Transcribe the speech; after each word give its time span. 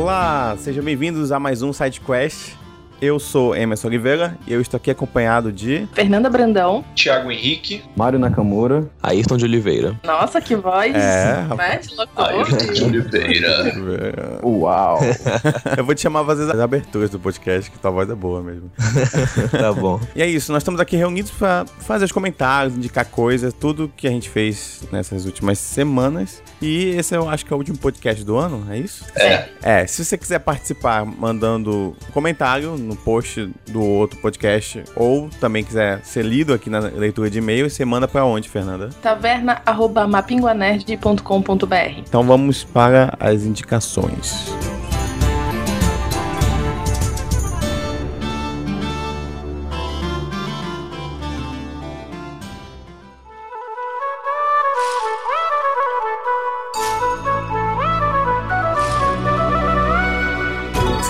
Olá, 0.00 0.56
sejam 0.56 0.82
bem-vindos 0.82 1.30
a 1.30 1.38
mais 1.38 1.60
um 1.60 1.74
SideQuest. 1.74 2.56
Eu 3.00 3.18
sou 3.18 3.56
Emerson 3.56 3.88
Oliveira 3.88 4.36
e 4.46 4.52
eu 4.52 4.60
estou 4.60 4.76
aqui 4.76 4.90
acompanhado 4.90 5.50
de. 5.50 5.88
Fernanda 5.94 6.28
Brandão. 6.28 6.84
Thiago 6.94 7.32
Henrique. 7.32 7.82
Mário 7.96 8.18
Nakamura. 8.18 8.90
Ayrton 9.02 9.38
de 9.38 9.46
Oliveira. 9.46 9.98
Nossa, 10.04 10.38
que 10.38 10.54
voz! 10.54 10.94
É, 10.94 11.46
né? 11.56 11.78
De 11.78 11.94
locutor. 11.96 12.26
Ayrton 12.26 12.72
de 12.74 12.84
Oliveira. 12.84 14.38
Uau! 14.42 14.98
Eu 15.78 15.82
vou 15.82 15.94
te 15.94 16.02
chamar 16.02 16.20
às 16.20 16.38
vezes 16.38 16.52
as 16.52 16.60
aberturas 16.60 17.08
do 17.08 17.18
podcast, 17.18 17.70
que 17.70 17.78
tua 17.78 17.90
voz 17.90 18.10
é 18.10 18.14
boa 18.14 18.42
mesmo. 18.42 18.70
tá 19.50 19.72
bom. 19.72 19.98
E 20.14 20.20
é 20.20 20.26
isso, 20.26 20.52
nós 20.52 20.60
estamos 20.62 20.78
aqui 20.78 20.94
reunidos 20.94 21.30
para 21.30 21.64
fazer 21.78 22.04
os 22.04 22.12
comentários, 22.12 22.76
indicar 22.76 23.06
coisas, 23.06 23.54
tudo 23.54 23.90
que 23.96 24.06
a 24.06 24.10
gente 24.10 24.28
fez 24.28 24.82
nessas 24.92 25.24
últimas 25.24 25.58
semanas. 25.58 26.42
E 26.60 26.90
esse 26.90 27.16
eu 27.16 27.26
acho 27.30 27.46
que 27.46 27.52
é 27.52 27.56
o 27.56 27.58
último 27.58 27.78
podcast 27.78 28.22
do 28.22 28.36
ano, 28.36 28.66
é 28.70 28.76
isso? 28.76 29.06
É. 29.16 29.48
É, 29.62 29.86
se 29.86 30.04
você 30.04 30.18
quiser 30.18 30.40
participar 30.40 31.06
mandando 31.06 31.96
um 32.08 32.12
comentário 32.12 32.89
no 32.90 32.96
post 32.96 33.50
do 33.68 33.82
outro 33.82 34.20
podcast, 34.20 34.84
ou 34.96 35.30
também 35.40 35.62
quiser 35.64 36.04
ser 36.04 36.24
lido 36.24 36.52
aqui 36.52 36.68
na 36.68 36.80
leitura 36.80 37.30
de 37.30 37.38
e-mail, 37.38 37.70
você 37.70 37.84
manda 37.84 38.08
para 38.08 38.24
onde, 38.24 38.48
Fernanda? 38.48 38.90
taverna.mapinguanerd.com.br 39.00 41.74
Então 41.98 42.24
vamos 42.24 42.64
para 42.64 43.14
as 43.20 43.44
indicações. 43.44 44.52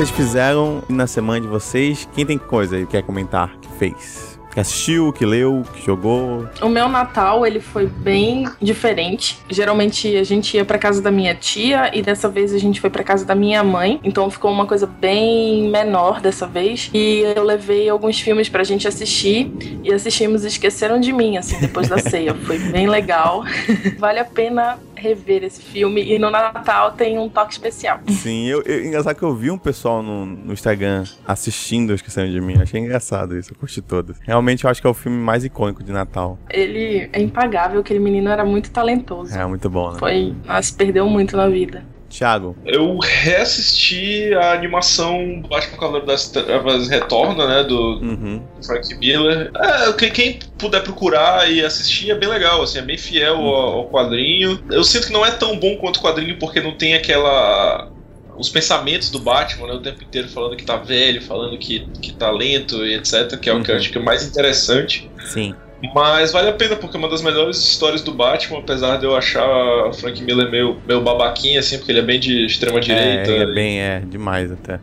Vocês 0.01 0.09
fizeram 0.09 0.83
na 0.89 1.07
semana 1.07 1.43
de 1.43 1.47
vocês? 1.47 2.09
Quem 2.15 2.25
tem 2.25 2.39
coisa 2.39 2.79
que 2.79 2.87
quer 2.87 3.03
comentar 3.03 3.55
que 3.61 3.69
fez? 3.79 4.41
Que 4.51 4.59
assistiu, 4.59 5.13
que 5.13 5.27
leu, 5.27 5.63
que 5.75 5.85
jogou? 5.85 6.49
O 6.63 6.69
meu 6.71 6.89
Natal, 6.89 7.47
ele 7.47 7.61
foi 7.61 7.87
bem 7.87 8.49
diferente. 8.63 9.39
Geralmente 9.49 10.17
a 10.17 10.25
gente 10.25 10.57
ia 10.57 10.65
pra 10.65 10.79
casa 10.79 11.03
da 11.03 11.11
minha 11.11 11.35
tia 11.35 11.95
e 11.95 12.01
dessa 12.01 12.31
vez 12.31 12.55
a 12.55 12.59
gente 12.59 12.81
foi 12.81 12.89
pra 12.89 13.05
casa 13.05 13.27
da 13.27 13.35
minha 13.35 13.63
mãe. 13.63 14.01
Então 14.03 14.31
ficou 14.31 14.51
uma 14.51 14.67
coisa 14.67 14.87
bem 14.87 15.69
menor 15.69 16.23
dessa 16.23 16.47
vez. 16.47 16.91
E 16.95 17.21
eu 17.37 17.45
levei 17.45 17.89
alguns 17.89 18.19
filmes 18.19 18.49
pra 18.49 18.65
gente 18.65 18.89
assistir 18.89 19.53
e 19.85 19.93
assistimos 19.93 20.45
Esqueceram 20.45 20.99
de 20.99 21.13
Mim, 21.13 21.37
assim, 21.37 21.61
depois 21.61 21.89
da 21.89 21.99
ceia. 21.99 22.35
Foi 22.35 22.59
bem 22.59 22.89
legal. 22.89 23.45
vale 23.99 24.19
a 24.19 24.25
pena 24.25 24.79
rever 25.01 25.43
esse 25.45 25.63
filme 25.63 26.03
e 26.03 26.19
no 26.19 26.31
Natal 26.31 26.93
tem 26.93 27.19
um 27.19 27.29
toque 27.29 27.53
especial. 27.53 28.01
Sim, 28.09 28.47
eu, 28.47 28.63
eu, 28.63 28.85
engraçado 28.85 29.17
que 29.17 29.23
eu 29.23 29.35
vi 29.35 29.51
um 29.51 29.59
pessoal 29.59 30.03
no, 30.03 30.27
no 30.27 30.53
Instagram 30.53 31.05
assistindo 31.27 31.95
Esquecendo 31.95 32.31
de 32.31 32.41
Mim. 32.41 32.61
Achei 32.61 32.81
engraçado 32.81 33.37
isso, 33.37 33.53
eu 33.53 33.57
curti 33.57 33.81
todas. 33.81 34.19
Realmente 34.21 34.65
eu 34.65 34.71
acho 34.71 34.81
que 34.81 34.87
é 34.87 34.91
o 34.91 34.95
filme 34.95 35.19
mais 35.19 35.45
icônico 35.45 35.83
de 35.83 35.93
Natal. 35.93 36.39
Ele 36.49 37.09
é 37.13 37.21
impagável, 37.21 37.81
aquele 37.81 38.01
menino 38.01 38.31
era 38.31 38.45
muito 38.45 38.71
talentoso. 38.71 39.37
É 39.37 39.45
muito 39.47 39.69
bom, 39.71 39.93
né? 39.93 39.99
Foi, 39.99 40.35
mas 40.45 40.71
perdeu 40.71 41.09
muito 41.09 41.37
na 41.37 41.49
vida. 41.49 41.85
Thiago, 42.11 42.57
Eu 42.67 42.99
reassisti 42.99 44.35
a 44.35 44.53
animação 44.53 45.41
Batman 45.49 45.77
Cavaleiro 45.79 46.07
das 46.07 46.29
Trevas 46.29 46.89
Retorna, 46.89 47.47
né? 47.47 47.63
Do 47.63 47.79
uhum. 48.01 48.43
Frank 48.65 48.95
Miller. 48.97 49.51
É, 49.57 49.93
quem, 49.93 50.11
quem 50.11 50.39
puder 50.59 50.83
procurar 50.83 51.51
e 51.51 51.65
assistir 51.65 52.11
é 52.11 52.15
bem 52.15 52.29
legal, 52.29 52.63
assim, 52.63 52.79
é 52.79 52.83
bem 52.83 52.99
fiel 52.99 53.37
ao, 53.37 53.55
ao 53.79 53.89
quadrinho. 53.91 54.59
Eu 54.71 54.85
sinto 54.85 55.07
que 55.07 55.13
não 55.13 55.25
é 55.25 55.31
tão 55.31 55.59
bom 55.59 55.77
quanto 55.77 55.99
o 55.99 56.03
quadrinho 56.03 56.39
porque 56.39 56.61
não 56.61 56.77
tem 56.77 56.95
aquela. 56.95 57.89
Os 58.37 58.49
pensamentos 58.49 59.11
do 59.11 59.19
Batman, 59.19 59.67
né, 59.67 59.75
o 59.75 59.81
tempo 59.81 60.03
inteiro 60.03 60.27
falando 60.29 60.57
que 60.57 60.65
tá 60.65 60.77
velho, 60.77 61.21
falando 61.21 61.59
que, 61.59 61.87
que 62.01 62.13
tá 62.13 62.31
lento 62.31 62.87
e 62.87 62.95
etc, 62.95 63.39
que 63.39 63.51
é 63.51 63.53
o 63.55 63.63
que 63.63 63.71
eu 63.71 63.75
Uhum. 63.75 63.81
acho 63.81 63.91
que 63.93 63.99
é 63.99 64.03
mais 64.03 64.27
interessante. 64.27 65.11
sim. 65.27 65.55
Mas 65.95 66.31
vale 66.33 66.51
a 66.51 66.53
pena, 66.53 66.77
porque 66.77 66.97
é 66.97 66.99
uma 66.99 67.09
das 67.09 67.23
melhores 67.23 67.57
histórias 67.57 68.03
do 68.03 68.13
Batman, 68.13 68.59
apesar 68.59 68.99
de 68.99 69.07
eu 69.07 69.17
achar 69.17 69.47
o 69.87 69.93
Frank 69.93 70.23
Miller 70.23 70.51
meio, 70.51 70.79
meio 70.87 71.01
babaquinha, 71.01 71.61
assim, 71.61 71.79
porque 71.79 71.93
ele 71.93 72.01
é 72.01 72.03
bem 72.03 72.21
de 72.21 72.45
extrema 72.45 72.81
direita. 72.81 73.31
É, 73.31 73.39
é 73.39 73.47
bem, 73.47 73.81
é, 73.81 74.01
demais 74.01 74.53
até. 74.53 74.79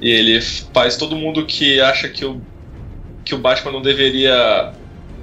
E 0.00 0.10
ele 0.10 0.40
faz 0.40 0.96
todo 0.96 1.14
mundo 1.14 1.46
que 1.46 1.80
acha 1.80 2.08
que 2.08 2.24
o, 2.24 2.40
que 3.24 3.34
o 3.34 3.38
Batman 3.38 3.72
não 3.72 3.82
deveria 3.82 4.72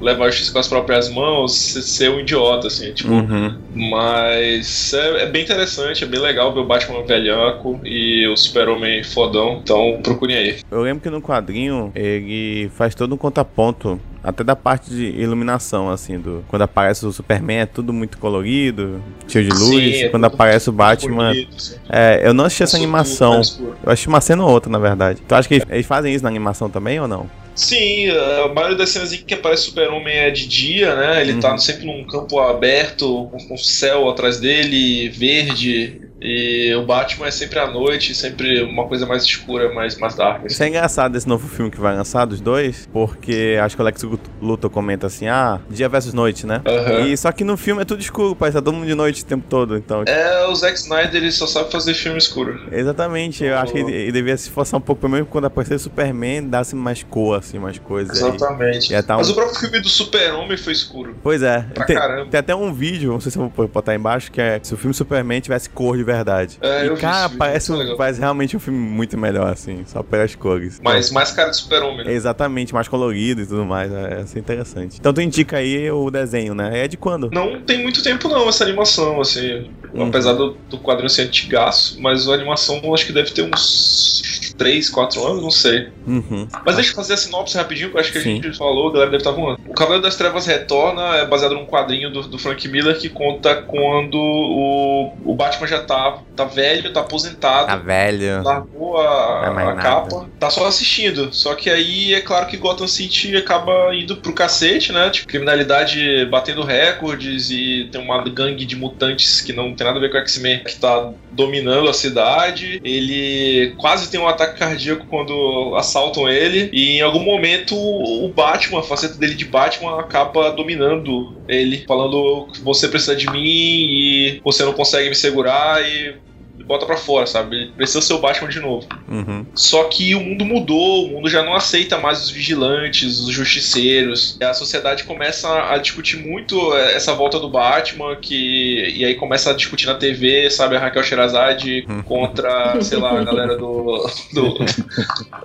levar 0.02 0.26
a 0.26 0.30
justiça 0.30 0.52
com 0.54 0.60
as 0.60 0.68
próprias 0.68 1.10
mãos 1.10 1.54
ser, 1.56 2.10
um 2.10 2.20
idiota, 2.20 2.68
assim, 2.68 2.92
tipo. 2.94 3.12
Uhum. 3.12 3.58
Mas 3.74 4.94
é, 4.94 5.24
é 5.24 5.26
bem 5.26 5.44
interessante, 5.44 6.04
é 6.04 6.08
bem 6.08 6.20
legal 6.20 6.54
ver 6.54 6.60
o 6.60 6.66
Batman 6.66 7.04
velhaco 7.04 7.80
e 7.84 8.28
o 8.28 8.36
Super-Homem 8.38 9.04
fodão. 9.04 9.60
Então 9.64 10.00
procurem 10.04 10.38
aí. 10.38 10.58
Eu 10.70 10.82
lembro 10.82 11.02
que 11.02 11.10
no 11.10 11.22
quadrinho 11.22 11.92
ele 11.96 12.70
faz 12.76 12.94
todo 12.94 13.14
um 13.14 13.18
contraponto, 13.18 14.00
até 14.24 14.44
da 14.44 14.56
parte 14.56 14.90
de 14.90 15.06
iluminação, 15.20 15.90
assim, 15.90 16.20
do 16.20 16.44
quando 16.48 16.62
aparece 16.64 17.06
o 17.06 17.12
Superman 17.12 17.60
é 17.60 17.66
tudo 17.66 17.94
muito 17.94 18.18
colorido, 18.18 19.02
cheio 19.28 19.46
de 19.50 19.56
luz. 19.56 19.70
Sim, 19.96 20.04
é 20.04 20.10
quando 20.10 20.26
aparece 20.26 20.70
o 20.70 20.74
Batman. 20.74 21.30
Bonito. 21.34 21.80
É, 21.90 22.22
eu 22.24 22.34
não 22.34 22.46
assisti 22.46 22.64
essa 22.64 22.78
animação. 22.78 23.42
Eu 23.84 23.92
acho 23.92 24.10
uma 24.10 24.22
cena 24.22 24.44
ou 24.44 24.52
outra, 24.52 24.72
na 24.72 24.80
verdade. 24.80 25.22
Tu 25.28 25.34
acha 25.34 25.48
que 25.48 25.56
eles- 25.56 25.66
eles 25.70 25.86
fazem 25.86 26.14
isso 26.14 26.24
na 26.24 26.30
animação 26.30 26.70
também 26.70 27.00
ou 27.00 27.08
não? 27.08 27.28
Sim, 27.60 28.10
a 28.10 28.48
maioria 28.54 28.78
das 28.78 28.92
cenas 28.92 29.12
em 29.14 29.18
que 29.26 29.34
aparece 29.34 29.64
o 29.64 29.66
Super-Homem 29.68 30.16
é 30.16 30.30
de 30.30 30.48
dia, 30.48 30.96
né? 30.96 31.22
Ele 31.22 31.34
Uhum. 31.34 31.40
tá 31.40 31.58
sempre 31.58 31.86
num 31.88 32.06
campo 32.06 32.40
aberto, 32.40 33.28
com, 33.32 33.38
com 33.48 33.58
céu 33.58 34.08
atrás 34.10 34.40
dele, 34.40 35.10
verde. 35.10 36.07
E 36.20 36.74
o 36.76 36.84
Batman 36.86 37.28
é 37.28 37.32
sempre 37.32 37.60
à 37.60 37.68
noite, 37.70 38.16
sempre 38.16 38.64
uma 38.64 38.86
coisa 38.88 39.06
mais 39.06 39.24
escura, 39.24 39.72
mais, 39.74 39.98
mais 39.98 40.16
dark. 40.16 40.38
assim. 40.38 40.48
Isso 40.48 40.64
é 40.64 40.68
engraçado 40.68 41.12
desse 41.12 41.28
novo 41.28 41.48
filme 41.48 41.70
que 41.70 41.80
vai 41.80 41.96
lançar 41.96 42.26
dos 42.26 42.42
dois, 42.42 42.88
porque 42.92 43.58
acho 43.62 43.76
que 43.76 43.82
o 43.82 43.86
Lex 43.86 44.04
Luthor 44.42 44.70
comenta 44.72 45.06
assim, 45.08 45.28
ah, 45.28 45.60
dia 45.70 45.88
versus 45.88 46.14
noite, 46.14 46.46
né? 46.48 46.62
Aham. 46.66 47.02
E 47.08 47.16
só 47.18 47.32
que 47.32 47.44
no 47.44 47.56
filme 47.56 47.82
é 47.84 47.86
tudo 47.86 48.02
escuro, 48.02 48.36
que 48.36 48.40
tá 48.52 48.52
todo 48.54 48.74
mundo 48.74 48.88
de 48.88 48.96
noite 48.96 49.22
o 49.22 49.26
tempo 49.26 49.46
todo, 49.48 49.78
então... 49.78 50.04
É, 50.08 50.48
o 50.48 50.56
Zack 50.56 50.76
Snyder 50.78 51.16
ele 51.16 51.32
só 51.32 51.46
sabe 51.46 51.72
fazer 51.72 51.94
filme 51.94 52.18
escuro. 52.18 52.60
Exatamente, 52.72 53.44
eu 53.44 53.58
acho 53.58 53.72
que 53.72 53.80
ele, 53.80 53.92
ele 53.94 54.12
devia 54.12 54.36
se 54.38 54.46
esforçar 54.48 54.80
um 54.80 54.82
pouco, 54.82 55.02
pelo 55.02 55.14
menos 55.14 55.28
quando 55.30 55.46
aparecer 55.46 55.76
o 55.76 55.80
Superman, 55.80 56.48
dar-se 56.48 56.76
mais 56.76 57.04
cor, 57.04 57.38
assim, 57.38 57.60
mais 57.60 57.78
coisas 57.78 58.24
aí. 58.24 58.30
Exatamente. 58.36 58.92
ia 58.92 59.04
tá 59.04 59.16
um- 59.16 59.20
Mas 59.20 59.30
o 59.30 59.36
próprio 59.36 59.60
filme 59.60 59.80
do 59.80 59.90
Super-Homem 59.90 60.58
foi 60.58 60.74
escuro. 60.74 61.16
Pois 61.22 61.44
é, 61.44 61.62
Pra 61.74 61.86
tem, 61.86 61.96
caramba. 61.96 62.32
tem 62.32 62.40
até 62.40 62.56
um 62.56 62.74
vídeo, 62.74 63.12
não 63.12 63.20
sei 63.20 63.32
se 63.32 63.38
eu 63.38 63.52
vou 63.56 63.68
botar 63.68 63.92
aí 63.92 63.98
embaixo, 63.98 64.32
que 64.32 64.42
é 64.42 64.60
se 64.64 64.74
o 64.74 64.78
filme 64.78 64.94
Superman 64.96 65.40
tivesse 65.42 65.70
cor 65.70 65.96
de 65.96 66.07
verdade. 66.08 66.58
É, 66.62 66.86
e 66.86 66.90
vi 66.90 67.02
cara, 67.02 67.28
vídeo, 67.28 67.38
parece, 67.38 67.72
um- 67.72 67.96
parece 67.98 68.20
realmente 68.20 68.56
um 68.56 68.60
filme 68.60 68.80
muito 68.80 69.18
melhor, 69.18 69.52
assim, 69.52 69.84
só 69.86 70.02
pelas 70.02 70.34
cores. 70.36 70.80
Mas 70.84 71.12
mais 71.12 71.32
cara 71.32 71.50
de 71.50 71.58
Super-Homem. 71.58 72.06
né? 72.06 72.14
Exatamente, 72.14 72.74
mais 72.74 72.88
colorido 72.88 73.42
e 73.42 73.46
tudo 73.46 73.66
mais, 73.66 73.92
é, 73.92 74.24
é 74.36 74.40
interessante. 74.40 74.98
Então 75.00 75.14
tu 75.14 75.22
indica 75.22 75.58
aí 75.58 75.92
o 75.92 76.10
desenho, 76.10 76.56
né? 76.56 76.86
É 76.86 76.88
de 76.88 76.98
quando? 76.98 77.30
Não 77.32 77.62
tem 77.62 77.82
muito 77.84 78.02
tempo 78.02 78.28
não 78.30 78.48
essa 78.50 78.64
animação, 78.64 79.20
assim. 79.22 79.70
Uhum. 79.94 80.08
Apesar 80.08 80.34
do, 80.34 80.58
do 80.70 80.78
quadrinho 80.80 81.10
ser 81.10 81.24
antigaço, 81.24 82.02
mas 82.02 82.28
a 82.28 82.34
animação 82.34 82.82
acho 82.94 83.06
que 83.06 83.14
deve 83.14 83.32
ter 83.32 83.44
uns 83.44 84.54
3, 84.58 84.90
4 84.90 85.26
anos, 85.26 85.42
não 85.44 85.52
sei. 85.52 85.90
Uhum. 86.08 86.48
Mas 86.66 86.76
deixa 86.76 86.92
eu 86.92 86.96
fazer 86.96 87.14
a 87.14 87.18
sinopse 87.18 87.56
rapidinho, 87.58 87.90
que 87.92 87.96
eu 87.96 88.00
acho 88.02 88.12
que 88.12 88.20
Sim. 88.22 88.40
a 88.40 88.44
gente 88.44 88.58
falou, 88.58 88.90
a 88.90 88.94
galera 88.94 89.12
deve 89.12 89.22
estar 89.22 89.32
voando. 89.32 89.60
O 89.68 89.74
Cavaleiro 89.74 90.04
das 90.04 90.16
Trevas 90.16 90.46
Retorna 90.48 91.16
é 91.18 91.26
baseado 91.26 91.54
num 91.54 91.66
quadrinho 91.66 92.12
do, 92.12 92.24
do 92.24 92.38
Frank 92.40 92.68
Miller 92.68 92.98
que 92.98 93.10
conta 93.10 93.56
quando 93.62 94.16
o, 94.18 95.14
o 95.26 95.36
Batman 95.36 95.68
já 95.68 95.82
tá, 95.84 95.97
tá 96.36 96.46
velho, 96.46 96.94
tá 96.94 97.02
aposentado. 97.02 97.68
Tá 97.68 97.76
velho. 97.76 98.44
Largou 98.44 98.98
a, 98.98 99.54
é 99.58 99.70
a 99.70 99.76
capa, 99.76 100.30
tá 100.40 100.50
só 100.50 100.66
assistindo. 100.66 101.34
Só 101.34 101.56
que 101.56 101.70
aí 101.70 102.14
é 102.14 102.22
claro 102.22 102.48
que 102.48 102.58
Gotham 102.58 102.88
City 102.88 103.36
acaba 103.36 103.94
indo 103.96 104.18
pro 104.18 104.34
cacete, 104.34 104.92
né? 104.92 105.10
Tipo, 105.10 105.28
criminalidade 105.28 106.26
batendo 106.26 106.64
recordes 106.64 107.50
e 107.50 107.90
tem 107.92 108.02
uma 108.02 108.24
gangue 108.30 108.66
de 108.66 108.76
mutantes 108.76 109.42
que 109.42 109.54
não 109.54 109.74
tem 109.74 109.86
nada 109.86 109.98
a 109.98 110.02
ver 110.02 110.12
com 110.12 110.18
o 110.18 110.22
X-Men 110.22 110.64
que 110.64 110.76
tá 110.76 111.12
dominando 111.32 111.90
a 111.90 111.94
cidade. 111.94 112.80
Ele 112.84 113.74
quase 113.78 114.10
tem 114.10 114.20
um 114.20 114.28
ataque 114.28 114.60
cardíaco 114.60 115.06
quando 115.08 115.76
assaltam 115.76 116.30
ele. 116.30 116.70
E 116.72 116.98
em 116.98 117.02
algum 117.02 117.24
momento 117.24 117.76
o 117.76 118.28
Batman, 118.30 118.80
a 118.80 118.84
faceta 118.84 119.18
dele 119.18 119.36
de 119.36 119.46
Batman, 119.46 120.00
acaba 120.00 120.52
dominando 120.52 121.36
ele, 121.48 121.86
falando 121.88 122.48
você 122.62 122.88
precisa 122.88 123.16
de 123.16 123.30
mim 123.30 123.42
e 123.44 124.42
você 124.44 124.64
não 124.64 124.74
consegue 124.74 125.10
me 125.10 125.16
segurar 125.16 125.87
e 125.88 126.27
bota 126.66 126.86
pra 126.86 126.98
fora, 126.98 127.26
sabe? 127.26 127.56
Ele 127.56 127.72
precisa 127.72 128.02
ser 128.02 128.14
o 128.14 128.20
Batman 128.20 128.50
de 128.50 128.60
novo. 128.60 128.88
Uhum. 129.08 129.46
Só 129.54 129.84
que 129.86 130.16
o 130.16 130.20
mundo 130.20 130.46
mudou, 130.46 131.06
o 131.06 131.10
mundo 131.10 131.30
já 131.30 131.44
não 131.44 131.56
aceita 131.56 131.98
mais 131.98 132.24
os 132.24 132.30
vigilantes, 132.30 133.20
os 133.20 133.34
justiceiros. 133.34 134.38
A 134.42 134.54
sociedade 134.54 135.04
começa 135.04 135.72
a 135.72 135.78
discutir 135.78 136.18
muito 136.18 136.76
eh, 136.76 136.96
essa 136.96 137.14
volta 137.14 137.40
do 137.40 137.50
Batman, 137.50 138.16
que 138.16 138.94
e 138.96 139.06
aí 139.06 139.16
começa 139.16 139.52
a 139.52 139.54
discutir 139.54 139.88
na 139.88 139.96
TV, 139.96 140.50
sabe, 140.50 140.76
a 140.76 140.80
Raquel 140.80 141.04
Sherazade 141.04 141.86
contra, 142.06 142.82
sei 142.82 142.98
lá, 142.98 143.20
a 143.20 143.24
galera 143.24 143.56
do, 143.56 144.10
do, 144.34 144.58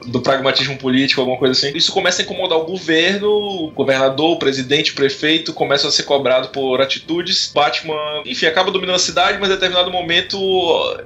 do 0.06 0.20
pragmatismo 0.20 0.76
político, 0.76 1.20
alguma 1.20 1.38
coisa 1.38 1.52
assim. 1.52 1.76
Isso 1.76 1.92
começa 1.92 2.22
a 2.22 2.24
incomodar 2.24 2.58
o 2.58 2.64
governo, 2.64 3.28
o 3.28 3.70
governador, 3.70 4.32
o 4.32 4.38
presidente, 4.38 4.92
o 4.92 4.94
prefeito, 4.94 5.52
começam 5.52 5.88
a 5.88 5.92
ser 5.92 6.04
cobrado 6.04 6.48
por 6.48 6.80
atitudes. 6.80 7.52
Batman, 7.54 8.22
enfim, 8.24 8.46
acaba 8.46 8.70
dominando 8.70 8.96
a 8.96 9.00
cidade, 9.00 9.38
mas 9.38 9.50
em 9.50 9.54
determinado 9.54 9.90
momento 9.90 10.38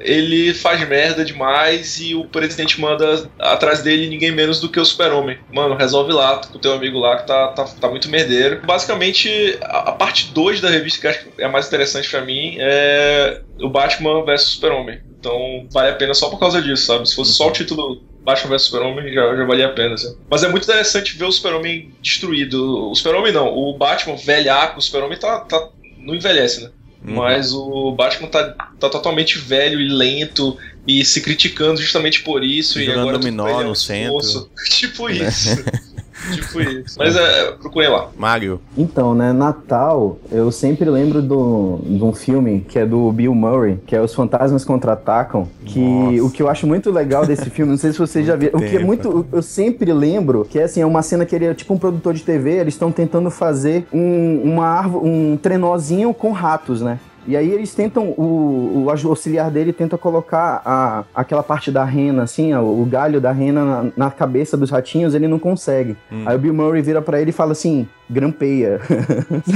ele 0.00 0.54
faz 0.54 0.86
merda 0.86 1.24
demais 1.24 2.00
e 2.00 2.14
o 2.14 2.24
presidente 2.24 2.80
manda 2.80 3.28
atrás 3.38 3.82
dele 3.82 4.08
ninguém 4.08 4.30
menos 4.30 4.60
do 4.60 4.68
que 4.68 4.80
o 4.80 4.84
Super-Homem. 4.84 5.38
Mano, 5.52 5.74
resolve 5.74 6.12
lá 6.12 6.40
com 6.40 6.58
o 6.58 6.60
teu 6.60 6.72
amigo 6.72 6.98
lá 6.98 7.16
que 7.18 7.26
tá, 7.26 7.48
tá, 7.48 7.64
tá 7.64 7.88
muito 7.88 8.08
merdeiro. 8.08 8.60
Basicamente, 8.64 9.58
a, 9.62 9.90
a 9.90 9.92
parte 9.92 10.32
2 10.32 10.60
da 10.60 10.70
revista 10.70 11.00
que 11.00 11.06
acho 11.08 11.24
que 11.24 11.42
é 11.42 11.44
a 11.44 11.48
mais 11.48 11.66
interessante 11.66 12.10
pra 12.10 12.20
mim 12.20 12.56
é 12.58 13.42
o 13.60 13.68
Batman 13.68 14.24
versus 14.24 14.54
Super-Homem. 14.54 15.00
Então 15.18 15.66
vale 15.70 15.90
a 15.90 15.94
pena 15.94 16.14
só 16.14 16.28
por 16.28 16.38
causa 16.38 16.62
disso, 16.62 16.86
sabe? 16.86 17.08
Se 17.08 17.16
fosse 17.16 17.32
só 17.32 17.48
o 17.48 17.52
título 17.52 18.02
Batman 18.26 18.50
vs 18.50 18.62
Super-Homem, 18.62 19.12
já, 19.12 19.36
já 19.36 19.44
valia 19.44 19.66
a 19.66 19.72
pena. 19.72 19.94
Assim. 19.94 20.16
Mas 20.28 20.42
é 20.42 20.48
muito 20.48 20.64
interessante 20.64 21.16
ver 21.16 21.24
o 21.24 21.32
Super-Homem 21.32 21.92
destruído. 22.02 22.90
O 22.90 22.94
Super-Homem 22.94 23.32
não, 23.32 23.48
o 23.48 23.76
Batman 23.78 24.16
velhaco, 24.16 24.78
o 24.78 24.82
Super-Homem 24.82 25.18
tá, 25.18 25.40
tá, 25.40 25.68
não 25.98 26.14
envelhece, 26.14 26.64
né? 26.64 26.70
Uhum. 27.06 27.14
Mas 27.14 27.52
o 27.52 27.92
Batman 27.92 28.28
tá, 28.28 28.54
tá 28.80 28.88
totalmente 28.88 29.38
velho 29.38 29.80
e 29.80 29.88
lento 29.88 30.58
e 30.86 31.04
se 31.04 31.20
criticando 31.20 31.80
justamente 31.80 32.22
por 32.22 32.42
isso. 32.42 32.80
e 32.80 32.84
Jogando 32.84 33.00
agora 33.00 33.18
tudo 33.18 33.22
dominó 33.22 33.60
é 33.60 33.64
no 33.64 33.76
centro. 33.76 34.50
tipo 34.68 35.08
isso. 35.08 35.50
tipo 36.32 36.60
isso. 36.60 36.98
Mas 36.98 37.16
é, 37.16 37.52
procurem 37.52 37.90
lá. 37.90 38.08
Mario. 38.16 38.60
Então, 38.76 39.14
né, 39.14 39.32
Natal, 39.32 40.18
eu 40.30 40.50
sempre 40.50 40.88
lembro 40.88 41.22
do, 41.22 41.80
de 41.84 42.02
um 42.02 42.12
filme 42.12 42.60
que 42.68 42.78
é 42.78 42.86
do 42.86 43.10
Bill 43.12 43.34
Murray, 43.34 43.78
que 43.86 43.94
é 43.94 44.00
Os 44.00 44.14
Fantasmas 44.14 44.64
Contra-Atacam, 44.64 45.48
que 45.64 45.80
Nossa. 45.80 46.24
o 46.24 46.30
que 46.30 46.42
eu 46.42 46.48
acho 46.48 46.66
muito 46.66 46.90
legal 46.90 47.26
desse 47.26 47.50
filme, 47.50 47.72
não 47.72 47.78
sei 47.78 47.92
se 47.92 47.98
vocês 47.98 48.24
já 48.26 48.36
viram, 48.36 48.58
o 48.58 48.62
que 48.62 48.76
é 48.76 48.84
muito, 48.84 49.26
eu 49.32 49.42
sempre 49.42 49.92
lembro, 49.92 50.44
que 50.44 50.58
é 50.58 50.64
assim, 50.64 50.80
é 50.80 50.86
uma 50.86 51.02
cena 51.02 51.24
que 51.24 51.34
ele 51.34 51.46
é 51.46 51.54
tipo 51.54 51.74
um 51.74 51.78
produtor 51.78 52.14
de 52.14 52.22
TV, 52.22 52.52
eles 52.52 52.74
estão 52.74 52.90
tentando 52.90 53.30
fazer 53.30 53.86
um, 53.92 54.40
uma 54.42 54.66
árvore, 54.66 55.08
um 55.08 55.36
trenózinho 55.36 56.12
com 56.14 56.32
ratos, 56.32 56.80
né? 56.80 56.98
E 57.26 57.36
aí 57.36 57.50
eles 57.50 57.74
tentam, 57.74 58.10
o, 58.10 58.84
o 58.86 58.90
auxiliar 58.90 59.50
dele 59.50 59.72
tenta 59.72 59.98
colocar 59.98 60.62
a, 60.64 61.04
aquela 61.14 61.42
parte 61.42 61.70
da 61.70 61.84
rena, 61.84 62.22
assim, 62.22 62.52
ó, 62.54 62.62
o 62.62 62.84
galho 62.84 63.20
da 63.20 63.32
rena 63.32 63.64
na, 63.64 63.92
na 63.96 64.10
cabeça 64.10 64.56
dos 64.56 64.70
ratinhos, 64.70 65.14
ele 65.14 65.26
não 65.26 65.38
consegue. 65.38 65.96
Hum. 66.10 66.24
Aí 66.26 66.36
o 66.36 66.38
Bill 66.38 66.54
Murray 66.54 66.82
vira 66.82 67.02
pra 67.02 67.20
ele 67.20 67.30
e 67.30 67.32
fala 67.32 67.52
assim, 67.52 67.86
grampeia. 68.08 68.80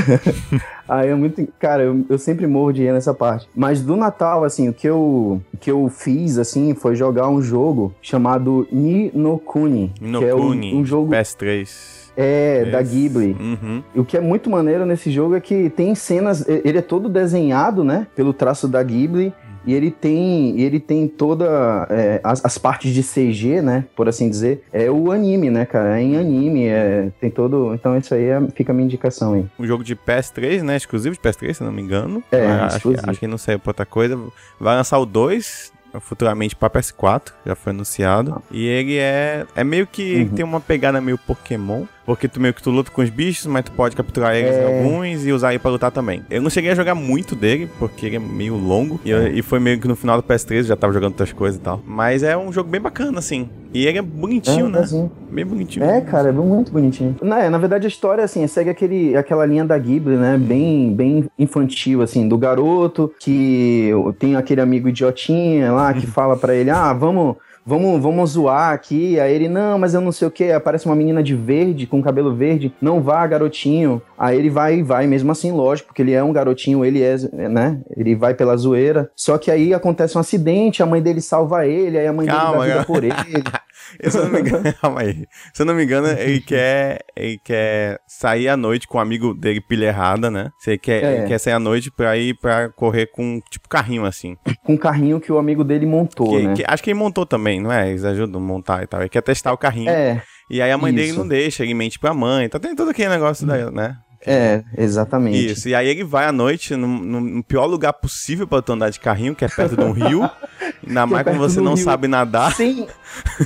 aí 0.88 1.08
é 1.08 1.14
muito, 1.14 1.46
cara, 1.58 1.84
eu, 1.84 2.04
eu 2.08 2.18
sempre 2.18 2.46
morro 2.46 2.72
de 2.72 2.82
rir 2.82 2.92
nessa 2.92 3.14
parte. 3.14 3.48
Mas 3.54 3.82
do 3.82 3.96
Natal, 3.96 4.44
assim, 4.44 4.68
o 4.68 4.72
que 4.72 4.88
eu, 4.88 5.40
o 5.52 5.56
que 5.58 5.70
eu 5.70 5.88
fiz, 5.88 6.38
assim, 6.38 6.74
foi 6.74 6.96
jogar 6.96 7.28
um 7.28 7.40
jogo 7.40 7.94
chamado 8.02 8.66
Ni 8.72 9.10
no 9.14 9.38
Kuni, 9.38 9.92
que 9.98 10.24
é 10.24 10.34
um, 10.34 10.80
um 10.80 10.84
jogo, 10.84 11.12
PS3. 11.12 11.99
É, 12.16 12.64
da 12.66 12.80
Esse. 12.82 12.92
Ghibli. 12.94 13.36
Uhum. 13.38 13.82
E 13.94 14.00
o 14.00 14.04
que 14.04 14.16
é 14.16 14.20
muito 14.20 14.48
maneiro 14.50 14.84
nesse 14.86 15.10
jogo 15.10 15.34
é 15.34 15.40
que 15.40 15.70
tem 15.70 15.94
cenas. 15.94 16.46
Ele 16.48 16.78
é 16.78 16.82
todo 16.82 17.08
desenhado, 17.08 17.82
né? 17.84 18.06
Pelo 18.14 18.32
traço 18.32 18.66
da 18.68 18.82
Ghibli. 18.82 19.32
E 19.66 19.74
ele 19.74 19.90
tem, 19.90 20.58
ele 20.58 20.80
tem 20.80 21.06
toda 21.06 21.86
é, 21.90 22.18
as, 22.24 22.42
as 22.42 22.56
partes 22.56 22.94
de 22.94 23.02
CG, 23.02 23.60
né? 23.60 23.84
Por 23.94 24.08
assim 24.08 24.28
dizer. 24.30 24.62
É 24.72 24.90
o 24.90 25.12
anime, 25.12 25.50
né, 25.50 25.66
cara? 25.66 26.00
É 26.00 26.02
em 26.02 26.16
anime, 26.16 26.64
é, 26.66 27.10
tem 27.20 27.30
todo. 27.30 27.74
Então 27.74 27.94
isso 27.94 28.14
aí 28.14 28.24
é- 28.24 28.40
fica 28.54 28.72
a 28.72 28.74
minha 28.74 28.86
indicação 28.86 29.34
aí. 29.34 29.44
Um 29.58 29.66
jogo 29.66 29.84
de 29.84 29.94
PS3, 29.94 30.62
né? 30.62 30.76
Exclusivo 30.78 31.14
de 31.14 31.20
PS3, 31.20 31.52
se 31.58 31.62
não 31.62 31.70
me 31.72 31.82
engano. 31.82 32.22
É, 32.32 32.46
Mas 32.46 32.76
acho, 32.76 32.94
acho 33.06 33.20
que 33.20 33.26
não 33.26 33.36
saiu 33.36 33.58
pra 33.58 33.70
outra 33.70 33.84
coisa. 33.84 34.18
Vai 34.58 34.76
lançar 34.76 34.98
o 34.98 35.04
2 35.04 35.70
futuramente 36.00 36.54
pra 36.56 36.70
PS4, 36.70 37.32
já 37.44 37.54
foi 37.54 37.72
anunciado. 37.72 38.40
E 38.50 38.64
ele 38.64 38.96
é, 38.96 39.44
é 39.54 39.62
meio 39.64 39.86
que 39.86 40.22
Uhum. 40.22 40.28
tem 40.28 40.44
uma 40.44 40.60
pegada 40.60 41.00
meio 41.00 41.18
Pokémon, 41.18 41.82
porque 42.10 42.26
tu 42.26 42.40
meio 42.40 42.52
que 42.52 42.60
tu 42.60 42.70
luta 42.72 42.90
com 42.90 43.02
os 43.02 43.08
bichos, 43.08 43.46
mas 43.46 43.64
tu 43.64 43.70
pode 43.70 43.94
capturar 43.94 44.34
eles 44.34 44.52
É. 44.56 44.64
alguns 44.66 45.24
e 45.24 45.30
usar 45.30 45.50
ele 45.50 45.60
pra 45.60 45.70
lutar 45.70 45.92
também. 45.92 46.22
Eu 46.28 46.42
não 46.42 46.50
cheguei 46.50 46.72
a 46.72 46.74
jogar 46.74 46.92
muito 46.96 47.36
dele, 47.36 47.68
porque 47.78 48.04
ele 48.06 48.16
é 48.16 48.18
meio 48.18 48.56
longo, 48.56 48.98
e, 49.04 49.10
eu- 49.10 49.28
e 49.28 49.40
foi 49.42 49.60
meio 49.60 49.78
que 49.78 49.86
no 49.86 49.94
final 49.94 50.16
do 50.16 50.22
PS3 50.24 50.56
eu 50.64 50.64
já 50.70 50.76
tava 50.76 50.92
jogando 50.92 51.12
outras 51.12 51.32
coisas 51.32 51.56
e 51.56 51.60
tal. 51.62 51.80
Mas 51.86 52.24
é 52.24 52.36
um 52.36 52.52
jogo 52.52 52.68
bem 52.68 52.80
bacana, 52.80 53.20
assim. 53.20 53.48
E 53.72 53.86
ele 53.86 53.98
é 53.98 54.02
bonitinho, 54.02 54.66
é, 54.66 54.70
né? 54.70 54.78
assim. 54.80 55.08
Bem 55.30 55.46
bonitinho. 55.46 55.84
É, 55.84 56.00
cara, 56.00 56.30
é 56.30 56.32
muito 56.32 56.72
bonitinho. 56.72 57.14
Na, 57.22 57.48
na 57.48 57.58
verdade, 57.58 57.86
a 57.86 57.88
história, 57.88 58.24
assim, 58.24 58.44
segue 58.48 58.70
aquele, 58.70 59.16
aquela 59.16 59.46
linha 59.46 59.64
da 59.64 59.78
Ghibli, 59.78 60.16
né? 60.16 60.36
Bem, 60.36 60.92
bem 60.92 61.30
infantil, 61.38 62.02
assim, 62.02 62.26
do 62.26 62.36
garoto 62.36 63.12
que 63.20 63.92
tem 64.18 64.34
aquele 64.34 64.60
amigo 64.60 64.88
idiotinha 64.88 65.70
lá 65.70 65.94
que 65.94 66.08
fala 66.08 66.36
pra 66.36 66.54
ele, 66.56 66.70
ah, 66.70 66.92
vamos... 66.92 67.36
Vamos, 67.70 68.02
vamos 68.02 68.30
zoar 68.30 68.72
aqui. 68.72 69.20
Aí 69.20 69.32
ele, 69.32 69.48
não, 69.48 69.78
mas 69.78 69.94
eu 69.94 70.00
não 70.00 70.10
sei 70.10 70.26
o 70.26 70.30
que. 70.30 70.50
Aparece 70.50 70.86
uma 70.86 70.96
menina 70.96 71.22
de 71.22 71.36
verde, 71.36 71.86
com 71.86 72.02
cabelo 72.02 72.34
verde. 72.34 72.74
Não 72.82 73.00
vá, 73.00 73.24
garotinho. 73.24 74.02
Aí 74.22 74.36
ele 74.38 74.50
vai 74.50 74.80
e 74.80 74.82
vai, 74.82 75.06
mesmo 75.06 75.32
assim, 75.32 75.50
lógico, 75.50 75.88
porque 75.88 76.02
ele 76.02 76.12
é 76.12 76.22
um 76.22 76.30
garotinho, 76.32 76.84
ele 76.84 77.02
é, 77.02 77.16
né? 77.48 77.80
Ele 77.96 78.14
vai 78.14 78.34
pela 78.34 78.54
zoeira. 78.54 79.10
Só 79.16 79.38
que 79.38 79.50
aí 79.50 79.72
acontece 79.72 80.18
um 80.18 80.20
acidente, 80.20 80.82
a 80.82 80.86
mãe 80.86 81.00
dele 81.00 81.22
salva 81.22 81.66
ele, 81.66 81.96
aí 81.96 82.06
a 82.06 82.12
mãe 82.12 82.26
Calma, 82.26 82.60
dele 82.66 82.74
dá 82.74 82.82
vida 82.82 82.84
calma. 82.84 82.84
por 82.84 83.04
ele. 83.04 83.44
Eu, 83.98 84.10
se 84.10 84.18
eu 84.18 84.24
não 84.24 84.30
me 84.30 84.40
engano, 84.40 84.62
calma 84.80 85.00
aí. 85.00 85.26
Se 85.52 85.62
eu 85.62 85.66
não 85.66 85.74
me 85.74 85.82
engano, 85.82 86.06
ele 86.06 86.40
quer, 86.40 87.00
ele 87.16 87.38
quer 87.42 87.98
sair 88.06 88.46
à 88.48 88.56
noite 88.56 88.86
com 88.86 88.98
um 88.98 89.00
amigo 89.00 89.34
dele, 89.34 89.60
pilha 89.60 89.86
errada, 89.86 90.30
né? 90.30 90.50
Você 90.60 90.78
quer, 90.78 91.02
É. 91.02 91.16
ele 91.18 91.26
quer 91.26 91.38
sair 91.38 91.54
à 91.54 91.58
noite 91.58 91.90
pra 91.90 92.16
ir 92.16 92.34
pra 92.38 92.68
correr 92.68 93.06
com, 93.06 93.40
tipo, 93.50 93.68
carrinho 93.68 94.04
assim. 94.04 94.36
com 94.62 94.74
um 94.74 94.76
carrinho 94.76 95.18
que 95.18 95.32
o 95.32 95.38
amigo 95.38 95.64
dele 95.64 95.86
montou, 95.86 96.28
Que- 96.28 96.42
né? 96.46 96.54
que- 96.54 96.64
acho 96.68 96.82
que 96.84 96.90
ele 96.90 96.98
montou 97.00 97.26
também, 97.26 97.60
não 97.60 97.72
é? 97.72 97.88
Eles 97.88 98.04
ajudam 98.04 98.40
a 98.40 98.44
montar 98.44 98.82
e 98.84 98.86
tal. 98.86 99.00
Ele 99.00 99.08
quer 99.08 99.22
testar 99.22 99.52
o 99.52 99.58
carrinho. 99.58 99.90
É, 99.90 100.22
E 100.48 100.60
aí 100.62 100.70
a 100.70 100.78
mãe 100.78 100.92
dele 100.94 101.08
isso. 101.08 101.18
não 101.18 101.26
deixa, 101.26 101.64
ele 101.64 101.74
mente 101.74 101.98
pra 101.98 102.14
mãe. 102.14 102.44
Então 102.44 102.60
tem 102.60 102.76
todo 102.76 102.90
aquele 102.90 103.08
negócio, 103.08 103.44
da, 103.46 103.70
né? 103.72 103.96
É, 104.26 104.62
exatamente. 104.76 105.52
Isso, 105.52 105.68
e 105.68 105.74
aí 105.74 105.88
ele 105.88 106.04
vai 106.04 106.26
à 106.26 106.32
noite 106.32 106.76
no, 106.76 106.86
no- 106.86 107.42
pior 107.44 107.66
lugar 107.66 107.92
possível 107.94 108.46
pra 108.46 108.60
tu 108.62 108.72
andar 108.72 108.90
de 108.90 109.00
carrinho, 109.00 109.34
que 109.34 109.44
é 109.44 109.48
perto 109.48 109.76
de 109.76 109.82
um 109.84 109.92
rio. 109.92 110.28
Ainda 110.86 111.06
mais 111.06 111.24
quando 111.24 111.38
você 111.38 111.60
não 111.60 111.74
rio. 111.74 111.84
sabe 111.84 112.06
nadar. 112.08 112.54
Sem, 112.54 112.86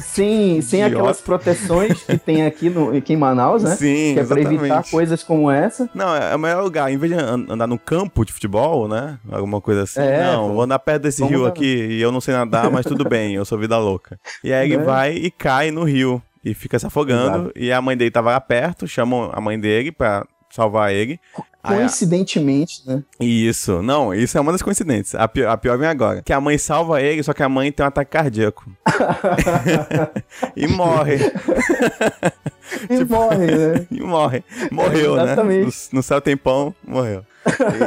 sem, 0.03 0.61
sem 0.62 0.82
aquelas 0.85 1.21
proteções 1.21 2.03
que 2.03 2.17
tem 2.19 2.44
aqui, 2.44 2.69
no, 2.71 2.97
aqui 2.97 3.12
em 3.12 3.17
Manaus, 3.17 3.62
né? 3.62 3.75
Sim, 3.76 4.15
que 4.15 4.21
é 4.21 4.25
pra 4.25 4.41
evitar 4.41 4.65
exatamente. 4.65 4.91
coisas 4.91 5.23
como 5.23 5.50
essa. 5.50 5.88
Não, 5.94 6.15
é 6.15 6.35
o 6.35 6.38
melhor 6.38 6.62
lugar. 6.62 6.93
Em 6.93 6.97
vez 6.97 7.12
de 7.12 7.19
an- 7.19 7.47
andar 7.49 7.67
no 7.67 7.79
campo 7.79 8.25
de 8.25 8.32
futebol, 8.32 8.88
né? 8.88 9.19
Alguma 9.31 9.61
coisa 9.61 9.82
assim. 9.82 10.00
É, 10.00 10.32
não, 10.32 10.49
pô. 10.49 10.55
vou 10.55 10.62
andar 10.62 10.79
perto 10.79 11.03
desse 11.03 11.25
rio 11.25 11.43
dar- 11.43 11.49
aqui 11.49 11.65
e 11.67 12.00
eu 12.00 12.12
não 12.12 12.21
sei 12.21 12.35
nadar, 12.35 12.71
mas 12.71 12.85
tudo 12.87 13.05
bem, 13.09 13.35
eu 13.35 13.44
sou 13.44 13.59
vida 13.59 13.79
louca. 13.79 14.19
E 14.43 14.53
aí 14.53 14.69
ele 14.69 14.79
Né? 14.79 14.85
vai 14.85 15.12
e 15.15 15.31
cai 15.31 15.71
no 15.71 15.85
rio 15.85 16.23
e 16.44 16.53
fica 16.55 16.79
se 16.79 16.87
afogando. 16.87 17.37
Exato. 17.47 17.52
E 17.57 17.73
a 17.73 17.81
mãe 17.81 17.97
dele 17.97 18.11
tava 18.11 18.31
lá 18.33 18.40
perto, 18.40 18.87
chamam 18.87 19.31
a 19.33 19.40
mãe 19.40 19.59
dele 19.59 19.90
pra 19.90 20.25
salvar 20.54 20.92
ele. 20.92 21.18
Aí 21.62 21.76
a- 21.76 21.78
Coincidentemente, 21.78 22.82
né? 22.87 23.02
Isso, 23.18 23.82
não, 23.82 24.12
isso 24.14 24.37
é 24.37 24.40
uma 24.40 24.52
das 24.52 24.61
coincidências. 24.62 25.20
A 25.20 25.26
pior, 25.26 25.49
a 25.50 25.56
pior 25.56 25.78
vem 25.78 25.88
agora. 25.88 26.23
Que 26.23 26.32
a 26.32 26.40
mãe 26.40 26.58
salva 26.58 27.00
ele, 27.00 27.23
só 27.23 27.32
que 27.32 27.42
a 27.42 27.49
mãe 27.49 27.73
tem 27.73 27.82
um 27.84 27.88
ataque 27.88 28.11
cardíaco. 28.11 28.64
e 30.56 30.66
morre. 30.66 31.16
E 32.88 32.99
Tipo, 32.99 33.14
morre, 33.14 33.46
né? 33.46 33.87
E 33.90 34.00
morre. 34.00 34.44
Morreu, 34.70 35.16
né? 35.16 35.25
Exatamente. 35.25 35.64
No, 35.92 35.96
no 35.99 36.02
céu 36.02 36.20
tem 36.20 36.37
pão, 36.37 36.75
morreu. 36.87 37.25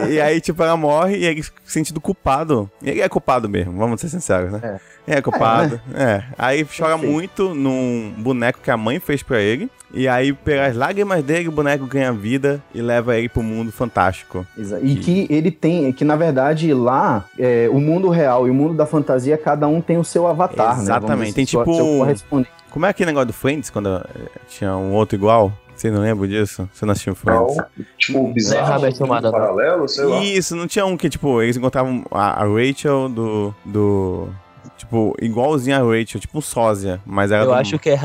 E, 0.07 0.13
e 0.13 0.21
aí, 0.21 0.39
tipo, 0.39 0.62
ela 0.62 0.77
morre 0.77 1.17
e 1.17 1.25
ele 1.25 1.41
se 1.43 1.51
sentindo 1.65 2.00
culpado. 2.00 2.69
Ele 2.83 3.01
é 3.01 3.09
culpado 3.09 3.50
mesmo, 3.50 3.74
vamos 3.77 4.00
ser 4.01 4.09
sinceros, 4.09 4.51
né? 4.51 4.79
É, 5.07 5.21
culpado. 5.21 5.79
É. 5.95 6.24
Aí 6.38 6.63
chora 6.65 6.91
Perfeito. 6.93 7.12
muito 7.12 7.53
num 7.55 8.13
boneco 8.17 8.59
que 8.62 8.69
a 8.69 8.77
mãe 8.77 9.00
fez 9.00 9.24
pra 9.24 9.39
ele. 9.41 9.69
E 9.94 10.08
aí, 10.08 10.34
pelas 10.34 10.75
lágrimas 10.75 11.24
dele, 11.24 11.48
o 11.48 11.51
boneco 11.51 11.86
ganha 11.86 12.12
vida 12.12 12.62
e 12.74 12.82
leva 12.82 13.17
ele 13.17 13.29
pro 13.29 13.41
mundo 13.41 13.72
fantástico. 13.72 14.46
Exa- 14.58 14.79
E 14.82 14.96
que 14.98 15.25
ele 15.29 15.50
tem, 15.50 15.91
que 15.94 16.03
na 16.03 16.15
verdade 16.15 16.74
lá, 16.74 17.25
é, 17.39 17.70
o 17.72 17.79
mundo 17.79 18.10
real 18.10 18.48
e 18.48 18.51
o 18.51 18.53
mundo 18.53 18.74
da 18.74 18.86
fantasia, 18.86 19.38
cada 19.38 19.67
um 19.67 19.79
tem 19.79 19.98
o 19.98 20.03
seu 20.03 20.27
avatar, 20.27 20.75
né? 20.77 20.84
Exatamente. 20.84 21.20
Dizer 21.22 21.36
Tem 21.36 21.46
tipo 21.46 21.72
um-. 21.72 22.46
Como 22.70 22.86
é 22.86 22.89
aquele 22.89 23.08
negócio 23.08 23.27
do 23.27 23.34
Friends, 23.34 23.70
quando 23.70 23.88
eh, 23.89 24.03
tinha 24.50 24.75
um 24.75 24.94
outro 24.94 25.15
igual? 25.15 25.51
Você 25.74 25.89
não 25.89 26.01
lembra 26.01 26.27
disso? 26.27 26.67
Você 26.74 26.86
não 26.86 26.91
assistiu 26.91 27.15
Friends? 27.15 27.56
Não, 27.56 27.65
tipo, 27.98 28.34
bizarro, 28.34 28.82
Não 28.82 29.15
é 29.15 29.22
paralelo, 29.22 29.88
sei 29.88 30.06
lá. 30.06 30.24
Isso, 30.24 30.56
não 30.56 30.67
tinha 30.67 30.86
um 30.86 30.98
que, 30.98 31.08
tipo, 31.10 31.41
eles 31.41 31.56
encontravam 31.56 32.03
a, 32.12 32.44
a 32.44 32.46
Rachel 32.46 33.08
do. 33.10 33.53
do. 33.63 34.27
Tipo, 34.77 35.15
igualzinho 35.19 35.75
a 35.75 35.79
Rachel, 35.79 36.22
tipo 36.22 36.38
um 36.38 36.41
sósia, 36.41 37.01
mas 37.05 37.31
era 37.31 37.41
Eu 37.43 37.48
do- 37.48 37.53
acho 37.53 37.79
que 37.79 37.89
é 37.89 37.96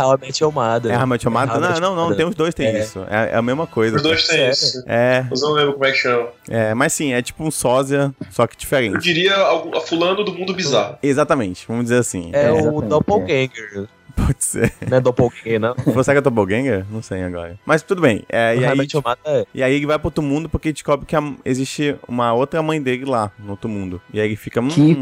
Your 0.41 0.53
Mother. 0.53 0.91
É 0.91 0.97
I 0.97 1.21
chamada? 1.21 1.53
How 1.53 1.59
I 1.59 1.81
Não, 1.81 1.95
não, 1.95 2.09
não, 2.09 2.17
tem 2.17 2.25
os 2.27 2.35
dois, 2.35 2.55
tem 2.55 2.67
É. 2.69 2.81
isso. 2.81 3.05
É, 3.11 3.31
é 3.33 3.37
a 3.37 3.43
mesma 3.43 3.67
coisa. 3.67 3.97
Os 3.97 4.03
dois 4.03 4.27
têm 4.27 4.37
Sério? 4.39 4.53
isso. 4.53 4.83
É, 4.87 5.27
Mas 5.29 5.43
eu 5.43 5.49
não 5.49 5.55
lembro 5.55 5.73
como 5.75 5.85
é 5.85 5.91
que 5.93 5.99
chama. 5.99 6.29
é, 6.49 6.73
mas 6.75 6.93
sim, 6.95 7.13
é 7.13 7.21
tipo 7.21 7.45
um 7.45 7.51
sósia, 7.51 8.11
só 8.31 8.47
que 8.47 8.55
Eu 8.57 8.59
diferente. 8.61 8.99
diria 9.03 9.37
algo- 9.37 9.77
a 9.77 9.81
fulano 9.83 10.25
do 10.25 10.33
mundo 10.33 10.55
bizarro. 10.55 10.97
Exatamente, 11.03 11.65
vamos 11.69 11.85
dizer 11.85 11.99
assim. 11.99 12.31
É, 12.33 12.51
o 12.51 12.57
Exatamente, 12.57 12.87
Doppelganger. 12.89 13.89
Pode 14.15 14.45
ser. 14.45 14.73
Não 14.89 14.99
é 14.99 15.01
Doppelganger, 15.01 15.59
não. 15.61 15.75
Você 15.95 16.13
que 16.13 16.19
é 16.19 16.21
Doppelganger? 16.21 16.85
Não 16.91 17.03
sei 17.03 17.23
agora. 17.23 17.59
Mas 17.67 17.83
tudo 17.83 18.01
bem. 18.03 18.23
É, 18.29 18.55
e, 18.57 18.65
aí, 18.65 18.77
Mother 18.77 19.17
é. 19.25 19.47
e 19.55 19.63
aí 19.63 19.75
ele 19.75 19.87
vai 19.87 19.99
pro 19.99 20.09
outro 20.09 20.23
mundo 20.23 20.49
porque 20.49 20.73
descobre 20.73 21.07
que 21.07 21.17
a- 21.17 21.33
existe 21.45 21.97
uma 22.07 22.33
outra 22.33 22.63
mãe 22.63 22.81
dele 22.81 23.05
lá, 23.05 23.31
no 23.39 23.53
outro 23.53 23.69
mundo. 23.69 24.01
E 24.13 24.21
aí 24.21 24.27
ele 24.29 24.37
fica, 24.37 24.61
hum, 24.61 24.69
Que- 24.69 24.95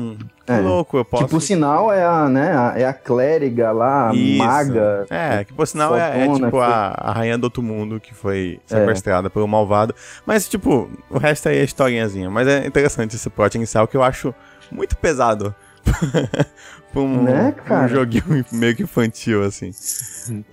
que, 0.46 0.52
é. 0.52 0.60
louco, 0.60 0.96
eu 0.96 1.04
posso... 1.04 1.24
Que 1.24 1.30
por 1.30 1.40
sinal 1.42 1.92
é 1.92 2.04
a, 2.04 2.28
né, 2.28 2.56
a- 2.56 2.74
é 2.78 2.84
a 2.84 2.92
clériga 2.92 3.72
lá, 3.72 4.10
a 4.10 4.14
Isso. 4.14 4.38
maga. 4.38 5.06
É, 5.10 5.44
que 5.44 5.52
por 5.52 5.66
sinal 5.66 5.96
é, 5.96 6.24
é 6.24 6.32
tipo 6.32 6.50
que- 6.50 6.56
a, 6.58 6.94
a 6.96 7.12
rainha 7.12 7.36
do 7.36 7.44
outro 7.44 7.62
mundo 7.62 8.00
que 8.00 8.14
foi 8.14 8.60
É. 8.70 8.76
sequestrada 8.78 9.28
pelo 9.28 9.46
malvado. 9.48 9.94
Mas, 10.24 10.48
tipo, 10.48 10.90
o 11.10 11.18
resto 11.18 11.48
aí 11.48 11.58
é 11.58 11.64
historinhazinha. 11.64 12.30
Mas 12.30 12.46
é 12.48 12.66
interessante 12.66 13.16
esse 13.16 13.28
plot 13.28 13.54
inicial 13.56 13.86
que 13.88 13.96
eu 13.96 14.02
acho 14.02 14.34
muito 14.70 14.96
pesado. 14.96 15.54
pra 16.92 17.00
um, 17.02 17.22
Né, 17.22 17.54
um 17.70 17.88
joguinho 17.88 18.44
meio 18.52 18.74
que 18.76 18.82
infantil, 18.82 19.42
assim. 19.44 19.72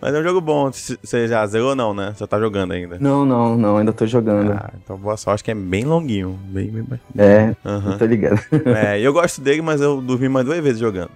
Mas 0.02 0.14
é 0.14 0.20
um 0.20 0.24
jogo 0.24 0.42
bom. 0.42 0.72
Você 0.72 1.28
já 1.28 1.46
zerou 1.48 1.70
ou 1.70 1.76
não, 1.76 1.94
né? 1.94 2.14
Você 2.16 2.26
tá 2.26 2.40
jogando 2.40 2.72
ainda. 2.74 2.98
Não, 3.00 3.26
não, 3.26 3.58
não, 3.58 3.78
ainda 3.78 3.92
tô 3.94 4.06
jogando. 4.06 4.52
Ah, 4.54 4.72
então 4.84 4.98
boa 4.98 5.18
sorte, 5.18 5.44
que 5.44 5.52
é 5.52 5.56
bem 5.56 5.86
longuinho. 5.86 6.40
Bem, 6.46 6.70
bem, 6.70 6.84
bem. 6.84 7.00
É, 7.18 7.56
Aham. 7.66 7.98
tô 7.98 8.06
ligado. 8.06 8.40
É, 8.76 9.00
eu 9.00 9.14
gosto 9.14 9.42
dele, 9.42 9.62
mas 9.62 9.82
eu 9.82 10.02
dormi 10.02 10.30
mais 10.30 10.46
duas 10.46 10.60
vezes 10.64 10.80
jogando. 10.80 11.12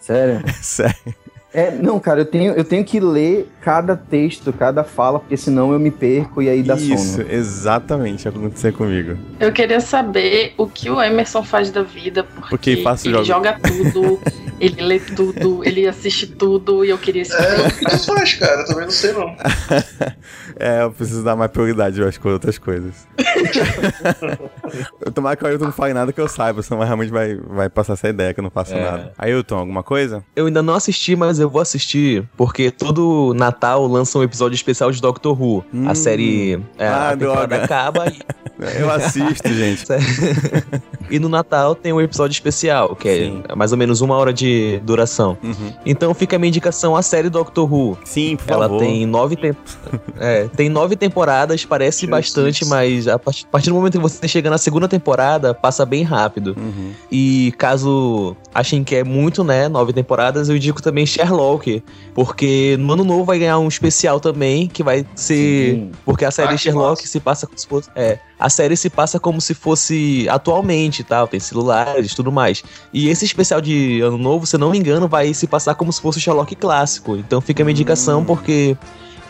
Sério? 0.00 0.40
Sério. 0.62 1.14
É, 1.56 1.70
não, 1.70 1.98
cara, 1.98 2.20
eu 2.20 2.26
tenho, 2.26 2.52
eu 2.52 2.62
tenho 2.62 2.84
que 2.84 3.00
ler 3.00 3.50
cada 3.62 3.96
texto, 3.96 4.52
cada 4.52 4.84
fala, 4.84 5.18
porque 5.18 5.38
senão 5.38 5.72
eu 5.72 5.78
me 5.78 5.90
perco 5.90 6.42
e 6.42 6.50
aí 6.50 6.62
dá 6.62 6.74
Isso, 6.74 7.14
sono. 7.14 7.30
exatamente, 7.30 8.28
aconteceu 8.28 8.74
comigo. 8.74 9.16
Eu 9.40 9.50
queria 9.50 9.80
saber 9.80 10.52
o 10.58 10.66
que 10.66 10.90
o 10.90 11.00
Emerson 11.00 11.42
faz 11.42 11.70
da 11.70 11.82
vida, 11.82 12.24
porque, 12.24 12.50
Porque 12.50 12.76
faço 12.82 13.08
ele 13.08 13.24
joga 13.24 13.58
tudo, 13.58 14.20
ele 14.60 14.82
lê 14.82 15.00
tudo, 15.00 15.64
ele 15.64 15.88
assiste 15.88 16.26
tudo, 16.26 16.84
e 16.84 16.90
eu 16.90 16.98
queria 16.98 17.24
saber. 17.24 17.60
É, 17.60 17.68
o 17.68 17.70
que 17.70 17.84
tu 17.86 18.04
faz, 18.04 18.34
cara? 18.34 18.60
Eu 18.60 18.66
também 18.66 18.84
não 18.84 18.90
sei, 18.90 19.12
não. 19.14 19.34
É, 20.58 20.82
eu 20.82 20.90
preciso 20.90 21.22
dar 21.22 21.36
mais 21.36 21.50
prioridade, 21.50 22.00
eu 22.00 22.08
acho, 22.08 22.18
com 22.20 22.30
outras 22.30 22.56
coisas. 22.58 23.06
eu 25.04 25.12
tomara 25.12 25.36
que 25.36 25.44
o 25.44 25.46
Ailton 25.46 25.66
não 25.66 25.72
fale 25.72 25.92
nada 25.92 26.12
que 26.12 26.20
eu 26.20 26.28
saiba, 26.28 26.62
senão 26.62 26.82
realmente 26.82 27.10
vai, 27.10 27.36
vai 27.36 27.68
passar 27.68 27.92
essa 27.94 28.08
ideia 28.08 28.32
que 28.32 28.40
eu 28.40 28.44
não 28.44 28.50
faço 28.50 28.74
É. 28.74 28.82
nada. 28.82 29.12
Ailton, 29.18 29.56
alguma 29.58 29.82
coisa? 29.82 30.24
Eu 30.34 30.46
ainda 30.46 30.62
não 30.62 30.74
assisti, 30.74 31.14
mas 31.16 31.38
eu 31.38 31.48
vou 31.50 31.60
assistir, 31.60 32.24
porque 32.36 32.70
todo 32.70 33.34
Natal 33.34 33.86
lança 33.86 34.18
um 34.18 34.22
episódio 34.22 34.54
especial 34.54 34.90
de 34.90 35.00
Doctor 35.00 35.40
Who. 35.40 35.64
Hum. 35.72 35.88
A 35.88 35.94
série. 35.94 36.54
É, 36.78 36.86
Ah, 36.88 37.10
a 37.10 37.16
temporada 37.16 37.46
droga. 37.48 37.64
acaba 37.64 38.06
e, 38.08 38.18
Eu 38.80 38.90
assisto, 38.90 39.48
gente. 39.52 39.84
e 41.10 41.18
no 41.18 41.28
Natal 41.28 41.74
tem 41.74 41.92
um 41.92 42.00
episódio 42.00 42.32
especial, 42.32 42.96
que 42.96 43.14
Sim. 43.26 43.42
é 43.48 43.54
mais 43.54 43.70
ou 43.70 43.76
menos 43.78 44.00
uma 44.00 44.16
hora 44.16 44.32
de 44.32 44.80
duração. 44.82 45.36
Uhum. 45.42 45.72
Então 45.84 46.14
fica 46.14 46.36
a 46.36 46.38
minha 46.38 46.48
indicação 46.48 46.96
a 46.96 47.02
série 47.02 47.28
Doctor 47.28 47.70
Who. 47.70 47.98
Sim, 48.06 48.36
por 48.36 48.50
Ela 48.50 48.64
favor. 48.66 48.78
tem 48.78 49.04
nove, 49.04 49.36
tem... 49.36 49.54
é, 50.18 50.45
tem 50.48 50.68
nove 50.68 50.96
temporadas, 50.96 51.64
parece 51.64 52.00
Jesus. 52.06 52.10
bastante, 52.10 52.64
mas 52.66 53.08
a 53.08 53.18
part- 53.18 53.44
a 53.44 53.48
partir 53.50 53.68
do 53.70 53.74
momento 53.76 53.92
que 53.94 53.98
você 54.02 54.26
chega 54.28 54.48
na 54.50 54.58
segunda 54.58 54.86
temporada, 54.88 55.54
passa 55.54 55.84
bem 55.86 56.02
rápido. 56.02 56.54
Uhum. 56.56 56.92
E 57.10 57.52
caso 57.58 58.36
achem 58.54 58.82
que 58.84 58.94
é 58.96 59.04
muito, 59.04 59.42
né, 59.44 59.68
nove 59.68 59.92
temporadas, 59.92 60.48
eu 60.48 60.56
indico 60.56 60.80
também 60.82 61.04
Sherlock, 61.06 61.82
porque 62.14 62.76
no 62.78 62.92
ano 62.94 63.04
novo 63.04 63.24
vai 63.24 63.38
ganhar 63.38 63.58
um 63.58 63.68
especial 63.68 64.18
também, 64.20 64.66
que 64.66 64.82
vai 64.82 65.04
ser... 65.14 65.74
Sim. 65.74 65.90
Porque 66.04 66.24
a 66.24 66.30
série 66.30 66.54
Ah, 66.54 66.56
Sherlock 66.56 67.00
massa. 67.02 67.06
se 67.06 67.20
passa 67.20 67.46
como 67.46 67.58
se 67.58 67.66
fosse... 67.66 67.90
É, 67.94 68.18
a 68.38 68.50
série 68.50 68.76
se 68.76 68.90
passa 68.90 69.18
como 69.18 69.40
se 69.40 69.54
fosse 69.54 70.26
atualmente, 70.28 71.02
tal, 71.02 71.26
tem 71.26 71.40
celulares 71.40 72.12
e 72.12 72.16
tudo 72.16 72.30
mais. 72.30 72.62
E 72.92 73.08
esse 73.08 73.24
especial 73.24 73.60
de 73.60 74.00
ano 74.02 74.18
novo, 74.18 74.46
se 74.46 74.56
eu 74.56 74.60
não 74.60 74.70
me 74.70 74.78
engano, 74.78 75.08
vai 75.08 75.32
se 75.32 75.46
passar 75.46 75.74
como 75.74 75.92
se 75.92 76.00
fosse 76.00 76.18
o 76.18 76.20
Sherlock 76.20 76.54
clássico. 76.54 77.16
Então 77.16 77.40
fica 77.40 77.62
a 77.62 77.64
minha 77.64 77.72
indicação, 77.72 78.20
Hum. 78.20 78.24
porque... 78.24 78.76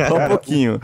Só 0.08 0.16
um 0.16 0.28
pouquinho. 0.28 0.80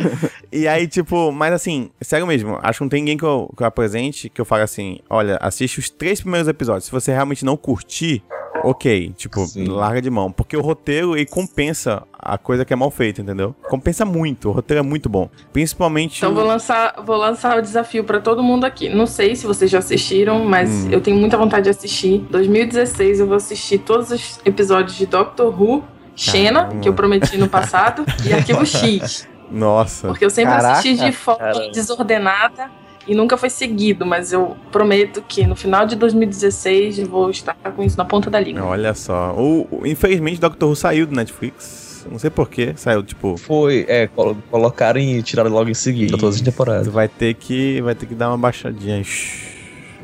E 0.50 0.66
aí, 0.66 0.86
tipo, 0.86 1.32
mas 1.32 1.52
assim, 1.52 1.90
sério 2.00 2.26
mesmo, 2.26 2.58
acho 2.62 2.78
que 2.78 2.84
não 2.84 2.88
tem 2.88 3.00
ninguém 3.00 3.16
que 3.16 3.24
eu, 3.24 3.52
que 3.56 3.62
eu 3.62 3.66
apresente 3.66 4.28
que 4.28 4.40
eu 4.40 4.44
fale 4.44 4.62
assim: 4.62 4.98
olha, 5.08 5.38
assiste 5.40 5.78
os 5.78 5.90
três 5.90 6.20
primeiros 6.20 6.48
episódios. 6.48 6.86
Se 6.86 6.92
você 6.92 7.12
realmente 7.12 7.44
não 7.44 7.56
curtir, 7.56 8.22
ok, 8.62 9.12
tipo, 9.16 9.44
Sim. 9.46 9.64
larga 9.66 10.00
de 10.00 10.08
mão. 10.11 10.30
Porque 10.30 10.56
o 10.56 10.61
roteiro, 10.61 11.16
ele 11.16 11.26
compensa 11.26 12.02
a 12.18 12.38
coisa 12.38 12.64
que 12.64 12.73
é 12.73 12.76
mal 12.76 12.90
feita, 12.90 13.20
entendeu? 13.20 13.54
Compensa 13.68 14.04
muito, 14.04 14.49
o 14.49 14.52
roteiro 14.52 14.80
é 14.80 14.82
muito 14.82 15.08
bom. 15.08 15.28
Principalmente. 15.52 16.18
Então 16.18 16.30
o- 16.32 16.34
vou 16.34 16.44
lançar, 16.44 16.94
vou 17.04 17.16
lançar 17.16 17.58
o 17.58 17.62
desafio 17.62 18.04
pra 18.04 18.20
todo 18.20 18.42
mundo 18.42 18.64
aqui. 18.64 18.88
Não 18.88 19.06
sei 19.06 19.34
se 19.37 19.46
vocês 19.46 19.70
já 19.70 19.78
assistiram, 19.78 20.44
mas 20.44 20.70
Hum. 20.70 20.88
eu 20.90 21.00
tenho 21.00 21.16
muita 21.18 21.37
vontade 21.37 21.64
de 21.64 21.70
assistir. 21.70 22.18
2016 22.30 23.20
eu 23.20 23.26
vou 23.26 23.37
assistir 23.37 23.78
todos 23.78 24.11
os 24.11 24.40
episódios 24.44 24.96
de 24.96 25.06
Doctor 25.06 25.49
Who, 25.61 25.82
Xena, 26.16 26.62
Caramba. 26.64 26.80
que 26.80 26.88
eu 26.88 26.94
prometi 26.94 27.37
no 27.37 27.49
passado, 27.49 28.04
e 28.25 28.32
Arquivo 28.32 28.64
X. 28.64 29.28
Nossa. 29.50 30.08
Porque 30.08 30.25
eu 30.25 30.30
sempre 30.30 30.52
Caraca. 30.54 30.78
assisti 30.78 31.04
de 31.04 31.12
forma 31.12 31.40
Caramba. 31.40 31.70
desordenada 31.73 32.70
e 33.06 33.14
nunca 33.14 33.37
foi 33.37 33.50
seguido, 33.50 34.04
mas 34.06 34.32
eu 34.32 34.56
prometo 34.73 35.23
que 35.26 35.46
no 35.46 35.54
final 35.56 35.87
de 35.87 35.96
2016 35.96 36.99
eu 37.00 37.06
vou 37.06 37.30
estar 37.30 37.54
com 37.54 37.82
isso 37.82 37.96
na 37.99 38.04
ponta 38.04 38.30
da 38.30 38.40
língua. 38.40 38.64
Olha 38.64 38.94
só. 38.94 39.32
O, 39.37 39.66
o- 39.70 39.87
infelizmente, 39.87 40.40
Doctor 40.40 40.68
Who 40.68 40.76
saiu 40.76 41.06
do 41.06 41.14
Netflix. 41.14 42.06
Não 42.11 42.18
sei 42.18 42.28
porquê. 42.30 42.75
Saiu, 42.76 43.02
tipo. 43.02 43.37
Foi, 43.38 43.87
é, 43.88 44.06
colo- 44.08 44.37
colocaram 44.50 45.00
e 45.00 45.23
tiraram 45.23 45.50
logo 45.50 45.70
em 45.70 45.75
seguida 45.75 46.16
todas 46.18 46.37
as 46.37 46.40
temporadas. 46.42 46.87
vai 46.88 47.08
ter 47.08 47.32
que. 47.34 47.80
Vai 47.80 47.94
ter 47.94 48.04
que 48.06 48.14
dar 48.14 48.28
uma 48.28 48.37
baixadinha. 48.38 49.02
Shhh. 49.02 49.53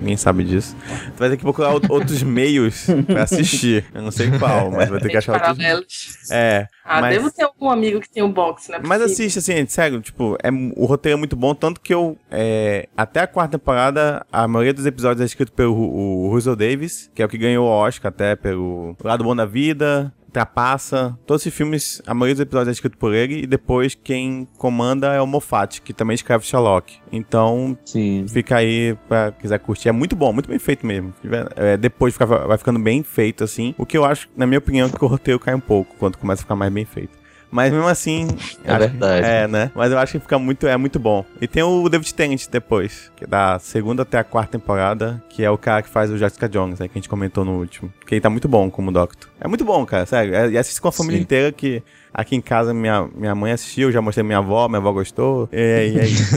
Ninguém 0.00 0.16
sabe 0.16 0.45
disso. 0.45 0.75
Tu 1.14 1.19
vai 1.19 1.28
ter 1.28 1.37
que 1.37 1.42
procurar 1.42 1.69
out- 1.69 1.87
outros 1.90 2.23
meios 2.23 2.87
pra 3.07 3.25
assistir. 3.25 3.85
Eu 3.95 4.00
não 4.02 4.11
sei 4.11 4.30
qual, 4.38 4.71
mas 4.71 4.88
vai 4.88 4.99
ter 4.99 5.11
que 5.11 5.16
achar 5.19 5.35
outros. 5.76 6.30
É. 6.30 6.66
Ah, 6.85 7.00
mas- 7.02 7.14
devo 7.16 7.30
ter 7.30 7.42
algum 7.45 7.69
amigo 7.71 8.00
que 8.00 8.09
tem 8.09 8.23
um 8.23 8.33
box, 8.33 8.71
né? 8.71 8.80
Mas 8.83 9.02
assiste, 9.02 9.38
assim, 9.38 9.66
sério, 9.66 10.00
tipo, 10.00 10.37
é, 10.42 10.49
o 10.76 10.87
roteiro 10.87 11.16
é 11.16 11.19
muito 11.19 11.37
bom, 11.37 11.54
tanto 11.54 11.80
que 11.80 11.92
eu, 11.92 12.16
é, 12.30 12.88
até 12.97 13.21
a 13.21 13.26
quarta 13.26 13.59
temporada, 13.59 14.25
a 14.33 14.49
maioria 14.49 14.73
dos 14.75 14.87
episódios 14.87 15.21
é 15.21 15.25
escrito 15.26 15.52
pelo 15.52 15.75
o, 15.75 16.26
o 16.26 16.30
Russell 16.33 16.57
Davis, 16.57 17.11
que 17.14 17.23
é 17.23 17.26
o 17.26 17.28
que 17.28 17.38
ganhou 17.38 17.66
o 17.66 17.71
Oscar 17.71 18.09
até 18.09 18.35
pelo 18.35 18.97
Lado 19.04 19.23
Bom 19.23 19.37
da 19.37 19.45
Vida, 19.45 20.12
Trapaça. 20.31 21.19
Todos 21.27 21.43
esses 21.43 21.55
filmes, 21.55 22.03
a 22.07 22.15
maioria 22.15 22.35
dos 22.35 22.43
episódios 22.43 22.69
é 22.69 22.73
escrito 22.73 22.97
por 22.97 23.15
ele. 23.15 23.43
E 23.43 23.47
depois 23.47 23.95
quem 23.95 24.49
comanda 24.57 25.13
é 25.13 25.21
o 25.21 25.27
Moffat, 25.27 25.81
que 25.83 25.93
também 25.93 26.15
escreve 26.15 26.45
Sherlock. 26.45 26.99
Então, 27.13 27.77
Sim. 27.85 28.27
fica 28.29 28.57
aí 28.57 28.97
pra 29.09 29.33
quiser 29.33 29.59
curtir. 29.59 29.89
É 29.89 29.93
muito 29.93 30.15
bom, 30.17 30.33
muito 30.33 30.49
bem 30.49 30.59
feito 30.59 30.87
mesmo. 30.87 31.13
É, 31.57 31.77
depois 31.77 32.15
fica, 32.15 32.27
vai 32.27 32.59
ficando 32.59 32.79
bem 32.79 33.03
feito, 33.03 33.45
assim. 33.45 33.75
O 33.77 33.85
que 33.85 33.97
eu 33.97 34.05
acho, 34.05 34.29
na 34.37 34.47
minha 34.47 34.59
opinião, 34.59 34.89
que 34.89 35.05
o 35.05 35.09
roteiro 35.09 35.41
cai 35.41 35.55
um 35.55 35.61
pouco 35.61 35.95
quando 35.99 36.17
começa 36.17 36.43
a 36.43 36.45
ficar 36.45 36.57
mais 36.57 36.73
bem 36.73 36.85
feito. 36.85 37.20
Mas 37.50 37.73
mesmo 37.73 37.88
assim. 37.88 38.28
É 38.64 38.78
verdade. 38.78 39.26
É, 39.26 39.49
né? 39.49 39.71
Mas 39.75 39.90
eu 39.90 39.99
acho 39.99 40.12
que 40.12 40.21
fica 40.21 40.38
muito, 40.38 40.66
é 40.66 40.76
muito 40.76 40.99
bom. 40.99 41.25
E 41.40 41.49
tem 41.49 41.62
o 41.62 41.88
David 41.88 42.14
Tennant 42.14 42.47
depois, 42.50 43.11
que 43.16 43.25
é 43.25 43.26
da 43.26 43.59
segunda 43.59 44.02
até 44.02 44.19
a 44.19 44.25
quarta 44.25 44.59
temporada, 44.59 45.23
que 45.28 45.42
é 45.42 45.50
o 45.50 45.59
cara 45.59 45.83
que 45.83 45.88
faz 45.88 46.11
o 46.11 46.16
Jessica 46.19 46.49
Jones, 46.49 46.78
né, 46.78 46.87
que 46.88 46.92
a 46.97 47.00
gente 47.00 47.09
comentou 47.09 47.45
no 47.45 47.59
último. 47.59 47.92
Que 48.07 48.14
ele 48.14 48.21
tá 48.21 48.30
muito 48.30 48.49
bom 48.49 48.71
como 48.71 48.92
Doctor. 48.92 49.28
É 49.40 49.49
muito 49.49 49.64
bom, 49.64 49.85
cara, 49.85 50.07
sério. 50.07 50.35
É- 50.35 50.50
E 50.50 50.59
assiste 50.59 50.80
com 50.80 50.88
a 50.88 50.92
família 50.92 51.19
Sim. 51.19 51.23
inteira, 51.23 51.50
que 51.52 51.83
aqui 52.14 52.37
em 52.37 52.40
casa 52.40 52.73
minha, 52.73 53.09
minha 53.14 53.35
mãe 53.35 53.52
assistiu, 53.52 53.90
já 53.90 54.00
mostrei 54.00 54.23
pra 54.23 54.28
minha 54.28 54.38
avó, 54.38 54.69
minha 54.69 54.78
avó 54.78 54.92
gostou. 54.92 55.49
E, 55.52 55.57
e 55.95 55.99
é 55.99 56.04
isso. 56.07 56.35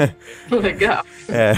Legal. 0.50 1.04
É. 1.28 1.54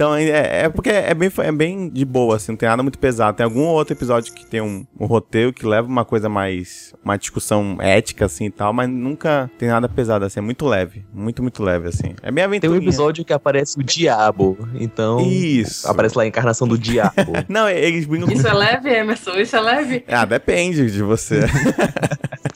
Então, 0.00 0.14
é, 0.14 0.62
é 0.62 0.68
porque 0.70 0.88
é 0.88 1.12
bem, 1.12 1.30
é 1.40 1.52
bem 1.52 1.90
de 1.90 2.06
boa, 2.06 2.36
assim, 2.36 2.52
não 2.52 2.56
tem 2.56 2.66
nada 2.66 2.82
muito 2.82 2.98
pesado. 2.98 3.36
Tem 3.36 3.44
algum 3.44 3.66
outro 3.66 3.92
episódio 3.92 4.32
que 4.32 4.46
tem 4.46 4.62
um, 4.62 4.86
um 4.98 5.04
roteiro 5.04 5.52
que 5.52 5.66
leva 5.66 5.86
uma 5.86 6.06
coisa 6.06 6.26
mais. 6.26 6.94
uma 7.04 7.18
discussão 7.18 7.76
ética, 7.78 8.24
assim 8.24 8.46
e 8.46 8.50
tal, 8.50 8.72
mas 8.72 8.88
nunca 8.88 9.50
tem 9.58 9.68
nada 9.68 9.90
pesado, 9.90 10.24
assim. 10.24 10.40
É 10.40 10.42
muito 10.42 10.64
leve. 10.64 11.04
Muito, 11.12 11.42
muito 11.42 11.62
leve, 11.62 11.88
assim. 11.88 12.14
É 12.22 12.30
bem 12.30 12.36
Tem 12.36 12.44
aventura. 12.44 12.72
um 12.72 12.76
episódio 12.76 13.26
que 13.26 13.32
aparece 13.34 13.78
o 13.78 13.82
diabo. 13.82 14.56
Então. 14.74 15.20
Isso. 15.20 15.86
Aparece 15.86 16.16
lá 16.16 16.24
a 16.24 16.26
encarnação 16.26 16.66
do 16.66 16.78
diabo. 16.78 17.34
Não, 17.46 17.68
eles 17.68 18.06
brincam 18.06 18.32
Isso 18.32 18.48
é 18.48 18.54
leve, 18.54 18.88
Emerson? 18.88 19.32
Isso 19.32 19.54
é 19.54 19.60
leve? 19.60 20.04
Ah, 20.08 20.24
depende 20.24 20.90
de 20.90 21.02
você. 21.02 21.40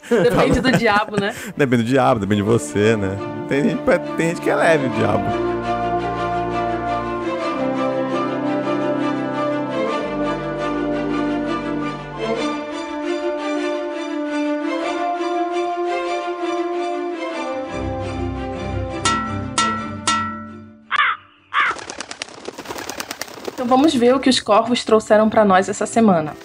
Depende 0.08 0.60
do 0.60 0.70
diabo, 0.72 1.18
né? 1.18 1.34
depende 1.56 1.82
do 1.82 1.88
diabo, 1.88 2.20
depende 2.20 2.42
de 2.42 2.46
você, 2.46 2.94
né? 2.94 3.16
Tem 3.48 3.64
gente, 3.64 3.80
tem 4.18 4.28
gente 4.28 4.40
que 4.42 4.50
é 4.50 4.54
leve, 4.54 4.86
o 4.86 4.90
diabo. 4.90 5.73
Então 23.64 23.78
vamos 23.78 23.94
ver 23.94 24.14
o 24.14 24.20
que 24.20 24.28
os 24.28 24.40
corvos 24.40 24.84
trouxeram 24.84 25.30
pra 25.30 25.42
nós 25.42 25.70
essa 25.70 25.86
semana. 25.86 26.36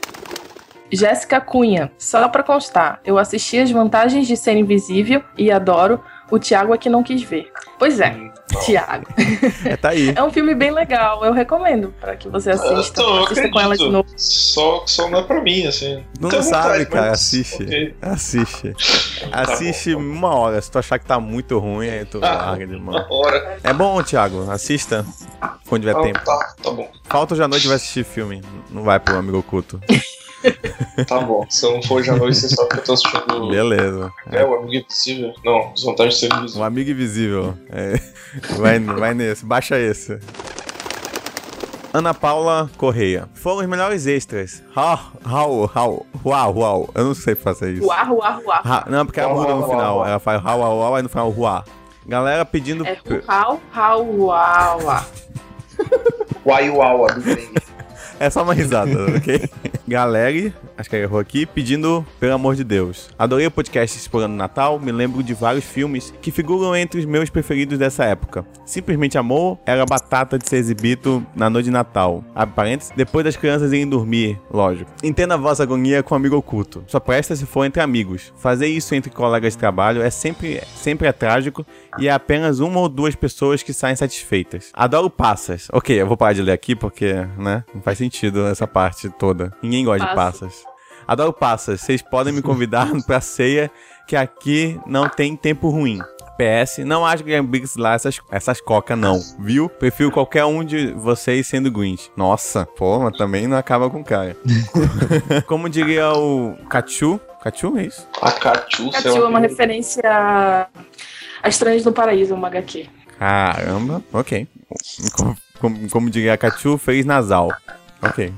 Jéssica 0.90 1.42
Cunha, 1.42 1.92
só 1.98 2.30
pra 2.30 2.42
constar, 2.42 3.02
eu 3.04 3.18
assisti 3.18 3.60
as 3.60 3.70
vantagens 3.70 4.26
de 4.26 4.38
ser 4.38 4.56
invisível 4.56 5.22
e 5.38 5.52
adoro. 5.52 6.02
O 6.32 6.40
Thiago 6.40 6.74
é 6.74 6.78
que 6.78 6.88
não 6.88 7.04
quis 7.04 7.22
ver. 7.22 7.52
Pois 7.78 8.00
é, 8.00 8.16
Thiago. 8.66 9.06
É, 9.66 9.76
tá 9.78 9.90
aí. 9.90 10.14
É 10.16 10.24
um 10.24 10.32
filme 10.32 10.54
bem 10.56 10.72
legal, 10.72 11.24
eu 11.26 11.34
recomendo 11.34 11.94
pra 12.00 12.16
que 12.16 12.28
você 12.30 12.52
assista. 12.52 13.02
Eu 13.02 13.24
assista 13.24 13.50
com 13.50 13.60
ela 13.60 13.76
de 13.78 13.88
novo. 13.90 14.08
Só, 14.18 14.84
só 14.86 15.10
não 15.10 15.20
é 15.20 15.24
pra 15.24 15.42
mim, 15.42 15.66
assim. 15.68 16.04
Não 16.20 16.30
sabe, 16.30 16.44
vontade, 16.44 16.86
cara, 16.88 17.02
mas- 17.12 17.20
assiste. 17.20 17.64
ok. 17.64 17.96
Assiste. 18.02 18.74
Tá 19.30 19.42
Assiste 19.42 19.94
bom, 19.94 20.00
uma 20.02 20.34
hora. 20.34 20.62
Se 20.62 20.72
tu 20.72 20.80
achar 20.80 20.98
que 20.98 21.06
tá 21.06 21.20
muito 21.20 21.60
ruim, 21.60 21.90
aí 21.90 22.06
tu 22.06 22.20
Ah. 22.24 22.46
larga 22.52 22.66
de 22.66 22.78
mão. 22.78 22.94
tá. 22.96 23.58
É 23.64 23.74
bom, 23.74 24.02
Thiago. 24.02 24.50
Assista 24.50 25.06
quando 25.68 25.82
tiver 25.82 25.96
Ah, 25.98 26.02
tempo. 26.02 26.20
tá, 26.24 26.56
tá 26.64 26.72
bom. 26.72 26.90
Falta 27.04 27.34
hoje 27.34 27.44
à 27.44 27.48
noite 27.48 27.68
vai 27.68 27.76
assistir 27.76 28.06
filme. 28.06 28.42
Não 28.70 28.84
vai 28.84 28.98
pro 29.00 29.18
amigo 29.18 29.38
oculto. 29.40 29.80
Tá 31.08 31.20
bom. 31.20 31.46
Se 31.50 31.66
eu 31.66 31.74
não 31.74 31.84
for 31.84 32.04
já 32.04 32.16
noite, 32.16 32.38
você 32.38 32.50
sabe 32.50 32.70
que 32.70 32.78
eu 32.78 32.84
tô 32.84 32.94
assistindo. 32.94 33.50
Beleza. 33.50 34.12
É, 34.32 34.44
o 34.46 34.56
Amigo 34.56 34.74
Impossível. 34.76 35.34
Não, 35.44 35.72
Desvantagem 35.74 36.12
de 36.14 36.20
ser 36.20 36.34
Um 36.34 36.38
invisível. 36.40 36.64
amigo 36.64 36.92
invisível. 36.92 37.58
É. 37.72 38.00
Vai, 38.58 38.80
vai 38.80 39.14
nesse. 39.14 39.46
Baixa 39.46 39.78
esse. 39.80 40.20
Ana 41.92 42.14
Paula 42.14 42.70
Correia. 42.78 43.28
Foram 43.34 43.58
os 43.62 43.66
melhores 43.66 44.06
extras. 44.06 44.62
How, 44.76 45.00
how, 45.26 45.72
how, 45.76 46.06
uau, 46.24 46.56
uau. 46.58 46.90
Eu 46.94 47.06
não 47.06 47.14
sei 47.16 47.34
fazer 47.34 47.74
isso. 47.74 47.86
Uar, 47.88 48.12
uar. 48.14 48.42
Ha- 48.64 48.86
não, 48.88 49.06
porque 49.06 49.20
ela 49.20 49.34
Uau, 49.34 49.42
muda 49.42 49.54
no 49.56 49.62
uau, 49.62 49.70
final. 49.72 49.98
uau. 49.98 50.08
Ela 50.08 50.20
faz 50.20 50.44
uau, 50.44 50.60
uau, 50.60 50.78
uau, 50.80 50.96
aí 50.96 51.02
no 51.04 51.10
final 51.10 51.34
uau. 51.36 51.64
Galera 52.08 52.46
pedindo. 52.46 52.86
É 52.86 52.98
rau, 53.28 53.60
rau, 53.72 54.06
uau, 54.06 54.82
uau. 54.84 55.06
Uai, 56.46 56.70
uau, 56.70 57.08
do 57.08 57.22
bem. 57.36 57.50
É 58.20 58.30
só 58.30 58.44
uma 58.44 58.54
risada, 58.54 58.92
ok? 59.18 59.50
Galera, 59.90 60.54
acho 60.78 60.88
que 60.88 60.96
errou 60.96 61.20
aqui, 61.20 61.48
pedindo 61.48 62.06
pelo 62.20 62.36
amor 62.36 62.56
de 62.56 62.64
Deus. 62.64 63.10
Adorei 63.18 63.48
o 63.48 63.52
podcast 63.52 63.98
Explorando 63.98 64.36
Natal, 64.36 64.80
me 64.80 64.92
lembro 64.92 65.24
de 65.24 65.34
vários 65.34 65.66
filmes 65.66 66.14
que 66.22 66.30
figuram 66.30 66.76
entre 66.76 67.00
os 67.00 67.06
meus 67.08 67.32
preferidos 67.32 67.80
dessa 67.80 68.06
época. 68.06 68.46
Simplesmente 68.68 69.18
Amor 69.18 69.58
era 69.66 69.84
batata 69.88 70.38
de 70.38 70.48
ser 70.48 70.58
exibido 70.58 71.26
na 71.36 71.50
noite 71.50 71.66
de 71.66 71.72
Natal. 71.72 72.24
Abre 72.36 72.54
parênteses, 72.54 72.94
depois 72.96 73.26
das 73.26 73.36
crianças 73.36 73.74
irem 73.74 73.90
dormir, 73.90 74.40
lógico. 74.52 74.92
Entenda 75.04 75.34
a 75.34 75.38
vossa 75.38 75.64
agonia 75.64 76.04
com 76.04 76.14
amigo 76.14 76.38
oculto. 76.38 76.84
Só 76.86 77.00
presta 77.00 77.36
se 77.36 77.48
for 77.48 77.66
entre 77.66 77.82
amigos. 77.82 78.32
Fazer 78.38 78.68
isso 78.68 78.94
entre 78.94 79.10
colegas 79.10 79.54
de 79.54 79.60
trabalho 79.60 80.04
é 80.04 80.12
sempre, 80.12 80.62
sempre 80.76 81.08
é 81.08 81.12
trágico 81.12 81.66
e 81.98 82.08
é 82.08 82.12
apenas 82.12 82.60
uma 82.60 82.80
ou 82.80 82.88
duas 82.88 83.16
pessoas 83.16 83.64
que 83.64 83.74
saem 83.74 83.96
satisfeitas. 83.96 84.70
Adoro 84.72 85.10
passas. 85.10 85.68
Ok, 85.74 86.00
eu 86.00 86.06
vou 86.06 86.16
parar 86.16 86.34
de 86.34 86.44
ler 86.44 86.52
aqui 86.52 86.76
porque, 86.76 87.16
né, 87.40 87.64
não 87.74 87.82
faz 87.82 87.98
sentido 87.98 88.46
essa 88.46 88.68
parte 88.68 89.10
toda. 89.10 89.52
Ninguém 89.64 89.79
gosta 89.86 90.08
de 90.08 90.16
Passa. 90.16 90.40
passas. 90.46 90.64
Adoro 91.08 91.34
passas. 91.34 91.82
Vocês 91.82 92.02
podem 92.02 92.34
me 92.34 92.42
convidar 92.42 92.88
pra 93.06 93.22
ceia 93.22 93.72
que 94.08 94.16
aqui 94.16 94.80
não 94.86 95.08
tem 95.08 95.36
tempo 95.36 95.70
ruim. 95.70 96.00
PS, 96.38 96.78
não 96.86 97.06
acho 97.06 97.22
que 97.22 97.42
Briggs 97.42 97.78
lá 97.78 97.96
essas, 97.96 98.18
essas 98.32 98.62
coca 98.62 98.96
não, 98.96 99.20
viu? 99.40 99.68
Prefiro 99.68 100.10
qualquer 100.10 100.46
um 100.46 100.64
de 100.64 100.94
vocês 100.94 101.46
sendo 101.46 101.70
Grinch. 101.70 102.10
Nossa, 102.16 102.66
pô, 102.66 102.98
mas 103.00 103.18
também 103.18 103.46
não 103.46 103.58
acaba 103.58 103.90
com 103.90 104.00
o 104.00 104.04
cara. 104.06 104.38
Como 105.48 105.68
diria 105.68 106.14
o 106.14 106.56
Cachu, 106.70 107.20
Cachu 107.44 107.78
é 107.78 107.88
isso? 107.88 108.08
A 108.22 108.32
Cachu, 108.32 108.90
Catiu 108.90 109.26
é 109.26 109.28
uma 109.28 109.40
referência 109.40 110.02
a 110.06 110.68
a 111.42 111.50
Estranhos 111.50 111.86
no 111.86 111.92
Paraíso, 111.92 112.36
uma 112.36 112.48
HQ. 112.48 112.88
Caramba, 113.18 114.04
ok. 114.14 114.48
Como, 115.14 115.38
como, 115.60 115.90
como 115.90 116.10
diria 116.10 116.34
a 116.34 116.38
Cachu, 116.38 116.78
fez 116.78 117.06
nasal. 117.06 117.50
Ok. 118.02 118.34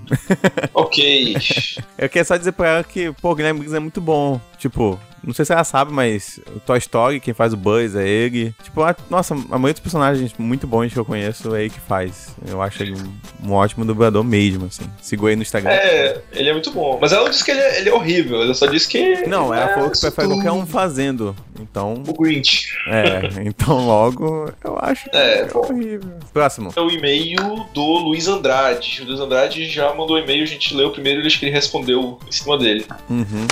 Ok. 0.74 1.36
Eu 1.97 2.10
queria 2.10 2.26
só 2.26 2.36
dizer 2.38 2.52
pra 2.54 2.67
ela 2.69 2.84
que, 2.84 3.12
pô, 3.21 3.32
o 3.32 3.36
Guilherme 3.36 3.60
Briggs 3.60 3.76
é 3.76 3.80
muito 3.80 4.02
bom. 4.02 4.39
Tipo, 4.58 5.00
não 5.23 5.34
sei 5.34 5.45
se 5.45 5.53
ela 5.53 5.63
sabe, 5.63 5.91
mas 5.93 6.39
o 6.55 6.60
Toy 6.60 6.77
Story, 6.79 7.19
quem 7.19 7.34
faz 7.34 7.53
o 7.53 7.57
Buzz 7.57 7.95
é 7.95 8.07
ele. 8.07 8.53
Tipo, 8.63 8.81
a- 8.84 8.95
nossa, 9.10 9.34
a 9.34 9.38
maioria 9.38 9.73
dos 9.73 9.79
personagens 9.81 10.34
muito 10.38 10.65
bons 10.67 10.91
que 10.93 10.99
eu 10.99 11.05
conheço 11.05 11.53
é 11.55 11.62
ele 11.62 11.69
que 11.69 11.79
faz. 11.79 12.36
Eu 12.47 12.62
acho 12.62 12.81
ele 12.84 12.93
um, 12.93 13.49
um 13.49 13.53
ótimo 13.53 13.86
dublador 13.86 14.23
mesmo, 14.23 14.65
assim. 14.65 14.84
Sigo 15.01 15.27
ele 15.29 15.38
no 15.38 15.41
Instagram. 15.43 15.71
É, 15.71 16.21
ele 16.34 16.49
é 16.49 16.53
muito 16.53 16.71
bom. 16.71 16.97
Mas 17.01 17.12
ela 17.12 17.23
não 17.23 17.29
disse 17.29 17.43
que 17.45 17.51
ele 17.51 17.60
é, 17.60 17.79
ele 17.79 17.89
é 17.89 17.93
horrível, 17.93 18.41
ela 18.41 18.53
só 18.53 18.65
disse 18.65 18.88
que. 18.88 19.25
Não, 19.27 19.53
ela 19.53 19.71
é 19.71 19.73
falou 19.75 19.89
que 19.91 19.99
prefere 19.99 20.27
qualquer 20.27 20.51
um 20.51 20.60
tudo. 20.62 20.71
fazendo. 20.71 21.36
Então, 21.60 22.01
O 22.07 22.13
Grinch. 22.21 22.67
é. 22.88 23.21
Então, 23.45 23.86
logo, 23.86 24.51
eu 24.63 24.77
acho 24.81 25.10
que 25.10 25.15
É, 25.15 25.41
é 25.41 25.45
bom. 25.45 25.60
horrível. 25.60 26.13
Próximo. 26.34 26.73
É 26.75 26.81
o 26.81 26.89
e-mail 26.89 27.38
do 27.73 27.81
Luiz 27.99 28.27
Andrade. 28.27 29.01
O 29.03 29.05
Luiz 29.05 29.19
Andrade 29.19 29.65
já 29.65 29.93
mandou 29.93 30.17
e-mail, 30.17 30.43
a 30.43 30.47
gente 30.47 30.73
leu 30.73 30.89
primeiro 30.91 31.21
e 31.21 31.27
acho 31.27 31.39
que 31.39 31.45
ele 31.45 31.53
respondeu 31.53 32.19
em 32.27 32.31
cima 32.31 32.57
dele. 32.57 32.86
Uhum. 33.10 33.47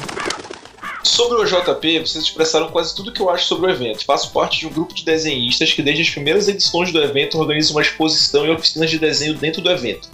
Sobre 1.03 1.41
o 1.41 1.45
JP, 1.45 1.99
vocês 1.99 2.23
expressaram 2.25 2.69
quase 2.69 2.95
tudo 2.95 3.11
que 3.11 3.21
eu 3.21 3.29
acho 3.29 3.45
sobre 3.45 3.67
o 3.67 3.73
evento. 3.73 4.05
Faço 4.05 4.31
parte 4.31 4.59
de 4.59 4.67
um 4.67 4.69
grupo 4.69 4.93
de 4.93 5.05
desenhistas 5.05 5.73
que, 5.73 5.81
desde 5.81 6.01
as 6.01 6.09
primeiras 6.09 6.47
edições 6.47 6.91
do 6.91 7.01
evento, 7.01 7.37
organiza 7.39 7.71
uma 7.71 7.81
exposição 7.81 8.45
e 8.45 8.49
oficinas 8.49 8.89
de 8.89 8.99
desenho 8.99 9.33
dentro 9.33 9.61
do 9.61 9.71
evento. 9.71 10.09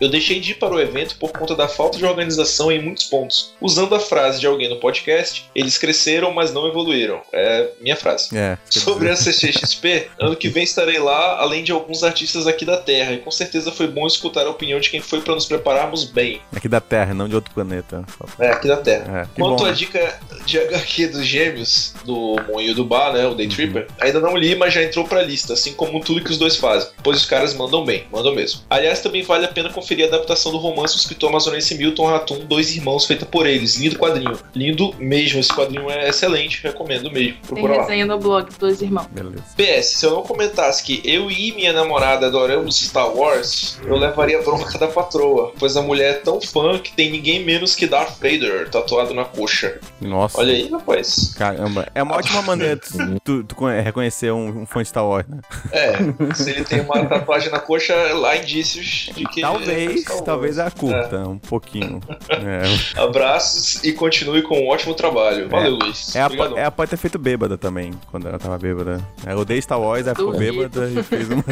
Eu 0.00 0.08
deixei 0.08 0.40
de 0.40 0.52
ir 0.52 0.54
para 0.54 0.74
o 0.74 0.80
evento 0.80 1.16
por 1.16 1.32
conta 1.32 1.54
da 1.54 1.68
falta 1.68 1.98
de 1.98 2.04
organização 2.04 2.70
em 2.70 2.82
muitos 2.82 3.04
pontos. 3.04 3.54
Usando 3.60 3.94
a 3.94 4.00
frase 4.00 4.40
de 4.40 4.46
alguém 4.46 4.68
no 4.68 4.76
podcast, 4.76 5.48
eles 5.54 5.78
cresceram, 5.78 6.32
mas 6.32 6.52
não 6.52 6.68
evoluíram. 6.68 7.20
É 7.32 7.68
minha 7.80 7.96
frase. 7.96 8.36
É. 8.36 8.58
Sobre 8.68 9.08
a 9.08 9.16
CCXP, 9.16 10.08
ano 10.20 10.36
que 10.36 10.48
vem 10.48 10.64
estarei 10.64 10.98
lá, 10.98 11.38
além 11.38 11.64
de 11.64 11.72
alguns 11.72 12.02
artistas 12.02 12.46
aqui 12.46 12.64
da 12.64 12.76
Terra, 12.76 13.12
e 13.12 13.18
com 13.18 13.30
certeza 13.30 13.72
foi 13.72 13.86
bom 13.86 14.06
escutar 14.06 14.46
a 14.46 14.50
opinião 14.50 14.78
de 14.80 14.90
quem 14.90 15.00
foi 15.00 15.20
para 15.20 15.34
nos 15.34 15.46
prepararmos 15.46 16.04
bem. 16.04 16.40
Aqui 16.54 16.68
da 16.68 16.80
Terra, 16.80 17.14
não 17.14 17.28
de 17.28 17.34
outro 17.34 17.52
planeta. 17.54 18.04
É, 18.38 18.50
aqui 18.50 18.68
da 18.68 18.76
Terra. 18.76 19.28
É, 19.34 19.40
Quanto 19.40 19.64
à 19.64 19.72
dica 19.72 20.18
de 20.44 20.58
HQ 20.58 21.08
dos 21.08 21.26
gêmeos, 21.26 21.94
do 22.04 22.36
Moinho 22.48 22.74
do 22.74 22.84
Bar, 22.84 23.12
né, 23.12 23.26
o 23.26 23.34
Day 23.34 23.48
Tripper, 23.48 23.86
ainda 24.00 24.20
não 24.20 24.36
li, 24.36 24.54
mas 24.54 24.74
já 24.74 24.82
entrou 24.82 25.06
pra 25.06 25.22
lista, 25.22 25.54
assim 25.54 25.72
como 25.74 26.00
tudo 26.00 26.22
que 26.22 26.30
os 26.30 26.38
dois 26.38 26.56
fazem, 26.56 26.90
pois 27.02 27.18
os 27.18 27.26
caras 27.26 27.54
mandam 27.54 27.84
bem, 27.84 28.04
mandam 28.12 28.34
mesmo. 28.34 28.60
Aliás, 28.68 29.00
também 29.00 29.22
vale 29.22 29.44
a 29.44 29.48
pena 29.48 29.72
conferir 29.72 29.85
conferir 29.86 30.04
a 30.06 30.08
adaptação 30.08 30.50
do 30.50 30.58
romance 30.58 30.94
do 30.96 30.98
escritor 30.98 31.30
amazonense 31.30 31.74
Milton 31.76 32.06
Ratum, 32.06 32.40
Dois 32.40 32.74
Irmãos, 32.74 33.06
feita 33.06 33.24
por 33.24 33.46
eles. 33.46 33.76
Lindo 33.76 33.96
quadrinho. 33.96 34.36
Lindo 34.54 34.92
mesmo, 34.98 35.38
esse 35.38 35.52
quadrinho 35.54 35.88
é 35.88 36.08
excelente, 36.08 36.60
recomendo 36.62 37.10
mesmo. 37.10 37.34
Tem 37.34 37.40
Procura 37.46 37.76
lá. 37.76 37.82
resenha 37.82 38.04
no 38.04 38.18
blog 38.18 38.48
Dois 38.58 38.82
Irmãos. 38.82 39.06
Beleza. 39.12 39.44
PS, 39.56 39.98
se 39.98 40.06
eu 40.06 40.10
não 40.10 40.22
comentasse 40.22 40.82
que 40.82 41.00
eu 41.04 41.30
e 41.30 41.52
minha 41.52 41.72
namorada 41.72 42.26
adoramos 42.26 42.80
Star 42.80 43.14
Wars, 43.14 43.78
eu 43.84 43.96
levaria 43.96 44.40
a 44.40 44.42
bronca 44.42 44.76
da 44.76 44.88
patroa, 44.88 45.52
pois 45.58 45.76
a 45.76 45.82
mulher 45.82 46.10
é 46.10 46.14
tão 46.14 46.40
fã 46.40 46.78
que 46.78 46.92
tem 46.92 47.10
ninguém 47.10 47.44
menos 47.44 47.76
que 47.76 47.86
Darth 47.86 48.16
Vader 48.20 48.68
tatuado 48.70 49.14
na 49.14 49.24
coxa. 49.24 49.78
Nossa. 50.00 50.40
Olha 50.40 50.52
aí, 50.52 50.68
rapaz. 50.68 51.32
Caramba. 51.36 51.86
É 51.94 52.02
uma 52.02 52.16
ótima 52.16 52.42
maneira 52.42 52.76
tu, 52.76 53.20
tu- 53.24 53.44
tu 53.44 53.54
conhe- 53.54 53.80
reconhecer 53.80 54.32
um, 54.32 54.62
um 54.62 54.66
fã 54.66 54.82
de 54.82 54.88
Star 54.88 55.06
Wars, 55.06 55.26
né? 55.28 55.38
É, 55.70 56.34
se 56.34 56.50
ele 56.50 56.64
tem 56.64 56.80
uma 56.80 57.04
tatuagem 57.06 57.50
na 57.50 57.60
coxa, 57.60 57.94
lá 58.14 58.36
indícios 58.36 59.10
de 59.14 59.24
que. 59.30 59.40
talvez, 59.42 59.68
é 59.76 59.86
Wars. 59.86 60.20
talvez 60.24 60.58
a 60.58 60.70
curta, 60.70 61.28
um 61.28 61.38
pouquinho. 61.38 62.00
É, 62.28 63.00
Abraços 63.00 63.82
e 63.82 63.92
continue 63.92 64.42
com 64.42 64.58
um 64.58 64.68
ótimo 64.68 64.94
trabalho. 64.94 65.48
Valeu, 65.48 65.76
Luiz. 65.76 66.14
é, 66.14 66.20
a, 66.20 66.28
é 66.56 66.64
a 66.64 66.70
pode 66.70 66.90
ter 66.90 66.96
feito 66.96 67.18
bêbada 67.18 67.56
também, 67.56 67.92
quando 68.10 68.28
ela 68.28 68.38
tava 68.38 68.58
bêbada. 68.58 69.00
Ela 69.24 69.40
odeia 69.40 69.60
Star 69.60 69.80
Wars, 69.80 70.06
aí 70.06 70.14
ficou 70.14 70.36
bêbada 70.36 70.88
e 70.88 71.02
fez 71.02 71.28
uma. 71.30 71.44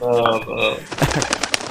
Não, 0.00 0.40
não. 0.40 0.76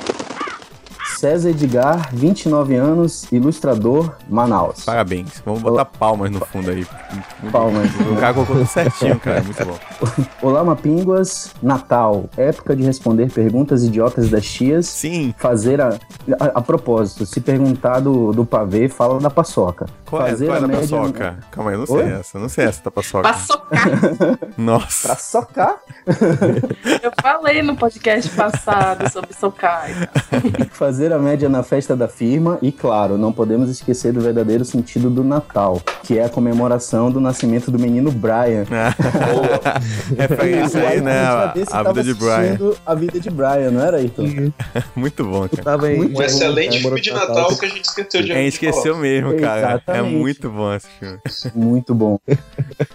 César 1.22 1.50
Edgar, 1.52 2.10
29 2.16 2.74
anos, 2.76 3.32
ilustrador, 3.32 4.12
Manaus. 4.28 4.84
Parabéns. 4.84 5.40
Vamos 5.46 5.62
botar 5.62 5.86
palmas 5.86 6.32
no 6.32 6.40
fundo 6.44 6.72
aí. 6.72 6.84
Palmas. 7.52 7.92
O 8.12 8.16
cara 8.20 8.34
colocou 8.34 8.56
tudo 8.56 8.68
certinho, 8.68 9.20
cara. 9.20 9.44
Muito 9.44 9.64
bom. 9.64 9.78
Olá, 10.42 10.64
Mapinguas. 10.64 11.54
Natal, 11.62 12.26
época 12.36 12.76
de 12.76 12.82
responder 12.82 13.32
perguntas 13.32 13.84
idiotas 13.84 14.32
das 14.32 14.44
tias. 14.48 14.88
Sim. 14.88 15.32
Fazer 15.38 15.80
a, 15.80 15.90
a. 16.40 16.46
a 16.56 16.62
propósito, 16.64 17.24
se 17.24 17.40
perguntar 17.40 18.00
do, 18.00 18.32
do 18.32 18.44
pavê, 18.44 18.90
fala 18.90 19.20
da 19.20 19.30
paçoca. 19.30 19.86
Qual 20.10 20.26
é, 20.26 20.32
Fazer 20.32 20.48
qual 20.48 20.56
é 20.56 20.58
a 20.58 20.62
da 20.62 20.68
média- 20.68 20.98
paçoca? 20.98 21.38
Calma 21.52 21.70
aí, 21.70 21.76
eu 21.76 21.80
não 21.82 21.86
sei 21.86 21.96
Oi? 21.98 22.12
essa. 22.14 22.38
eu 22.38 22.42
Não 22.42 22.50
sei 22.50 22.66
essa 22.66 22.84
da 22.84 22.90
paçoca. 22.90 23.30
Pra 23.30 23.38
socar. 23.38 23.88
Nossa. 24.58 25.08
Pra 25.10 25.18
socar? 25.18 25.76
Eu 27.04 27.12
falei 27.22 27.62
no 27.62 27.76
podcast 27.78 28.28
passado 28.32 29.08
sobre 29.12 29.36
socar. 29.36 29.88
Fazer 30.74 31.11
a 31.12 31.20
média 31.20 31.48
na 31.50 31.64
festa 31.64 31.96
da 31.96 32.08
firma 32.08 32.58
e, 32.62 32.72
claro, 32.72 33.18
não 33.18 33.32
podemos 33.32 33.70
esquecer 33.70 34.12
do 34.14 34.22
verdadeiro 34.22 34.64
sentido 34.66 35.10
do 35.10 35.24
Natal, 35.24 35.82
que 36.04 36.18
é 36.18 36.26
a 36.26 36.30
comemoração 36.30 37.12
do 37.12 37.20
nascimento 37.20 37.70
do 37.72 37.78
menino 37.80 38.12
Brian. 38.12 38.66
Referência 40.18 40.80
aí, 40.88 41.02
né? 41.02 41.22
Pra 41.26 41.42
A, 41.50 41.54
ver 41.54 41.66
se 41.66 41.74
a 41.74 41.84
tava 41.84 41.94
vida 41.94 42.14
de 42.14 42.20
Brian. 42.20 42.58
A 42.86 42.96
vida 42.96 43.20
de 43.20 43.30
Brian, 43.30 43.72
não 43.72 43.82
era, 43.82 44.02
Heitor? 44.02 44.26
Muito 44.96 45.24
bom, 45.24 45.48
cara. 45.48 45.78
Muito 45.78 46.12
Um 46.12 46.14
bom, 46.14 46.22
excelente 46.24 46.70
cara, 46.70 46.82
filme 46.82 47.02
de 47.02 47.12
Natal 47.12 47.58
que 47.58 47.66
a 47.66 47.70
gente 47.70 47.86
esqueceu 47.86 48.24
de 48.24 48.32
A 48.32 48.36
gente 48.36 48.54
esqueceu 48.54 48.98
mesmo, 48.98 49.38
cara. 49.40 49.62
É 49.62 49.68
Exatamente. 49.72 50.16
muito 50.16 50.50
bom 50.50 50.74
esse 50.74 50.88
filme. 51.00 51.20
Muito 51.56 51.94
bom. 51.96 52.20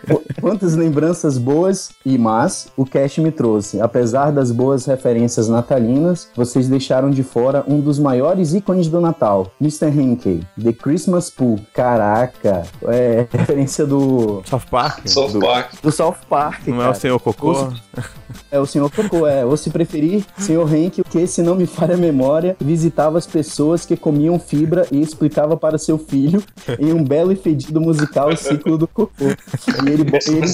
Qu- 0.09 0.23
Quantas 0.41 0.75
lembranças 0.77 1.39
boas 1.39 1.91
e 2.05 2.17
más 2.19 2.69
o 2.77 2.85
cast 2.85 3.21
me 3.21 3.31
trouxe. 3.31 3.81
Apesar 3.81 4.31
das 4.31 4.51
boas 4.51 4.85
referências 4.87 5.49
natalinas, 5.49 6.29
vocês 6.37 6.69
deixaram 6.69 7.11
de 7.11 7.23
fora 7.23 7.65
um 7.67 7.81
dos 7.81 7.99
maiores 8.07 8.55
ícones 8.55 8.87
do 8.87 9.01
Natal, 9.01 9.51
Mr. 9.61 9.87
Henke, 9.89 10.47
The 10.63 10.73
Christmas 10.73 11.29
Pooh. 11.29 11.59
Caraca, 11.75 12.63
é 12.85 13.27
referência 13.33 13.85
do, 13.85 14.43
South 14.45 14.63
Park? 14.71 15.09
South 15.09 15.33
Do- 15.33 15.41
Park. 15.41 15.73
do 15.83 15.91
South 15.91 16.17
Park. 16.29 16.69
Não 16.69 16.77
é 16.77 16.79
cara. 16.85 16.91
o 16.93 16.95
Senhor 16.95 17.19
Cocô? 17.19 17.49
Ou 17.53 17.73
É 18.51 18.59
o 18.59 18.67
senhor 18.67 18.91
Cocô, 18.91 19.27
é. 19.27 19.45
Ou 19.45 19.57
se 19.57 19.71
preferir, 19.71 20.25
senhor 20.39 20.73
Henke, 20.73 21.03
que, 21.03 21.27
se 21.27 21.43
não 21.43 21.55
me 21.55 21.67
falha 21.67 21.95
a 21.95 21.99
memória, 21.99 22.55
visitava 22.61 23.17
as 23.19 23.27
pessoas 23.27 23.87
que 23.87 23.97
comiam 23.97 24.39
fibra 24.39 24.87
e 24.93 25.01
explicava 25.01 25.57
para 25.57 25.79
seu 25.79 25.99
filho, 25.99 26.43
em 26.79 26.93
um 26.93 27.03
belo 27.03 27.33
e 27.33 27.37
fedido 27.37 27.81
musical, 27.81 28.29
o 28.29 28.37
ciclo 28.37 28.77
do 28.77 28.87
cocô. 28.87 29.11
E 29.25 29.89
ele, 29.89 30.03
ele 30.29 30.47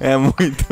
é. 0.00 0.12
É 0.12 0.16
muito. 0.16 0.64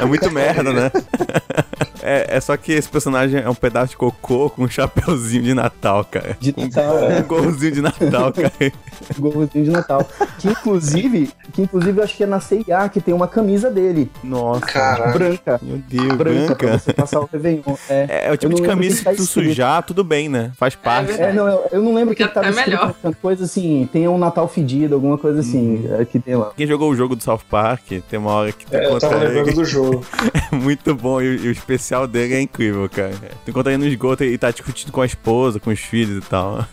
É 0.00 0.04
muito 0.04 0.30
merda, 0.30 0.72
né? 0.72 0.90
É, 2.04 2.36
é 2.36 2.40
só 2.40 2.56
que 2.56 2.72
esse 2.72 2.88
personagem 2.88 3.40
é 3.40 3.48
um 3.48 3.54
pedaço 3.54 3.90
de 3.92 3.96
cocô 3.96 4.50
com 4.50 4.64
um 4.64 4.68
chapeuzinho 4.68 5.42
de 5.42 5.54
Natal, 5.54 6.04
cara. 6.04 6.36
de 6.38 6.54
Natal, 6.56 6.96
Um 6.96 7.10
é, 7.10 7.22
golzinho 7.22 7.72
de 7.72 7.80
Natal, 7.80 8.32
cara. 8.34 8.72
um 9.16 9.20
gorrozinho 9.20 9.64
de 9.64 9.70
Natal. 9.70 10.06
Que 10.38 10.48
inclusive, 10.48 11.30
que 11.52 11.62
inclusive 11.62 11.98
eu 11.98 12.04
acho 12.04 12.16
que 12.16 12.22
é 12.22 12.26
na 12.26 12.40
CIA 12.40 12.88
que 12.92 13.00
tem 13.00 13.14
uma 13.14 13.26
camisa 13.26 13.70
dele, 13.70 14.10
Nossa. 14.22 14.60
Caraca. 14.66 15.12
branca. 15.18 15.60
Meu 15.62 15.78
Deus, 15.78 16.16
Branca, 16.16 16.54
pra 16.54 16.66
branca. 16.68 16.78
você 16.78 16.92
passar 16.92 17.20
o 17.20 17.28
Réveillon. 17.32 17.62
É. 17.88 18.06
É, 18.08 18.28
é 18.28 18.32
o 18.32 18.36
tipo 18.36 18.54
de 18.54 18.62
camisa 18.62 18.96
que 18.96 18.98
que 18.98 19.04
tá 19.04 19.10
tu 19.14 19.22
escrito. 19.22 19.48
sujar, 19.48 19.82
tudo 19.82 20.04
bem, 20.04 20.28
né? 20.28 20.52
Faz 20.56 20.74
parte. 20.74 21.06
verdade. 21.08 21.30
É, 21.30 21.32
não, 21.32 21.48
eu, 21.48 21.64
eu 21.72 21.82
não 21.82 21.94
lembro 21.94 22.14
que 22.14 22.26
tava 22.26 22.48
até 22.48 22.50
escrito, 22.50 22.70
melhor. 23.02 23.14
coisa 23.22 23.44
assim, 23.44 23.88
tem 23.92 24.06
um 24.08 24.18
Natal 24.18 24.46
fedido, 24.48 24.94
alguma 24.94 25.16
coisa 25.16 25.40
assim, 25.40 25.88
é, 25.98 26.04
que 26.04 26.18
tem 26.18 26.36
lá. 26.36 26.52
Quem 26.56 26.66
jogou 26.66 26.90
o 26.90 26.96
jogo 26.96 27.16
do 27.16 27.22
South 27.22 27.40
Park, 27.48 27.82
tem 28.10 28.18
uma 28.18 28.30
hora 28.32 28.52
que 28.52 28.66
tu 28.66 28.74
É, 28.74 28.86
eu 28.86 28.98
tava 28.98 29.16
lembrando 29.16 29.54
do 29.54 29.64
jogo. 29.64 30.04
É 30.52 30.54
muito 30.54 30.94
bom 30.94 31.20
e, 31.20 31.24
e 31.36 31.48
o 31.48 31.50
especial 31.50 31.93
dele 32.06 32.34
é 32.34 32.40
incrível, 32.40 32.88
cara. 32.88 33.14
Tu 33.44 33.50
encontra 33.50 33.72
ele 33.72 33.84
no 33.84 33.88
esgoto 33.88 34.24
e 34.24 34.36
tá 34.36 34.50
discutindo 34.50 34.92
com 34.92 35.00
a 35.00 35.06
esposa, 35.06 35.60
com 35.60 35.70
os 35.70 35.80
filhos 35.80 36.24
e 36.24 36.28
tal. 36.28 36.66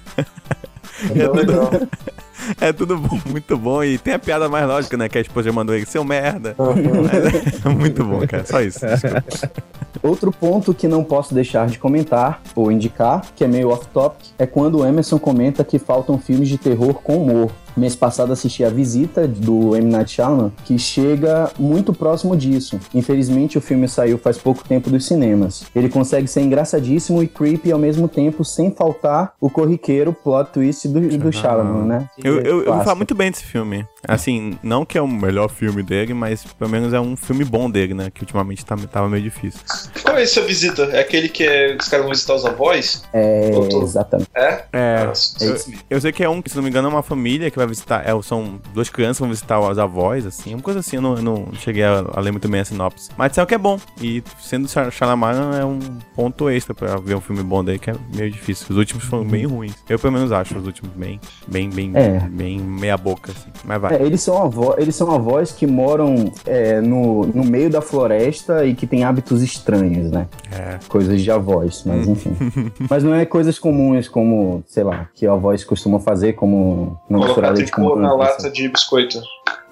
É 1.16 1.28
legal. 1.28 1.70
É 2.60 2.74
tudo 2.74 2.98
bom, 2.98 3.20
muito 3.30 3.58
bom. 3.58 3.84
E 3.84 3.98
tem 3.98 4.14
a 4.16 4.20
piada 4.20 4.50
mais 4.50 4.68
lógica, 4.68 4.98
né? 4.98 5.08
Que 5.08 5.20
a 5.20 5.22
esposa 5.22 5.52
mandou 5.52 5.76
ele, 5.76 5.86
seu 5.86 6.04
merda. 6.04 6.56
É 7.64 7.70
muito 7.70 8.04
bom, 8.04 8.26
cara. 8.26 8.46
Só 8.46 8.62
isso. 8.62 8.80
desculpa. 8.80 9.52
Outro 10.02 10.32
ponto 10.32 10.74
que 10.74 10.88
não 10.88 11.04
posso 11.04 11.36
deixar 11.36 11.68
de 11.68 11.78
comentar 11.78 12.42
ou 12.56 12.72
indicar, 12.72 13.24
que 13.36 13.44
é 13.44 13.48
meio 13.48 13.70
off-topic, 13.70 14.30
é 14.40 14.48
quando 14.48 14.80
o 14.80 14.86
Emerson 14.86 15.20
comenta 15.20 15.64
que 15.64 15.78
faltam 15.78 16.18
filmes 16.18 16.50
de 16.50 16.58
terror 16.58 16.96
com 16.96 17.22
humor. 17.22 17.52
Mês 17.76 17.96
passado 17.96 18.34
assisti 18.34 18.64
a 18.64 18.70
Visita 18.70 19.28
do 19.28 19.76
M. 19.76 19.90
Night 19.92 20.12
Shyamalan, 20.12 20.52
que 20.66 20.78
chega 20.78 21.52
muito 21.58 21.94
próximo 21.94 22.36
disso. 22.36 22.80
Infelizmente 22.94 23.58
o 23.58 23.62
filme 23.62 23.88
saiu 23.88 24.18
faz 24.18 24.38
pouco 24.38 24.64
tempo 24.68 24.90
dos 24.90 25.06
cinemas. 25.06 25.64
Ele 25.76 25.90
consegue 25.90 26.28
ser 26.28 26.42
engraçadíssimo 26.42 27.22
e 27.24 27.28
creepy 27.28 27.72
ao 27.72 27.80
mesmo 27.80 28.08
tempo, 28.08 28.44
sem 28.44 28.72
faltar 28.72 29.34
o 29.40 29.50
corriqueiro 29.50 30.14
plot 30.14 30.52
twist 30.52 30.88
do, 30.88 31.00
do 31.18 31.32
Shyamalan, 31.32 31.86
né? 31.86 32.10
Eu, 32.24 32.40
eu, 32.42 32.64
eu 32.64 32.74
vou 32.74 32.84
falar 32.84 32.96
muito 32.96 33.16
bem 33.16 33.32
desse 33.32 33.44
filme. 33.44 33.86
Assim, 34.08 34.58
não 34.64 34.86
que 34.86 34.98
é 34.98 35.02
o 35.02 35.08
melhor 35.08 35.50
filme 35.50 35.84
dele, 35.84 36.14
mas 36.14 36.44
pelo 36.44 36.70
menos 36.70 36.94
é 36.94 37.00
um 37.00 37.16
filme 37.16 37.44
bom 37.46 37.70
dele, 37.70 37.94
né? 37.94 38.10
Que 38.14 38.22
ultimamente 38.22 38.66
tá, 38.66 38.76
tava 38.92 39.08
meio 39.08 39.24
difícil. 39.24 39.60
Qual 40.04 40.18
é 40.18 40.24
essa 40.24 40.42
visita? 40.42 40.84
É 40.92 41.00
aquele 41.02 41.30
que 41.30 41.44
é- 41.44 41.76
os 41.80 41.88
caras 41.88 42.06
vão 42.06 42.14
visitar 42.14 42.36
os 42.36 42.46
avós? 42.46 43.04
É, 43.14 43.52
Doutor. 43.52 43.84
exatamente. 43.84 44.30
É? 44.36 44.64
É. 44.74 45.06
Nossa, 45.06 45.44
é 45.44 45.54
isso. 45.54 45.72
Eu 45.90 46.02
sei 46.02 46.12
que 46.12 46.24
é 46.24 46.30
um, 46.30 46.42
que, 46.42 46.50
se 46.50 46.56
não 46.56 46.64
me 46.64 46.70
engano, 46.70 46.88
é 46.88 46.92
uma 46.92 47.04
família 47.04 47.50
que 47.52 47.58
vai 47.62 47.68
visitar. 47.68 48.08
É, 48.08 48.22
são 48.22 48.60
duas 48.74 48.90
crianças 48.90 49.18
que 49.18 49.22
vão 49.24 49.30
visitar 49.30 49.60
os 49.60 49.78
avós, 49.80 50.26
assim. 50.26 50.54
Uma 50.54 50.62
coisa 50.64 50.80
assim, 50.80 50.98
eu 50.98 51.02
não, 51.02 51.16
eu 51.16 51.22
não 51.24 51.48
cheguei 51.54 51.84
a, 51.84 52.04
a 52.14 52.20
ler 52.20 52.32
muito 52.32 52.48
bem 52.50 52.62
a 52.62 52.66
sinopse. 52.66 53.10
Mas 53.18 53.30
disseram 53.32 53.46
que 53.48 53.56
é 53.56 53.58
bom. 53.58 53.80
E 54.02 54.24
sendo 54.40 54.68
Shy- 54.68 54.92
Shyamalan 54.92 55.58
é 55.60 55.66
um 55.66 55.80
ponto 56.16 56.50
extra 56.50 56.74
pra 56.74 56.98
ver 56.98 57.16
um 57.16 57.22
filme 57.22 57.44
bom 57.44 57.64
dele, 57.64 57.80
que 57.80 57.90
é 57.90 57.96
meio 58.16 58.32
difícil. 58.32 58.68
Os 58.70 58.78
últimos 58.78 59.04
foram 59.06 59.24
bem 59.26 59.46
ruins. 59.46 59.76
Eu 59.90 59.98
pelo 60.00 60.14
menos 60.14 60.32
acho 60.32 60.58
os 60.58 60.66
últimos 60.66 60.92
bem, 60.96 61.20
bem, 61.48 61.70
bem, 61.70 61.92
É. 61.96 62.20
bem 62.30 62.60
meia 62.60 62.98
boca, 62.98 63.32
assim. 63.32 63.50
Mas 63.66 63.82
vai. 63.82 63.96
É, 63.96 64.04
eles, 64.04 64.22
são 64.22 64.42
avó, 64.42 64.76
eles 64.78 64.96
são 64.96 65.12
avós 65.12 65.52
que 65.52 65.66
moram 65.68 66.32
é, 66.46 66.82
no, 66.82 67.26
no 67.28 67.44
meio 67.44 67.70
da 67.70 67.82
floresta 67.82 68.66
e 68.66 68.74
que 68.76 68.86
têm 68.88 69.04
hábitos 69.04 69.42
estranhos, 69.42 70.12
né? 70.12 70.28
É. 70.52 70.80
Coisas 70.88 71.22
de 71.22 71.32
avós, 71.32 71.84
mas 71.86 72.08
enfim. 72.08 72.36
mas 72.90 73.04
não 73.04 73.14
é 73.14 73.26
coisas 73.26 73.58
comuns 73.60 74.08
como, 74.08 74.64
sei 74.68 74.84
lá, 74.84 75.08
que 75.14 75.26
avós 75.28 75.64
costumam 75.64 76.00
fazer, 76.00 76.34
como 76.34 77.00
não 77.10 77.20
misturar 77.20 77.51
com 77.60 77.66
tricô 77.66 77.96
na 77.96 78.14
lata 78.14 78.50
de 78.50 78.68
biscoito. 78.70 79.20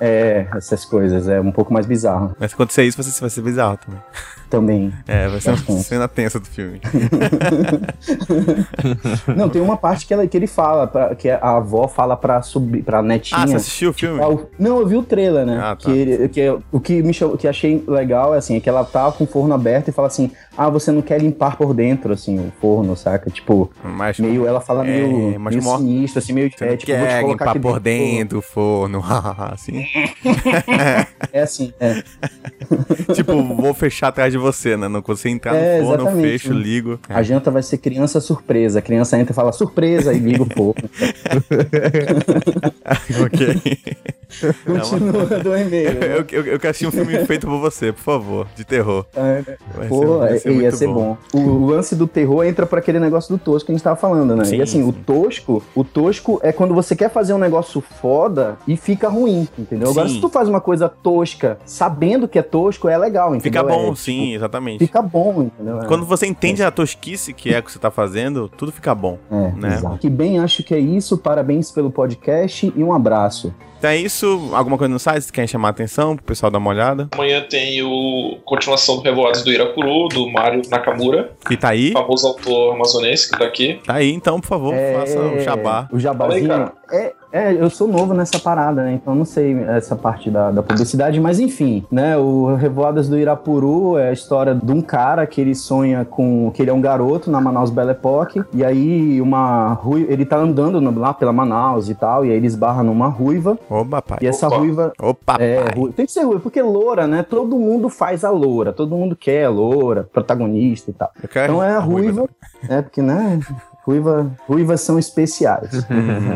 É, 0.02 0.48
essas 0.56 0.86
coisas. 0.86 1.28
É 1.28 1.42
um 1.42 1.52
pouco 1.52 1.74
mais 1.74 1.86
bizarro 1.86 2.34
Mas 2.40 2.52
se 2.52 2.56
acontecer 2.56 2.84
isso, 2.86 2.98
vai 2.98 3.04
ser, 3.12 3.20
vai 3.20 3.30
ser 3.30 3.42
bizarro 3.42 3.78
também. 3.86 4.02
também. 4.50 4.94
É, 5.08 5.28
vai 5.28 5.42
ser 5.42 5.50
uma 5.68 5.80
cena 5.80 6.08
tensa 6.08 6.40
do 6.40 6.46
filme. 6.46 6.80
Não, 9.36 9.50
tem 9.50 9.62
uma 9.62 9.78
parte 9.78 10.06
que, 10.06 10.14
ela, 10.14 10.26
que 10.28 10.36
ele 10.38 10.48
fala, 10.48 10.88
pra- 10.88 11.16
que 11.16 11.30
a 11.30 11.58
avó 11.58 11.88
fala 11.88 12.16
pra, 12.16 12.42
subir, 12.42 12.84
pra 12.84 13.02
netinha. 13.02 13.42
Ah, 13.42 13.48
você 13.48 13.56
assistiu 13.58 13.92
o 13.92 13.94
filme? 13.94 14.20
O- 14.22 14.48
Não, 14.58 14.80
eu 14.80 14.88
vi 14.88 14.96
o 14.96 15.04
trailer, 15.04 15.46
né? 15.46 15.58
Ah, 15.62 15.76
tá. 15.76 15.78
que, 15.78 15.92
ele- 15.92 16.30
que 16.30 16.42
é- 16.42 16.58
o 16.72 16.80
que 16.80 17.02
me 17.04 17.14
chamou, 17.14 17.38
que 17.38 17.48
achei 17.48 17.84
legal 17.88 18.34
é 18.34 18.38
assim, 18.38 18.56
é 18.56 18.60
que 18.60 18.70
ela 18.70 18.84
tá 18.84 19.12
com 19.12 19.24
o 19.24 19.28
forno 19.28 19.54
aberto 19.54 19.90
e 19.90 19.92
fala 19.92 20.08
assim: 20.08 20.32
"Ah, 20.62 20.70
você 20.70 20.92
não 20.92 21.02
quer 21.02 21.22
limpar 21.22 21.56
por 21.58 21.74
dentro 21.74 22.12
assim 22.14 22.38
o 22.38 22.52
forno, 22.60 22.96
saca? 22.96 23.30
Tipo, 23.30 23.72
Mas 23.84 24.20
meio 24.20 24.46
ela 24.46 24.60
fala 24.60 24.86
É, 24.86 24.92
meio, 25.08 25.40
mas 25.40 25.56
meio 25.56 25.64
mó- 25.66 25.78
sinistro 25.78 26.20
assim, 26.20 26.34
meio 26.34 26.52
você 26.52 26.66
é, 26.66 26.76
tipo, 26.78 26.92
vou 26.92 27.02
quer 27.08 27.22
colocar 27.22 27.54
limpar 27.54 27.60
por 27.62 27.80
dentro. 27.80 28.40
o 28.40 28.42
forno, 28.42 29.02
assim. 29.52 29.86
É 31.32 31.42
assim, 31.42 31.72
é. 31.80 32.04
tipo, 33.14 33.42
vou 33.56 33.74
fechar 33.74 34.08
atrás 34.10 34.32
de 34.34 34.38
você, 34.40 34.76
né? 34.76 34.88
Não 34.88 35.02
você 35.02 35.30
entrar 35.30 35.56
É, 35.56 35.80
no 35.80 35.86
forno, 35.88 36.10
eu 36.10 36.22
fecho, 36.22 36.52
ligo. 36.54 37.00
A 37.08 37.22
janta 37.24 37.50
vai 37.52 37.62
ser 37.64 37.78
criança 37.78 38.20
surpresa. 38.20 38.80
A 38.80 38.82
criança 38.82 39.18
entra 39.20 39.32
e 39.32 39.36
fala 39.36 39.52
surpresa 39.52 40.14
e 40.14 40.20
liga 40.20 40.44
o 40.44 40.46
forno. 40.46 40.90
ok. 43.24 43.62
Continua 44.66 45.26
do 45.26 45.58
e-mail. 45.58 45.94
né? 46.00 46.08
Eu, 46.18 46.26
eu, 46.32 46.46
eu 46.46 46.60
quero 46.60 46.70
assistir 46.72 46.88
um 46.88 46.92
filme 46.92 47.18
feito 47.26 47.48
por 47.48 47.60
você, 47.60 47.92
por 47.92 48.02
favor, 48.02 48.48
de 48.56 48.64
terror. 48.64 49.06
É, 49.16 49.44
Vai 49.76 49.88
Pô, 49.88 50.20
vai 50.20 50.38
ia 50.46 50.52
muito 50.54 50.76
ser 50.76 50.88
bom. 50.88 51.18
O, 51.34 51.40
o 51.40 51.66
lance 51.68 51.96
do 51.96 52.08
terror 52.08 52.44
entra 52.46 52.66
pra 52.66 52.80
aquele 52.80 53.00
negócio 53.00 53.36
do 53.36 53.42
tosco 53.42 53.66
que 53.68 53.72
a 53.72 53.76
gente 53.76 53.84
tava 53.84 53.96
falando, 53.96 54.36
né? 54.36 54.46
Sim, 54.46 54.58
e 54.58 54.62
assim, 54.62 54.84
o 54.84 54.94
sim. 54.94 55.04
tosco, 55.06 55.64
o 55.76 55.84
tosco 55.84 56.40
é 56.44 56.52
quando 56.52 56.74
você 56.74 56.96
quer 56.96 57.10
fazer 57.10 57.34
um 57.34 57.38
negócio 57.38 57.82
foda 57.82 58.58
e 58.68 58.78
fica 58.78 59.10
ruim, 59.10 59.48
entendeu? 59.58 59.90
Agora, 59.90 60.08
Sim. 60.08 60.16
se 60.16 60.22
tu 60.22 60.30
faz 60.30 60.48
uma 60.48 60.62
coisa 60.62 60.88
tosca 60.90 61.58
sabendo 61.66 62.28
que 62.28 62.38
é 62.38 62.42
tosco, 62.44 62.88
é 62.88 62.98
legal, 62.98 63.36
entendeu? 63.36 63.62
Fica 63.62 63.64
bom, 63.64 63.80
É, 63.82 63.84
tipo, 63.86 63.96
sim, 63.96 64.34
exatamente. 64.36 64.80
Fica 64.80 65.02
bom, 65.02 65.44
entendeu? 65.44 65.82
É. 65.82 65.86
Quando 65.86 66.06
você 66.06 66.26
entende 66.28 66.64
a 66.64 66.72
tosquice 66.72 67.34
que 67.34 67.54
é 67.54 67.60
o 67.60 67.64
que 67.64 67.72
você 67.72 67.80
tá 67.80 67.90
fazendo, 67.92 68.50
tudo 68.50 68.72
fica 68.72 68.94
bom. 68.94 69.18
É, 69.32 69.52
né? 69.52 69.76
exato. 69.76 69.98
Que 69.98 70.10
bem, 70.10 70.40
acho 70.40 70.64
que 70.64 70.74
é 70.74 70.80
isso. 70.80 71.18
Parabéns 71.18 71.72
pelo 71.72 71.90
podcast 71.92 72.72
e 72.76 72.84
um 72.84 72.94
abraço. 72.94 73.54
Então 73.80 73.90
é 73.90 73.96
isso. 73.98 74.50
Alguma 74.54 74.78
coisa 74.78 74.92
no 74.94 75.00
site 75.00 75.26
que 75.28 75.32
querem 75.32 75.48
chamar 75.48 75.70
a 75.70 75.72
atenção 75.72 76.16
pro 76.16 76.26
pessoal 76.26 76.52
dar 76.52 76.58
uma 76.58 76.70
olhada? 76.70 77.08
Amanhã 77.14 77.42
tem 77.50 77.82
o 77.82 78.38
continuação 78.44 78.98
do 78.98 79.02
Revoados 79.02 79.42
do 79.42 79.52
Irapuru, 79.52 80.10
do 80.10 80.30
Mário 80.30 80.62
Nakamura, 80.70 81.32
Que 81.48 81.56
tá 81.56 81.70
aí? 81.70 81.92
famoso 81.94 82.28
autor 82.28 82.76
amazonense 82.76 83.32
que 83.32 83.40
tá 83.40 83.46
aqui. 83.46 83.80
Tá 83.86 83.96
aí, 83.96 84.12
então, 84.12 84.42
por 84.42 84.48
favor, 84.48 84.76
faça 85.00 85.18
o 85.20 85.40
jabá. 85.40 85.88
O 85.94 86.00
jabazinho. 86.00 86.72
É, 86.92 87.14
é, 87.32 87.54
eu 87.54 87.70
sou 87.70 87.88
novo 87.88 88.14
nessa 88.14 88.40
parada, 88.40 88.84
né? 88.84 88.94
Então 88.94 89.14
não 89.14 89.26
sei 89.26 89.54
essa 89.64 89.96
parte 89.96 90.30
da, 90.32 90.50
da 90.52 90.64
publicidade, 90.64 91.20
mas 91.20 91.40
enfim, 91.40 91.86
né? 91.92 92.18
O 92.18 92.56
Revoadas 92.56 93.08
do 93.08 93.18
Irapuru 93.18 93.98
é 93.98 94.10
a 94.10 94.12
história 94.14 94.56
de 94.56 94.72
um 94.72 94.82
cara 94.82 95.28
que 95.28 95.40
ele 95.40 95.54
sonha 95.54 96.04
com. 96.06 96.50
que 96.54 96.62
ele 96.62 96.72
é 96.72 96.74
um 96.74 96.82
garoto 96.82 97.30
na 97.30 97.40
Manaus 97.40 97.70
Belle 97.70 97.92
Époque. 97.92 98.44
E 98.54 98.64
aí 98.66 99.22
uma 99.22 99.74
ruiva. 99.74 100.12
Ele 100.12 100.26
tá 100.26 100.38
andando 100.38 100.82
no- 100.82 100.98
lá 101.00 101.14
pela 101.14 101.32
Manaus 101.32 101.90
e 101.90 101.96
tal, 101.96 102.26
e 102.26 102.32
aí 102.32 102.38
ele 102.38 102.48
esbarra 102.48 102.82
numa 102.84 103.08
ruiva. 103.08 103.58
Opa, 103.70 104.02
pai. 104.02 104.18
E 104.22 104.28
essa 104.28 104.48
Opa. 104.48 104.58
ruiva 104.58 104.92
Opa, 105.00 105.36
é, 105.40 105.62
pai. 105.64 105.74
ru- 105.76 105.92
tem 105.94 106.06
que 106.06 106.12
ser 106.12 106.24
ruiva, 106.24 106.40
porque 106.42 106.62
loura, 106.62 107.06
né? 107.08 107.22
Todo 107.22 107.58
mundo 107.58 107.90
faz 107.90 108.24
a 108.24 108.32
loura, 108.32 108.74
todo 108.74 108.96
mundo 108.96 109.16
quer 109.16 109.46
a 109.46 109.50
loura, 109.50 110.10
protagonista 110.12 110.90
e 110.90 110.94
tal. 110.94 111.12
Eu 111.22 111.30
quero 111.30 111.54
Então 111.54 111.64
é 111.64 111.76
a 111.76 111.80
ruiva, 111.80 112.28
é 112.68 112.82
porque, 112.82 113.02
né? 113.02 113.40
Ruiva, 113.82 114.32
ruivas 114.48 114.82
são 114.82 115.00
especiais. 115.00 115.70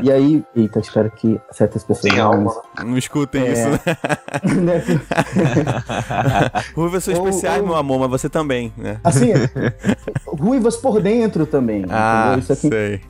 e 0.01 0.11
aí, 0.11 0.43
eita, 0.55 0.79
espero 0.79 1.11
que 1.11 1.39
certas 1.51 1.83
pessoas 1.83 2.15
não- 2.15 2.45
né? 2.45 2.51
Não 2.83 2.97
escutem 2.97 3.43
É. 3.43 3.51
isso, 3.53 3.69
né? 3.69 3.79
né? 4.61 4.83
Ruivas 6.75 7.03
são 7.03 7.13
Ou- 7.15 7.27
especiais, 7.29 7.61
ou- 7.61 7.67
meu 7.67 7.75
amor, 7.75 7.99
mas 7.99 8.09
você 8.21 8.29
também, 8.29 8.73
né? 8.77 8.97
Assim, 9.03 9.31
ruivas 10.25 10.75
por 10.77 10.99
dentro 11.01 11.45
também. 11.45 11.85
Ah, 11.89 12.35
entendeu? 12.37 12.39
Isso 12.39 12.53
aqui. 12.53 12.69
sei. 12.69 13.01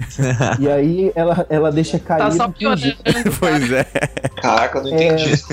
E 0.60 0.69
aí 0.69 1.12
ela, 1.15 1.46
ela 1.50 1.72
deixa 1.72 1.98
cair. 2.00 2.19
Tá 2.19 2.32
só 2.32 2.48
piorando. 2.50 2.96
pois 3.39 3.72
é. 3.72 3.84
Caraca, 4.41 4.80
eu 4.80 4.84
não 4.84 4.89
entendi. 4.91 5.34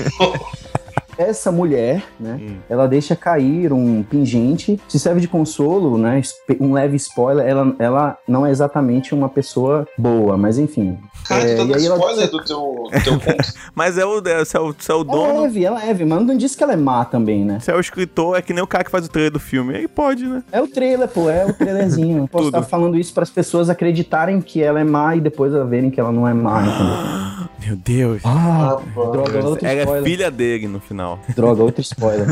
Essa 1.29 1.51
mulher, 1.51 2.03
né? 2.19 2.39
Hum. 2.41 2.55
Ela 2.69 2.87
deixa 2.87 3.15
cair 3.15 3.71
um 3.73 4.01
pingente, 4.03 4.79
se 4.87 4.99
serve 4.99 5.21
de 5.21 5.27
consolo, 5.27 5.97
né? 5.97 6.21
Um 6.59 6.73
leve 6.73 6.95
spoiler, 6.97 7.45
ela, 7.45 7.75
ela 7.79 8.17
não 8.27 8.45
é 8.45 8.51
exatamente 8.51 9.13
uma 9.13 9.29
pessoa 9.29 9.87
boa, 9.97 10.37
mas 10.37 10.57
enfim. 10.57 10.97
Cara, 11.27 11.43
É, 11.43 11.55
tu 11.55 11.67
tá 11.67 11.71
e 11.71 11.75
aí 11.75 11.85
ela- 11.85 11.95
spoiler 11.97 12.29
do 12.31 12.43
teu, 12.43 12.57
do 12.57 13.19
teu. 13.19 13.21
Mas 13.75 13.97
é 13.97 14.05
o, 14.05 14.21
você 14.21 14.57
é 14.57 14.59
o, 14.59 14.69
é 14.69 14.93
o 14.93 15.01
Ela 15.01 15.01
é 15.01 15.03
dono. 15.05 15.41
leve, 15.43 15.63
ela 15.65 15.81
é 15.83 15.87
leve, 15.91 16.05
mas 16.05 16.25
não 16.25 16.35
disse 16.37 16.57
que 16.57 16.63
ela 16.63 16.73
é 16.73 16.75
má 16.77 17.05
também, 17.05 17.45
né? 17.45 17.59
Você 17.59 17.71
é 17.71 17.75
o 17.75 17.79
escritor, 17.79 18.37
é 18.37 18.41
que 18.41 18.53
nem 18.53 18.61
o 18.63 18.67
cara 18.67 18.83
que 18.83 18.91
faz 18.91 19.05
o 19.05 19.09
trailer 19.09 19.31
do 19.31 19.39
filme. 19.39 19.75
Aí 19.75 19.87
pode, 19.87 20.25
né? 20.25 20.43
É 20.51 20.61
o 20.61 20.67
trailer, 20.67 21.07
pô, 21.07 21.29
é 21.29 21.45
o 21.45 21.53
trailerzinho. 21.53 22.27
Posso 22.31 22.45
Tudo. 22.45 22.57
estar 22.57 22.69
falando 22.69 22.97
isso 22.97 23.13
para 23.13 23.23
as 23.23 23.29
pessoas 23.29 23.69
acreditarem 23.69 24.41
que 24.41 24.61
ela 24.61 24.79
é 24.79 24.83
má 24.83 25.15
e 25.15 25.21
depois 25.21 25.53
verem 25.69 25.89
que 25.89 25.99
ela 25.99 26.11
não 26.11 26.27
é 26.27 26.33
má, 26.33 26.61
entendeu? 26.63 27.51
Meu 27.67 27.75
Deus. 27.75 28.21
Ah, 28.25 28.77
droga, 28.93 29.37
Ela 29.37 29.57
é 29.71 29.79
spoiler. 29.83 30.03
filha 30.03 30.31
dele 30.31 30.67
no 30.67 30.79
final. 30.79 31.10
Droga, 31.35 31.63
outro 31.63 31.81
spoiler. 31.81 32.27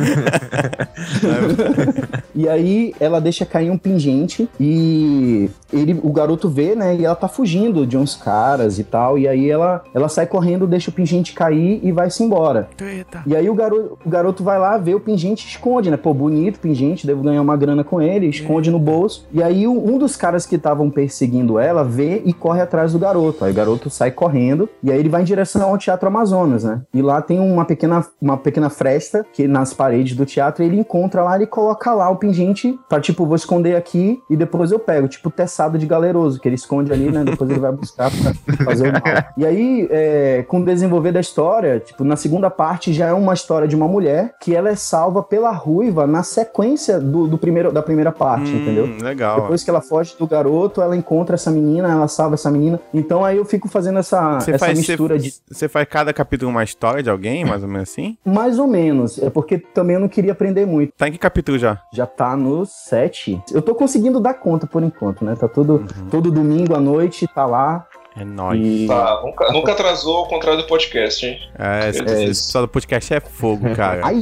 e 2.36 2.48
aí 2.48 2.94
ela 3.00 3.20
deixa 3.20 3.46
cair 3.46 3.70
um 3.70 3.78
pingente 3.78 4.50
e 4.60 5.50
ele, 5.72 6.00
o 6.04 6.12
garoto 6.12 6.50
vê, 6.50 6.76
né? 6.76 6.96
E 6.96 7.06
ela 7.06 7.16
tá 7.16 7.28
fugindo 7.28 7.86
de 7.86 7.98
uns 7.98 8.16
caras 8.16 8.80
e 8.80 8.84
tal. 8.84 9.18
E 9.18 9.28
aí 9.28 9.50
ela, 9.50 9.84
ela 9.94 10.10
sai 10.10 10.26
correndo, 10.26 10.68
deixa 10.68 10.90
o 10.90 10.94
pingente 10.94 11.34
cair 11.34 11.80
e 11.84 11.92
vai-se 11.92 12.24
embora. 12.24 12.68
Eita. 12.82 13.24
E 13.26 13.36
aí 13.36 13.50
o 13.50 13.54
garoto, 13.54 13.98
o 14.04 14.10
garoto 14.10 14.44
vai 14.44 14.60
lá, 14.60 14.78
vê 14.78 14.96
o 14.96 15.00
pingente 15.00 15.46
e 15.46 15.50
esconde, 15.50 15.90
né? 15.90 15.98
Pô, 15.98 16.14
bonito 16.14 16.60
pingente, 16.60 17.06
devo 17.06 17.24
ganhar 17.24 17.42
uma 17.42 17.56
grana 17.56 17.84
com 17.84 18.02
ele, 18.02 18.28
esconde 18.28 18.72
no 18.72 18.80
bolso. 18.80 19.28
E 19.32 19.42
aí 19.44 19.68
um 19.68 19.98
dos 19.98 20.16
caras 20.16 20.46
que 20.46 20.56
estavam 20.56 20.90
perseguindo 20.90 21.60
ela 21.60 21.84
vê 21.84 22.22
e 22.26 22.34
corre 22.34 22.62
atrás 22.62 22.94
do 22.94 23.00
garoto. 23.00 23.46
Aí 23.46 23.52
o 23.52 23.56
garoto 23.56 23.90
sai 23.90 24.12
correndo 24.12 24.68
e 24.84 24.92
aí 24.92 25.00
ele 25.00 25.10
vai 25.10 25.22
em 25.22 25.26
direção 25.26 25.70
ao 25.70 25.78
Teatro 25.78 26.08
Amazonas, 26.08 26.64
né? 26.64 26.82
E 26.94 27.02
lá 27.02 27.22
tem 27.22 27.40
uma 27.40 27.66
pequena, 27.66 28.06
uma 28.22 28.38
pequena 28.38 28.59
fresta 28.68 29.24
que 29.32 29.48
nas 29.48 29.76
paredes 29.76 30.16
do 30.16 30.26
teatro 30.26 30.64
ele 30.64 30.80
encontra 30.80 31.22
lá 31.22 31.40
e 31.40 31.46
coloca 31.46 31.94
lá 31.94 32.10
o 32.10 32.16
pingente 32.16 32.80
pra 32.90 33.00
tipo, 33.00 33.28
vou 33.28 33.36
esconder 33.36 33.76
aqui 33.76 34.20
e 34.28 34.36
depois 34.36 34.72
eu 34.72 34.80
pego. 34.80 35.08
Tipo, 35.08 35.30
teçado 35.30 35.78
de 35.78 35.86
galeroso, 35.86 36.40
que 36.40 36.48
ele 36.48 36.56
esconde 36.56 36.92
ali, 36.92 37.12
né? 37.12 37.24
Depois 37.24 37.48
ele 37.50 37.60
vai 37.60 37.72
buscar 37.72 38.10
pra 38.10 38.66
fazer 38.66 38.90
o 38.90 38.92
mal. 38.92 39.02
E 39.38 39.46
aí, 39.46 39.88
é, 39.92 40.44
com 40.48 40.60
o 40.62 40.66
desenvolver 40.66 41.12
da 41.12 41.20
história, 41.20 41.80
tipo, 41.80 42.04
na 42.04 42.16
segunda 42.16 42.50
parte 42.50 42.92
já 42.92 43.08
é 43.08 43.14
uma 43.14 43.34
história 43.34 43.68
de 43.68 43.76
uma 43.76 43.88
mulher 43.88 44.34
que 44.42 44.56
ela 44.56 44.70
é 44.70 44.76
salva 44.76 45.22
pela 45.22 45.52
ruiva 45.52 46.08
na 46.08 46.24
sequência 46.24 47.00
do, 47.00 47.28
do 47.28 47.38
primeiro, 47.38 47.72
da 47.72 47.82
primeira 47.82 48.12
parte, 48.12 48.50
Hum, 48.50 48.62
entendeu? 48.62 48.90
Legal. 49.02 49.42
Depois 49.42 49.64
que 49.64 49.70
ela 49.70 49.82
foge 49.82 50.16
do 50.18 50.26
garoto, 50.26 50.82
ela 50.82 50.96
encontra 50.96 51.36
essa 51.36 51.52
menina, 51.52 51.92
ela 51.92 52.08
salva 52.08 52.36
essa 52.36 52.50
menina. 52.50 52.80
Então 52.94 53.24
aí 53.24 53.38
eu 53.38 53.46
fico 53.46 53.68
fazendo 53.68 54.00
essa, 54.00 54.38
essa 54.38 54.58
faz, 54.58 54.78
mistura 54.78 55.18
você, 55.18 55.24
de. 55.24 55.34
você 55.50 55.68
faz 55.68 55.88
cada 55.90 56.14
capítulo 56.14 56.50
uma 56.50 56.64
história 56.64 57.04
de 57.04 57.10
alguém, 57.10 57.46
mais 57.46 57.62
ou 57.64 57.70
menos 57.70 57.90
assim? 57.90 58.18
Mais 58.26 58.49
ou 58.58 58.68
menos. 58.68 59.22
É 59.22 59.30
porque 59.30 59.58
também 59.60 59.96
eu 59.96 60.00
não 60.00 60.08
queria 60.08 60.32
aprender 60.32 60.66
muito. 60.66 60.94
Tá 60.98 61.08
em 61.08 61.12
que 61.12 61.18
capítulo 61.18 61.60
já? 61.60 61.80
Já 61.94 62.06
tá 62.08 62.36
no 62.36 62.66
7. 62.66 63.42
Eu 63.54 63.62
tô 63.62 63.76
conseguindo 63.76 64.20
dar 64.20 64.34
conta 64.36 64.66
por 64.66 64.82
enquanto, 64.82 65.24
né? 65.26 65.36
Tá 65.36 65.48
tudo. 65.48 65.74
Uhum. 65.98 66.10
Todo 66.10 66.32
domingo 66.32 66.74
à 66.76 66.80
noite, 66.80 67.28
tá 67.36 67.46
lá. 67.46 67.86
É 68.18 68.26
nóis. 68.26 68.60
E. 68.60 68.88
Tá, 68.88 69.22
nunca, 69.24 69.52
nunca 69.54 69.72
atrasou 69.72 70.18
ao 70.18 70.28
contrário 70.28 70.60
do 70.62 70.68
podcast, 70.68 71.26
hein? 71.26 71.38
É, 71.58 71.90
esse, 71.90 72.02
É. 72.02 72.04
esse 72.24 72.46
pessoal 72.48 72.66
do 72.66 72.68
podcast 72.68 73.14
é 73.14 73.20
fogo, 73.20 73.70
cara. 73.76 74.02
Ai! 74.04 74.20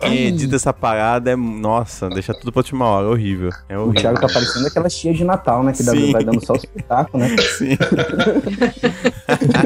Quem 0.00 0.26
edita 0.26 0.56
essa 0.56 0.72
parada 0.72 1.30
é. 1.30 1.36
Nossa, 1.36 2.08
deixa 2.10 2.34
tudo 2.34 2.50
pra 2.52 2.58
última 2.60 2.86
hora. 2.86 3.06
É 3.06 3.10
horrível. 3.10 3.50
É 3.68 3.78
O 3.78 3.82
horrível. 3.82 4.00
Thiago 4.00 4.20
tá 4.20 4.26
parecendo 4.26 4.66
aquela 4.66 4.88
tia 4.88 5.14
de 5.14 5.24
Natal, 5.24 5.62
né? 5.62 5.72
Que 5.72 5.82
Sim. 5.84 6.12
vai 6.12 6.24
dando 6.24 6.44
só 6.44 6.54
o 6.54 6.56
espetáculo, 6.56 7.22
né? 7.22 7.36
Sim. 7.56 7.78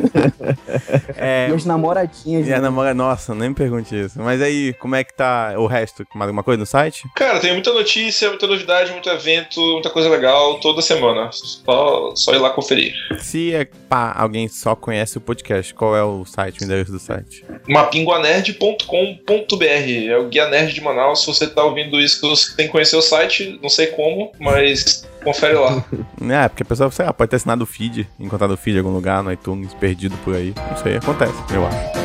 é. 1.16 1.48
E 1.50 1.52
as 1.54 1.64
namoradinhas. 1.64 2.46
E 2.46 2.52
a 2.52 2.56
né? 2.56 2.62
namora, 2.62 2.94
nossa, 2.94 3.34
nem 3.34 3.50
me 3.50 3.54
pergunte 3.54 3.94
isso. 3.94 4.20
Mas 4.20 4.40
aí, 4.40 4.72
como 4.74 4.94
é 4.94 5.04
que 5.04 5.14
tá 5.14 5.54
o 5.56 5.66
resto? 5.66 6.06
Mais 6.14 6.28
alguma 6.28 6.42
coisa 6.42 6.60
no 6.60 6.66
site? 6.66 7.04
Cara, 7.14 7.40
tem 7.40 7.52
muita 7.52 7.72
notícia, 7.72 8.28
muita 8.28 8.46
novidade, 8.46 8.92
muito 8.92 9.08
evento, 9.08 9.60
muita 9.60 9.90
coisa 9.90 10.08
legal 10.08 10.58
toda 10.60 10.82
semana. 10.82 11.30
Só, 11.32 12.12
só 12.14 12.34
ir 12.34 12.38
lá 12.38 12.50
conferir. 12.50 12.94
Se 13.18 13.54
é 13.54 13.64
pá, 13.88 14.14
alguém 14.16 14.48
só 14.48 14.74
conhece 14.74 15.18
o 15.18 15.20
podcast, 15.20 15.74
qual 15.74 15.96
é 15.96 16.02
o 16.02 16.24
site, 16.24 16.60
o 16.60 16.64
endereço 16.64 16.92
do 16.92 16.98
site? 16.98 17.44
mapinguanerd.com.br 17.68 19.64
é 20.08 20.16
o 20.16 20.28
Guia 20.28 20.48
Nerd 20.48 20.72
de 20.72 20.80
Manaus. 20.80 21.20
Se 21.20 21.26
você 21.26 21.46
tá 21.46 21.64
ouvindo 21.64 22.00
isso, 22.00 22.20
que 22.20 22.28
você 22.28 22.54
tem 22.56 22.66
que 22.66 22.72
conhecer 22.72 22.96
o 22.96 23.02
site, 23.02 23.58
não 23.62 23.68
sei 23.68 23.88
como, 23.88 24.32
mas 24.38 25.06
confere 25.24 25.54
lá. 25.54 25.84
É, 26.22 26.48
porque 26.48 26.62
a 26.62 26.66
pessoa, 26.66 26.90
sei 26.90 27.04
lá, 27.04 27.12
pode 27.12 27.30
ter 27.30 27.36
assinado 27.36 27.64
o 27.64 27.66
feed, 27.66 28.08
encontrado 28.18 28.52
o 28.52 28.56
feed 28.56 28.76
em 28.76 28.80
algum 28.80 28.92
lugar, 28.92 29.22
no 29.22 29.32
iTunes, 29.32 29.74
perdido 29.74 30.16
por 30.24 30.34
aí. 30.34 30.54
Não 30.70 30.76
sei, 30.76 30.96
acontece, 30.96 31.34
eu 31.52 31.66
acho. 31.66 32.03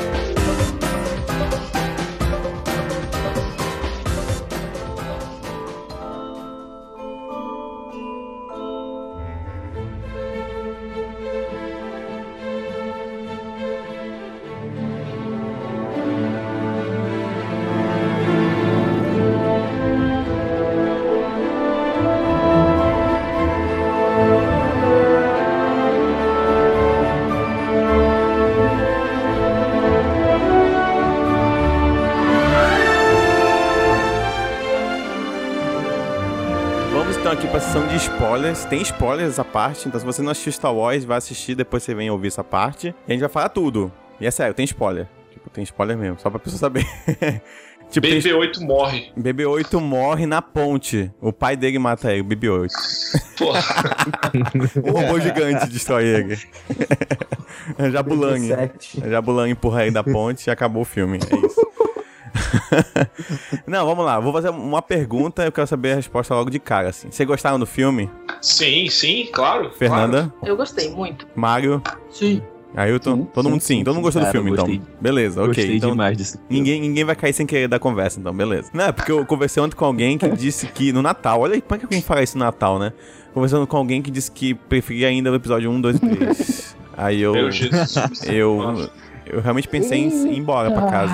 Tem 38.70 38.82
spoilers 38.84 39.32
essa 39.32 39.44
parte, 39.44 39.88
então 39.88 40.00
se 40.00 40.06
você 40.06 40.22
não 40.22 40.32
assistiu 40.32 40.52
Star 40.52 40.74
Wars, 40.74 41.04
vai 41.04 41.18
assistir, 41.18 41.56
depois 41.56 41.82
você 41.82 41.96
vem 41.96 42.12
ouvir 42.12 42.28
essa 42.28 42.44
parte. 42.44 42.90
E 43.08 43.12
a 43.12 43.12
gente 43.14 43.22
vai 43.22 43.30
falar 43.30 43.50
tudo. 43.50 43.92
E 44.20 44.28
é 44.28 44.32
sério, 44.32 44.54
tem 44.54 44.64
spoiler. 44.64 45.08
Tipo, 45.32 45.50
tem 45.50 45.64
spoiler 45.64 45.98
mesmo, 45.98 46.20
só 46.20 46.30
pra 46.30 46.40
pessoa 46.40 46.60
saber. 46.60 46.86
Tipo, 47.90 48.06
tem- 48.08 48.20
BB-8 48.20 48.60
morre. 48.62 49.12
BB-8 49.18 49.80
morre 49.82 50.28
na 50.28 50.44
ponte. 50.44 51.12
O 51.20 51.34
pai 51.34 51.58
dele 51.58 51.80
mata 51.80 52.14
ele, 52.14 52.22
BB-8. 52.22 52.68
Porra. 53.36 53.64
O 54.88 54.92
robô 54.92 55.20
gigante 55.20 55.68
destrói 55.68 56.06
ele. 56.06 56.38
Jabulang. 57.92 58.40
17. 58.48 59.10
Jabulang 59.10 59.50
empurra 59.50 59.82
ele 59.84 59.92
da 59.92 60.04
ponte 60.04 60.46
e 60.46 60.52
acabou 60.52 60.84
o 60.84 60.86
filme. 60.86 61.18
É 61.18 61.46
isso. 61.48 61.69
Não, 63.68 63.86
vamos 63.86 64.06
lá. 64.06 64.20
Vou 64.20 64.32
fazer 64.34 64.50
uma 64.50 64.82
pergunta 64.82 65.44
eu 65.44 65.52
quero 65.52 65.68
saber 65.68 65.94
a 65.94 65.96
resposta 65.96 66.34
logo 66.34 66.50
de 66.50 66.60
cara, 66.60 66.90
assim. 66.90 67.10
Vocês 67.12 67.28
gostaram 67.28 67.60
do 67.60 67.66
filme? 67.66 68.10
sim, 68.42 68.90
sim, 68.90 69.28
claro. 69.34 69.72
Fernanda? 69.72 70.34
Eu 70.44 70.56
gostei 70.56 70.90
muito. 70.90 71.28
Mário? 71.36 71.82
Sim. 72.10 72.42
Ailton? 72.76 73.16
Sim, 73.16 73.28
Todo 73.34 73.46
sim, 73.46 73.52
mundo 73.52 73.62
sim. 73.62 73.78
sim, 73.80 73.84
Todo 73.84 73.96
mundo 73.96 74.04
gostou 74.04 74.22
do 74.22 74.26
Cara, 74.26 74.32
filme, 74.32 74.50
eu 74.52 74.54
então. 74.54 74.66
gostei. 74.68 74.82
Beleza, 75.02 75.42
ok. 75.42 75.48
Gostei 75.56 75.76
Então, 75.78 75.92
demais 75.92 76.16
desse 76.18 76.40
Ninguém, 76.50 76.80
ninguém 76.80 77.04
vai 77.04 77.16
cair 77.16 77.34
sem 77.34 77.46
querer 77.46 77.68
dar 77.68 77.80
conversa, 77.80 78.20
então, 78.20 78.32
beleza. 78.32 78.70
Não, 78.74 78.86
é 78.86 78.92
porque 78.92 79.12
eu 79.12 79.26
conversei 79.26 79.62
ontem 79.62 79.76
com 79.76 79.86
alguém 79.86 80.18
que 80.20 80.30
disse 80.38 80.68
que 80.68 80.94
no 80.94 81.02
Natal, 81.02 81.42
olha 81.42 81.56
aí, 81.56 81.62
como 81.62 81.76
é 81.76 81.80
que 81.80 81.86
alguém 81.86 82.02
fala 82.02 82.22
isso 82.22 82.38
no 82.38 82.46
Natal, 82.46 82.78
né? 82.78 82.94
Conversando 83.34 83.66
com 83.66 83.76
alguém 83.78 84.02
que 84.04 84.12
disse 84.12 84.30
que 84.32 84.54
preferia 84.54 85.08
ainda 85.08 85.32
o 85.32 85.36
episódio 85.36 85.70
1, 85.72 85.82
2 85.82 85.96
e 85.96 86.00
3. 86.00 86.76
Aí 87.00 87.22
eu. 87.22 87.32
Meu 87.32 87.50
Jesus. 87.50 87.96
Eu. 88.28 88.90
Eu 89.30 89.42
realmente 89.42 89.68
pensei 89.68 90.00
em 90.00 90.34
ir 90.34 90.38
embora 90.38 90.72
pra 90.72 90.90
casa, 90.90 91.14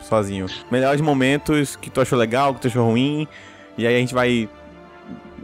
sozinho. 0.00 0.46
Melhores 0.70 1.00
momentos 1.00 1.76
que 1.76 1.90
tu 1.90 2.00
achou 2.00 2.18
legal, 2.18 2.54
que 2.54 2.62
tu 2.62 2.68
achou 2.68 2.86
ruim. 2.86 3.28
E 3.76 3.86
aí 3.86 3.94
a 3.94 3.98
gente 3.98 4.14
vai 4.14 4.48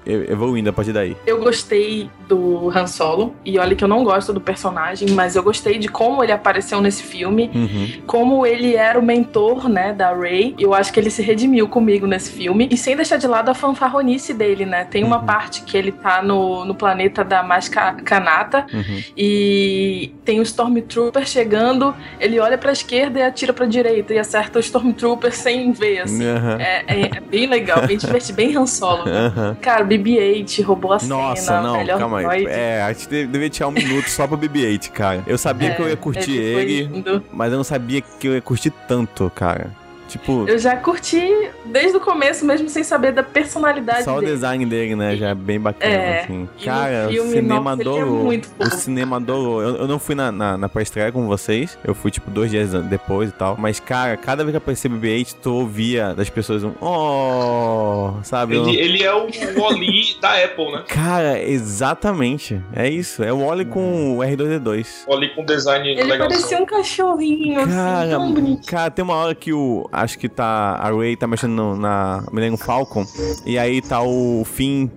evoluindo 0.06 0.70
a 0.70 0.72
partir 0.72 0.92
daí. 0.92 1.16
Eu 1.26 1.40
gostei 1.40 2.10
do 2.34 2.70
Han 2.70 2.86
Solo. 2.86 3.34
E 3.44 3.58
olha 3.58 3.74
que 3.74 3.82
eu 3.84 3.88
não 3.88 4.04
gosto 4.04 4.32
do 4.32 4.40
personagem, 4.40 5.10
mas 5.10 5.34
eu 5.36 5.42
gostei 5.42 5.78
de 5.78 5.88
como 5.88 6.22
ele 6.22 6.32
apareceu 6.32 6.80
nesse 6.80 7.02
filme. 7.02 7.50
Uhum. 7.54 7.88
Como 8.06 8.46
ele 8.46 8.76
era 8.76 8.98
o 8.98 9.02
mentor, 9.02 9.68
né, 9.68 9.92
da 9.92 10.14
Rey. 10.14 10.54
Eu 10.58 10.72
acho 10.72 10.92
que 10.92 11.00
ele 11.00 11.10
se 11.10 11.22
redimiu 11.22 11.68
comigo 11.68 12.06
nesse 12.06 12.30
filme. 12.30 12.68
E 12.70 12.76
sem 12.76 12.94
deixar 12.96 13.16
de 13.16 13.26
lado 13.26 13.50
a 13.50 13.54
fanfarronice 13.54 14.32
dele, 14.32 14.64
né? 14.64 14.84
Tem 14.84 15.02
uma 15.04 15.18
Uhum. 15.18 15.26
parte 15.26 15.62
que 15.62 15.76
ele 15.76 15.90
tá 15.92 16.22
no, 16.22 16.64
no 16.64 16.74
planeta 16.74 17.24
da 17.24 17.42
Mascanata. 17.42 18.66
Uhum. 18.72 19.02
E 19.16 20.12
tem 20.24 20.38
o 20.38 20.42
Stormtrooper 20.42 21.26
chegando. 21.26 21.94
Ele 22.18 22.38
olha 22.38 22.56
pra 22.56 22.72
esquerda 22.72 23.18
e 23.18 23.22
atira 23.22 23.52
pra 23.52 23.66
direita. 23.66 24.14
E 24.14 24.18
acerta 24.18 24.58
o 24.58 24.60
Stormtrooper 24.60 25.32
sem 25.34 25.72
ver, 25.72 26.00
assim. 26.00 26.24
Aham. 26.26 26.56
É, 26.60 26.84
é- 26.86 27.10
é 27.16 27.20
bem 27.20 27.46
legal, 27.46 27.86
bem 27.86 27.96
divertido, 27.98 28.36
bem 28.36 28.56
Han 28.56 28.66
Solo. 28.66 29.04
né? 29.04 29.26
Aham. 29.26 29.56
Cara, 29.60 29.84
BB-8 29.84 30.62
roubou 30.62 30.92
a 30.92 30.98
Nossa, 31.02 31.42
cena, 31.42 31.60
não, 31.62 31.76
melhor 31.76 31.98
calma 31.98 32.19
É, 32.48 32.82
a 32.82 32.92
gente 32.92 33.08
deveria 33.08 33.50
tirar 33.50 33.68
um 33.68 33.72
minuto 33.72 34.08
só 34.08 34.26
pro 34.26 34.36
BB-8, 34.36 34.90
cara. 34.90 35.22
Eu 35.26 35.38
sabia 35.38 35.68
É, 35.70 35.74
que 35.74 35.82
eu 35.82 35.88
ia 35.88 35.96
curtir 35.96 36.32
ele 36.32 36.72
ele, 36.80 37.22
mas 37.32 37.50
eu 37.52 37.56
não 37.56 37.64
sabia 37.64 38.00
que 38.00 38.26
eu 38.28 38.34
ia 38.34 38.40
curtir 38.40 38.70
tanto, 38.88 39.30
cara. 39.34 39.70
Tipo, 40.10 40.44
Eu 40.48 40.58
já 40.58 40.76
curti 40.76 41.22
desde 41.64 41.96
o 41.96 42.00
começo, 42.00 42.44
mesmo 42.44 42.68
sem 42.68 42.82
saber 42.82 43.12
da 43.12 43.22
personalidade 43.22 44.04
só 44.04 44.16
o 44.16 44.20
dele. 44.20 44.32
design 44.32 44.66
dele, 44.66 44.96
né, 44.96 45.16
já 45.16 45.28
é 45.30 45.34
bem 45.34 45.58
bacana, 45.60 45.92
É, 45.92 46.20
assim. 46.24 46.48
E 46.58 46.64
Cara, 46.64 47.08
o 47.08 47.12
cinema 47.30 47.72
ele 47.72 47.80
é 47.80 47.92
adorou. 47.92 48.24
muito 48.24 48.48
O 48.58 48.70
cinema 48.70 49.16
adorou. 49.16 49.62
Eu, 49.62 49.76
eu 49.76 49.88
não 49.88 49.98
fui 49.98 50.14
na, 50.14 50.30
na, 50.32 50.56
na 50.58 50.68
pré-estreia 50.68 51.12
com 51.12 51.26
vocês. 51.26 51.78
Eu 51.84 51.94
fui, 51.94 52.10
tipo, 52.10 52.30
dois 52.30 52.50
dias 52.50 52.70
depois 52.84 53.30
e 53.30 53.32
tal. 53.32 53.56
Mas, 53.58 53.78
cara, 53.80 54.16
cada 54.16 54.42
vez 54.44 54.52
que 54.52 54.56
aparecia 54.58 54.90
BB-8, 54.90 55.36
tu 55.42 55.54
ouvia 55.54 56.12
das 56.14 56.28
pessoas 56.28 56.64
um... 56.64 56.72
Oh! 56.80 58.22
Sabe? 58.22 58.56
Ele, 58.56 58.76
ele 58.76 59.02
é 59.02 59.14
o 59.14 59.26
Wally 59.60 60.16
da 60.20 60.44
Apple, 60.44 60.72
né? 60.72 60.84
Cara, 60.88 61.40
exatamente. 61.42 62.60
É 62.74 62.88
isso. 62.88 63.22
É 63.22 63.32
o 63.32 63.46
Wally 63.46 63.64
com 63.66 64.18
o 64.18 64.20
R2D2. 64.20 65.06
Wally 65.08 65.28
com 65.34 65.44
design 65.44 65.88
Ele 65.88 66.02
legal. 66.02 66.28
parecia 66.28 66.58
um 66.58 66.66
cachorrinho, 66.66 67.60
assim, 67.60 67.72
Cara, 67.72 68.10
tão 68.10 68.32
bonitinho. 68.32 68.62
cara, 68.66 68.90
tem 68.90 69.02
uma 69.04 69.14
hora 69.14 69.34
que 69.34 69.52
o. 69.52 69.88
Acho 70.02 70.18
que 70.18 70.28
tá. 70.28 70.76
A 70.80 70.90
Ray 70.90 71.16
tá 71.16 71.26
mexendo 71.26 71.52
no- 71.52 71.76
na 71.76 72.24
Millennium 72.32 72.56
Falcon. 72.56 73.06
E 73.46 73.58
aí 73.58 73.80
tá 73.82 74.02
o 74.02 74.42
Finn 74.44 74.88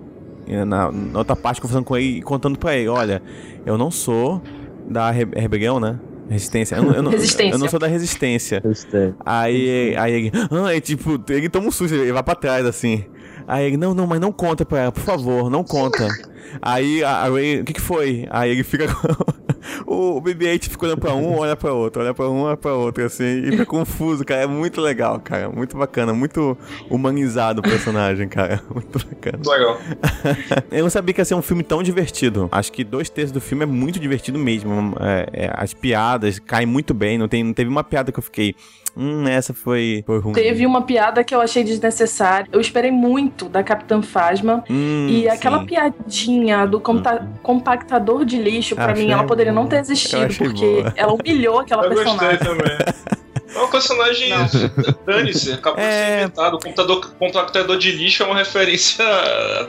na, 0.66 0.90
na 0.92 1.18
outra 1.18 1.34
parte 1.36 1.60
conversando 1.60 1.84
com 1.84 1.96
ele 1.96 2.18
e 2.18 2.22
contando 2.22 2.58
pra 2.58 2.76
ele: 2.76 2.88
olha, 2.88 3.22
eu 3.64 3.76
não 3.78 3.90
sou 3.90 4.42
da 4.88 5.10
Re 5.10 5.24
Rebelião, 5.36 5.78
né? 5.80 5.98
Resistência. 6.28 6.76
Eu, 6.76 6.82
não- 6.84 6.92
eu 6.94 7.02
não- 7.02 7.10
Resistência. 7.10 7.54
eu 7.54 7.58
não 7.58 7.68
sou 7.68 7.78
da 7.78 7.86
resistência. 7.86 8.60
Gostei. 8.60 9.12
Aí, 9.26 9.94
aí 9.96 10.12
ele, 10.12 10.32
ah, 10.50 10.74
é 10.74 10.80
tipo, 10.80 11.22
ele 11.28 11.48
toma 11.50 11.68
um 11.68 11.70
susto, 11.70 11.94
ele 11.94 12.12
vai 12.12 12.22
pra 12.22 12.34
trás 12.34 12.64
assim. 12.64 13.04
Aí 13.46 13.66
ele, 13.66 13.76
não, 13.76 13.92
não, 13.94 14.06
mas 14.06 14.18
não 14.20 14.32
conta 14.32 14.64
pra 14.64 14.80
ela, 14.84 14.92
por 14.92 15.02
favor, 15.02 15.50
não 15.50 15.62
conta. 15.62 16.08
Aí 16.62 17.04
a, 17.04 17.10
a 17.10 17.28
Ray, 17.28 17.60
o 17.60 17.64
que 17.64 17.74
que 17.74 17.80
foi? 17.80 18.26
Aí 18.30 18.50
ele 18.52 18.64
fica 18.64 18.86
com... 18.88 19.43
O 19.94 20.20
BB-8 20.20 20.68
fica 20.68 20.86
olhando 20.86 21.00
pra 21.00 21.14
um, 21.14 21.38
olha 21.38 21.56
pra 21.56 21.72
outro, 21.72 22.02
olha 22.02 22.12
pra 22.12 22.28
um, 22.28 22.42
olha 22.42 22.56
pra 22.56 22.74
outro, 22.74 23.04
assim, 23.04 23.24
e 23.24 23.50
fica 23.52 23.66
confuso, 23.66 24.24
cara. 24.24 24.42
É 24.42 24.46
muito 24.46 24.80
legal, 24.80 25.20
cara. 25.20 25.48
Muito 25.48 25.76
bacana, 25.76 26.12
muito 26.12 26.56
humanizado 26.90 27.60
o 27.60 27.62
personagem, 27.62 28.28
cara. 28.28 28.62
Muito 28.72 28.98
bacana. 28.98 29.38
Legal. 29.46 29.78
Eu 30.70 30.82
não 30.82 30.90
sabia 30.90 31.14
que 31.14 31.20
ia 31.20 31.24
ser 31.24 31.34
um 31.34 31.42
filme 31.42 31.62
tão 31.62 31.82
divertido. 31.82 32.48
Acho 32.50 32.72
que 32.72 32.82
dois 32.82 33.08
terços 33.08 33.32
do 33.32 33.40
filme 33.40 33.62
é 33.62 33.66
muito 33.66 34.00
divertido 34.00 34.38
mesmo. 34.38 34.94
É, 35.00 35.44
é, 35.44 35.52
as 35.54 35.72
piadas 35.72 36.38
caem 36.38 36.66
muito 36.66 36.92
bem. 36.92 37.18
Não, 37.18 37.28
tem, 37.28 37.44
não 37.44 37.52
teve 37.52 37.70
uma 37.70 37.84
piada 37.84 38.10
que 38.10 38.18
eu 38.18 38.22
fiquei. 38.22 38.54
Hum, 38.96 39.26
essa 39.26 39.52
foi, 39.52 40.02
foi 40.06 40.20
ruim. 40.20 40.32
Teve 40.34 40.64
uma 40.66 40.82
piada 40.82 41.24
que 41.24 41.34
eu 41.34 41.40
achei 41.40 41.64
desnecessária. 41.64 42.46
Eu 42.52 42.60
esperei 42.60 42.90
muito 42.92 43.48
da 43.48 43.62
Capitã 43.62 44.00
Phasma. 44.00 44.62
Hum, 44.70 45.08
E 45.10 45.28
aquela 45.28 45.58
sim. 45.60 45.66
piadinha 45.66 46.64
do 46.66 46.78
compa- 46.80 47.26
compactador 47.42 48.24
de 48.24 48.40
lixo, 48.40 48.74
pra 48.76 48.92
Achei 48.92 49.04
mim, 49.06 49.10
ela 49.12 49.24
poderia 49.24 49.52
não 49.52 49.62
boa. 49.62 49.70
ter 49.70 49.76
Eu 49.76 49.80
existido, 49.80 50.34
porque 50.38 50.64
boa. 50.82 50.92
ela 50.96 51.12
humilhou 51.12 51.58
aquela 51.60 51.84
Eu 51.86 51.90
gostei 51.94 52.04
personagem. 52.14 52.38
também. 52.38 52.76
É 53.54 53.58
um 53.62 53.68
personagem. 53.70 54.30
Dane-se, 55.06 55.52
acabou 55.52 55.80
de 55.80 55.86
É. 55.86 55.92
ser 56.08 56.22
inventado. 56.24 56.54
O 56.56 56.60
computador, 56.60 57.10
computador 57.18 57.78
de 57.78 57.92
lixo 57.92 58.22
é 58.22 58.26
uma 58.26 58.36
referência 58.36 59.04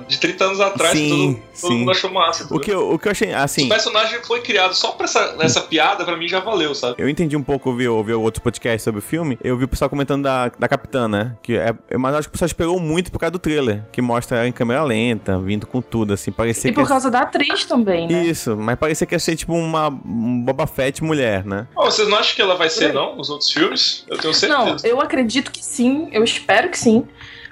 de 0.07 0.17
30 0.19 0.45
anos 0.45 0.59
atrás. 0.59 0.97
Sim, 0.97 1.09
todo 1.09 1.45
todo 1.61 1.71
sim. 1.71 1.79
mundo 1.79 1.91
achou 1.91 2.11
massa. 2.11 2.47
O 2.53 2.59
que, 2.59 2.71
eu, 2.71 2.91
o 2.91 2.99
que 2.99 3.07
eu 3.07 3.11
achei, 3.11 3.33
assim, 3.33 3.65
o 3.65 3.69
personagem 3.69 4.19
foi 4.23 4.41
criado 4.41 4.73
só 4.73 4.91
pra 4.91 5.05
essa, 5.05 5.35
essa 5.39 5.61
piada, 5.61 6.03
pra 6.03 6.15
mim 6.17 6.27
já 6.27 6.39
valeu, 6.39 6.73
sabe? 6.75 6.95
eu 6.97 7.09
entendi 7.09 7.35
um 7.35 7.43
pouco, 7.43 7.69
ouvi, 7.69 7.87
ouvi 7.87 8.13
outros 8.13 8.43
podcasts 8.43 8.83
sobre 8.83 8.99
o 8.99 9.01
filme, 9.01 9.37
eu 9.43 9.57
vi 9.57 9.65
o 9.65 9.67
pessoal 9.67 9.89
comentando 9.89 10.23
da, 10.23 10.49
da 10.49 10.67
Capitã, 10.67 11.07
né? 11.07 11.35
Que 11.41 11.57
é, 11.57 11.73
mas 11.97 12.13
eu 12.13 12.19
acho 12.19 12.27
que 12.27 12.31
o 12.31 12.33
pessoal 12.33 12.47
esperou 12.47 12.79
muito 12.79 13.11
por 13.11 13.19
causa 13.19 13.31
do 13.31 13.39
trailer, 13.39 13.83
que 13.91 14.01
mostra 14.01 14.37
ela 14.39 14.47
em 14.47 14.51
câmera 14.51 14.83
lenta, 14.83 15.39
vindo 15.39 15.65
com 15.65 15.81
tudo, 15.81 16.13
assim, 16.13 16.31
parecia 16.31 16.69
E 16.69 16.73
que... 16.73 16.79
por 16.79 16.87
causa 16.87 17.09
da 17.09 17.21
atriz 17.21 17.65
também, 17.65 18.07
né? 18.07 18.25
Isso, 18.25 18.55
mas 18.55 18.77
parecia 18.77 19.07
que 19.07 19.15
ia 19.15 19.19
ser 19.19 19.35
tipo 19.35 19.53
uma 19.53 19.89
um 19.89 20.41
Boba 20.41 20.67
Fett 20.67 21.03
mulher, 21.03 21.45
né? 21.45 21.67
Ó, 21.75 21.85
vocês 21.85 22.07
não 22.07 22.17
acham 22.17 22.35
que 22.35 22.41
ela 22.41 22.55
vai 22.55 22.69
ser, 22.69 22.93
não, 22.93 23.15
nos 23.15 23.29
outros 23.29 23.51
filmes? 23.51 23.74
Eu 24.07 24.17
tenho 24.17 24.33
certeza. 24.33 24.65
Não, 24.65 24.77
eu 24.83 25.01
acredito 25.01 25.51
que 25.51 25.63
sim, 25.63 26.09
eu 26.11 26.23
espero 26.23 26.69
que 26.69 26.77
sim. 26.77 27.07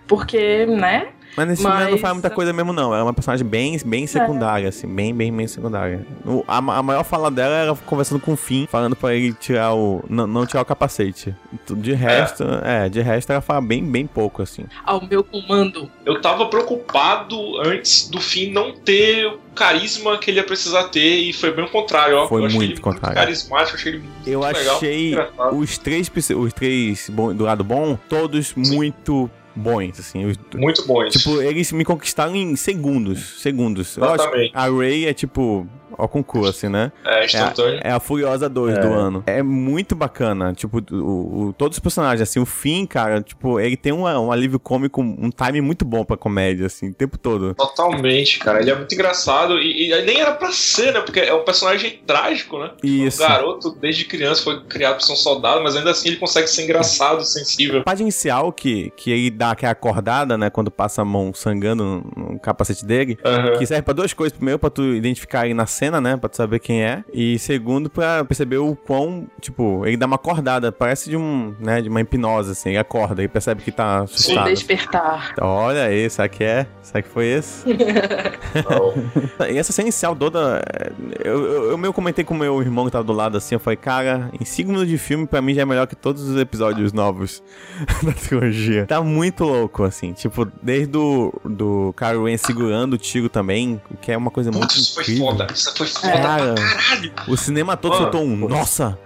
Porque, 0.07 0.65
né? 0.65 1.09
Mas 1.35 1.47
nesse 1.47 1.61
filme 1.61 1.75
ela 1.75 1.85
não 1.85 1.91
Mas- 1.93 2.01
faz 2.01 2.13
muita 2.13 2.29
coisa 2.29 2.53
mesmo, 2.53 2.71
não. 2.73 2.87
Ela 2.93 2.99
é 2.99 3.03
uma 3.03 3.13
personagem 3.13 3.45
bem, 3.45 3.77
bem 3.85 4.05
secundária, 4.07 4.69
assim, 4.69 4.87
bem, 4.87 5.13
bem, 5.13 5.35
bem 5.35 5.47
secundária. 5.47 6.05
O- 6.25 6.43
a, 6.47 6.57
a 6.57 6.83
maior 6.83 7.03
fala 7.03 7.31
dela 7.31 7.55
era 7.55 7.75
conversando 7.75 8.19
com 8.21 8.33
o 8.33 8.37
Finn, 8.37 8.65
falando 8.67 8.95
pra 8.95 9.13
ele 9.15 9.33
tirar 9.33 9.73
o. 9.73 10.03
Não, 10.09 10.27
não 10.27 10.45
tirar 10.45 10.61
o 10.61 10.65
capacete. 10.65 11.35
De 11.69 11.93
resto, 11.93 12.43
é. 12.63 12.87
de 12.89 13.01
resto 13.01 13.31
ela 13.31 13.41
fala 13.41 13.61
bem, 13.61 13.83
bem 13.83 14.05
pouco, 14.05 14.41
assim. 14.41 14.65
Ao 14.85 15.01
meu 15.05 15.23
comando. 15.23 15.89
Eu 16.05 16.21
tava 16.21 16.45
preocupado 16.47 17.35
antes 17.65 18.07
do 18.09 18.19
fim 18.19 18.51
não 18.51 18.73
ter 18.73 19.25
o 19.27 19.39
carisma 19.55 20.17
que 20.17 20.31
ele 20.31 20.37
ia 20.39 20.43
precisar 20.43 20.85
ter, 20.85 21.19
e 21.21 21.33
foi 21.33 21.51
bem 21.51 21.65
o 21.65 21.69
contrário, 21.69 22.17
ó. 22.17 22.27
Foi 22.27 22.43
eu 22.45 22.49
muito 22.51 22.81
contrário. 22.81 23.07
muito 23.17 23.25
carismático, 23.25 23.75
achei 23.77 23.91
ele 23.93 23.99
muito 24.01 24.27
Eu 24.27 24.39
legal. 24.41 24.75
achei 24.75 25.15
os 25.53 25.77
três, 25.77 26.11
os 26.35 26.53
três 26.53 27.09
bom- 27.09 27.33
do 27.33 27.43
lado 27.43 27.63
bom, 27.63 27.97
todos 28.09 28.53
muito 28.55 29.29
bons, 29.55 29.99
assim. 29.99 30.25
Os- 30.25 30.37
Muito 30.55 30.85
bom 30.87 31.03
isso. 31.05 31.17
tipo, 31.19 31.41
eles 31.41 31.71
me 31.71 31.83
conquistaram 31.85 32.35
em 32.35 32.55
segundos. 32.55 33.41
Segundos. 33.41 33.97
Lógico, 33.97 34.23
Exatamente. 34.23 34.51
a 34.55 34.65
Ray 34.69 35.05
é 35.05 35.13
tipo. 35.13 35.67
Ó, 35.95 36.07
concurso, 36.07 36.49
assim, 36.49 36.69
né? 36.69 36.91
É, 37.05 37.23
instantâneo. 37.23 37.79
É 37.83 37.91
a 37.91 37.99
Furiosa 37.99 38.49
2 38.49 38.79
do 38.79 38.87
ano. 38.87 39.23
É 39.27 39.43
muito 39.43 39.93
bacana. 39.95 40.51
Tipo, 40.51 40.81
o, 40.91 41.49
o- 41.49 41.53
todos 41.53 41.77
os 41.77 41.79
personagens, 41.79 42.19
assim, 42.27 42.39
o 42.39 42.47
Finn, 42.47 42.87
cara, 42.87 43.21
tipo, 43.21 43.59
ele 43.59 43.77
tem 43.77 43.91
uma- 43.93 44.19
um 44.19 44.31
alívio 44.31 44.59
cômico, 44.59 45.03
um 45.03 45.29
time 45.29 45.61
muito 45.61 45.85
bom 45.85 46.03
pra 46.03 46.17
comédia, 46.17 46.65
assim, 46.65 46.89
o 46.89 46.93
tempo 46.95 47.15
todo. 47.15 47.53
Totalmente, 47.53 48.39
cara. 48.39 48.59
Ele 48.59 48.71
é 48.71 48.75
muito 48.75 48.91
engraçado 48.91 49.59
e, 49.59 49.72
e 49.91 50.01
nem 50.03 50.19
era 50.19 50.33
pra 50.33 50.51
ser, 50.51 50.93
né? 50.93 51.01
Porque 51.01 51.19
é 51.19 51.33
um 51.33 51.43
personagem 51.43 51.99
trágico, 52.05 52.59
né? 52.59 52.71
Isso. 52.83 53.23
O 53.23 53.27
garoto, 53.27 53.71
desde 53.79 54.05
criança, 54.05 54.43
foi 54.43 54.61
criado 54.65 54.97
pra 54.97 55.05
ser 55.05 55.13
um 55.13 55.15
soldado, 55.15 55.61
mas 55.63 55.75
ainda 55.75 55.91
assim 55.91 56.09
ele 56.09 56.17
consegue 56.17 56.47
ser 56.47 56.63
engraçado, 56.63 57.23
sensível. 57.23 57.81
A 57.81 57.83
parte 57.83 58.01
inicial 58.01 58.51
que, 58.51 58.91
que 58.95 59.11
ele 59.11 59.29
dá 59.29 59.51
aquela 59.51 59.71
acordada, 59.71 60.37
né, 60.37 60.49
quando 60.49 60.69
passa 60.71 61.01
a 61.01 61.05
mão 61.05 61.33
sangando 61.33 61.83
no, 61.83 62.31
no 62.33 62.39
capacete 62.39 62.85
dele, 62.85 63.17
Aham. 63.23 63.57
que 63.57 63.65
serve 63.65 63.81
pra 63.83 63.93
duas 63.93 64.13
coisas. 64.13 64.35
Primeiro, 64.35 64.59
pra 64.59 64.69
tu 64.69 64.83
identificar 64.83 65.45
ele 65.45 65.53
na 65.53 65.65
cena, 65.65 65.99
né? 66.01 66.17
Pra 66.17 66.29
tu 66.29 66.37
saber 66.37 66.59
quem 66.59 66.83
é. 66.83 67.03
E 67.13 67.37
segundo, 67.39 67.89
pra 67.89 68.23
perceber 68.25 68.57
o 68.57 68.75
quão, 68.75 69.27
tipo, 69.41 69.85
ele 69.85 69.97
dá 69.97 70.05
uma 70.05 70.15
acordada. 70.15 70.71
Parece 70.71 71.09
de 71.09 71.17
um, 71.17 71.55
né? 71.59 71.81
De 71.81 71.89
uma 71.89 72.01
hipnose, 72.01 72.51
assim. 72.51 72.69
Ele 72.69 72.77
acorda 72.77 73.23
e 73.23 73.27
percebe 73.27 73.61
que 73.63 73.71
tá 73.71 74.01
Um 74.01 74.03
assustado. 74.03 74.45
despertar. 74.49 75.33
Olha 75.41 75.83
aí, 75.83 76.09
será 76.09 76.27
que 76.27 76.43
é? 76.43 76.67
Será 76.81 77.01
que 77.01 77.09
foi 77.09 77.25
esse? 77.27 77.63
E 79.49 79.57
essa 79.57 79.71
cena 79.73 79.87
inicial 79.87 80.15
toda. 80.15 80.63
é, 80.79 80.91
Eu, 81.23 81.43
eu, 81.45 81.63
eu 81.71 81.77
meio 81.77 81.91
comentei 81.93 82.23
com 82.23 82.33
o 82.33 82.37
meu 82.37 82.61
irmão 82.61 82.85
que 82.85 82.91
tava 82.91 83.03
do 83.03 83.13
lado 83.13 83.37
assim. 83.37 83.55
Eu 83.55 83.59
falei, 83.59 83.77
cara, 83.77 84.29
em 84.39 84.45
5 84.45 84.67
minutos 84.69 84.89
de 84.89 84.97
filme, 84.97 85.27
pra 85.27 85.41
mim 85.41 85.53
já 85.53 85.63
é 85.63 85.65
melhor 85.65 85.87
que 85.87 85.95
todos 85.95 86.21
os 86.23 86.39
episódios 86.39 86.93
novos 86.93 87.41
da 88.03 88.11
trilogia. 88.13 88.85
Tá 88.85 89.01
muito 89.01 89.43
louco, 89.43 89.83
assim. 89.83 90.13
Tipo, 90.13 90.45
desde 90.61 90.97
o 90.97 91.33
do 91.43 91.93
Kylo 91.97 92.25
Ren 92.25 92.37
segurando 92.37 92.93
o 92.93 92.97
tiro 92.97 93.27
também, 93.29 93.81
que 94.01 94.11
é 94.11 94.17
uma 94.17 94.31
coisa 94.31 94.51
muito 94.51 94.71
isso 94.75 94.93
foi 94.93 95.03
incrível. 95.03 95.25
foda. 95.25 95.47
Isso 95.53 95.73
foi 95.75 95.87
foda 95.87 96.13
Cara, 96.13 96.53
pra 96.53 96.63
caralho. 96.65 97.13
o 97.27 97.35
cinema 97.37 97.75
todo 97.75 97.91
Mano, 97.93 98.03
soltou 98.03 98.23
um. 98.23 98.35
Nossa! 98.47 98.97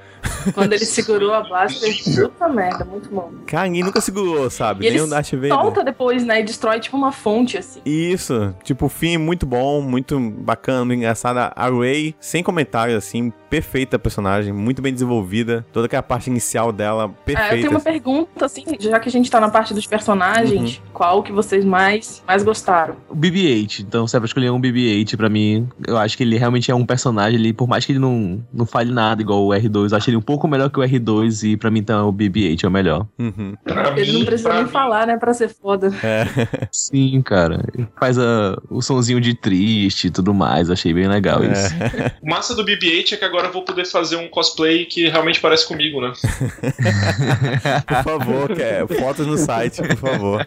Quando 0.53 0.73
ele 0.73 0.86
segurou 0.86 1.34
a 1.34 1.41
blaster, 1.41 1.93
puta 2.15 2.47
merda, 2.49 2.86
muito 2.86 3.09
bom. 3.09 3.32
Cara, 3.45 3.67
ninguém 3.67 3.84
nunca 3.84 4.01
segurou, 4.01 4.49
sabe? 4.49 4.88
E 4.88 4.91
Nem 4.91 5.01
o 5.01 5.07
Darth 5.07 5.32
Vader. 5.32 5.49
Solta 5.49 5.84
depois, 5.84 6.23
né? 6.23 6.41
E 6.41 6.43
destrói 6.43 6.80
tipo 6.80 6.97
uma 6.97 7.11
fonte, 7.11 7.57
assim. 7.57 7.82
Isso, 7.86 8.55
tipo, 8.63 8.86
o 8.86 8.89
fim 8.89 9.17
muito 9.17 9.45
bom, 9.45 9.82
muito 9.82 10.19
bacana, 10.19 10.93
engraçado. 10.93 11.38
A 11.38 11.69
Ray, 11.69 12.15
sem 12.19 12.43
comentários, 12.43 12.97
assim, 12.97 13.32
perfeita 13.50 13.98
personagem, 14.00 14.52
muito 14.54 14.82
bem 14.82 14.93
desenvolvida. 14.93 15.66
Toda 15.72 15.86
aquela 15.86 16.04
parte 16.04 16.30
inicial 16.30 16.72
dela, 16.72 17.04
É, 17.04 17.06
eu 17.06 17.10
perfeita. 17.26 17.56
tenho 17.56 17.72
uma 17.72 17.80
pergunta, 17.80 18.45
assim, 18.45 18.64
já 18.80 19.00
que 19.00 19.10
a 19.10 19.12
gente 19.12 19.30
tá 19.30 19.39
na 19.39 19.50
parte 19.50 19.74
dos 19.74 19.86
personagens, 19.86 20.78
Uhum. 20.78 20.84
qual 20.93 21.24
que 21.24 21.32
vocês 21.32 21.64
mais, 21.64 22.24
mais 22.28 22.43
gostaram? 22.43 22.95
O 23.10 23.16
BB-8, 23.16 23.80
então 23.82 24.08
se 24.08 24.16
é 24.16 24.20
pra 24.20 24.26
escolher 24.28 24.50
um 24.52 24.60
BB-8 24.60 25.16
pra 25.18 25.30
mim, 25.30 25.68
eu 25.88 25.98
acho 25.98 26.18
que 26.18 26.24
ele 26.24 26.38
realmente 26.38 26.70
é 26.72 26.76
um 26.76 26.86
personagem 26.86 27.39
ali, 27.39 27.54
por 27.54 27.68
mais 27.68 27.86
que 27.86 27.91
ele 27.91 28.00
não, 28.00 28.43
não 28.54 28.66
fale 28.66 28.91
nada 28.91 29.22
igual 29.22 29.45
o 29.45 29.50
R2, 29.50 29.91
eu 29.91 29.98
acho 29.98 30.10
ele 30.10 30.18
um 30.18 30.22
pouco 30.22 30.48
melhor 30.48 30.70
que 30.70 30.80
o 30.80 30.84
R2 30.84 31.43
e 31.52 31.58
pra 31.58 31.70
mim 31.72 31.80
então 31.80 32.08
o 32.10 32.14
BB-8 32.14 32.64
é 32.64 32.68
o 32.68 32.72
melhor. 32.72 33.08
Uhum. 33.20 33.54
Ele 33.95 34.12
mim, 34.12 34.20
não 34.20 34.26
precisa 34.26 34.54
nem 34.54 34.64
mim, 34.64 34.70
falar, 34.70 35.08
né, 35.08 35.18
pra 35.18 35.34
ser 35.34 35.50
foda. 35.50 35.91
É. 36.04 36.26
Sim, 36.72 37.22
cara. 37.22 37.64
Ele 37.74 37.88
faz 38.00 38.18
a, 38.18 38.58
o 38.70 38.82
sonzinho 38.82 39.20
de 39.22 39.34
triste 39.36 40.08
e 40.08 40.12
tudo 40.12 40.34
mais, 40.34 40.70
achei 40.70 40.93
bem 40.93 41.08
legal 41.08 41.41
isso. 41.43 41.74
O 42.22 42.30
massa 42.30 42.56
do 42.56 42.64
BB-8 42.66 43.14
é 43.14 43.18
que 43.18 43.26
agora 43.26 43.36
eu 43.45 43.51
vou 43.51 43.63
poder 43.63 43.85
fazer 43.85 44.15
um 44.15 44.27
cosplay 44.27 44.85
que 44.85 45.07
realmente 45.07 45.39
parece 45.39 45.67
comigo, 45.67 46.01
né? 46.01 46.13
Por 47.88 48.03
favor, 48.03 48.55
quer 48.55 48.88
fotos 48.88 49.25
no 49.27 49.38
site, 49.38 49.81
por 49.81 49.97
favor. 49.97 50.45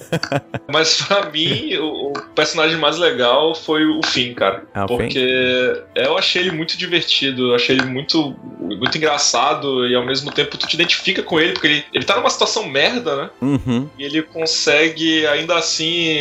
Mas 0.72 1.02
pra 1.02 1.30
mim, 1.30 1.74
o, 1.76 2.08
o 2.08 2.12
personagem 2.34 2.76
mais 2.76 2.98
legal 2.98 3.54
foi 3.54 3.86
o 3.86 4.00
Finn, 4.04 4.34
cara. 4.34 4.64
Ah, 4.74 4.84
o 4.84 4.88
Finn? 4.88 4.96
porque 4.98 5.82
eu 5.94 6.18
achei 6.18 6.42
ele 6.42 6.50
muito 6.52 6.76
divertido, 6.76 7.50
eu 7.50 7.54
achei 7.54 7.76
ele 7.76 7.86
muito, 7.86 8.34
muito 8.60 8.96
engraçado 8.96 9.86
e 9.86 9.94
ao 9.94 10.04
mesmo 10.04 10.32
tempo 10.32 10.56
tu 10.56 10.66
te 10.66 10.74
identifica 10.74 11.22
com 11.22 11.40
ele, 11.40 11.52
porque 11.52 11.66
ele, 11.66 11.84
ele 11.92 12.04
tá 12.04 12.16
numa 12.16 12.30
situação 12.30 12.66
merda, 12.68 13.16
né? 13.16 13.30
Uhum. 13.40 13.88
E 13.98 14.04
ele 14.04 14.22
consegue 14.22 15.26
ainda 15.26 15.56
assim 15.56 16.16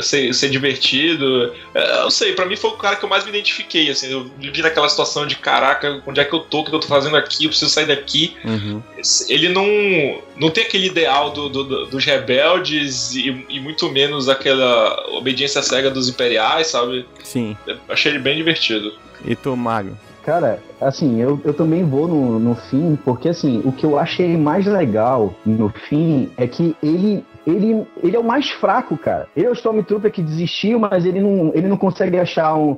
ser, 0.00 0.32
ser 0.34 0.50
divertido. 0.50 1.52
É, 1.74 1.98
Eu 1.98 2.02
não 2.02 2.10
sei, 2.10 2.32
pra 2.32 2.46
mim 2.46 2.56
foi 2.56 2.70
o 2.70 2.74
cara 2.74 2.96
que 2.96 3.04
eu 3.04 3.08
mais 3.08 3.24
me 3.24 3.30
identifiquei, 3.30 3.90
assim. 3.90 4.10
Eu 4.10 4.30
vivi 4.38 4.62
naquela 4.62 4.88
situação 4.88 5.26
de 5.26 5.36
caraca, 5.48 6.02
onde 6.06 6.20
é 6.20 6.24
que 6.24 6.34
eu 6.34 6.40
tô, 6.40 6.60
o 6.60 6.64
que 6.64 6.74
eu 6.74 6.78
tô 6.80 6.86
fazendo 6.86 7.16
aqui, 7.16 7.44
eu 7.44 7.48
preciso 7.50 7.70
sair 7.72 7.86
daqui. 7.86 8.36
Uhum. 8.44 8.82
Ele 9.28 9.48
não, 9.48 9.64
não 10.36 10.50
tem 10.50 10.64
aquele 10.64 10.86
ideal 10.88 11.30
do, 11.30 11.48
do- 11.48 11.64
do- 11.64 11.86
dos 11.86 12.04
rebeldes 12.04 13.14
e, 13.14 13.46
e 13.48 13.58
muito 13.60 13.88
menos 13.90 14.28
aquela 14.28 15.08
obediência 15.16 15.62
cega 15.62 15.90
dos 15.90 16.08
imperiais, 16.08 16.66
sabe? 16.66 17.06
Sim. 17.24 17.56
Eu 17.66 17.76
achei 17.88 18.12
ele 18.12 18.18
bem 18.18 18.36
divertido. 18.36 18.92
E 19.24 19.34
tu, 19.34 19.56
Mago? 19.56 19.96
Cara, 20.24 20.62
assim, 20.78 21.22
eu, 21.22 21.40
eu 21.42 21.54
também 21.54 21.82
vou 21.84 22.06
no, 22.06 22.38
no 22.38 22.54
fim, 22.54 22.98
porque 23.02 23.30
assim, 23.30 23.62
o 23.64 23.72
que 23.72 23.86
eu 23.86 23.98
achei 23.98 24.36
mais 24.36 24.66
legal 24.66 25.34
no 25.46 25.70
fim 25.88 26.30
é 26.36 26.46
que 26.46 26.76
ele. 26.82 27.24
Ele, 27.48 27.86
ele 28.02 28.14
é 28.14 28.18
o 28.18 28.24
mais 28.24 28.50
fraco, 28.50 28.96
cara. 28.96 29.26
Ele 29.34 29.46
é 29.46 29.50
o 29.50 29.54
Stormtrooper 29.54 30.12
que 30.12 30.22
desistiu, 30.22 30.78
mas 30.78 31.06
ele 31.06 31.18
não, 31.20 31.50
ele 31.54 31.66
não 31.66 31.78
consegue 31.78 32.18
achar 32.18 32.54
um, 32.54 32.76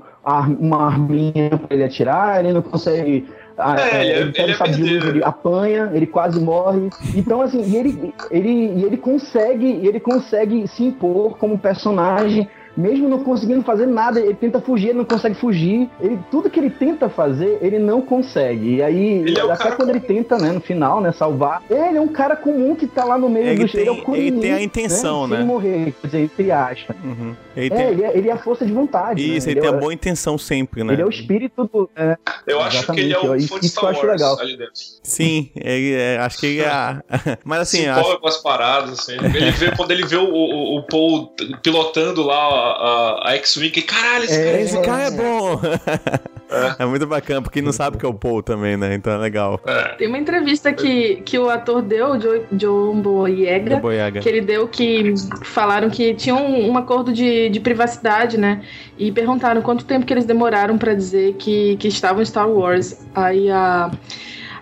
uma 0.61 0.87
arminha 0.87 1.51
pra 1.51 1.75
ele 1.75 1.83
atirar, 1.83 2.39
ele 2.39 2.53
não 2.53 2.63
consegue. 2.63 3.29
É, 3.59 3.63
é, 3.97 4.01
ele 4.01 4.11
é- 4.11 4.21
ele 4.21 4.33
ele 4.39 4.53
é 4.53 5.09
ele 5.09 5.25
apanha, 5.25 5.91
ele 5.93 6.07
quase 6.07 6.41
morre. 6.41 6.89
Então, 7.17 7.43
assim, 7.43 7.63
e 7.63 7.77
ele, 7.77 8.15
ele, 8.31 8.85
ele 8.85 8.97
consegue, 8.97 9.67
ele 9.87 9.99
consegue 9.99 10.67
se 10.69 10.85
impor 10.85 11.37
como 11.37 11.59
personagem 11.59 12.49
mesmo 12.77 13.09
não 13.09 13.21
conseguindo 13.25 13.63
fazer 13.63 13.87
nada, 13.87 14.21
ele 14.21 14.35
tenta 14.35 14.61
fugir, 14.61 14.89
ele 14.91 14.99
não 14.99 15.05
consegue 15.05 15.35
fugir. 15.35 15.89
Ele, 16.01 16.19
tudo 16.31 16.49
que 16.51 16.59
ele 16.59 16.71
tenta 16.71 17.09
fazer, 17.09 17.59
ele 17.61 17.79
não 17.79 18.01
consegue. 18.01 18.77
E 18.77 18.83
aí, 18.83 19.19
Ele 19.21 19.39
é 19.39 19.51
até 19.51 19.71
quando 19.73 19.91
ele 19.91 20.01
tenta, 20.01 20.39
né, 20.39 20.53
no 20.53 20.61
final, 20.61 21.01
né, 21.01 21.13
salvar, 21.13 21.63
ele 21.69 21.99
é 21.99 22.01
um 22.01 22.09
cara 22.09 22.37
comum 22.37 22.75
que 22.75 22.87
tá 22.87 23.05
lá 23.05 23.19
no 23.19 23.29
meio 23.29 23.47
Ele 23.49 23.65
do 23.65 23.73
tem- 23.73 23.87
é 23.87 23.91
o 23.91 24.03
Kuririn, 24.03 24.27
ele 24.27 24.41
tem 24.41 24.53
a 24.53 24.63
intenção, 24.63 25.27
né? 25.27 25.39
Sem 25.39 25.47
morrer, 25.47 25.95
quer 26.01 26.07
dizer, 26.07 26.21
entre 26.21 26.51
aspas. 26.53 26.97
Uhum. 27.05 27.35
Ele 27.57 27.67
É, 27.75 27.77
tem... 27.77 27.87
ele 27.89 28.05
é, 28.05 28.17
ele 28.19 28.29
é 28.29 28.33
a 28.33 28.39
força 28.39 28.65
de 28.65 28.73
vontade. 28.73 29.21
Isso, 29.37 29.47
né? 29.47 29.53
ele 29.53 29.61
tem 29.61 29.71
é, 29.71 29.73
a 29.75 29.77
boa 29.77 29.93
intenção 29.93 30.39
sempre, 30.39 30.85
né? 30.85 30.93
ele 30.93 31.03
é 31.03 31.07
o 31.07 31.11
espírito 31.11 31.65
do. 31.65 31.91
é, 31.97 32.17
Eu 32.47 32.61
acho 32.61 32.87
que 32.93 33.01
ele 33.01 33.13
é 33.13 33.19
o 33.19 33.23
fã 33.23 33.37
de 33.37 33.45
isso 33.45 33.69
Star 33.69 33.85
eu 33.85 33.91
acho 33.91 34.07
Wars 34.07 34.21
legal. 34.21 34.39
ali 34.41 34.57
dentro. 34.57 34.73
Sim, 35.03 35.51
ele 35.57 35.95
é, 35.95 36.19
acho 36.19 36.39
que 36.39 36.47
ele 36.47 36.61
é. 36.63 37.01
Mas 37.45 37.61
assim, 37.61 37.79
se 37.79 37.89
acho. 37.89 38.19
com 38.21 38.29
as 38.29 38.37
paradas, 38.39 38.91
assim. 39.01 39.13
Ele 39.15 39.51
vê, 39.51 39.75
quando 39.77 39.91
ele 39.91 40.07
vê 40.07 40.17
o, 40.17 40.25
o, 40.33 40.79
o 40.79 40.83
Paul 40.85 41.33
pilotando 41.63 42.23
lá 42.23 42.49
a, 42.61 43.21
a, 43.27 43.31
a 43.31 43.35
X-Wing, 43.37 43.73
e 43.79 43.83
caralho, 43.83 44.25
esse 44.25 44.35
É, 44.39 44.45
cara 44.45 44.61
Esse 44.61 44.81
cara 44.83 45.03
é 45.05 45.11
bom! 45.11 45.61
É. 46.53 46.83
É 46.83 46.85
muito 46.85 47.07
bacana, 47.07 47.41
porque 47.41 47.63
não 47.63 47.71
sabe 47.71 47.97
que 47.97 48.05
é 48.05 48.09
o 48.09 48.13
Paul 48.13 48.43
também, 48.43 48.77
né? 48.77 48.93
Então 48.93 49.13
é 49.13 49.17
legal. 49.19 49.61
é. 49.65 49.95
Tem 49.95 50.09
uma 50.09 50.19
entrevista 50.19 50.73
que, 50.73 51.23
que 51.25 51.39
o 51.39 51.49
ator 51.49 51.81
deu, 51.81 52.09
o 52.09 52.19
Jo- 52.19 52.43
John 52.51 53.01
Boyega, 53.01 53.77
Do 53.77 53.83
Boyaga. 53.83 54.19
que 54.19 54.29
ele 54.29 54.41
deu 54.41 54.67
que 54.67 55.15
falaram 55.45 55.89
que 55.89 56.13
tinham 56.13 56.45
um, 56.45 56.71
um 56.73 56.77
acordo 56.77 57.13
de, 57.13 57.49
de 57.51 57.61
privacidade, 57.61 58.37
né? 58.37 58.63
E 58.99 59.13
perguntaram 59.13 59.63
quanto 59.63 59.85
tempo 59.85 60.05
que 60.05 60.13
eles 60.13 60.25
demoraram 60.25 60.77
pra 60.77 60.93
dizer 60.93 61.35
que, 61.35 61.77
que 61.77 61.87
estavam 61.87 62.21
em 62.21 62.25
Star 62.27 62.51
Wars. 62.51 62.99
Aí 63.15 63.49
a, 63.49 63.89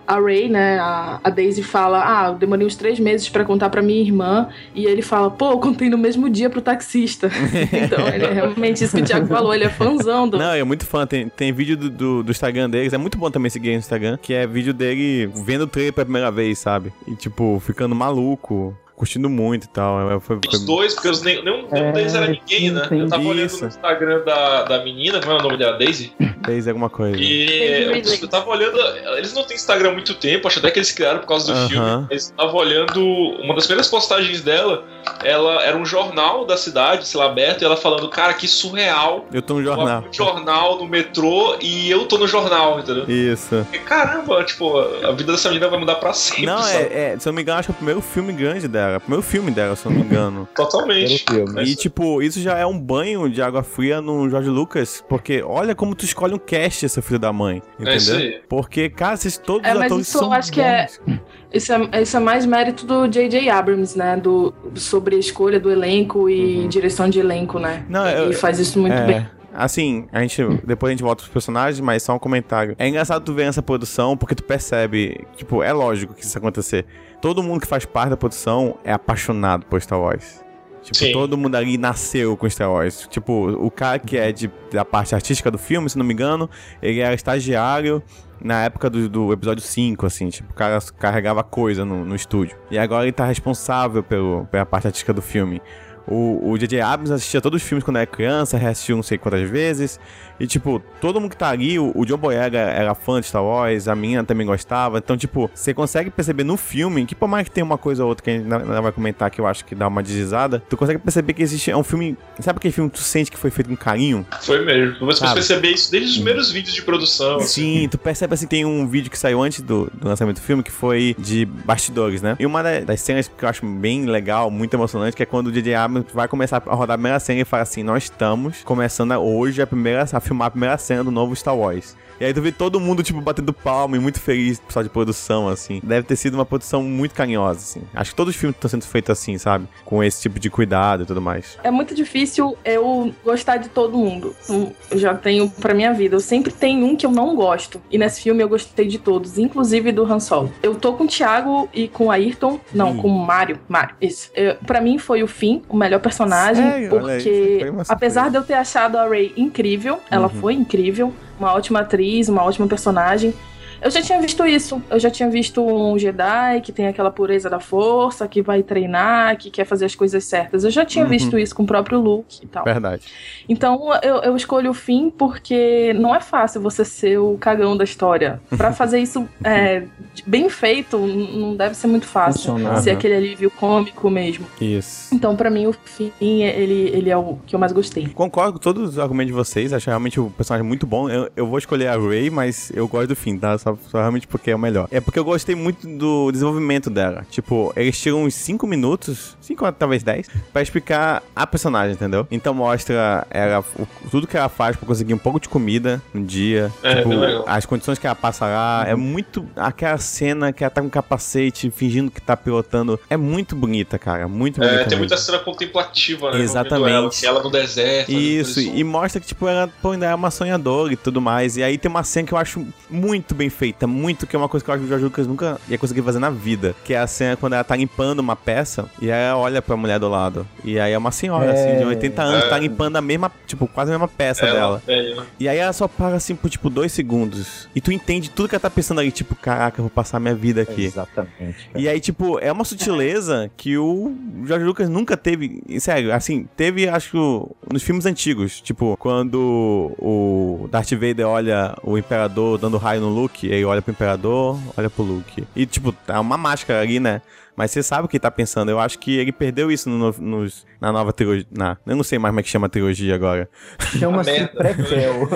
a 0.09 0.19
Ray, 0.19 0.49
né, 0.49 0.79
a, 0.79 1.19
a 1.23 1.29
Daisy 1.29 1.61
fala: 1.61 2.01
Ah, 2.03 2.27
eu 2.29 2.33
demorei 2.33 2.65
uns 2.65 2.75
três 2.75 2.99
meses 2.99 3.29
pra 3.29 3.45
contar 3.45 3.69
pra 3.69 3.79
minha 3.79 4.01
irmã. 4.01 4.49
E 4.73 4.85
ele 4.85 5.03
fala: 5.03 5.29
Pô, 5.29 5.51
eu 5.51 5.59
contei 5.59 5.87
no 5.87 5.99
mesmo 5.99 6.27
dia 6.27 6.49
pro 6.49 6.61
taxista. 6.61 7.29
então, 7.71 8.07
ele 8.07 8.25
é 8.25 8.33
realmente 8.33 8.83
isso 8.83 8.95
que 8.95 9.03
o 9.03 9.05
Thiago 9.05 9.27
falou, 9.27 9.53
ele 9.53 9.65
é 9.65 9.69
fãzão 9.69 10.27
do. 10.27 10.39
Não, 10.39 10.51
é 10.51 10.63
muito 10.63 10.83
fã. 10.83 11.05
Tem, 11.05 11.29
tem 11.29 11.53
vídeo 11.53 11.77
do, 11.77 11.91
do, 11.91 12.23
do 12.23 12.31
Instagram 12.31 12.71
deles. 12.71 12.91
É 12.91 12.97
muito 12.97 13.19
bom 13.19 13.29
também 13.29 13.51
seguir 13.51 13.69
no 13.69 13.77
Instagram. 13.77 14.17
Que 14.19 14.33
é 14.33 14.47
vídeo 14.47 14.73
dele 14.73 15.27
vendo 15.45 15.65
o 15.65 15.67
trailer 15.67 15.93
pela 15.93 16.05
primeira 16.05 16.31
vez, 16.31 16.57
sabe? 16.57 16.91
E, 17.07 17.13
tipo, 17.13 17.61
ficando 17.63 17.93
maluco. 17.93 18.75
Curtindo 18.99 19.29
muito 19.29 19.63
e 19.63 19.67
tal. 19.69 20.11
É, 20.11 20.19
Foi, 20.19 20.35
Os 20.45 20.57
foi- 20.57 20.65
dois, 20.65 20.93
porque 20.93 21.07
os, 21.07 21.21
nenhum, 21.21 21.41
nenhum 21.41 21.67
É, 21.71 21.91
deles 21.93 22.13
era 22.13 22.27
ninguém, 22.27 22.59
sim, 22.59 22.71
né? 22.71 22.85
sim. 22.89 22.99
Eu 22.99 23.07
tava 23.07 23.23
olhando 23.23 23.45
Isso. 23.45 23.61
no 23.61 23.67
Instagram 23.69 24.25
da, 24.25 24.63
da 24.63 24.83
menina, 24.83 25.21
como 25.21 25.31
é 25.31 25.35
o 25.37 25.41
nome 25.41 25.57
dela? 25.57 25.77
Daisy? 25.77 26.13
fez 26.45 26.67
alguma 26.67 26.89
coisa. 26.89 27.15
E 27.17 27.85
Daisy 27.91 28.15
eu, 28.17 28.21
eu 28.23 28.27
tava 28.27 28.49
olhando. 28.49 28.77
Eles 29.17 29.33
não 29.33 29.43
têm 29.43 29.55
Instagram 29.55 29.89
há 29.89 29.93
muito 29.93 30.13
tempo, 30.15 30.47
acho 30.47 30.59
até 30.59 30.69
que 30.71 30.79
eles 30.79 30.91
criaram 30.91 31.19
por 31.19 31.27
causa 31.27 31.45
do 31.53 31.57
Aham. 31.57 31.67
filme. 31.69 32.07
Mas 32.11 32.29
eu 32.29 32.35
tava 32.35 32.57
olhando. 32.57 33.01
Uma 33.41 33.55
das 33.55 33.65
primeiras 33.67 33.87
postagens 33.87 34.41
dela, 34.41 34.83
ela 35.23 35.63
era 35.63 35.77
um 35.77 35.85
jornal 35.85 36.45
da 36.45 36.57
cidade, 36.57 37.07
sei 37.07 37.19
lá, 37.19 37.27
aberto, 37.27 37.61
e 37.61 37.65
ela 37.65 37.77
falando, 37.77 38.09
cara, 38.09 38.33
que 38.33 38.47
surreal. 38.47 39.25
Eu 39.31 39.41
tô 39.41 39.53
no 39.55 39.63
jornal. 39.63 40.03
um 40.09 40.13
jornal 40.13 40.77
no 40.77 40.87
metrô 40.87 41.55
e 41.61 41.89
eu 41.89 42.05
tô 42.05 42.17
no 42.17 42.27
jornal, 42.27 42.79
entendeu? 42.79 43.05
Isso. 43.07 43.65
E, 43.71 43.77
caramba, 43.79 44.43
tipo, 44.43 44.77
a 44.77 45.11
vida 45.11 45.31
dessa 45.31 45.49
menina 45.49 45.67
vai 45.69 45.79
mudar 45.79 45.95
pra 45.95 46.13
sempre. 46.13 46.45
Não, 46.45 46.57
sabe? 46.63 46.83
é, 46.91 47.13
é, 47.13 47.19
se 47.19 47.27
eu 47.27 47.31
não 47.31 47.35
me 47.37 47.41
engano, 47.43 47.59
acho 47.59 47.67
que 47.67 47.71
é 47.71 47.75
o 47.75 47.77
primeiro 47.77 48.01
filme 48.01 48.33
grande 48.33 48.67
dela. 48.67 48.88
O 48.97 48.99
primeiro 49.01 49.23
filme 49.23 49.51
dela, 49.51 49.75
se 49.75 49.85
eu 49.85 49.91
não 49.91 49.99
me 49.99 50.05
engano. 50.05 50.47
Totalmente. 50.55 51.25
E, 51.63 51.75
tipo, 51.75 52.21
isso 52.21 52.39
já 52.41 52.57
é 52.57 52.65
um 52.65 52.77
banho 52.79 53.29
de 53.29 53.41
água 53.41 53.63
fria 53.63 54.01
no 54.01 54.29
Jorge 54.29 54.49
Lucas, 54.49 55.03
porque 55.07 55.41
olha 55.43 55.75
como 55.75 55.95
tu 55.95 56.05
escolhe 56.05 56.33
um 56.33 56.39
cast, 56.39 56.87
seu 56.89 57.03
filho 57.03 57.19
da 57.19 57.31
mãe. 57.33 57.61
É 57.79 57.95
isso 57.95 58.11
Entendeu? 58.11 58.27
aí. 58.37 58.41
Porque, 58.47 58.89
cara, 58.89 59.17
vocês 59.17 59.37
todos 59.37 59.67
É, 59.67 59.71
os 59.73 59.77
mas 59.79 59.85
atores 59.87 60.07
isso 60.07 60.17
eu 60.17 60.21
são 60.21 60.33
acho 60.33 60.51
que 60.51 60.61
é- 60.61 60.87
bons. 61.05 61.19
Isso 61.51 61.73
é, 61.73 62.01
isso 62.01 62.15
é 62.15 62.19
mais 62.19 62.45
mérito 62.45 62.85
do 62.85 63.07
J.J. 63.07 63.49
Abrams, 63.49 63.97
né? 63.97 64.15
Do, 64.17 64.53
sobre 64.75 65.15
a 65.15 65.19
escolha 65.19 65.59
do 65.59 65.71
elenco 65.71 66.29
e 66.29 66.67
direção 66.67 67.09
de 67.09 67.19
elenco, 67.19 67.57
né? 67.59 67.85
Não, 67.89 68.07
e 68.07 68.13
eu- 68.13 68.33
faz 68.33 68.59
isso 68.59 68.79
muito 68.79 68.93
é, 68.93 69.05
bem. 69.05 69.27
Assim, 69.51 70.07
a 70.11 70.21
gente. 70.21 70.41
Depois 70.63 70.89
a 70.89 70.93
gente 70.93 71.01
volta 71.01 71.21
pros 71.23 71.33
personagens, 71.33 71.79
mas 71.79 72.03
só 72.03 72.13
um 72.13 72.19
comentário. 72.19 72.75
É 72.77 72.87
engraçado 72.87 73.23
tu 73.25 73.33
ver 73.33 73.43
essa 73.47 73.63
produção 73.63 74.15
porque 74.15 74.35
tu 74.35 74.43
percebe. 74.43 75.25
Tipo, 75.35 75.63
é 75.63 75.73
lógico 75.73 76.13
que 76.13 76.23
isso 76.23 76.37
acontecer. 76.37 76.85
Todo 77.21 77.43
mundo 77.43 77.61
que 77.61 77.67
faz 77.67 77.85
parte 77.85 78.09
da 78.09 78.17
produção 78.17 78.77
é 78.83 78.93
apaixonado 78.93 79.65
por 79.65 79.81
Star 79.81 79.99
Wars. 79.99 80.43
Tipo, 80.81 80.97
Sim. 80.97 81.11
todo 81.11 81.37
mundo 81.37 81.55
ali 81.55 81.77
nasceu 81.77 82.35
com 82.37 82.49
Star 82.49 82.71
Wars. 82.71 83.07
Tipo, 83.09 83.49
o 83.49 83.69
cara 83.69 83.99
que 83.99 84.17
é 84.17 84.31
de, 84.31 84.49
da 84.71 84.85
parte 84.85 85.13
artística 85.13 85.51
do 85.51 85.57
filme, 85.57 85.89
se 85.89 85.97
não 85.97 86.05
me 86.05 86.13
engano, 86.13 86.49
ele 86.81 86.99
era 86.99 87.13
estagiário 87.13 88.01
na 88.41 88.63
época 88.63 88.89
do, 88.89 89.09
do 89.09 89.33
episódio 89.33 89.61
5, 89.61 90.05
assim, 90.05 90.29
tipo, 90.29 90.51
o 90.51 90.55
cara 90.55 90.79
carregava 90.97 91.43
coisa 91.43 91.83
no, 91.83 92.05
no 92.05 92.15
estúdio. 92.15 92.57
E 92.71 92.77
agora 92.77 93.03
ele 93.03 93.11
tá 93.11 93.25
responsável 93.25 94.01
pelo, 94.01 94.45
pela 94.45 94.65
parte 94.65 94.87
artística 94.87 95.13
do 95.13 95.21
filme. 95.21 95.61
o 96.07 96.57
J.J. 96.57 96.79
Abrams 96.81 97.13
assistia 97.13 97.41
todos 97.41 97.61
os 97.61 97.67
filmes 97.67 97.83
quando 97.83 97.97
era 97.97 98.07
criança, 98.07 98.57
reassistiu 98.57 98.95
não 98.95 99.03
sei 99.03 99.17
quantas 99.17 99.47
vezes. 99.49 99.99
E, 100.39 100.47
tipo, 100.47 100.81
todo 101.01 101.19
mundo 101.19 101.31
que 101.31 101.37
tá 101.37 101.49
ali, 101.49 101.77
o, 101.79 101.91
o 101.95 102.05
John 102.05 102.17
Boyega 102.17 102.57
era 102.59 102.93
fã 102.95 103.19
de 103.19 103.27
Star 103.27 103.43
Wars, 103.43 103.87
a 103.87 103.95
minha 103.95 104.23
também 104.23 104.45
gostava. 104.47 104.97
Então, 104.97 105.17
tipo, 105.17 105.49
você 105.53 105.73
consegue 105.73 106.09
perceber 106.09 106.43
no 106.43 106.55
filme, 106.57 107.05
que 107.05 107.15
por 107.15 107.27
mais 107.27 107.45
que 107.47 107.51
tenha 107.51 107.65
uma 107.65 107.77
coisa 107.77 108.03
ou 108.03 108.09
outra 108.09 108.23
que 108.23 108.29
a 108.29 108.33
gente 108.33 108.45
não 108.45 108.81
vai 108.81 108.91
comentar 108.91 109.29
que 109.29 109.39
eu 109.41 109.47
acho 109.47 109.65
que 109.65 109.75
dá 109.75 109.87
uma 109.87 110.01
deslizada, 110.03 110.63
tu 110.69 110.77
consegue 110.77 110.99
perceber 110.99 111.33
que 111.33 111.41
existe. 111.43 111.69
É 111.71 111.77
um 111.77 111.83
filme. 111.83 112.17
Sabe 112.39 112.57
aquele 112.57 112.71
filme 112.73 112.89
que 112.89 112.97
tu 112.97 113.03
sente 113.03 113.29
que 113.31 113.37
foi 113.37 113.49
feito 113.49 113.67
com 113.69 113.75
carinho? 113.75 114.25
Foi 114.41 114.63
mesmo. 114.63 115.05
Você 115.05 115.19
Sabe? 115.19 115.33
perceber 115.35 115.69
isso 115.71 115.91
desde 115.91 116.09
os 116.09 116.15
primeiros 116.15 116.51
vídeos 116.51 116.73
de 116.75 116.81
produção. 116.81 117.37
assim. 117.37 117.81
Sim, 117.81 117.87
tu 117.89 117.97
percebe 117.97 118.33
assim, 118.33 118.47
tem 118.47 118.65
um 118.65 118.87
vídeo 118.87 119.09
que 119.11 119.17
saiu 119.17 119.41
antes 119.41 119.61
do, 119.61 119.91
do 119.93 120.07
lançamento 120.07 120.37
do 120.37 120.41
filme, 120.41 120.63
que 120.63 120.71
foi 120.71 121.15
de 121.19 121.45
bastidores, 121.45 122.21
né? 122.21 122.35
E 122.39 122.45
uma 122.45 122.61
da- 122.63 122.79
das 122.81 123.01
cenas 123.01 123.27
que 123.27 123.43
eu 123.43 123.49
acho 123.49 123.65
bem 123.65 124.05
legal, 124.05 124.49
muito 124.49 124.73
emocionante, 124.73 125.15
que 125.15 125.23
é 125.23 125.25
quando 125.25 125.47
o 125.47 125.51
DJ 125.51 125.75
Abrams 125.75 126.07
vai 126.13 126.27
começar 126.27 126.61
a 126.65 126.75
rodar 126.75 126.95
a 126.95 126.97
primeira 126.97 127.19
cena 127.19 127.41
e 127.41 127.45
fala 127.45 127.63
assim, 127.63 127.83
nós 127.83 128.03
estamos 128.03 128.61
começando 128.63 129.11
hoje 129.13 129.61
a, 129.61 129.67
primeira, 129.67 130.03
a 130.11 130.19
filmar 130.29 130.47
a 130.47 130.51
primeira 130.51 130.77
cena 130.77 131.03
do 131.03 131.11
novo 131.11 131.35
Star 131.35 131.57
Wars. 131.57 131.97
E 132.19 132.25
aí 132.25 132.33
tu 132.33 132.41
vê 132.41 132.51
todo 132.51 132.79
mundo, 132.79 133.01
tipo, 133.01 133.21
batendo 133.21 133.53
palma 133.53 133.95
e 133.95 133.99
muito 133.99 134.19
feliz, 134.19 134.59
pessoal 134.59 134.83
de 134.83 134.89
produção, 134.89 135.47
assim. 135.47 135.79
Deve 135.83 136.05
ter 136.05 136.15
sido 136.15 136.33
uma 136.35 136.45
produção 136.45 136.83
muito 136.83 137.15
carinhosa, 137.15 137.59
assim. 137.59 137.81
Acho 137.93 138.11
que 138.11 138.15
todos 138.17 138.33
os 138.35 138.39
filmes 138.39 138.55
estão 138.57 138.69
sendo 138.69 138.83
feitos 138.85 139.09
assim, 139.11 139.37
sabe? 139.37 139.67
Com 139.85 140.03
esse 140.03 140.21
tipo 140.21 140.39
de 140.39 140.49
cuidado 140.49 141.03
e 141.03 141.05
tudo 141.05 141.21
mais. 141.21 141.57
É 141.63 141.71
muito 141.71 141.95
difícil 141.95 142.57
eu 142.65 143.13
gostar 143.23 143.57
de 143.57 143.69
todo 143.69 143.97
mundo. 143.97 144.35
Hum, 144.49 144.71
Eu 144.91 144.97
já 144.97 145.13
tenho 145.13 145.49
pra 145.49 145.73
minha 145.73 145.93
vida. 145.93 146.15
Eu 146.15 146.19
sempre 146.19 146.51
tenho 146.51 146.85
um 146.85 146.95
que 146.95 147.05
eu 147.05 147.11
não 147.11 147.35
gosto. 147.35 147.81
E 147.89 147.97
nesse 147.97 148.21
filme 148.21 148.43
eu 148.43 148.49
gostei 148.49 148.87
de 148.87 148.97
todos, 148.99 149.37
inclusive 149.37 149.91
do 149.91 150.03
Han 150.03 150.19
Solo. 150.19 150.51
Eu 150.61 150.75
tô 150.75 150.93
com 150.93 151.05
o 151.05 151.07
Thiago 151.07 151.69
e 151.73 151.87
com 151.87 152.07
o 152.07 152.11
Ayrton. 152.11 152.59
Não, 152.73 152.97
com 152.97 153.07
o 153.07 153.25
Mário. 153.25 153.59
Mário, 153.69 153.95
isso. 154.01 154.29
Eu, 154.35 154.55
pra 154.55 154.81
mim 154.81 154.97
foi 154.97 155.23
o 155.23 155.27
fim, 155.27 155.61
o 155.69 155.77
melhor 155.77 155.99
personagem. 155.99 156.63
Sério? 156.69 156.83
Aí, 156.85 156.89
porque, 156.89 157.59
surpresa. 157.63 157.93
apesar 157.93 158.29
de 158.29 158.35
eu 158.37 158.43
ter 158.43 158.55
achado 158.55 158.97
a 158.97 159.07
Rey 159.07 159.33
incrível, 159.37 159.99
ela 160.11 160.27
Uhum. 160.27 160.39
foi 160.41 160.53
incrível. 160.53 161.13
Uma 161.39 161.53
ótima 161.53 161.79
atriz, 161.79 162.27
uma 162.27 162.43
ótima 162.43 162.67
personagem. 162.67 163.33
Eu 163.81 163.89
já 163.91 164.01
tinha 164.01 164.19
visto 164.21 164.45
isso. 164.45 164.81
Eu 164.89 164.99
já 164.99 165.09
tinha 165.09 165.29
visto 165.29 165.61
um 165.65 165.97
Jedi 165.97 166.61
que 166.61 166.71
tem 166.71 166.87
aquela 166.87 167.09
pureza 167.11 167.49
da 167.49 167.59
força, 167.59 168.27
que 168.27 168.41
vai 168.41 168.61
treinar, 168.63 169.37
que 169.37 169.49
quer 169.49 169.65
fazer 169.65 169.85
as 169.85 169.95
coisas 169.95 170.23
certas. 170.25 170.63
Eu 170.63 170.71
já 170.71 170.85
tinha 170.85 171.03
Uhum. 171.05 171.09
visto 171.09 171.37
isso 171.39 171.55
com 171.55 171.63
o 171.63 171.65
próprio 171.67 171.99
Luke 171.99 172.39
e 172.43 172.47
tal. 172.47 172.63
Verdade. 172.65 173.03
Então 173.47 173.91
eu, 174.03 174.17
eu 174.17 174.35
escolho 174.35 174.71
o 174.71 174.73
fim 174.73 175.09
porque 175.09 175.93
não 175.93 176.13
é 176.15 176.19
fácil 176.19 176.61
você 176.61 176.83
ser 176.85 177.17
o 177.19 177.37
cagão 177.37 177.75
da 177.77 177.83
história. 177.83 178.39
Pra 178.57 178.71
fazer 178.73 178.99
isso 178.99 179.27
é, 179.43 179.83
bem 180.25 180.49
feito, 180.49 180.97
não 180.97 181.55
deve 181.55 181.75
ser 181.75 181.87
muito 181.87 182.05
fácil. 182.05 182.53
Funcionar. 182.53 182.81
Ser 182.81 182.91
Aham. 182.91 182.97
aquele 182.99 183.15
alívio 183.15 183.49
cômico 183.51 184.09
mesmo. 184.09 184.45
Isso. 184.59 185.13
Então, 185.13 185.35
pra 185.35 185.49
mim, 185.49 185.65
o 185.67 185.73
fim, 185.73 186.11
ele, 186.43 186.89
ele 186.93 187.09
é 187.09 187.17
o 187.17 187.37
que 187.45 187.55
eu 187.55 187.59
mais 187.59 187.71
gostei. 187.71 188.07
Concordo 188.09 188.53
com 188.53 188.59
todos 188.59 188.89
os 188.89 188.99
argumentos 188.99 189.27
de 189.31 189.33
vocês, 189.33 189.73
acho 189.73 189.87
realmente 189.89 190.19
o 190.19 190.29
personagem 190.29 190.67
muito 190.67 190.85
bom. 190.85 191.09
Eu, 191.09 191.29
eu 191.35 191.47
vou 191.47 191.57
escolher 191.57 191.87
a 191.87 191.97
Ray, 191.97 192.29
mas 192.29 192.71
eu 192.75 192.87
gosto 192.87 193.07
do 193.09 193.15
fim, 193.15 193.37
tá? 193.37 193.57
Só, 193.57 193.68
só 193.89 193.99
realmente 193.99 194.27
porque 194.27 194.51
é 194.51 194.55
o 194.55 194.59
melhor. 194.59 194.87
É 194.91 194.99
porque 194.99 195.19
eu 195.19 195.23
gostei 195.23 195.55
muito 195.55 195.87
do 195.87 196.31
desenvolvimento 196.31 196.89
dela. 196.89 197.25
Tipo, 197.29 197.71
eles 197.75 197.99
tiram 197.99 198.23
uns 198.23 198.33
5 198.35 198.65
minutos, 198.67 199.37
5 199.41 199.71
talvez 199.73 200.03
10, 200.03 200.27
pra 200.53 200.61
explicar 200.61 201.23
a 201.35 201.45
personagem, 201.47 201.93
entendeu? 201.93 202.27
Então 202.31 202.53
mostra 202.53 203.25
ela, 203.29 203.63
o- 203.77 203.87
tudo 204.09 204.27
que 204.27 204.37
ela 204.37 204.49
faz 204.49 204.75
pra 204.75 204.87
conseguir 204.87 205.13
um 205.13 205.17
pouco 205.17 205.39
de 205.39 205.49
comida 205.49 206.01
no 206.13 206.23
dia. 206.25 206.71
É, 206.83 206.95
tipo, 206.95 207.09
bem 207.09 207.19
legal. 207.19 207.43
as 207.47 207.65
condições 207.65 207.97
que 207.99 208.05
ela 208.07 208.15
passa 208.15 208.45
lá. 208.45 208.83
É 208.87 208.95
muito. 208.95 209.45
Aquela 209.55 209.97
cena 209.97 210.51
que 210.53 210.63
ela 210.63 210.71
tá 210.71 210.81
com 210.81 210.89
capacete, 210.89 211.69
fingindo 211.71 212.09
que 212.11 212.21
tá 212.21 212.35
pilotando. 212.37 212.99
É 213.09 213.17
muito 213.17 213.55
bonita, 213.55 213.97
cara. 213.99 214.27
Muito 214.27 214.59
bonita. 214.59 214.75
É, 214.75 214.77
tem 214.79 214.89
mesmo. 214.89 214.99
muita 214.99 215.17
cena 215.17 215.39
contemplativa, 215.39 216.31
né? 216.31 216.39
Exatamente. 216.41 216.89
Ela, 216.93 217.07
assim, 217.07 217.25
ela 217.27 217.43
no 217.43 217.49
deserto. 217.51 218.07
fazendo 218.07 218.21
Isso, 218.21 218.61
som. 218.61 218.71
e 218.75 218.83
mostra 218.83 219.19
que, 219.21 219.27
tipo, 219.27 219.47
ela 219.47 219.69
pô, 219.81 219.91
ainda 219.91 220.05
é 220.07 220.15
uma 220.15 220.31
sonhadora 220.31 220.93
e 220.93 220.95
tudo 220.97 221.21
mais. 221.21 221.57
E 221.57 221.63
aí 221.63 221.77
tem 221.77 221.89
uma 221.89 222.03
cena 222.03 222.27
que 222.27 222.33
eu 222.33 222.37
acho 222.37 222.65
muito 222.89 223.33
bem 223.35 223.49
feita, 223.59 223.85
muito, 223.85 224.25
que 224.25 224.35
é 224.37 224.39
uma 224.39 224.47
coisa 224.47 224.63
que 224.63 224.71
eu 224.71 224.73
acho 224.73 224.81
que 224.83 224.85
o 224.87 224.89
Jorge 224.89 225.03
Lucas 225.03 225.27
nunca 225.27 225.59
ia 225.67 225.77
conseguir 225.77 226.01
fazer 226.01 226.17
na 226.19 226.29
vida. 226.29 226.73
Que 226.85 226.93
é 226.93 226.97
a 226.99 227.05
cena 227.07 227.35
quando 227.35 227.53
ela 227.53 227.63
tá 227.63 227.75
limpando 227.75 228.19
uma 228.19 228.33
peça 228.35 228.85
e 229.01 229.11
aí 229.11 229.21
ela 229.21 229.37
olha 229.37 229.61
pra 229.61 229.75
mulher 229.75 229.99
do 229.99 230.07
lado. 230.07 230.47
E 230.63 230.79
aí 230.79 230.93
é 230.93 230.97
uma 230.97 231.11
senhora, 231.11 231.51
É. 231.51 231.51
assim, 231.51 231.77
de 231.77 231.83
80 231.83 232.21
anos, 232.21 232.45
É. 232.45 232.49
tá 232.49 232.57
limpando 232.57 232.95
a 232.95 233.01
mesma, 233.01 233.29
tipo, 233.45 233.67
quase 233.67 233.91
a 233.91 233.93
mesma 233.95 234.07
peça 234.07 234.45
Ela, 234.45 234.81
dela. 234.87 235.15
né? 235.17 235.25
E 235.37 235.49
aí 235.49 235.57
ela 235.57 235.73
só 235.73 235.87
para, 235.89 236.15
assim, 236.15 236.35
por, 236.35 236.49
tipo, 236.49 236.69
dois 236.69 236.93
segundos. 236.93 237.67
E 237.75 237.81
tu 237.81 237.91
entende 237.91 238.29
tudo 238.29 238.47
que 238.47 238.55
ela 238.55 238.61
tá 238.61 238.69
pensando 238.69 239.01
ali, 239.01 239.11
tipo, 239.11 239.35
caraca, 239.35 239.79
eu 239.79 239.83
vou 239.83 239.89
passar 239.89 240.19
minha 240.21 240.33
vida 240.35 240.61
aqui. 240.61 240.85
Exatamente. 240.85 241.69
E 241.75 241.89
aí, 241.89 241.99
tipo, 241.99 242.39
é 242.39 242.49
uma 242.51 242.63
sutileza 242.63 243.51
que 243.57 243.77
o 243.77 244.15
George 244.45 244.65
Lucas 244.65 244.87
nunca 244.87 245.17
teve. 245.17 245.61
Sério, 245.79 246.13
assim, 246.13 246.47
teve, 246.55 246.87
acho 246.87 247.11
que 247.11 247.73
nos 247.73 247.83
filmes 247.83 248.05
antigos. 248.05 248.61
Tipo, 248.61 248.95
quando 248.97 249.93
o 249.99 250.67
Darth 250.71 250.91
Vader 250.91 251.27
olha 251.27 251.75
o 251.83 251.97
Imperador 251.97 252.57
dando 252.57 252.77
raio 252.77 253.01
no 253.01 253.09
Luke, 253.09 253.48
ele 253.51 253.65
olha 253.65 253.81
pro 253.81 253.91
Imperador, 253.91 254.59
olha 254.77 254.89
pro 254.89 255.03
Luke. 255.03 255.43
E, 255.55 255.65
tipo, 255.65 255.91
tá 255.91 256.19
uma 256.19 256.37
máscara 256.37 256.81
ali, 256.81 256.99
né? 256.99 257.21
Mas 257.55 257.71
você 257.71 257.83
sabe 257.83 258.05
o 258.05 258.07
que 258.07 258.17
ele 258.17 258.21
tá 258.21 258.31
pensando. 258.31 258.69
Eu 258.71 258.79
acho 258.79 258.97
que 258.99 259.17
ele 259.17 259.31
perdeu 259.31 259.71
isso 259.71 259.89
no- 259.89 260.15
nos- 260.19 260.65
na 260.79 260.91
nova 260.91 261.11
trilogia. 261.13 261.45
Na, 261.51 261.77
eu 261.85 261.95
não 261.95 262.03
sei 262.03 262.17
mais 262.19 262.31
como 262.31 262.39
é 262.39 262.43
que 262.43 262.49
chama 262.49 262.67
a 262.67 262.69
trilogia 262.69 263.15
agora. 263.15 263.49
Chama-se 263.97 264.47
prequel. 264.47 265.27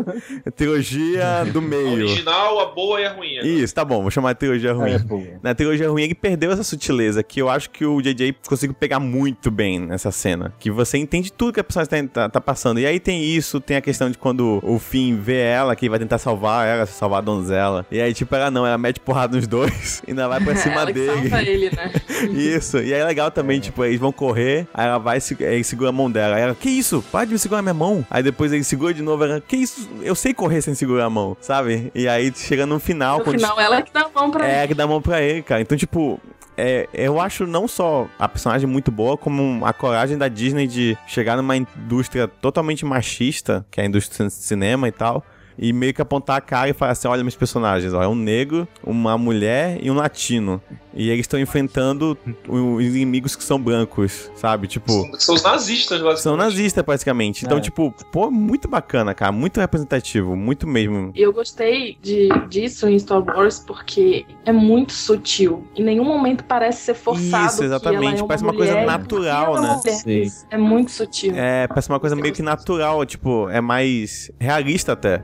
trilogia 0.56 1.44
do 1.52 1.58
A 1.58 1.62
meio. 1.62 2.06
original, 2.06 2.60
a 2.60 2.66
boa 2.66 3.00
e 3.00 3.06
a 3.06 3.12
ruim. 3.12 3.34
né? 3.36 3.42
Isso, 3.46 3.74
tá 3.74 3.84
bom, 3.84 4.02
vou 4.02 4.10
chamar 4.10 4.32
de 4.32 4.38
trilogia 4.40 4.72
ruim. 4.72 4.92
É. 4.92 5.38
Na 5.42 5.54
trilogia 5.54 5.88
ruim, 5.90 6.02
ele 6.02 6.14
perdeu 6.14 6.50
essa 6.50 6.62
sutileza 6.62 7.22
que 7.22 7.40
eu 7.40 7.48
acho 7.48 7.70
que 7.70 7.84
o 7.84 8.00
JJ 8.00 8.34
conseguiu 8.48 8.74
pegar 8.74 9.00
muito 9.00 9.50
bem 9.50 9.78
nessa 9.80 10.10
cena. 10.10 10.52
Que 10.58 10.70
você 10.70 10.98
entende 10.98 11.32
tudo 11.32 11.52
que 11.54 11.60
a 11.60 11.64
personagem 11.64 12.06
tá, 12.08 12.22
tá- 12.22 12.28
tá 12.28 12.40
passando. 12.40 12.80
E 12.80 12.86
aí 12.86 12.98
tem 13.00 13.22
isso, 13.24 13.60
tem 13.60 13.76
a 13.76 13.80
questão 13.80 14.10
de 14.10 14.18
quando 14.18 14.60
o 14.62 14.78
Finn 14.78 15.16
vê 15.20 15.38
ela, 15.40 15.74
que 15.76 15.88
vai 15.88 15.98
tentar 15.98 16.18
salvar 16.18 16.66
ela, 16.66 16.86
salvar 16.86 17.18
a 17.18 17.22
donzela. 17.22 17.86
E 17.90 18.00
aí, 18.00 18.12
tipo, 18.14 18.34
ela 18.34 18.50
não, 18.50 18.66
ela 18.66 18.78
mete 18.78 19.00
porrada 19.00 19.36
nos 19.36 19.46
dois 19.46 20.02
e 20.06 20.10
ainda 20.10 20.28
vai 20.28 20.40
pra 20.42 20.54
cima 20.56 20.74
Ela 20.76 20.86
que 20.86 20.92
dele. 20.94 21.28
salva 21.28 21.42
ele, 21.42 21.70
né? 21.70 21.92
Isso, 22.32 22.78
e 22.78 22.92
aí 22.94 23.00
é 23.00 23.04
legal 23.04 23.30
também, 23.30 23.60
tipo, 23.60 23.84
eles 23.84 23.98
vão 24.00 24.12
correr, 24.12 24.66
aí 24.74 24.86
ela 24.90 24.98
vai, 24.98 25.20
se- 25.20 25.36
ele 25.40 25.64
segura 25.64 25.88
a 25.90 25.92
mão 25.92 26.10
dela. 26.10 26.38
Ela, 26.38 26.54
que 26.54 26.68
isso? 26.70 27.02
Para 27.10 27.24
de 27.26 27.32
me 27.32 27.38
segurar 27.38 27.62
minha 27.62 27.74
mão. 27.74 28.04
Aí 28.10 28.22
depois 28.22 28.52
ele 28.52 28.64
segura 28.64 28.92
de 28.94 29.02
novo, 29.02 29.24
ela, 29.24 29.40
que 29.40 29.56
isso? 29.56 29.88
Eu 30.02 30.14
sei 30.14 30.34
correr 30.34 30.60
sem 30.62 30.74
segurar 30.74 31.04
a 31.06 31.10
mão, 31.10 31.36
sabe? 31.40 31.90
E 31.94 32.06
aí 32.08 32.32
chega 32.34 32.66
no 32.66 32.78
final, 32.80 33.18
No 33.18 33.24
final, 33.32 33.58
ela 33.60 33.82
que 33.82 33.92
dá 33.92 34.02
a 34.02 34.08
mão 34.20 34.30
pra 34.30 34.48
é, 34.48 34.58
ele. 34.60 34.68
que 34.68 34.74
dá 34.74 34.84
a 34.84 34.86
mão 34.86 35.00
pra 35.02 35.20
ele, 35.22 35.42
cara. 35.42 35.60
Então, 35.60 35.76
tipo, 35.78 36.20
é, 36.56 36.88
eu 36.92 37.20
acho 37.20 37.46
não 37.46 37.66
só 37.66 38.06
a 38.18 38.28
personagem 38.28 38.68
muito 38.68 38.90
boa, 38.90 39.16
como 39.16 39.64
a 39.64 39.72
coragem 39.72 40.18
da 40.18 40.28
Disney 40.28 40.66
de 40.66 40.96
chegar 41.06 41.36
numa 41.36 41.56
indústria 41.56 42.28
totalmente 42.28 42.84
machista, 42.84 43.64
que 43.70 43.80
é 43.80 43.84
a 43.84 43.86
indústria 43.86 44.26
do 44.26 44.30
cinema 44.30 44.86
e 44.88 44.92
tal. 44.92 45.24
E 45.62 45.74
meio 45.74 45.92
que 45.92 46.00
apontar 46.00 46.38
a 46.38 46.40
cara 46.40 46.70
e 46.70 46.72
falar 46.72 46.92
assim: 46.92 47.06
olha 47.06 47.22
meus 47.22 47.36
personagens, 47.36 47.92
ó, 47.92 48.02
é 48.02 48.08
um 48.08 48.14
negro, 48.14 48.66
uma 48.82 49.18
mulher 49.18 49.78
e 49.82 49.90
um 49.90 49.94
latino. 49.94 50.60
E 50.94 51.10
eles 51.10 51.20
estão 51.20 51.38
enfrentando 51.38 52.16
os 52.48 52.82
inimigos 52.84 53.36
que 53.36 53.44
são 53.44 53.60
brancos, 53.60 54.30
sabe? 54.34 54.66
Tipo. 54.66 54.90
São, 54.90 55.20
são 55.20 55.34
os 55.34 55.42
nazistas, 55.42 55.98
basicamente. 56.00 56.22
São 56.22 56.36
nazistas, 56.36 56.82
praticamente. 56.84 57.44
Então, 57.44 57.58
É. 57.58 57.60
tipo, 57.60 57.94
pô, 58.10 58.30
muito 58.30 58.66
bacana, 58.66 59.14
cara. 59.14 59.30
Muito 59.30 59.60
representativo, 59.60 60.34
muito 60.34 60.66
mesmo. 60.66 61.12
E 61.14 61.20
eu 61.20 61.32
gostei 61.32 61.96
de, 62.02 62.28
disso 62.48 62.88
em 62.88 62.98
Star 62.98 63.22
Wars 63.22 63.58
porque 63.64 64.24
é 64.46 64.52
muito 64.52 64.92
sutil. 64.92 65.64
Em 65.76 65.84
nenhum 65.84 66.04
momento 66.04 66.42
parece 66.42 66.82
ser 66.86 66.94
forçado. 66.94 67.46
Isso, 67.46 67.58
que 67.58 67.64
ela 67.64 67.76
exatamente. 67.76 68.18
é 68.18 68.22
uma 68.22 68.26
Parece 68.28 68.44
uma 68.44 68.54
coisa 68.54 68.80
natural, 68.86 69.58
é 69.58 69.60
né? 69.60 69.68
uma. 69.68 70.32
É 70.50 70.56
muito 70.58 70.90
sutil. 70.90 71.32
É, 71.36 71.68
parece 71.68 71.88
uma 71.90 72.00
coisa 72.00 72.16
meio 72.16 72.32
que 72.32 72.42
natural, 72.42 73.04
tipo, 73.04 73.48
é 73.50 73.60
mais 73.60 74.30
realista 74.40 74.92
até. 74.92 75.22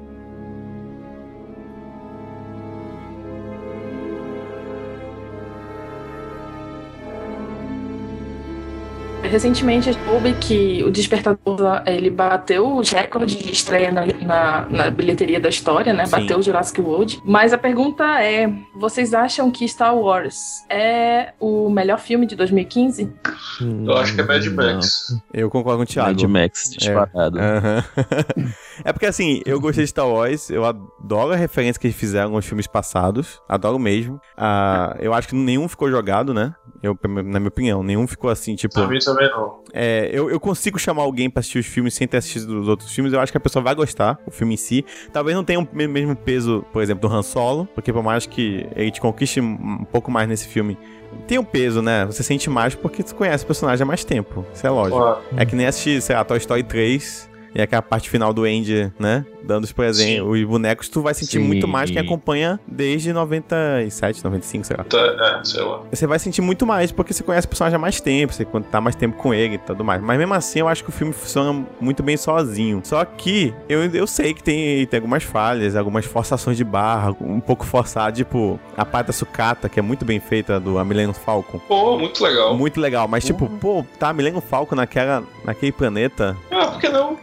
Recentemente 9.22 9.88
eu 9.88 9.94
soube 9.94 10.34
que 10.34 10.82
o 10.84 10.90
Despertador 10.90 11.82
ele 11.86 12.10
bateu 12.10 12.76
os 12.76 12.90
recordes 12.90 13.36
de 13.36 13.50
estreia 13.50 13.90
na, 13.90 14.06
na, 14.06 14.68
na 14.68 14.90
bilheteria 14.90 15.40
da 15.40 15.48
história, 15.48 15.92
né? 15.92 16.06
Sim. 16.06 16.12
Bateu 16.12 16.38
o 16.38 16.42
Jurassic 16.42 16.80
World. 16.80 17.20
Mas 17.24 17.52
a 17.52 17.58
pergunta 17.58 18.04
é: 18.22 18.48
vocês 18.76 19.12
acham 19.12 19.50
que 19.50 19.66
Star 19.68 19.96
Wars 19.96 20.64
é 20.70 21.32
o 21.40 21.68
melhor 21.68 21.98
filme 21.98 22.26
de 22.26 22.36
2015? 22.36 23.12
Eu 23.84 23.96
acho 23.96 24.14
que 24.14 24.20
é 24.20 24.24
Mad 24.24 24.44
Não. 24.46 24.54
Max. 24.54 25.06
Eu 25.32 25.50
concordo 25.50 25.78
com 25.78 25.82
o 25.84 25.86
Thiago. 25.86 26.08
Mad 26.10 26.22
Max 26.30 26.70
disparado. 26.70 27.38
Aham. 27.38 27.84
é 28.84 28.92
porque 28.92 29.06
assim, 29.06 29.40
eu 29.44 29.60
gostei 29.60 29.84
de 29.84 29.90
Star 29.90 30.08
Wars, 30.08 30.50
eu 30.50 30.64
adoro 30.64 31.32
a 31.32 31.36
referência 31.36 31.80
que 31.80 31.88
eles 31.88 31.96
fizeram 31.96 32.30
nos 32.30 32.46
filmes 32.46 32.66
passados, 32.66 33.40
adoro 33.48 33.78
mesmo. 33.78 34.20
Ah, 34.36 34.96
eu 35.00 35.12
acho 35.12 35.28
que 35.28 35.34
nenhum 35.34 35.68
ficou 35.68 35.90
jogado, 35.90 36.32
né? 36.32 36.54
Eu, 36.82 36.96
na 37.04 37.40
minha 37.40 37.48
opinião, 37.48 37.82
nenhum 37.82 38.06
ficou 38.06 38.30
assim, 38.30 38.54
tipo. 38.54 38.74
Também. 38.74 39.00
Também 39.16 39.30
não. 39.30 39.58
É, 39.72 40.08
eu, 40.12 40.30
eu 40.30 40.38
consigo 40.40 40.78
chamar 40.78 41.02
alguém 41.02 41.28
pra 41.28 41.40
assistir 41.40 41.58
os 41.58 41.66
filmes 41.66 41.94
sem 41.94 42.06
ter 42.06 42.16
assistido 42.18 42.60
os 42.60 42.68
outros 42.68 42.92
filmes. 42.92 43.12
Eu 43.12 43.20
acho 43.20 43.32
que 43.32 43.38
a 43.38 43.40
pessoa 43.40 43.62
vai 43.62 43.74
gostar, 43.74 44.18
o 44.26 44.30
filme 44.30 44.54
em 44.54 44.56
si. 44.56 44.84
Talvez 45.12 45.36
não 45.36 45.44
tenha 45.44 45.60
o 45.60 45.68
me- 45.72 45.86
mesmo 45.88 46.14
peso, 46.16 46.64
por 46.72 46.82
exemplo, 46.82 47.08
do 47.08 47.14
Han 47.14 47.22
Solo, 47.22 47.66
porque 47.74 47.92
por 47.92 48.02
mais 48.02 48.26
que 48.26 48.66
ele 48.76 48.90
te 48.90 49.00
conquiste 49.00 49.40
um 49.40 49.84
pouco 49.90 50.10
mais 50.10 50.28
nesse 50.28 50.46
filme, 50.48 50.78
tem 51.26 51.38
um 51.38 51.44
peso, 51.44 51.80
né? 51.82 52.04
Você 52.06 52.22
sente 52.22 52.48
mais 52.50 52.74
porque 52.74 53.02
tu 53.02 53.14
conhece 53.14 53.44
o 53.44 53.46
personagem 53.46 53.82
há 53.82 53.86
mais 53.86 54.04
tempo. 54.04 54.44
Isso 54.52 54.66
é 54.66 54.70
lógico. 54.70 55.18
É 55.36 55.44
que 55.44 55.54
nem 55.56 55.66
assistir, 55.66 56.00
sei 56.02 56.14
lá, 56.16 56.24
Toy 56.24 56.38
Story 56.38 56.62
3 56.62 57.28
e 57.56 57.62
aquela 57.62 57.80
parte 57.80 58.10
final 58.10 58.34
do 58.34 58.44
Andy, 58.44 58.92
né? 58.98 59.24
Dando 59.42 59.64
os 59.64 59.72
presentes, 59.72 60.22
os 60.22 60.44
bonecos, 60.44 60.90
tu 60.90 61.00
vai 61.00 61.14
sentir 61.14 61.38
Sim. 61.38 61.46
muito 61.46 61.66
mais 61.66 61.90
quem 61.90 61.98
acompanha 62.02 62.60
desde 62.66 63.14
97, 63.14 64.22
95, 64.22 64.66
sei 64.66 64.76
lá. 64.76 64.84
tá, 64.84 64.98
é, 64.98 65.44
sei 65.44 65.62
lá. 65.62 65.80
Você 65.90 66.06
vai 66.06 66.18
sentir 66.18 66.42
muito 66.42 66.66
mais 66.66 66.92
porque 66.92 67.14
você 67.14 67.22
conhece 67.22 67.46
o 67.46 67.48
personagem 67.48 67.76
há 67.76 67.78
mais 67.78 67.98
tempo, 67.98 68.34
você 68.34 68.44
tá 68.70 68.78
mais 68.78 68.94
tempo 68.94 69.16
com 69.16 69.32
ele 69.32 69.54
e 69.54 69.58
tudo 69.58 69.82
mais. 69.82 70.02
Mas 70.02 70.18
mesmo 70.18 70.34
assim, 70.34 70.58
eu 70.58 70.68
acho 70.68 70.84
que 70.84 70.90
o 70.90 70.92
filme 70.92 71.14
funciona 71.14 71.64
muito 71.80 72.02
bem 72.02 72.18
sozinho. 72.18 72.82
Só 72.84 73.02
que 73.06 73.54
eu, 73.70 73.82
eu 73.86 74.06
sei 74.06 74.34
que 74.34 74.42
tem, 74.42 74.84
tem 74.84 74.98
algumas 74.98 75.22
falhas, 75.22 75.76
algumas 75.76 76.04
forçações 76.04 76.58
de 76.58 76.64
barra, 76.64 77.16
um 77.22 77.40
pouco 77.40 77.64
forçado, 77.64 78.16
tipo 78.16 78.60
a 78.76 78.84
parte 78.84 79.06
da 79.06 79.12
sucata, 79.14 79.66
que 79.66 79.78
é 79.80 79.82
muito 79.82 80.04
bem 80.04 80.20
feita 80.20 80.60
do 80.60 80.78
a 80.78 80.84
Millennium 80.84 81.14
Falcon. 81.14 81.58
Pô, 81.60 81.98
muito 81.98 82.22
legal. 82.22 82.54
Muito 82.54 82.78
legal, 82.78 83.08
mas 83.08 83.24
tipo, 83.24 83.48
pô, 83.48 83.82
tá, 83.98 84.12
Millennium 84.12 84.42
Falcon 84.42 84.74
naquela, 84.74 85.22
naquele 85.42 85.72
planeta. 85.72 86.36
Ah, 86.50 86.66
por 86.66 86.80
que 86.80 86.90
não? 86.90 87.16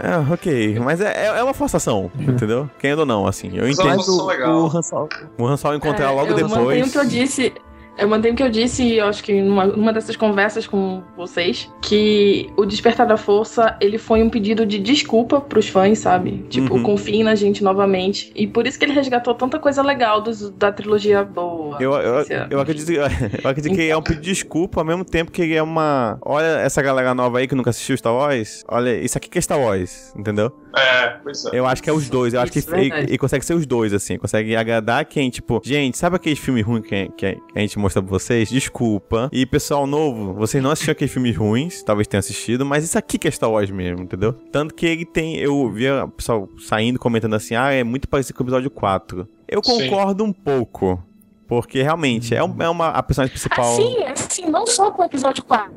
É, 0.00 0.32
ok, 0.32 0.78
mas 0.78 1.00
é, 1.00 1.12
é 1.12 1.26
é 1.26 1.42
uma 1.42 1.52
forçação, 1.54 2.10
entendeu? 2.18 2.70
Querendo 2.78 3.00
ou 3.00 3.06
não, 3.06 3.26
assim. 3.26 3.50
Eu 3.52 3.66
é 3.66 3.70
entendo 3.70 3.98
o 3.98 4.66
Han 4.66 4.82
Solo. 4.82 5.08
o 5.38 5.46
Han 5.46 5.56
Solo 5.56 5.74
encontrar 5.76 6.06
É, 6.06 6.10
logo 6.10 6.28
eu 6.28 6.48
mantenho 6.48 6.48
depois. 6.48 6.88
o 6.88 6.92
que 6.92 6.98
eu 6.98 7.04
disse. 7.04 7.52
Eu 7.98 8.08
mantenho 8.08 8.34
o 8.34 8.36
que 8.36 8.42
eu 8.42 8.48
disse, 8.48 8.94
eu 8.94 9.06
acho 9.06 9.22
que 9.24 9.40
numa, 9.42 9.64
numa 9.66 9.92
dessas 9.92 10.14
conversas 10.16 10.66
com 10.66 11.02
vocês, 11.16 11.68
que 11.82 12.48
o 12.56 12.64
Despertar 12.64 13.06
da 13.06 13.16
Força, 13.16 13.76
ele 13.80 13.98
foi 13.98 14.22
um 14.22 14.30
pedido 14.30 14.64
de 14.64 14.78
desculpa 14.78 15.40
pros 15.40 15.68
fãs, 15.68 15.98
sabe? 15.98 16.44
Tipo, 16.48 16.74
Uhum. 16.76 16.82
confiem 16.82 17.24
na 17.24 17.34
gente 17.34 17.62
novamente. 17.64 18.30
E 18.36 18.46
por 18.46 18.66
isso 18.66 18.78
que 18.78 18.84
ele 18.84 18.92
resgatou 18.92 19.34
tanta 19.34 19.58
coisa 19.58 19.82
legal 19.82 20.20
dos- 20.20 20.50
da 20.50 20.70
trilogia 20.70 21.24
boa. 21.24 21.76
Eu, 21.80 21.92
eu, 21.94 22.18
é- 22.20 22.46
eu 22.50 22.60
acredito, 22.60 22.90
eu 23.44 23.50
acredito 23.50 23.74
que 23.74 23.88
é 23.90 23.96
um 23.96 24.02
pedido 24.02 24.22
de 24.22 24.30
desculpa, 24.30 24.80
ao 24.80 24.84
mesmo 24.84 25.04
tempo 25.04 25.32
que 25.32 25.54
é 25.54 25.62
uma. 25.62 26.18
Olha 26.24 26.60
essa 26.60 26.80
galera 26.82 27.12
nova 27.14 27.38
aí 27.38 27.48
que 27.48 27.54
nunca 27.54 27.70
assistiu 27.70 27.96
Star 27.96 28.14
Wars. 28.14 28.64
Olha, 28.68 28.94
isso 29.00 29.18
aqui 29.18 29.28
que 29.28 29.38
é 29.38 29.40
Star 29.40 29.58
Wars, 29.60 30.12
entendeu? 30.16 30.52
É, 30.76 31.08
pois 31.22 31.44
é. 31.46 31.58
Eu 31.58 31.66
acho 31.66 31.82
que 31.82 31.90
é 31.90 31.92
os 31.92 32.08
dois. 32.08 32.34
Eu 32.34 32.40
acho 32.40 32.52
que 32.52 32.58
Isso, 32.58 32.74
ele, 32.74 32.88
verdade. 32.88 33.10
ele 33.10 33.18
consegue 33.18 33.44
ser 33.44 33.54
os 33.54 33.66
dois, 33.66 33.92
assim. 33.92 34.18
Consegue 34.18 34.54
agradar 34.56 35.04
quem, 35.04 35.30
tipo, 35.30 35.60
gente, 35.64 35.96
sabe 35.96 36.16
aquele 36.16 36.36
filme 36.36 36.60
ruim 36.62 36.82
que, 36.82 37.08
que, 37.16 37.34
que 37.34 37.42
a 37.54 37.60
gente 37.60 37.78
mostra 37.78 38.02
pra 38.02 38.10
vocês? 38.10 38.48
Desculpa. 38.48 39.28
E 39.32 39.46
pessoal 39.46 39.86
novo, 39.86 40.34
vocês 40.34 40.62
não 40.62 40.70
assistiram 40.70 40.92
aqueles 40.92 41.12
filmes 41.12 41.36
ruins, 41.36 41.82
talvez 41.82 42.06
tenham 42.06 42.20
assistido, 42.20 42.64
mas 42.64 42.84
isso 42.84 42.98
aqui 42.98 43.18
que 43.18 43.28
é 43.28 43.30
Star 43.30 43.50
Wars 43.50 43.70
mesmo, 43.70 44.02
entendeu? 44.02 44.32
Tanto 44.32 44.74
que 44.74 44.86
ele 44.86 45.04
tem. 45.04 45.36
Eu 45.36 45.70
via 45.70 46.04
o 46.04 46.10
pessoal 46.10 46.48
saindo 46.58 46.98
comentando 46.98 47.34
assim, 47.34 47.54
ah, 47.54 47.72
é 47.72 47.82
muito 47.84 48.08
parecido 48.08 48.36
com 48.36 48.44
o 48.44 48.46
episódio 48.46 48.70
4. 48.70 49.28
Eu 49.48 49.62
Sim. 49.64 49.88
concordo 49.88 50.24
um 50.24 50.32
pouco. 50.32 51.02
Porque 51.48 51.82
realmente 51.82 52.34
é, 52.34 52.44
um- 52.44 52.54
é 52.60 52.68
uma 52.68 52.88
a 52.90 53.02
personagem 53.02 53.32
principal. 53.32 53.72
Assim, 53.72 54.04
assim, 54.04 54.46
não 54.50 54.66
só 54.66 54.90
com 54.90 55.00
o 55.02 55.04
episódio 55.06 55.42
4. 55.44 55.72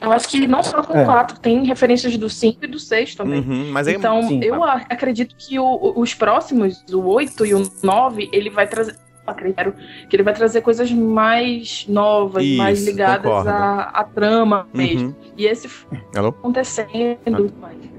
Eu 0.00 0.10
acho 0.10 0.26
que 0.26 0.46
não 0.46 0.62
só 0.62 0.82
com 0.82 0.96
É. 0.98 1.02
o 1.02 1.04
4, 1.04 1.38
tem 1.38 1.64
referências 1.64 2.16
do 2.16 2.30
5 2.30 2.64
e 2.64 2.66
do 2.66 2.78
6 2.78 3.14
também. 3.14 3.40
Uhum, 3.40 3.70
mas 3.70 3.86
aí 3.86 3.94
Então, 3.94 4.22
sim. 4.26 4.40
eu 4.42 4.64
a- 4.64 4.76
acredito 4.88 5.34
que 5.36 5.58
o- 5.58 5.92
os 5.96 6.14
próximos, 6.14 6.82
o 6.90 7.02
8 7.04 7.44
e 7.44 7.54
o 7.54 7.62
9, 7.82 8.28
ele 8.32 8.48
vai 8.48 8.66
trazer. 8.66 8.96
Acredito 9.24 9.74
que 10.08 10.16
ele 10.16 10.22
vai 10.24 10.34
trazer 10.34 10.62
coisas 10.62 10.90
mais 10.90 11.86
novas, 11.88 12.42
Isso, 12.42 12.58
mais 12.58 12.84
ligadas 12.84 13.46
à, 13.46 13.82
à 13.94 14.02
trama 14.02 14.66
mesmo. 14.74 15.08
Uhum. 15.10 15.14
E 15.36 15.46
esse 15.46 15.68
Alô? 16.16 16.28
acontecendo. 16.28 16.88
mas- 17.60 17.91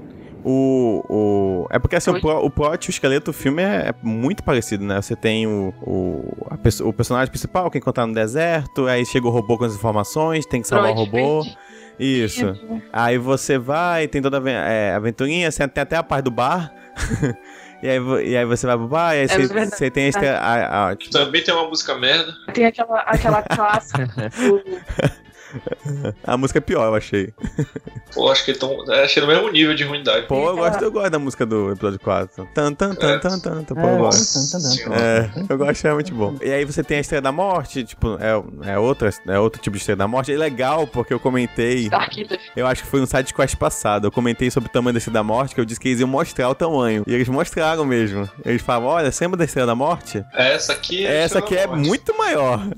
O, 0.46 1.02
o... 1.08 1.66
É 1.70 1.78
porque 1.78 1.96
assim, 1.96 2.10
o, 2.10 2.20
pro, 2.20 2.44
o 2.44 2.50
plot 2.50 2.84
e 2.84 2.88
o 2.88 2.90
esqueleto 2.90 3.26
do 3.26 3.32
filme 3.32 3.62
é, 3.62 3.88
é 3.88 3.94
muito 4.02 4.42
parecido, 4.44 4.84
né? 4.84 5.00
Você 5.00 5.16
tem 5.16 5.46
o, 5.46 5.72
o, 5.80 6.36
o 6.82 6.92
personagem 6.92 7.30
principal 7.30 7.70
que 7.70 7.78
encontrar 7.78 8.06
no 8.06 8.12
deserto, 8.12 8.86
aí 8.86 9.06
chega 9.06 9.26
o 9.26 9.30
robô 9.30 9.56
com 9.56 9.64
as 9.64 9.74
informações, 9.74 10.44
tem 10.44 10.60
que 10.60 10.68
salvar 10.68 10.90
o 10.90 10.94
robô. 10.94 11.42
verde. 11.42 11.56
Isso. 11.98 12.52
Aí 12.92 13.16
você 13.16 13.56
vai, 13.56 14.06
tem 14.08 14.20
toda 14.20 14.38
a 14.38 14.50
é, 14.50 14.94
aventurinha, 14.94 15.50
você 15.50 15.66
tem 15.66 15.82
até 15.82 15.96
a 15.96 16.02
parte 16.02 16.24
do 16.24 16.30
bar. 16.30 16.72
e, 17.82 17.88
aí, 17.88 17.98
e 18.28 18.36
aí 18.36 18.44
você 18.44 18.66
vai 18.66 18.76
pro 18.76 18.88
bar, 18.88 19.14
e 19.14 19.20
aí 19.20 19.24
É 19.24 19.28
você, 19.28 19.36
verdade. 19.46 19.76
você 19.76 19.90
tem 19.90 20.10
a, 20.14 20.38
a- 20.38 20.88
a- 20.90 20.96
tipo, 20.96 21.10
Também 21.12 21.42
tem 21.42 21.54
uma 21.54 21.68
música 21.68 21.94
merda. 21.94 22.34
Tem 22.52 22.66
aquela, 22.66 22.98
aquela 23.00 23.42
clássica 23.48 24.06
do, 24.06 24.62
a 26.24 26.36
música 26.36 26.58
é 26.58 26.60
pior, 26.60 26.86
eu 26.86 26.94
achei. 26.94 27.32
Pô, 28.12 28.30
acho 28.30 28.44
que 28.44 28.50
estão. 28.52 28.76
Achei 28.90 29.22
no 29.22 29.28
mesmo 29.28 29.50
nível 29.50 29.74
de 29.74 29.84
ruindade. 29.84 30.26
Pô, 30.26 30.48
eu 30.50 30.56
gosto, 30.56 30.82
eu 30.82 30.92
gosto 30.92 31.10
da 31.10 31.18
música 31.18 31.46
do 31.46 31.72
episódio 31.72 31.98
4. 32.00 32.48
Tan, 32.54 32.72
tan, 32.72 32.94
tan, 32.94 33.10
É. 33.10 33.18
tan, 33.18 33.38
tan, 33.38 33.64
tan, 33.64 33.74
pô, 33.74 33.80
É, 33.80 33.94
eu 33.94 33.98
gosto. 33.98 34.38
É, 34.92 35.30
eu 35.48 35.58
gosto, 35.58 35.86
é 35.86 35.94
muito 35.94 36.14
bom. 36.14 36.34
E 36.42 36.50
aí 36.50 36.64
você 36.64 36.82
tem 36.82 36.98
a 36.98 37.00
Estrela 37.00 37.22
da 37.22 37.32
Morte, 37.32 37.84
tipo, 37.84 38.16
é, 38.20 38.72
é, 38.72 38.78
outra, 38.78 39.10
é 39.26 39.38
outro 39.38 39.60
tipo 39.60 39.76
de 39.76 39.80
Estrela 39.82 39.98
da 39.98 40.08
Morte. 40.08 40.32
É 40.32 40.36
legal, 40.36 40.86
porque 40.86 41.12
eu 41.12 41.20
comentei, 41.20 41.88
eu 42.56 42.66
acho 42.66 42.82
que 42.82 42.88
foi 42.88 43.00
no 43.00 43.06
site 43.06 43.34
quest 43.34 43.56
passado, 43.56 44.06
eu 44.06 44.12
comentei 44.12 44.50
sobre 44.50 44.68
o 44.68 44.72
tamanho 44.72 44.94
da 44.94 44.98
Estrela 44.98 45.14
da 45.14 45.22
Morte, 45.22 45.54
que 45.54 45.60
eu 45.60 45.64
disse 45.64 45.80
que 45.80 45.88
eles 45.88 46.00
iam 46.00 46.08
mostrar 46.08 46.48
o 46.48 46.54
tamanho. 46.54 47.04
E 47.06 47.14
eles 47.14 47.28
mostraram 47.28 47.84
mesmo. 47.84 48.28
Eles 48.44 48.62
falavam, 48.62 48.88
olha, 48.88 49.10
você 49.10 49.24
lembra 49.24 49.38
da 49.38 49.44
Estrela 49.44 49.66
da 49.66 49.74
Morte? 49.74 50.24
Essa 50.32 50.72
aqui 50.72 51.06
é. 51.06 51.22
Essa 51.22 51.38
aqui 51.38 51.56
é 51.56 51.66
muito 51.66 52.16
maior. 52.16 52.60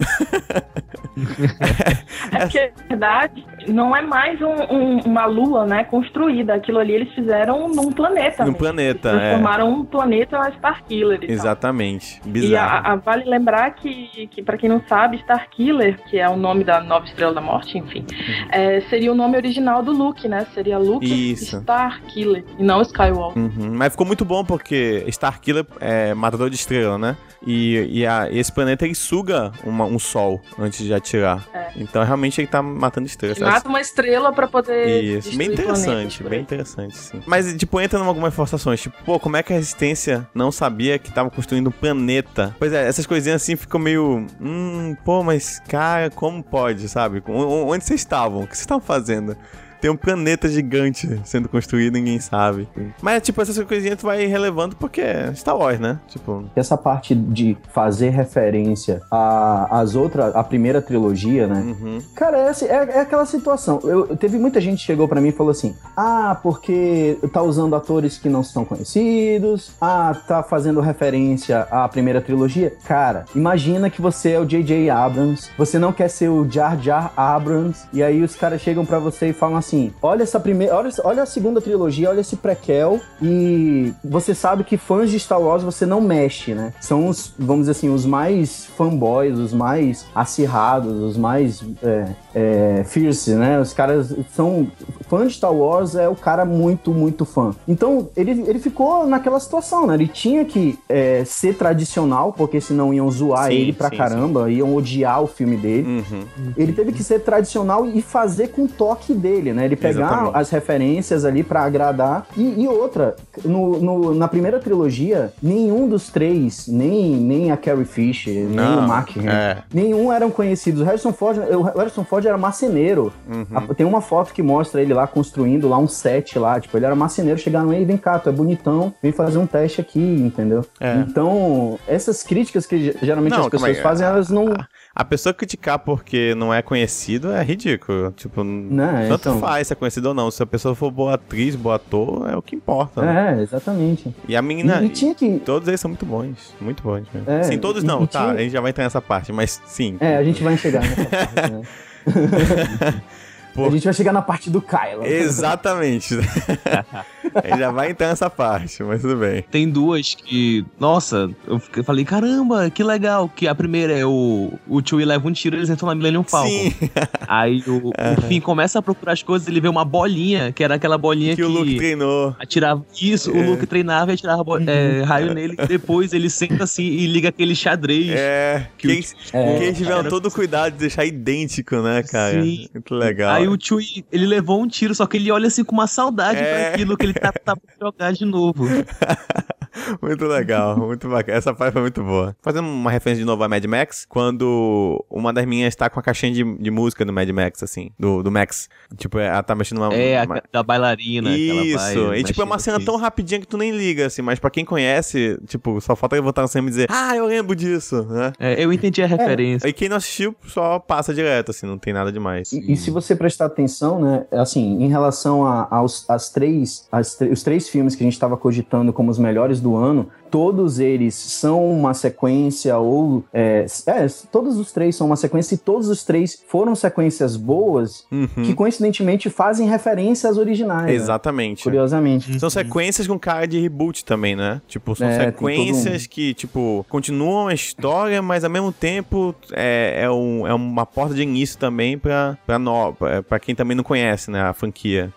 É 2.33 2.41
porque, 2.41 2.61
na 2.61 2.66
verdade, 2.89 3.45
não 3.69 3.95
é 3.97 4.03
mais 4.03 4.41
um- 4.41 4.47
um- 4.75 5.01
uma 5.05 5.27
lua, 5.27 5.67
né, 5.67 5.85
construída. 5.85 6.55
Aquilo 6.55 6.79
ali 6.79 6.93
eles 6.93 7.12
fizeram 7.14 7.69
num 7.69 7.91
planeta. 7.93 8.45
No 8.45 8.53
mesmo. 8.53 8.59
planeta, 8.59 9.09
Eles 9.11 9.21
é. 9.23 9.31
transformaram 9.31 9.69
um 9.71 9.85
planeta 9.85 10.39
na 10.39 10.49
Starkiller. 10.51 11.19
e 11.23 11.27
tal. 11.27 11.35
Exatamente. 11.35 12.21
E 12.25 12.29
Bizarro. 12.29 12.87
a, 12.87 12.93
a- 12.93 12.97
vale 12.97 13.25
lembrar 13.25 13.71
que, 13.75 14.27
que 14.29 14.43
para 14.43 14.57
quem 14.57 14.69
não 14.69 14.81
sabe, 14.89 15.17
Starkiller, 15.19 15.99
que 16.05 16.19
é 16.19 16.29
o 16.29 16.37
nome 16.37 16.64
da 16.64 16.81
nova 16.81 17.05
estrela 17.07 17.33
da 17.35 17.41
morte, 17.41 17.79
enfim, 17.79 18.05
é, 18.51 18.81
seria 18.83 19.11
o 19.12 19.14
nome 19.14 19.37
original 19.37 19.83
do 19.83 19.93
Luke, 19.93 20.29
né? 20.29 20.47
Seria 20.55 20.79
Luke 20.79 21.07
Isso. 21.33 21.57
Starkiller, 21.59 22.45
e 22.59 22.62
não 22.62 22.83
Skywalker. 22.83 23.43
Uhum, 23.43 23.73
Mas 23.75 23.93
ficou 23.93 24.07
muito 24.07 24.25
bom 24.25 24.45
porque 24.45 25.05
Starkiller 25.09 25.67
é 25.81 26.14
matador 26.14 26.49
de 26.51 26.57
estrela, 26.57 26.99
né? 26.99 27.17
E, 27.47 28.01
e 28.01 28.07
a- 28.07 28.29
esse 28.31 28.51
planeta 28.53 28.85
ele 28.85 28.95
suga 28.95 29.53
uma- 29.64 29.85
um 29.85 29.99
sol 29.99 30.41
antes 30.59 30.85
de 30.85 30.93
atirar. 30.93 31.45
É. 31.55 31.67
Então 31.77 32.03
realmente 32.03 32.41
tá 32.47 32.63
matando 32.63 33.07
estrelas. 33.07 33.39
Mata 33.39 33.69
uma 33.69 33.81
estrela 33.81 34.33
pra 34.33 34.47
poder. 34.47 35.03
Isso, 35.03 35.37
bem 35.37 35.53
interessante, 35.53 36.23
bem 36.23 36.41
interessante, 36.41 36.97
sim. 36.97 37.23
Mas, 37.27 37.55
tipo, 37.57 37.81
entra 37.81 37.99
em 37.99 38.03
algumas 38.03 38.35
forçações. 38.35 38.81
Tipo, 38.81 38.97
pô, 39.05 39.19
como 39.21 39.37
é 39.37 39.43
que 39.43 39.53
a 39.53 39.57
Resistência 39.57 40.29
não 40.35 40.51
sabia 40.51 40.99
que 40.99 41.13
tava 41.13 41.31
construindo 41.31 41.69
um 41.69 41.73
planeta? 41.73 42.55
Pois 42.59 42.73
é, 42.73 42.87
essas 42.87 43.07
coisinhas 43.07 43.43
assim 43.43 43.57
ficam 43.57 43.81
meio. 43.81 44.27
Hum, 44.41 44.97
pô, 45.05 45.23
mas, 45.23 45.61
cara, 45.69 46.11
como 46.11 46.43
pode, 46.43 46.89
sabe? 46.89 47.23
Onde 47.27 47.85
vocês 47.85 48.01
estavam? 48.01 48.43
O 48.43 48.47
que 48.47 48.55
vocês 48.55 48.61
estavam 48.61 48.83
fazendo? 48.83 49.37
Tem 49.81 49.91
um 49.91 49.97
planeta 49.97 50.49
gigante 50.49 51.20
sendo 51.24 51.49
construído 51.49 51.97
e 51.97 52.01
ninguém 52.01 52.20
sabe. 52.20 52.68
Mas, 53.03 53.22
tipo, 53.22 53.41
essas 53.41 53.59
coisinhas 53.64 53.99
tu 53.99 54.07
vai 54.07 54.27
relevando 54.27 54.74
porque 54.77 55.01
é 55.01 55.33
Star 55.35 55.57
Wars, 55.57 55.79
né? 55.79 55.99
Tipo. 56.09 56.45
Essa 56.57 56.77
parte 56.77 57.14
de 57.14 57.57
fazer 57.72 58.11
referência 58.11 59.01
a- 59.11 59.81
às 59.81 59.95
outras, 59.95 60.35
a 60.35 60.43
primeira 60.43 60.81
trilogia, 60.83 61.47
né? 61.47 61.61
Uhum. 61.81 61.99
Cara, 62.14 62.39
é, 62.39 62.49
assim, 62.49 62.66
é- 62.66 62.97
é 62.97 63.01
aquela 63.01 63.27
situação. 63.27 63.81
Eu, 63.85 64.16
teve 64.16 64.39
muita 64.39 64.61
gente 64.61 64.79
que 64.81 64.85
chegou 64.85 65.07
pra 65.09 65.20
mim 65.20 65.29
e 65.29 65.33
falou 65.33 65.51
assim: 65.51 65.74
ah, 65.97 66.39
porque 66.43 67.18
tá 67.33 67.43
usando 67.43 67.74
atores 67.77 68.18
que 68.18 68.29
não 68.29 68.43
são 68.43 68.64
conhecidos, 68.64 69.72
ah, 69.81 70.14
tá 70.27 70.43
fazendo 70.43 70.81
referência 70.81 71.61
à 71.70 71.89
primeira 71.89 72.20
trilogia. 72.20 72.72
Cara, 72.87 73.24
imagina 73.35 73.91
que 73.91 74.01
você 74.01 74.33
é 74.33 74.41
o 74.41 74.45
J.J. 74.47 74.89
Abrams, 74.91 75.51
você 75.57 75.79
não 75.79 75.93
quer 75.93 76.09
ser 76.09 76.29
o 76.29 76.49
Jar 76.51 76.81
Jar 76.81 77.12
Abrams, 77.16 77.87
e 77.93 78.03
aí 78.03 78.22
os 78.22 78.35
caras 78.35 78.61
chegam 78.61 78.85
pra 78.85 78.99
você 78.99 79.29
e 79.29 79.33
falam 79.33 79.57
assim: 79.57 79.66
olha 80.03 80.23
essa 80.23 80.39
primeira, 80.39 80.77
olha, 80.77 80.91
olha 81.05 81.23
a 81.23 81.27
segunda 81.27 81.61
trilogia, 81.61 82.11
olha 82.11 82.21
esse 82.21 82.37
prequel, 82.37 83.01
e 83.21 83.93
você 84.05 84.35
sabe 84.35 84.64
que 84.64 84.77
fãs 84.77 85.11
de 85.11 85.19
Star 85.19 85.41
Wars 85.41 85.62
você 85.62 85.87
não 85.87 86.01
mexe, 86.01 86.55
né? 86.55 86.73
São 86.81 87.09
os, 87.09 87.33
vamos 87.39 87.62
dizer 87.62 87.73
assim, 87.73 87.89
os 87.89 88.05
mais 88.05 88.67
fanboys, 88.77 89.39
os 89.39 89.53
mais 89.53 90.07
acirrados, 90.14 91.03
os 91.03 91.17
mais 91.17 91.64
é, 91.83 92.07
é, 92.35 92.85
fierce, 92.85 93.35
né? 93.35 93.61
Os 93.61 93.73
caras 93.73 94.14
são 94.35 94.67
fã 95.09 95.27
de 95.27 95.33
Star 95.33 95.53
Wars 95.53 95.95
é 95.95 96.09
o 96.09 96.14
cara 96.14 96.45
muito, 96.45 96.93
muito 96.93 97.25
fã. 97.25 97.55
Então, 97.67 98.09
ele, 98.17 98.45
ele 98.47 98.59
ficou 98.59 99.07
naquela 99.07 99.41
situação, 99.41 99.87
né? 99.87 99.95
Ele 99.95 100.09
tinha 100.09 100.45
que 100.45 100.79
é, 100.89 101.25
ser 101.25 101.57
tradicional, 101.57 102.33
porque 102.33 102.61
senão 102.61 102.93
iam 102.93 103.11
zoar 103.11 103.49
Sim, 103.49 103.55
ele 103.55 103.73
pra 103.73 103.89
sim, 103.89 103.97
caramba, 103.97 104.51
iam 104.51 104.75
odiar 104.75 105.23
o 105.23 105.27
filme 105.27 105.57
dele. 105.57 105.87
Uhum. 105.87 106.53
Ele 106.57 106.73
teve 106.73 106.93
que 106.93 107.03
ser 107.03 107.21
tradicional 107.21 107.87
e 107.87 108.03
fazer 108.03 108.49
com 108.49 108.64
o 108.64 108.69
toque 108.69 109.14
dele, 109.14 109.53
né? 109.57 109.65
Ele 109.65 109.75
pegar 109.77 110.07
Exatamente. 110.07 110.37
as 110.37 110.51
referências 110.51 111.25
ali 111.25 111.43
pra 111.43 111.63
agradar. 111.63 112.27
E, 112.37 112.63
e 112.63 112.69
outra, 112.69 113.17
no, 113.45 113.79
no- 113.81 114.15
na 114.15 114.29
primeira 114.29 114.59
trilogia, 114.61 115.33
nenhum 115.43 115.89
dos 115.89 116.09
três, 116.11 116.69
nem, 116.69 117.17
nem 117.17 117.51
a 117.51 117.57
Carrie 117.57 117.85
Fisher, 117.85 118.47
nem 118.49 118.65
o 118.79 118.83
Mark 118.83 119.17
Hamill, 119.17 119.31
é. 119.31 119.63
nenhum 119.73 120.13
eram 120.13 120.31
conhecidos. 120.31 120.83
O 120.83 120.85
Harrison 120.85 121.13
Ford, 121.13 121.39
o 121.39 121.63
Harrison 121.63 122.05
Ford 122.05 122.25
era 122.27 122.37
marceneiro. 122.39 123.13
Uhum. 123.29 123.47
A- 123.55 123.75
Tem 123.75 123.87
uma 123.87 124.01
foto 124.01 124.33
que 124.33 124.43
mostra 124.43 124.81
ele 124.83 124.93
lá 124.95 125.07
construindo 125.07 125.69
lá 125.69 125.79
um 125.79 125.89
set 125.89 126.39
lá. 126.39 126.61
Tipo, 126.61 126.77
ele 126.77 126.87
era 126.87 126.95
marceneiro, 126.95 127.39
chegaram 127.39 127.71
aí, 127.71 127.85
vem 127.85 127.97
cá, 127.97 128.19
tu 128.19 128.29
é 128.29 128.33
bonitão, 128.33 128.93
vem 129.03 129.13
fazer 129.13 129.39
um 129.39 129.47
teste 129.47 129.81
aqui, 129.81 129.99
entendeu? 130.01 130.65
É. 130.81 130.97
Então, 130.97 131.79
essas 131.89 132.23
críticas 132.23 132.67
que 132.67 132.79
ge- 132.79 132.97
geralmente 133.03 133.33
Não, 133.33 133.41
as 133.41 133.49
pessoas 133.49 133.79
fazem, 133.81 134.07
elas 134.07 134.29
não. 134.29 134.47
A 134.53 134.67
pessoa 135.05 135.35
criticar 135.35 135.79
porque 135.79 136.35
não 136.35 136.53
é 136.55 136.63
conhecido 136.63 137.31
é 137.33 137.43
ridículo. 137.43 138.11
Tipo, 138.13 138.43
Né, 138.43 139.07
tanto 139.09 139.29
então. 139.29 139.41
faz 139.41 139.67
se 139.67 139.73
é 139.73 139.77
conhecido 139.77 140.09
ou 140.09 140.15
não. 140.15 140.31
Se 140.31 140.43
a 140.43 140.47
pessoa 140.47 140.75
for 140.75 140.91
boa 140.91 141.15
atriz, 141.15 141.55
boa 141.55 141.77
ator, 141.77 142.29
é 142.31 142.37
o 142.37 142.41
que 142.43 142.57
importa. 142.57 143.03
né? 143.03 143.37
É, 143.39 143.43
exatamente. 143.43 144.15
E 144.27 144.35
a 144.37 144.41
menina. 144.43 144.81
E, 144.83 144.87
e 144.87 145.15
que. 145.15 145.39
Todos 145.45 145.69
eles 145.69 145.81
são 145.81 145.89
muito 145.91 146.07
bons. 146.07 146.55
Muito 146.61 146.83
bons 146.83 147.05
mesmo. 147.13 147.31
É, 147.31 147.43
sim, 147.43 147.59
todos 147.59 147.83
e- 147.83 147.87
não, 147.87 148.05
e 148.05 148.07
tá. 148.07 148.21
tinha- 148.21 148.33
A 148.33 148.39
gente 148.39 148.53
já 148.53 148.61
vai 148.61 148.71
entrar 148.71 148.85
nessa 148.85 149.03
parte, 149.03 149.33
mas 149.33 149.61
sim. 149.67 149.97
É, 150.01 150.17
a 150.17 150.25
gente 150.25 150.43
vai 150.43 150.57
chegar 150.57 150.81
nessa 150.83 151.05
parte, 151.05 151.53
né? 151.53 151.63
Pô. 153.57 153.67
A 153.67 153.71
gente 153.71 153.85
vai 153.85 153.95
chegar 153.95 154.13
na 154.13 154.21
parte 154.23 154.51
do 154.51 154.61
Kylo. 154.61 155.05
Exatamente. 155.05 156.15
a 157.35 157.47
gente 157.49 157.59
já 157.59 157.71
vai 157.71 157.91
entrar 157.91 158.09
nessa 158.09 158.29
parte, 158.31 158.83
mas 158.83 159.01
tudo 159.01 159.17
bem. 159.17 159.43
Tem 159.51 159.69
duas 159.69 160.15
que, 160.15 160.65
nossa, 160.79 161.31
eu 161.47 161.59
fiquei- 161.59 161.83
falei, 161.83 162.05
caramba, 162.05 162.71
que 162.71 162.85
legal. 162.85 163.29
Que 163.35 163.49
a 163.49 163.55
primeira 163.55 163.93
é 163.97 164.05
o, 164.05 164.53
o 164.69 164.81
Chewie 164.87 165.05
leva 165.05 165.27
um 165.27 165.33
tiro, 165.33 165.57
eles 165.57 165.71
entram 165.71 165.89
na 165.89 165.95
Millennium 165.95 166.23
Falcon. 166.23 166.49
Sim, 166.49 166.73
Aí 167.27 167.63
o, 167.67 167.89
o 167.89 168.21
Finn 168.29 168.41
começa 168.41 168.79
a 168.79 168.83
procurar 168.83 169.13
as 169.13 169.23
coisas, 169.23 169.49
ele 169.49 169.61
vê 169.61 169.69
uma 169.69 169.85
bolinha, 169.85 170.53
que 170.53 170.63
era 170.63 170.75
aquela 170.77 170.99
bolinha 170.99 171.31
que 171.35 171.43
que, 171.43 171.43
o 171.43 171.49
Luke 171.49 171.77
treinou. 171.77 172.37
atirava. 172.39 172.85
Isso, 173.01 173.31
É. 173.31 173.35
o 173.35 173.51
Luke 173.51 173.67
treinava 173.67 174.11
e 174.11 174.15
atirava 174.15 174.43
é, 174.67 175.03
raio 175.03 175.33
nele. 175.35 175.57
Depois 175.67 176.13
ele 176.13 176.29
senta 176.31 176.65
assim 176.65 176.85
e 176.85 177.07
liga 177.07 177.31
aquele 177.31 177.55
xadrez. 177.55 178.11
É, 178.11 178.69
Que 178.77 178.87
que, 178.87 178.89
o- 178.89 178.97
eles, 178.97 179.15
É. 179.33 179.57
que 179.59 179.65
eles 179.65 179.79
tiveram 179.79 180.01
Era- 180.01 180.11
todo 180.11 180.27
o 180.27 180.31
cuidado 180.31 180.73
de 180.75 180.79
deixar 180.79 181.05
idêntico, 181.05 181.77
né, 181.77 182.03
cara? 182.03 182.43
Sim. 182.43 182.69
Muito 182.75 182.95
legal. 182.95 183.35
Aí 183.35 183.46
o 183.49 183.57
Chewie, 183.61 184.05
ele 184.13 184.27
levou 184.27 184.63
um 184.63 184.69
tiro, 184.69 184.95
só 184.95 185.07
que 185.07 185.17
ele 185.17 185.31
olha 185.31 185.47
assim 185.49 185.65
com 185.65 185.73
uma 185.73 185.87
saudade 185.87 186.39
É. 186.39 186.45
pra 186.65 186.75
aquilo 186.75 186.97
que 186.97 187.07
ele 187.07 187.15
tá, 187.15 187.33
tá 187.33 187.57
pra 187.57 187.75
jogar 187.81 188.13
de 188.13 188.25
novo. 188.25 188.65
Muito 190.03 190.24
legal, 190.27 190.77
muito 190.77 191.09
bacana. 191.09 191.39
Essa 191.39 191.55
parte 191.55 191.72
foi 191.72 191.83
muito 191.83 192.03
boa. 192.03 192.35
Fazendo 192.43 192.66
uma 192.68 192.91
referência 192.91 193.20
de 193.20 193.27
novo 193.27 193.43
a 193.45 193.49
Mad 193.49 193.64
Max, 193.64 194.07
quando 194.09 195.05
uma 195.11 195.33
das 195.33 195.45
minhas 195.47 195.74
tá 195.74 195.89
com 195.91 195.99
a 196.01 196.03
caixinha 196.03 196.33
de, 196.33 196.59
de 196.59 196.70
música 196.70 197.05
do 197.05 197.12
Mad 197.12 197.29
Max, 197.31 197.62
assim, 197.62 197.91
do, 197.99 198.22
do 198.22 198.31
Max. 198.31 198.68
Tipo, 198.97 199.18
ela 199.18 199.43
tá 199.43 199.55
mexendo 199.55 199.79
uma. 199.79 199.93
É, 199.95 200.20
a, 200.20 200.24
uma... 200.24 200.43
da 200.53 200.62
bailarina. 200.62 201.29
ela 201.31 201.37
vai 201.37 201.66
Isso, 201.66 202.14
e 202.14 202.24
tipo, 202.24 202.41
é 202.41 202.45
uma 202.45 202.59
cena 202.59 202.77
assim. 202.77 202.87
tão 202.87 202.97
rapidinha 202.97 203.41
que 203.41 203.47
tu 203.47 203.57
nem 203.57 203.70
liga, 203.70 204.07
assim, 204.07 204.22
mas 204.22 204.39
pra 204.39 204.51
quem 204.51 204.64
conhece, 204.64 205.39
tipo, 205.47 205.81
só 205.81 205.95
falta 205.97 206.20
botar 206.22 206.43
no 206.43 206.49
cinema 206.49 206.68
e 206.68 206.70
dizer, 206.70 206.89
ah, 206.91 207.14
eu 207.16 207.27
lembro 207.27 207.55
disso, 207.55 208.03
né? 208.05 208.33
É, 208.39 208.62
eu 208.62 208.72
entendi 208.72 209.03
a 209.03 209.07
referência. 209.07 209.68
E 209.68 209.72
quem 209.72 209.89
não 209.89 209.97
assistiu 209.97 210.35
só 210.47 210.79
passa 210.79 211.12
direto, 211.14 211.51
assim, 211.51 211.66
não 211.66 211.79
tem 211.79 211.93
nada 211.93 212.11
demais. 212.11 212.53
E, 212.53 212.72
e 212.72 212.77
se 212.77 212.91
você 212.91 213.14
prestar 213.14 213.47
atenção, 213.47 214.01
né, 214.01 214.27
assim, 214.33 214.83
em 214.83 214.89
relação 214.89 215.45
a- 215.47 215.68
aos 215.70 216.09
as 216.09 216.31
três, 216.31 216.87
as 216.91 217.14
tr- 217.14 217.31
os 217.31 217.43
três 217.43 217.68
filmes 217.68 217.95
que 217.95 218.03
a 218.03 218.07
gente 218.07 218.14
estava 218.14 218.37
cogitando 218.37 218.93
como 218.93 219.11
os 219.11 219.18
melhores 219.18 219.61
do 219.67 219.77
ano, 219.77 220.09
todos 220.31 220.79
eles 220.79 221.14
são 221.14 221.64
uma 221.71 221.93
sequência 221.95 222.77
ou 222.79 223.25
é, 223.33 223.64
é, 223.87 224.07
todos 224.31 224.59
os 224.59 224.71
três 224.73 224.95
são 224.95 225.07
uma 225.07 225.17
sequência 225.17 225.55
e 225.55 225.59
todos 225.59 225.89
os 225.89 226.05
três 226.05 226.39
foram 226.49 226.75
sequências 226.75 227.37
boas 227.37 228.05
Uhum. 228.12 228.27
que 228.45 228.55
coincidentemente 228.55 229.29
fazem 229.31 229.69
referência 229.69 230.29
às 230.31 230.37
originais. 230.37 230.87
né? 230.87 230.95
Exatamente. 230.95 231.62
Curiosamente. 231.64 232.39
São 232.39 232.51
sequências 232.51 233.07
com 233.07 233.19
cara 233.19 233.47
de 233.47 233.59
reboot 233.61 234.05
também, 234.05 234.37
né? 234.37 234.61
Tipo, 234.69 234.95
são 234.95 235.07
É, 235.09 235.27
sequências 235.27 236.03
todo 236.07 236.11
que, 236.11 236.35
tipo, 236.35 236.85
continuam 236.89 237.49
a 237.49 237.55
história, 237.55 238.21
mas 238.23 238.45
ao 238.45 238.51
mesmo 238.51 238.71
tempo 238.73 239.35
é, 239.53 240.03
é, 240.05 240.11
um- 240.11 240.47
é 240.47 240.55
uma 240.55 240.85
porta 240.87 241.14
de 241.14 241.23
início 241.23 241.59
também 241.59 241.97
pra, 241.99 242.37
pra, 242.47 242.59
no, 242.59 242.93
pra, 242.95 243.23
pra 243.23 243.39
quem 243.41 243.55
também 243.55 243.77
não 243.77 243.85
conhece, 243.85 244.31
né? 244.31 244.43
A 244.43 244.53
franquia. 244.53 245.12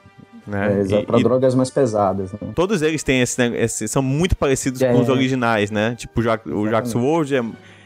Né? 0.48 0.82
É, 0.82 1.18
e 1.20 1.24
drogas 1.24 1.54
mais 1.56 1.70
pesadas. 1.70 2.32
Né? 2.34 2.40
todos 2.56 2.82
eles 2.82 3.04
têm 3.04 3.22
esse, 3.22 3.42
esse- 3.56 3.88
são 3.88 4.02
muito 4.02 4.36
parecidos 4.36 4.82
É. 4.82 4.92
com 4.92 5.00
os 5.02 5.10
originais, 5.10 5.70
né? 5.72 5.96
Tipo, 5.96 6.20
o 6.22 6.24
Jack- 6.24 6.50
o 6.50 7.00
World 7.00 7.36
é, 7.36 7.40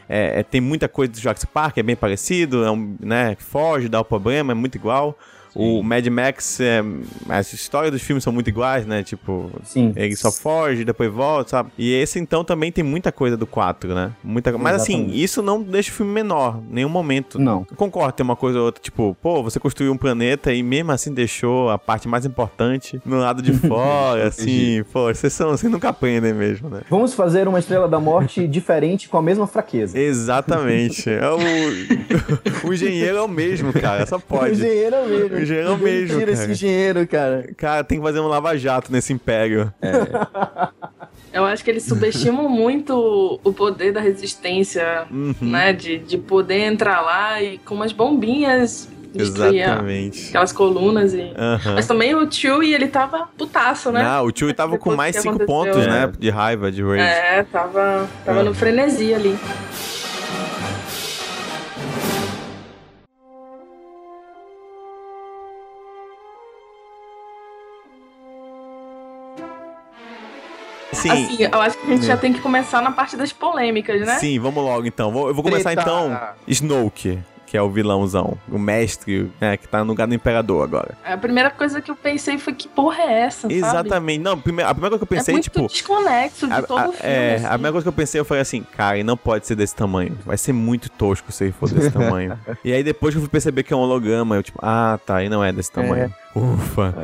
é- 0.08 0.40
é- 0.40 0.42
tem 0.42 0.60
muita 0.60 0.88
coisa 0.88 1.12
do 1.12 1.18
Jax 1.20 1.44
Park, 1.44 1.78
é 1.78 1.82
bem 1.82 1.96
parecido, 1.96 2.64
é 2.64 2.70
um, 2.70 2.96
né? 3.00 3.36
Foge, 3.38 3.88
dá 3.88 4.00
o 4.00 4.04
problema, 4.04 4.52
é 4.52 4.54
muito 4.54 4.76
igual. 4.76 5.18
O 5.54 5.82
Mad 5.82 6.06
Max, 6.08 6.60
é, 6.60 6.82
as 7.28 7.52
histórias 7.52 7.92
dos 7.92 8.02
filmes 8.02 8.24
são 8.24 8.32
muito 8.32 8.48
iguais, 8.48 8.86
né? 8.86 9.02
Tipo, 9.02 9.50
Sim. 9.62 9.92
ele 9.96 10.16
só 10.16 10.30
foge, 10.32 10.84
depois 10.84 11.12
volta, 11.12 11.50
sabe? 11.50 11.70
E 11.78 11.92
esse 11.92 12.18
então 12.18 12.44
também 12.44 12.72
tem 12.72 12.82
muita 12.82 13.12
coisa 13.12 13.36
do 13.36 13.46
4, 13.46 13.94
né? 13.94 14.12
Muita... 14.22 14.56
Mas 14.58 14.76
assim, 14.76 14.94
Exatamente. 14.94 15.22
isso 15.22 15.42
não 15.42 15.62
deixa 15.62 15.90
o 15.90 15.94
filme 15.94 16.12
menor, 16.12 16.60
em 16.70 16.74
nenhum 16.74 16.88
momento. 16.88 17.38
Não. 17.38 17.66
Eu 17.70 17.76
concordo, 17.76 18.12
tem 18.12 18.24
uma 18.24 18.36
coisa 18.36 18.58
ou 18.58 18.66
outra, 18.66 18.82
tipo, 18.82 19.16
pô, 19.22 19.42
você 19.42 19.60
construiu 19.60 19.92
um 19.92 19.96
planeta 19.96 20.52
e 20.52 20.62
mesmo 20.62 20.92
assim 20.92 21.12
deixou 21.12 21.70
a 21.70 21.78
parte 21.78 22.08
mais 22.08 22.24
importante 22.26 23.00
no 23.04 23.18
lado 23.18 23.42
de 23.42 23.52
fora, 23.66 24.26
assim, 24.28 24.82
pô, 24.92 25.12
vocês, 25.12 25.32
são, 25.32 25.50
vocês 25.50 25.70
nunca 25.70 25.88
aprendem 25.90 26.32
mesmo, 26.32 26.68
né? 26.68 26.80
Vamos 26.90 27.14
fazer 27.14 27.46
uma 27.46 27.58
Estrela 27.58 27.88
da 27.88 28.00
Morte 28.00 28.46
diferente 28.48 29.08
com 29.08 29.16
a 29.16 29.22
mesma 29.22 29.46
fraqueza. 29.46 29.98
Exatamente. 29.98 31.08
É 31.08 31.28
o... 31.30 31.38
o 32.68 32.72
engenheiro 32.72 33.18
é 33.18 33.22
o 33.22 33.28
mesmo, 33.28 33.72
cara, 33.72 34.06
só 34.06 34.16
O 34.16 34.20
pode. 34.20 34.52
engenheiro 34.52 34.96
é 34.96 35.02
o 35.02 35.08
mesmo. 35.08 35.43
Engenheiro 35.44 35.72
é 35.72 35.76
mesmo, 35.76 36.18
Tira 36.18 36.32
cara. 36.32 36.32
esse 36.32 36.50
engenheiro, 36.52 37.06
cara. 37.06 37.50
Cara, 37.56 37.84
tem 37.84 37.98
que 37.98 38.04
fazer 38.04 38.20
um 38.20 38.26
lava-jato 38.28 38.90
nesse 38.92 39.12
império. 39.12 39.72
Eu 41.32 41.44
acho 41.44 41.64
que 41.64 41.70
eles 41.70 41.82
subestimam 41.82 42.48
muito 42.48 43.40
o 43.42 43.52
poder 43.52 43.92
da 43.92 44.00
resistência, 44.00 45.04
Uhum. 45.10 45.34
né? 45.40 45.72
De, 45.72 45.98
de 45.98 46.16
poder 46.18 46.60
entrar 46.60 47.00
lá 47.00 47.42
e 47.42 47.58
com 47.58 47.74
umas 47.74 47.90
bombinhas 47.92 48.88
Exatamente. 49.12 50.28
aquelas 50.28 50.52
colunas 50.52 51.12
e. 51.12 51.32
Aham. 51.36 51.74
Mas 51.74 51.86
também 51.88 52.14
o 52.14 52.30
Chewie, 52.30 52.72
ele 52.72 52.86
tava 52.88 53.28
putaço, 53.36 53.90
né? 53.90 54.02
Não, 54.02 54.26
o 54.26 54.32
Chewie 54.36 54.54
tava 54.54 54.78
com 54.78 54.94
mais 54.94 55.16
5 55.16 55.28
aconteceu. 55.28 55.46
pontos, 55.46 55.86
né? 55.86 56.04
É. 56.04 56.18
De 56.18 56.30
raiva, 56.30 56.70
de 56.70 56.82
rage. 56.82 57.00
É, 57.02 57.42
tava, 57.50 58.08
tava 58.24 58.40
É. 58.40 58.44
no 58.44 58.54
frenesi 58.54 59.12
ali. 59.12 59.36
Sim, 71.08 71.24
Assim, 71.24 71.48
eu 71.52 71.60
acho 71.60 71.78
que 71.78 71.86
a 71.86 71.94
gente 71.94 72.06
já 72.06 72.16
tem 72.16 72.32
que 72.32 72.40
começar 72.40 72.80
na 72.82 72.90
parte 72.90 73.16
das 73.16 73.32
polêmicas, 73.32 74.00
né? 74.06 74.18
sim, 74.18 74.38
vamos 74.38 74.62
logo 74.64 74.86
então. 74.86 75.12
Vou- 75.12 75.28
Eu 75.28 75.34
vou 75.34 75.44
começar 75.44 75.70
Treta. 75.74 75.82
então. 75.90 76.18
Snoke, 76.48 77.18
que 77.46 77.56
é 77.56 77.62
o 77.62 77.70
vilãozão. 77.70 78.36
O 78.50 78.58
mestre, 78.58 79.30
né? 79.40 79.56
Que 79.56 79.68
tá 79.68 79.78
no 79.80 79.84
lugar 79.84 80.08
do 80.08 80.14
imperador 80.14 80.64
agora. 80.64 80.94
A 81.04 81.16
primeira 81.16 81.50
coisa 81.50 81.80
que 81.80 81.90
eu 81.90 81.94
pensei 81.94 82.36
foi 82.38 82.52
que 82.52 82.66
porra 82.66 83.02
é 83.02 83.20
essa, 83.20 83.42
sabe? 83.42 83.54
Exatamente. 83.54 84.20
Não, 84.20 84.38
prime- 84.40 84.62
a 84.62 84.72
primeira 84.74 84.90
coisa 84.98 85.06
que 85.06 85.12
eu 85.12 85.16
é 85.16 85.18
pensei, 85.20 85.34
muito 85.34 85.44
tipo. 85.44 85.66
desconexo 85.68 86.46
de 86.48 86.52
A, 86.52 86.62
todo 86.62 86.78
a- 86.78 86.88
o 86.88 86.92
filme. 86.92 87.12
é, 87.14 87.34
assim. 87.36 87.44
a 87.46 87.48
primeira 87.50 87.72
coisa 87.72 87.84
que 87.84 87.88
eu 87.88 87.92
pensei, 87.92 88.20
eu 88.20 88.24
falei 88.24 88.40
assim, 88.40 88.62
cara, 88.76 88.96
ele 88.96 89.04
não 89.04 89.16
pode 89.16 89.46
ser 89.46 89.54
desse 89.54 89.74
tamanho. 89.76 90.18
Vai 90.26 90.36
ser 90.38 90.52
muito 90.52 90.88
tosco 90.90 91.30
se 91.30 91.44
ele 91.44 91.52
for 91.52 91.68
desse 91.70 91.90
tamanho. 91.92 92.36
E 92.64 92.72
aí 92.72 92.82
depois 92.82 93.14
que 93.14 93.18
eu 93.18 93.22
fui 93.22 93.30
perceber 93.30 93.62
que 93.62 93.72
é 93.72 93.76
um 93.76 93.80
holograma, 93.80 94.34
eu 94.36 94.42
tipo, 94.42 94.58
ah, 94.62 94.98
tá, 95.06 95.20
ele 95.20 95.30
não 95.30 95.44
é 95.44 95.52
desse 95.52 95.70
tamanho. 95.70 96.12
Ufa. 96.34 96.94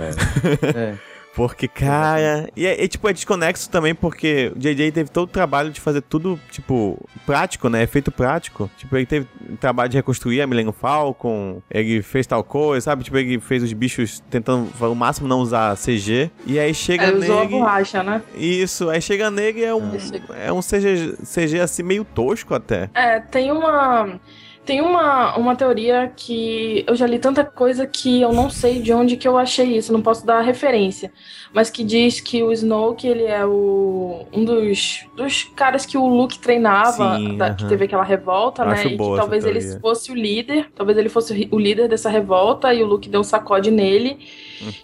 É. 0.75 0.95
Porque, 1.35 1.69
cara. 1.69 2.49
E, 2.57 2.67
é, 2.67 2.85
é, 2.85 2.89
tipo, 2.89 3.09
é 3.09 3.13
desconexo 3.13 3.71
também 3.71 3.95
porque 3.95 4.53
o 4.55 4.59
JJ 4.59 4.91
teve 4.93 5.11
todo 5.11 5.29
o 5.29 5.33
trabalho 5.33 5.71
de 5.71 5.81
fazer 5.81 6.03
tudo, 6.03 6.39
tipo, 6.51 6.99
prático, 7.25 7.69
né? 7.69 7.83
Efeito 7.83 8.11
prático. 8.11 8.69
Tipo, 8.77 8.97
ele 8.97 9.07
teve 9.07 9.27
o 9.49 9.57
trabalho 9.57 9.89
de 9.89 9.97
reconstruir 9.97 10.43
a 10.43 10.47
Millennium 10.47 10.73
Falcon, 10.73 11.63
ele 11.71 12.03
fez 12.03 12.27
tal 12.27 12.43
coisa, 12.43 12.85
sabe? 12.85 13.05
Tipo, 13.05 13.17
ele 13.19 13.39
fez 13.41 13.63
os 13.63 13.73
bichos 13.73 14.21
tentando 14.29 14.69
o 14.81 14.95
máximo 14.95 15.29
não 15.29 15.39
usar 15.41 15.77
CG. 15.77 16.31
E 16.47 16.59
aí 16.59 16.75
chega 16.75 17.07
Aí 17.07 17.15
usou 17.15 17.39
a 17.39 17.45
nele. 17.45 17.53
borracha, 17.53 18.03
né? 18.03 18.23
Isso, 18.35 18.91
aí 18.91 19.01
chega 19.01 19.31
nele 19.31 19.61
e 19.61 19.65
é 19.65 19.75
um, 19.75 19.91
é 20.37 20.53
um 20.53 20.61
CG, 20.61 21.17
CG 21.25 21.61
assim 21.61 21.83
meio 21.83 22.05
tosco 22.05 22.55
até. 22.55 22.91
É, 22.95 23.21
tem 23.21 23.53
uma. 23.53 24.19
Tem 24.65 24.81
uma, 24.81 25.37
uma 25.37 25.57
teoria 25.57 26.13
que 26.15 26.85
eu 26.87 26.95
já 26.95 27.07
li 27.07 27.19
tanta 27.19 27.43
coisa 27.45 27.87
que 27.87 28.21
eu 28.21 28.33
não 28.33 28.49
sei 28.51 28.81
de 28.81 28.93
onde 28.93 29.17
que 29.17 29.27
eu 29.27 29.37
achei 29.39 29.77
isso, 29.77 29.93
não 29.93 30.03
posso 30.03 30.25
dar 30.25 30.43
referência, 30.43 31.11
mas 31.53 31.71
que 31.71 31.83
diz 31.83 32.21
que 32.21 32.43
o 32.43 32.53
Snoke 32.53 33.09
ele 33.09 33.25
é 33.25 33.45
o, 33.45 34.27
um 34.33 34.45
dos, 34.45 35.05
dos 35.17 35.45
caras 35.57 35.85
que 35.87 35.97
o 35.99 36.07
Luke 36.07 36.39
treinava, 36.39 37.17
Sim, 37.17 37.37
da- 37.37 37.47
aham. 37.47 37.55
que 37.57 37.69
teve 37.69 37.87
aquela 37.87 38.05
revolta, 38.05 38.63
Eu 38.63 38.69
né? 38.69 38.85
E 38.85 38.91
que 38.91 38.97
talvez 39.17 39.45
ele 39.45 39.61
fosse 39.81 40.13
o 40.13 40.15
líder, 40.15 40.69
talvez 40.75 40.97
ele 40.99 41.09
fosse 41.09 41.49
o 41.51 41.59
líder 41.59 41.89
dessa 41.89 42.11
revolta 42.11 42.73
e 42.73 42.83
o 42.83 42.87
Luke 42.87 43.09
deu 43.09 43.21
um 43.23 43.25
sacode 43.25 43.71
nele. 43.71 44.19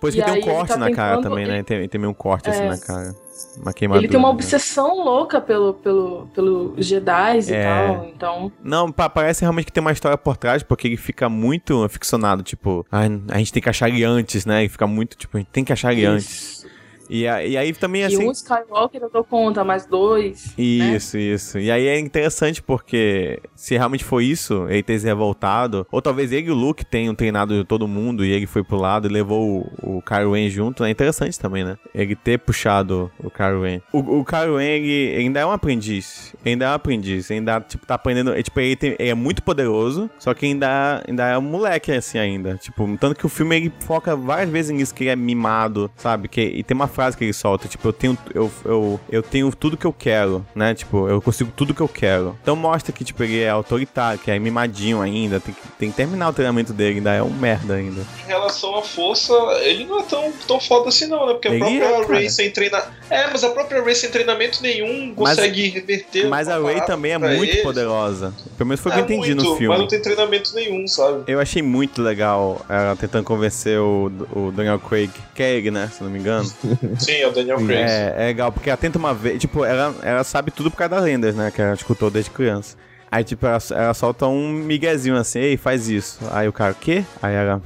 Pois 0.00 0.14
E 0.14 0.18
que 0.18 0.24
tem 0.24 0.32
um 0.34 0.36
ele 0.38 0.46
corte 0.46 0.68
tá 0.68 0.76
na 0.78 0.90
cara 0.90 1.16
tentando- 1.16 1.30
também, 1.34 1.46
né? 1.46 1.62
Tem, 1.62 1.86
tem 1.86 2.00
meio 2.00 2.10
um 2.10 2.14
corte 2.14 2.48
assim 2.50 2.62
É. 2.62 2.68
na 2.70 2.78
cara. 2.78 3.14
Uma 3.60 3.72
queimadura. 3.72 4.04
ele 4.04 4.10
tem 4.10 4.18
uma 4.18 4.28
né? 4.28 4.34
obsessão 4.34 5.02
louca 5.02 5.40
pelo, 5.40 5.74
pelo, 5.74 6.26
pelos 6.34 6.84
Jedi 6.86 7.38
e 7.48 7.52
É. 7.54 7.64
tal, 7.64 8.04
então 8.06 8.52
Não, 8.62 8.90
pa- 8.92 9.08
parece 9.08 9.42
realmente 9.42 9.66
que 9.66 9.72
tem 9.72 9.80
uma 9.80 9.92
história 9.92 10.16
por 10.18 10.36
trás, 10.36 10.62
porque 10.62 10.86
ele 10.88 10.96
fica 10.96 11.28
muito 11.28 11.82
aficionado, 11.84 12.42
tipo, 12.42 12.84
"Ai, 12.90 13.08
a 13.28 13.38
gente 13.38 13.52
tem 13.52 13.62
que 13.62 13.68
achar 13.68 13.88
ele 13.88 14.04
antes, 14.04 14.44
né? 14.46 14.64
E 14.64 14.68
fica 14.68 14.86
muito, 14.86 15.16
tipo, 15.16 15.36
a 15.36 15.40
gente 15.40 15.50
tem 15.50 15.64
que 15.64 15.72
achar 15.72 15.92
ele 15.92 16.04
antes. 16.04 16.65
E, 17.08 17.26
a- 17.26 17.44
e 17.44 17.56
aí 17.56 17.72
também, 17.72 18.02
E 18.02 18.04
assim. 18.06 18.26
um 18.28 18.30
Skywalker 18.32 19.02
eu 19.02 19.10
dou 19.10 19.24
conta, 19.24 19.62
mais 19.64 19.86
dois. 19.86 20.46
né? 20.56 20.64
Isso, 20.64 21.16
isso. 21.18 21.58
E 21.58 21.70
aí 21.70 21.86
é 21.86 21.98
interessante 21.98 22.62
porque 22.62 23.40
se 23.54 23.74
realmente 23.76 24.04
foi 24.04 24.24
isso, 24.24 24.66
ele 24.68 24.82
ter 24.82 24.98
se 24.98 25.06
revoltado, 25.06 25.86
ou 25.90 26.00
talvez 26.02 26.32
ele 26.32 26.48
e 26.48 26.50
o 26.50 26.54
Luke 26.54 26.84
tenham 26.84 27.14
treinado 27.14 27.64
todo 27.64 27.86
mundo 27.88 28.24
e 28.24 28.30
ele 28.30 28.46
foi 28.46 28.62
pro 28.62 28.76
lado 28.76 29.08
e 29.08 29.10
levou 29.12 29.66
o, 29.82 29.96
o 29.98 30.02
Kylo 30.02 30.32
Ren 30.34 30.48
junto, 30.48 30.84
é 30.84 30.90
interessante 30.90 31.38
também, 31.38 31.64
né? 31.64 31.76
Ele 31.94 32.14
ter 32.14 32.38
puxado 32.38 33.10
o 33.22 33.30
Kylo 33.30 33.62
Ren. 33.62 33.80
O, 33.92 34.20
o 34.20 34.24
Kylo 34.24 34.56
Ren, 34.58 34.64
ele, 34.64 35.16
ainda 35.16 35.40
é 35.40 35.46
um 35.46 35.50
aprendiz. 35.52 36.34
Ainda 36.44 36.64
é 36.64 36.68
um 36.68 36.72
aprendiz. 36.72 37.30
Ainda, 37.30 37.60
tipo, 37.60 37.86
tá 37.86 37.94
aprendendo. 37.94 38.32
é, 38.32 38.42
Tipo, 38.42 38.60
ele, 38.60 38.76
tem- 38.76 38.96
ele 38.98 39.08
é 39.10 39.14
muito 39.14 39.42
poderoso, 39.42 40.08
só 40.18 40.32
que 40.34 40.46
ainda, 40.46 41.02
ainda 41.08 41.26
é 41.26 41.38
um 41.38 41.42
moleque, 41.42 41.90
assim, 41.92 42.18
ainda. 42.18 42.54
Tipo, 42.56 42.86
tanto 42.98 43.16
que 43.18 43.26
o 43.26 43.28
filme, 43.28 43.56
ele 43.56 43.72
foca 43.80 44.14
várias 44.14 44.48
vezes 44.50 44.70
nisso, 44.70 44.94
que 44.94 45.04
ele 45.04 45.10
é 45.10 45.16
mimado, 45.16 45.90
sabe? 45.96 46.28
Que, 46.28 46.40
e 46.42 46.62
tem 46.62 46.74
uma 46.74 46.86
frase 46.96 47.16
que 47.16 47.24
ele 47.24 47.32
solta, 47.34 47.68
tipo, 47.68 47.86
eu 47.86 47.92
tenho, 47.92 48.18
eu, 48.34 48.50
eu, 48.64 49.00
eu 49.10 49.22
tenho 49.22 49.50
tudo 49.54 49.76
que 49.76 49.84
eu 49.84 49.92
quero, 49.92 50.44
né? 50.54 50.74
Tipo, 50.74 51.08
eu 51.08 51.20
consigo 51.20 51.52
tudo 51.54 51.74
que 51.74 51.80
eu 51.82 51.88
quero. 51.88 52.36
Então 52.42 52.56
mostra 52.56 52.90
que, 52.90 53.04
tipo, 53.04 53.22
ele 53.22 53.40
é 53.42 53.50
autoritário, 53.50 54.18
que 54.18 54.30
é 54.30 54.38
mimadinho 54.38 55.02
ainda, 55.02 55.38
tem 55.38 55.54
que, 55.54 55.60
tem 55.78 55.90
que 55.90 55.96
terminar 55.96 56.30
o 56.30 56.32
treinamento 56.32 56.72
dele, 56.72 56.96
ainda 56.98 57.12
é 57.12 57.22
um 57.22 57.28
merda 57.30 57.74
ainda. 57.74 58.00
Em 58.24 58.28
relação 58.28 58.76
à 58.78 58.82
força, 58.82 59.32
ele 59.62 59.84
não 59.84 60.00
é 60.00 60.02
tão, 60.04 60.32
tão 60.48 60.58
foda 60.58 60.88
assim, 60.88 61.06
não, 61.06 61.26
né? 61.26 61.32
Porque 61.34 61.48
a 61.48 61.52
Ele 61.54 61.78
própria 61.80 62.14
é. 62.14 62.18
Ray 62.18 62.30
sem 62.30 62.50
treinar. 62.50 62.90
É, 63.10 63.26
mas 63.30 63.44
a 63.44 63.50
própria 63.50 63.82
Ray 63.82 63.94
sem 63.94 64.10
treinamento 64.10 64.62
nenhum 64.62 65.08
Mas- 65.16 65.36
consegue 65.36 65.68
reverter. 65.68 66.28
Mas 66.28 66.48
a 66.48 66.58
Ray 66.58 66.80
também 66.86 67.12
é 67.12 67.18
muito 67.18 67.42
eles. 67.44 67.62
poderosa. 67.62 68.32
Pelo 68.56 68.68
menos 68.68 68.80
foi 68.80 68.90
o 68.90 68.94
que 68.94 69.00
É 69.00 69.02
eu 69.02 69.04
entendi 69.04 69.34
muito, 69.34 69.42
no 69.44 69.50
Mas 69.50 69.58
filme. 69.58 69.78
não 69.78 69.86
tem 69.86 70.00
treinamento 70.00 70.54
nenhum, 70.54 70.88
sabe? 70.88 71.24
Eu 71.26 71.38
achei 71.40 71.60
muito 71.62 72.00
legal 72.00 72.64
ela 72.68 72.96
tentando 72.96 73.24
convencer 73.24 73.78
o, 73.78 74.10
o 74.34 74.50
Daniel 74.52 74.78
Craig, 74.78 75.10
que 75.34 75.42
é 75.42 75.56
ele, 75.56 75.70
né? 75.70 75.90
Se 75.94 76.02
não 76.02 76.10
me 76.10 76.18
engano. 76.18 76.50
Sim, 76.98 77.12
é 77.12 77.26
o 77.26 77.32
Daniel 77.32 77.58
Craig. 77.58 77.90
É, 77.90 78.14
é 78.16 78.26
legal, 78.26 78.52
porque 78.52 78.68
ela 78.70 78.76
tenta 78.76 78.98
uma 78.98 79.14
vez. 79.14 79.40
Tipo, 79.40 79.64
ela, 79.64 79.94
ela 80.02 80.24
sabe 80.24 80.50
tudo 80.50 80.70
por 80.70 80.76
causa 80.76 80.96
das 80.96 81.04
lendas, 81.04 81.34
né? 81.34 81.50
Que 81.54 81.62
ela 81.62 81.74
escutou 81.74 82.10
desde 82.10 82.30
criança. 82.30 82.76
Aí, 83.10 83.22
tipo, 83.24 83.46
ela, 83.46 83.58
ela 83.70 83.94
solta 83.94 84.26
um 84.26 84.48
miguezinho 84.50 85.16
assim, 85.16 85.38
ei, 85.38 85.56
faz 85.56 85.88
isso. 85.88 86.18
Aí 86.32 86.48
o 86.48 86.52
cara, 86.52 86.72
o 86.72 86.74
quê? 86.74 87.04
Aí 87.22 87.34
ela. 87.34 87.62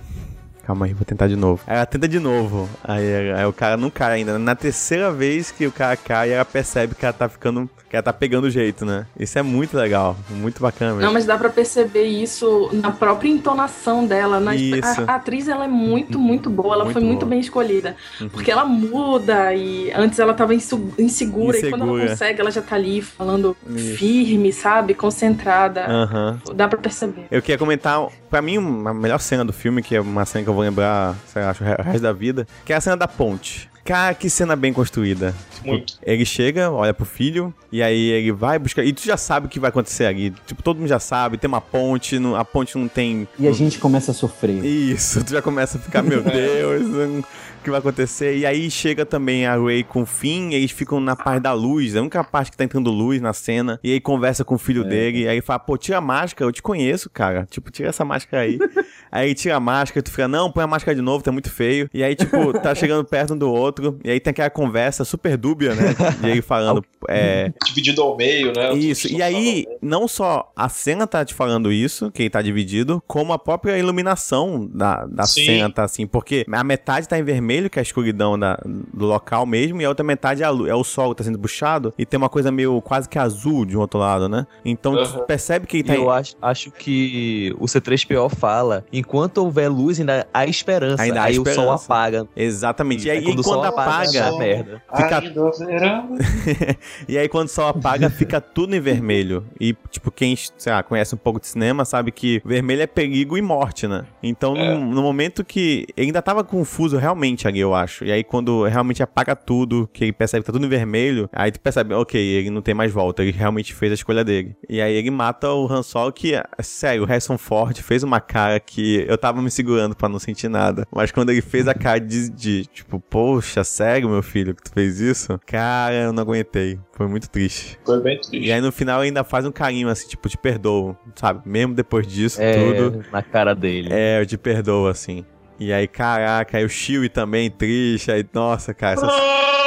Calma 0.71 0.87
aí, 0.87 0.93
vou 0.95 1.05
tentar 1.05 1.27
de 1.27 1.35
novo. 1.35 1.61
Aí 1.67 1.77
ela 1.79 1.85
tenta 1.87 2.07
de 2.07 2.21
novo. 2.21 2.69
Aí, 2.85 3.33
aí 3.33 3.45
o 3.45 3.53
cara 3.53 3.77
não 3.77 3.91
cai 3.91 4.13
ainda. 4.19 4.39
Na 4.39 4.55
terceira 4.55 5.11
vez 5.11 5.51
que 5.51 5.67
o 5.67 5.73
cara 5.73 5.97
cai, 5.97 6.31
ela 6.33 6.45
percebe 6.45 6.95
que 6.95 7.05
ela 7.05 7.13
tá 7.13 7.29
ficando. 7.29 7.69
Que 7.89 7.97
ela 7.97 8.05
tá 8.05 8.13
pegando 8.13 8.45
o 8.45 8.51
jeito, 8.51 8.87
né? 8.87 9.05
Isso 9.19 9.37
é 9.37 9.43
muito 9.43 9.77
legal. 9.77 10.17
Muito 10.29 10.63
bacana 10.63 10.93
mesmo. 10.93 11.07
Não, 11.07 11.13
mas 11.13 11.27
dá 11.27 11.37
pra 11.37 11.49
perceber 11.51 12.05
isso 12.05 12.71
na 12.73 12.93
própria 12.93 13.29
entonação 13.29 14.07
dela. 14.07 14.39
Na 14.39 14.55
Isso. 14.55 15.03
A, 15.09 15.15
a 15.15 15.17
atriz 15.17 15.49
ela 15.49 15.65
é 15.65 15.69
muito, 15.69 16.17
muito 16.17 16.49
boa. 16.49 16.73
Ela 16.77 16.85
Muito 16.85 16.93
foi 16.93 17.03
muito 17.03 17.21
boa. 17.23 17.31
bem 17.31 17.41
escolhida. 17.41 17.97
Porque 18.31 18.49
ela 18.49 18.65
muda 18.65 19.53
e 19.55 19.91
antes 19.93 20.21
ela 20.21 20.33
tava 20.33 20.55
insu- 20.55 20.95
insegura, 20.97 21.59
E 21.59 21.63
quando 21.69 21.83
ela 21.83 21.91
Insegura. 21.95 22.11
consegue, 22.11 22.41
ela 22.41 22.51
já 22.53 22.63
tá 22.63 22.77
ali 22.77 23.03
falando 23.03 23.57
Isso. 23.69 23.97
firme, 23.97 24.53
sabe? 24.53 24.95
Concentrada. 24.95 25.85
Aham. 25.85 26.41
Dá 26.55 26.69
pra 26.69 26.79
perceber. 26.79 27.27
Eu 27.29 27.43
queria 27.43 27.59
comentar, 27.59 28.07
pra 28.31 28.41
mim, 28.41 28.57
a 28.87 28.95
melhor 28.95 29.19
cena 29.19 29.45
do 29.45 29.53
filme, 29.53 29.83
que 29.83 29.97
é 29.97 30.01
uma 30.01 30.25
cena 30.25 30.45
que 30.45 30.49
eu 30.49 30.55
vou 30.55 30.60
lembrar, 30.61 31.17
sei 31.27 31.43
lá, 31.43 31.51
acho, 31.51 31.63
o 31.63 31.67
re- 31.67 31.77
o 31.79 31.83
resto 31.83 32.01
da 32.03 32.13
vida, 32.13 32.47
que 32.65 32.73
é 32.73 32.77
a 32.77 32.81
cena 32.81 32.97
da 32.97 33.09
ponte. 33.09 33.69
Cara, 33.83 34.15
que 34.15 34.29
cena 34.29 34.55
bem 34.55 34.73
construída. 34.75 35.35
Tipo, 35.55 35.69
Muito. 35.69 35.95
Ele 36.03 36.25
chega, 36.25 36.71
olha 36.71 36.93
pro 36.93 37.05
filho, 37.07 37.53
e 37.73 37.83
aí 37.83 38.11
ele 38.11 38.31
vai 38.31 38.59
buscar. 38.59 38.85
E 38.85 38.93
tu 38.93 39.03
já 39.05 39.17
sabe 39.17 39.47
o 39.47 39.49
que 39.49 39.59
vai 39.59 39.71
acontecer 39.71 40.05
ali. 40.05 40.31
Tipo, 40.47 40.63
todo 40.63 40.77
mundo 40.79 40.89
já 40.89 40.99
sabe, 41.01 41.39
tem 41.39 41.49
uma 41.49 41.63
ponte, 41.63 42.19
não- 42.19 42.37
a 42.37 42.45
ponte 42.45 42.77
não 42.79 42.87
tem. 42.87 43.27
E 43.39 43.49
a 43.49 43.53
gente 43.53 43.79
começa 43.79 44.11
a 44.11 44.15
sofrer. 44.15 44.63
Isso, 44.65 45.25
tu 45.25 45.33
já 45.33 45.41
começa 45.43 45.79
a 45.79 45.81
ficar, 45.81 46.03
meu 46.03 46.23
Deus, 46.23 46.83
hum, 46.87 47.21
o 47.21 47.65
que 47.65 47.71
vai 47.71 47.79
acontecer? 47.81 48.37
E 48.37 48.45
aí 48.47 48.71
chega 48.71 49.05
também 49.07 49.47
a 49.47 49.57
Ray 49.57 49.83
com 49.83 50.03
o 50.03 50.07
Finn, 50.07 50.51
e 50.51 50.55
eles 50.57 50.71
ficam 50.71 51.01
na 51.01 51.17
parte 51.17 51.43
da 51.43 51.53
luz, 51.55 51.95
é 51.95 51.99
a 51.99 52.03
única 52.03 52.23
parte 52.23 52.51
que 52.51 52.57
tá 52.59 52.65
entrando 52.65 52.91
luz 52.91 53.21
na 53.21 53.33
cena, 53.33 53.81
e 53.83 53.93
aí 53.95 54.01
conversa 54.01 54.45
com 54.45 54.55
o 54.55 54.59
filho 54.59 54.85
dele, 54.85 55.23
e 55.23 55.29
aí 55.29 55.41
fala, 55.41 55.59
pô, 55.59 55.77
tira 55.79 55.99
a 55.99 56.03
máscara, 56.03 56.47
eu 56.49 56.53
te 56.53 56.63
conheço, 56.63 57.09
cara, 57.11 57.47
tipo, 57.51 57.71
tira 57.71 57.89
essa 57.89 58.05
máscara 58.05 58.43
aí. 58.45 58.59
aí 59.11 59.35
tira 59.35 59.57
a 59.57 59.61
máscara, 59.61 60.03
tu 60.03 60.11
fica, 60.11 60.29
não, 60.29 60.51
põe 60.51 60.65
a 60.65 60.67
máscara 60.67 60.95
de 60.95 61.03
novo, 61.03 61.23
tá 61.25 61.33
muito 61.33 61.51
feio. 61.51 61.89
E 61.93 62.03
aí, 62.03 62.15
tipo, 62.15 62.53
tá 62.61 62.75
chegando 62.75 63.05
perto 63.05 63.35
um 63.35 63.39
do 63.39 63.51
outro, 63.51 63.99
e 64.05 64.11
aí 64.11 64.21
tem 64.21 64.31
aquela 64.31 64.51
conversa 64.51 65.05
super 65.05 65.37
dúbia, 65.37 65.75
né, 65.75 65.95
e 66.23 66.29
ele 66.29 66.43
falando, 66.43 66.85
é... 67.09 67.53
Dividido 67.67 68.03
ao 68.03 68.17
meio, 68.17 68.53
né? 68.53 68.73
Isso, 68.75 69.13
e 69.13 69.23
aí, 69.23 69.67
não 69.81 70.07
só 70.09 70.53
a 70.57 70.69
cena 70.69 71.07
tá 71.07 71.25
te 71.25 71.35
falando 71.35 71.73
isso, 71.73 72.11
que 72.11 72.23
ele 72.23 72.31
tá 72.31 72.43
dividido, 72.43 73.03
como 73.07 73.33
a 73.33 73.39
própria 73.39 73.79
iluminação 73.79 74.69
da, 74.73 75.05
da 75.07 75.25
Sim. 75.25 75.45
cena 75.45 75.71
tá 75.71 75.85
assim, 75.85 76.07
porque 76.07 76.45
a 76.51 76.65
metade 76.65 77.09
tá 77.09 77.19
em 77.19 77.23
vermelho, 77.23 77.71
que 77.71 77.79
é 77.79 77.81
a 77.81 77.83
escuridão 77.83 78.39
da- 78.39 78.59
do 78.65 79.07
local 79.07 79.47
mesmo, 79.47 79.81
e 79.81 79.85
a 79.85 79.89
outra 79.89 80.05
metade 80.05 80.43
é, 80.43 80.47
a 80.47 80.51
é 80.51 80.75
o 80.75 80.85
sol 80.85 81.11
que 81.11 81.19
tá 81.19 81.25
sendo 81.25 81.39
puxado, 81.39 81.93
e 81.99 82.05
tem 82.05 82.19
uma 82.19 82.29
coisa 82.29 82.51
meio 82.51 82.81
quase 82.83 83.09
que 83.09 83.19
azul 83.19 83.65
de 83.65 83.77
um 83.77 83.81
outro 83.81 83.99
lado, 83.99 84.29
né? 84.29 84.47
Então 84.65 84.93
tu 84.93 85.11
Aham. 85.17 85.25
percebe 85.27 85.67
que 85.67 85.79
ele 85.79 85.85
tá 85.85 85.95
eu 85.95 86.11
acho, 86.11 86.35
acho 86.41 86.71
que 86.71 87.55
o 87.59 87.67
C3PO 87.67 88.29
fala: 88.35 88.85
enquanto 89.01 89.39
houver 89.39 89.69
luz, 89.69 89.99
ainda 89.99 90.27
há 90.33 90.47
esperança. 90.47 91.03
Ainda 91.03 91.21
há 91.21 91.25
aí 91.25 91.39
o 91.39 91.45
sol 91.45 91.51
esperança. 91.51 91.85
apaga. 91.85 92.29
Exatamente. 92.37 93.07
E 93.07 93.11
aí, 93.11 93.23
quando 93.23 93.41
o 93.41 93.43
quando 93.43 93.55
sol 93.55 93.65
apaga, 93.65 93.91
apaga, 93.91 94.31
dá 94.31 94.39
merda. 94.39 94.83
Fica-. 94.97 95.23
E 97.09 97.19
aí, 97.19 97.29
quando 97.29 97.47
o 97.49 97.51
sol 97.51 97.69
apaga, 97.69 98.09
fica 98.11 98.41
tudo 98.41 98.75
em 98.75 98.81
vermelho. 98.81 99.45
E, 99.61 99.75
tipo, 99.91 100.11
quem, 100.11 100.35
sei 100.37 100.73
lá, 100.73 100.83
conhece 100.83 101.15
um 101.15 101.19
pouco 101.19 101.41
de 101.41 101.47
cinema 101.47 101.85
sabe 101.85 102.13
que 102.13 102.41
vermelho 102.45 102.83
é 102.83 102.87
perigo 102.87 103.37
e 103.37 103.43
morte, 103.43 103.87
né? 103.87 104.05
Então, 104.23 104.57
É. 104.57 104.75
no, 104.75 104.87
no 104.95 105.03
momento 105.03 105.45
que. 105.45 105.87
Ele 105.97 106.07
ainda 106.09 106.23
tava 106.23 106.43
confuso 106.45 106.97
realmente 106.97 107.47
ali, 107.49 107.61
eu 107.61 107.75
acho. 107.75 108.05
E 108.05 108.13
aí, 108.13 108.23
quando 108.25 108.65
realmente 108.65 109.03
apaga 109.03 109.35
tudo, 109.35 109.89
que 109.93 110.05
ele 110.05 110.13
percebe 110.13 110.43
que 110.43 110.47
tá 110.47 110.53
tudo 110.53 110.67
em 110.67 110.69
vermelho, 110.69 111.29
aí 111.33 111.51
tu 111.51 111.61
percebe, 111.61 111.95
ok, 111.95 112.21
ele 112.21 112.51
não 112.51 112.63
tem 112.63 112.75
mais 112.75 112.93
volta. 112.93 113.23
Ele 113.23 113.33
realmente 113.33 113.75
fez 113.75 113.93
a 113.93 113.95
escolha 113.95 114.25
dele. 114.25 114.55
E 114.69 114.81
aí, 114.81 114.95
ele 114.95 115.11
mata 115.11 115.51
o 115.51 115.71
Han 115.71 115.83
Solo, 115.83 116.13
que, 116.13 116.33
sério, 116.61 117.03
o 117.03 117.07
Harrison 117.07 117.39
Ford 117.39 117.77
fez 117.79 118.03
uma 118.03 118.21
cara 118.21 118.59
que 118.61 118.90
eu 118.97 119.17
tava 119.19 119.41
me 119.43 119.51
segurando 119.51 119.95
pra 119.97 120.09
não 120.09 120.19
sentir 120.19 120.49
nada. 120.49 120.87
Mas 120.93 121.11
quando 121.11 121.31
ele 121.31 121.43
fez 121.43 121.67
a 121.69 121.75
cara 121.75 121.99
de, 122.01 122.29
de 122.31 122.65
tipo, 122.67 123.01
poxa, 123.01 123.63
sério, 123.65 124.09
meu 124.09 124.23
filho, 124.23 124.55
que 124.55 124.63
tu 124.63 124.73
fez 124.73 125.01
isso? 125.01 125.39
Cara, 125.47 125.95
eu 125.95 126.13
não 126.13 126.23
aguentei. 126.23 126.79
Foi 126.93 127.07
muito 127.07 127.29
triste. 127.31 127.79
Foi 127.85 128.01
bem 128.01 128.21
triste. 128.21 128.47
E 128.47 128.53
aí 128.53 128.61
no 128.61 128.73
final 128.73 129.01
ainda 129.01 129.23
faz 129.25 129.45
um 129.47 129.53
carinho 129.53 129.89
assim, 129.89 130.09
tipo, 130.09 130.29
te 130.29 130.37
perdoo, 130.37 130.97
sabe? 131.15 131.41
Mesmo 131.49 131.75
depois 131.75 132.07
disso 132.07 132.41
É, 132.41 132.75
tudo. 132.75 133.05
na 133.13 133.23
cara 133.23 133.55
dele. 133.55 133.89
É, 133.93 134.21
eu 134.21 134.27
te 134.27 134.37
perdoo, 134.37 134.89
assim. 134.89 135.25
E 135.59 135.73
aí, 135.73 135.87
caraca, 135.87 136.57
aí 136.57 136.65
o 136.65 136.69
Chewie 136.71 137.11
também 137.11 137.51
triste, 137.51 138.11
aí, 138.11 138.25
nossa, 138.33 138.73
cara, 138.73 138.95
essa... 138.95 139.07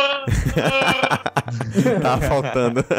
tava 2.01 2.21
faltando. 2.21 2.83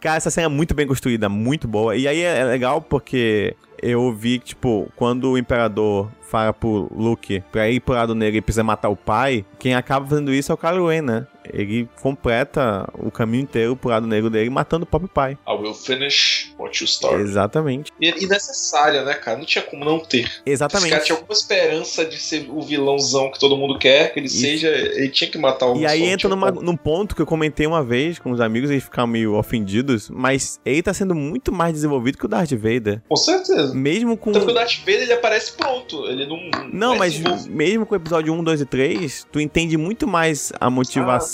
cara, 0.00 0.16
essa 0.16 0.30
cena 0.30 0.46
é 0.46 0.48
muito 0.48 0.74
bem 0.74 0.86
construída, 0.86 1.28
muito 1.28 1.66
boa. 1.68 1.96
E 1.96 2.06
aí 2.08 2.20
é 2.20 2.38
é 2.40 2.44
legal 2.44 2.80
porque 2.80 3.54
eu 3.84 4.10
vi, 4.12 4.38
tipo, 4.38 4.90
quando 4.96 5.30
o 5.30 5.38
Imperador 5.38 6.08
fala 6.22 6.52
pro 6.52 6.90
Luke 6.94 7.42
pra 7.52 7.68
ir 7.68 7.80
pro 7.80 7.94
lado 7.94 8.14
negro 8.14 8.38
e 8.38 8.40
precisa 8.40 8.64
matar 8.64 8.88
o 8.88 8.96
pai, 8.96 9.44
quem 9.58 9.74
acaba 9.74 10.06
fazendo 10.06 10.32
isso 10.32 10.50
é 10.50 10.54
o 10.54 10.58
Kylo 10.58 10.88
Ren, 10.88 11.02
né? 11.02 11.26
Ele 11.52 11.88
completa 12.00 12.88
o 12.94 13.10
caminho 13.10 13.42
inteiro 13.42 13.76
pro 13.76 13.90
lado 13.90 14.06
negro 14.06 14.30
dele, 14.30 14.50
matando 14.50 14.84
o 14.84 14.86
próprio 14.86 15.08
pai. 15.08 15.38
I 15.46 15.52
will 15.52 15.74
finish 15.74 16.52
what 16.58 16.80
you 16.80 16.86
started. 16.86 17.22
Exatamente. 17.22 17.92
E, 18.00 18.24
e 18.24 18.26
necessária, 18.26 19.04
né, 19.04 19.14
cara? 19.14 19.38
Não 19.38 19.44
tinha 19.44 19.62
como 19.62 19.84
não 19.84 19.98
ter. 19.98 20.24
Esse 20.24 20.64
Exatamente. 20.64 20.90
cara 20.90 21.02
tinha 21.02 21.16
alguma 21.16 21.32
esperança 21.32 22.04
de 22.04 22.16
ser 22.18 22.48
o 22.48 22.62
vilãozão 22.62 23.30
que 23.30 23.38
todo 23.38 23.56
mundo 23.56 23.78
quer, 23.78 24.12
que 24.12 24.20
ele 24.20 24.26
Isso. 24.26 24.40
seja. 24.40 24.68
Ele 24.68 25.08
tinha 25.08 25.28
que 25.28 25.38
matar 25.38 25.66
o 25.66 25.76
E 25.76 25.86
aí 25.86 26.04
entra 26.04 26.28
numa, 26.28 26.50
num 26.50 26.76
ponto 26.76 27.14
que 27.14 27.22
eu 27.22 27.26
comentei 27.26 27.66
uma 27.66 27.82
vez 27.82 28.18
com 28.18 28.30
os 28.30 28.40
amigos, 28.40 28.70
eles 28.70 28.84
ficaram 28.84 29.08
meio 29.08 29.34
ofendidos, 29.34 30.08
mas 30.10 30.60
ele 30.64 30.82
tá 30.82 30.94
sendo 30.94 31.14
muito 31.14 31.52
mais 31.52 31.74
desenvolvido 31.74 32.18
que 32.18 32.24
o 32.26 32.28
Darth 32.28 32.52
Vader. 32.52 33.02
Com 33.08 33.16
certeza. 33.16 33.74
Mesmo 33.74 34.16
com. 34.16 34.32
Que 34.32 34.38
o 34.38 34.52
Darth 34.52 34.78
Vader 34.80 35.02
ele 35.02 35.12
aparece 35.12 35.52
pronto. 35.52 36.06
Ele 36.06 36.26
não. 36.26 36.34
Não, 36.72 36.96
mas 36.96 37.18
mesmo 37.46 37.86
com 37.86 37.94
o 37.94 37.96
episódio 37.96 38.32
1, 38.32 38.44
2 38.44 38.60
e 38.60 38.64
3, 38.64 39.26
tu 39.30 39.40
entende 39.40 39.76
muito 39.76 40.06
mais 40.06 40.52
a 40.60 40.70
motivação 40.70 41.33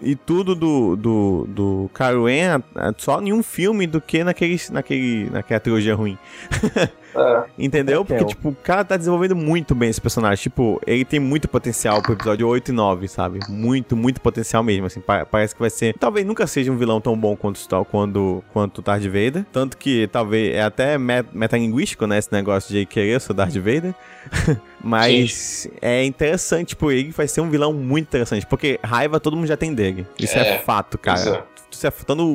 e 0.00 0.14
tudo 0.14 0.54
do, 0.54 0.96
do, 0.96 1.46
do 1.48 1.90
Kylo 1.94 2.26
Ren 2.26 2.62
ah, 2.74 2.92
só 2.96 3.20
em 3.20 3.32
um 3.32 3.42
filme 3.42 3.86
do 3.86 4.00
que 4.00 4.20
aparece 4.20 4.72
naquele, 4.72 5.30
naquela 5.30 5.60
trilogia 5.60 5.94
ruim. 5.94 6.18
É. 7.14 7.44
Entendeu? 7.58 8.02
É, 8.02 8.04
Porque, 8.04 8.24
tipo, 8.24 8.48
o 8.50 8.54
cara 8.54 8.84
tá 8.84 8.96
desenvolvendo 8.96 9.34
muito 9.36 9.74
bem 9.74 9.88
esse 9.90 10.00
personagem. 10.00 10.42
Tipo, 10.42 10.80
ele 10.86 11.04
tem 11.04 11.18
muito 11.20 11.48
potencial 11.48 12.00
pro 12.02 12.12
episódio 12.12 12.46
8 12.46 12.68
e 12.70 12.72
9, 12.72 13.08
sabe? 13.08 13.40
Muito, 13.48 13.96
muito 13.96 14.20
potencial 14.20 14.62
mesmo, 14.62 14.86
assim. 14.86 15.00
pa- 15.00 15.24
parece 15.26 15.54
que 15.54 15.60
vai 15.60 15.70
ser... 15.70 15.94
Talvez 15.98 16.24
nunca 16.26 16.46
seja 16.46 16.70
um 16.70 16.76
vilão 16.76 17.00
tão 17.00 17.16
bom 17.16 17.36
quanto, 17.36 17.56
o- 17.58 17.84
quando, 17.84 18.44
quanto 18.52 18.78
o 18.78 18.82
Darth 18.82 19.04
Vader. 19.04 19.44
Tanto 19.52 19.76
que, 19.76 20.08
talvez, 20.08 20.54
é 20.54 20.62
até 20.62 20.96
me- 20.98 21.24
metalinguístico, 21.32 22.06
né? 22.06 22.18
Esse 22.18 22.32
negócio 22.32 22.72
de 22.72 22.86
querer 22.86 23.20
ser 23.20 23.32
o 23.32 23.34
Darth 23.34 23.54
Vader. 23.56 23.94
Mas 24.82 25.68
é 25.80 26.04
interessante, 26.04 26.68
tipo, 26.70 26.90
ele 26.90 27.10
vai 27.10 27.28
ser 27.28 27.40
um 27.40 27.50
vilão 27.50 27.72
muito 27.72 28.06
interessante. 28.06 28.46
Porque 28.46 28.78
raiva 28.82 29.20
todo 29.20 29.36
mundo 29.36 29.46
já 29.46 29.56
tem 29.56 29.74
dele. 29.74 30.06
Isso 30.18 30.36
é, 30.38 30.56
É, 30.56 30.58
fato, 30.58 30.96
cara. 30.98 31.44
Isso 31.70 31.86
é- 31.86 31.92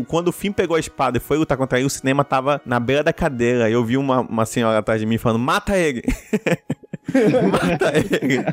Quando, 0.08 0.28
o 0.30 0.32
Finn 0.32 0.52
pegou 0.52 0.76
a 0.76 0.80
espada 0.80 1.18
e 1.18 1.22
foi 1.22 1.38
lutar 1.38 1.58
contra 1.58 1.78
ele, 1.78 1.88
o 1.88 1.90
cinema 1.90 2.24
tava 2.24 2.62
na 2.66 2.80
beira 2.80 3.04
da 3.04 3.14
cadeira. 3.14 3.70
E 3.70 3.74
eu 3.74 3.84
vi 3.84 3.98
uma, 3.98 4.22
uma 4.22 4.46
senhora 4.46 4.78
atrás 4.80 5.00
de 5.00 5.06
mim 5.06 5.18
falando: 5.18 5.40
mata 5.40 5.78
ele! 5.78 6.02
mata 7.52 7.92
ele! 7.98 8.44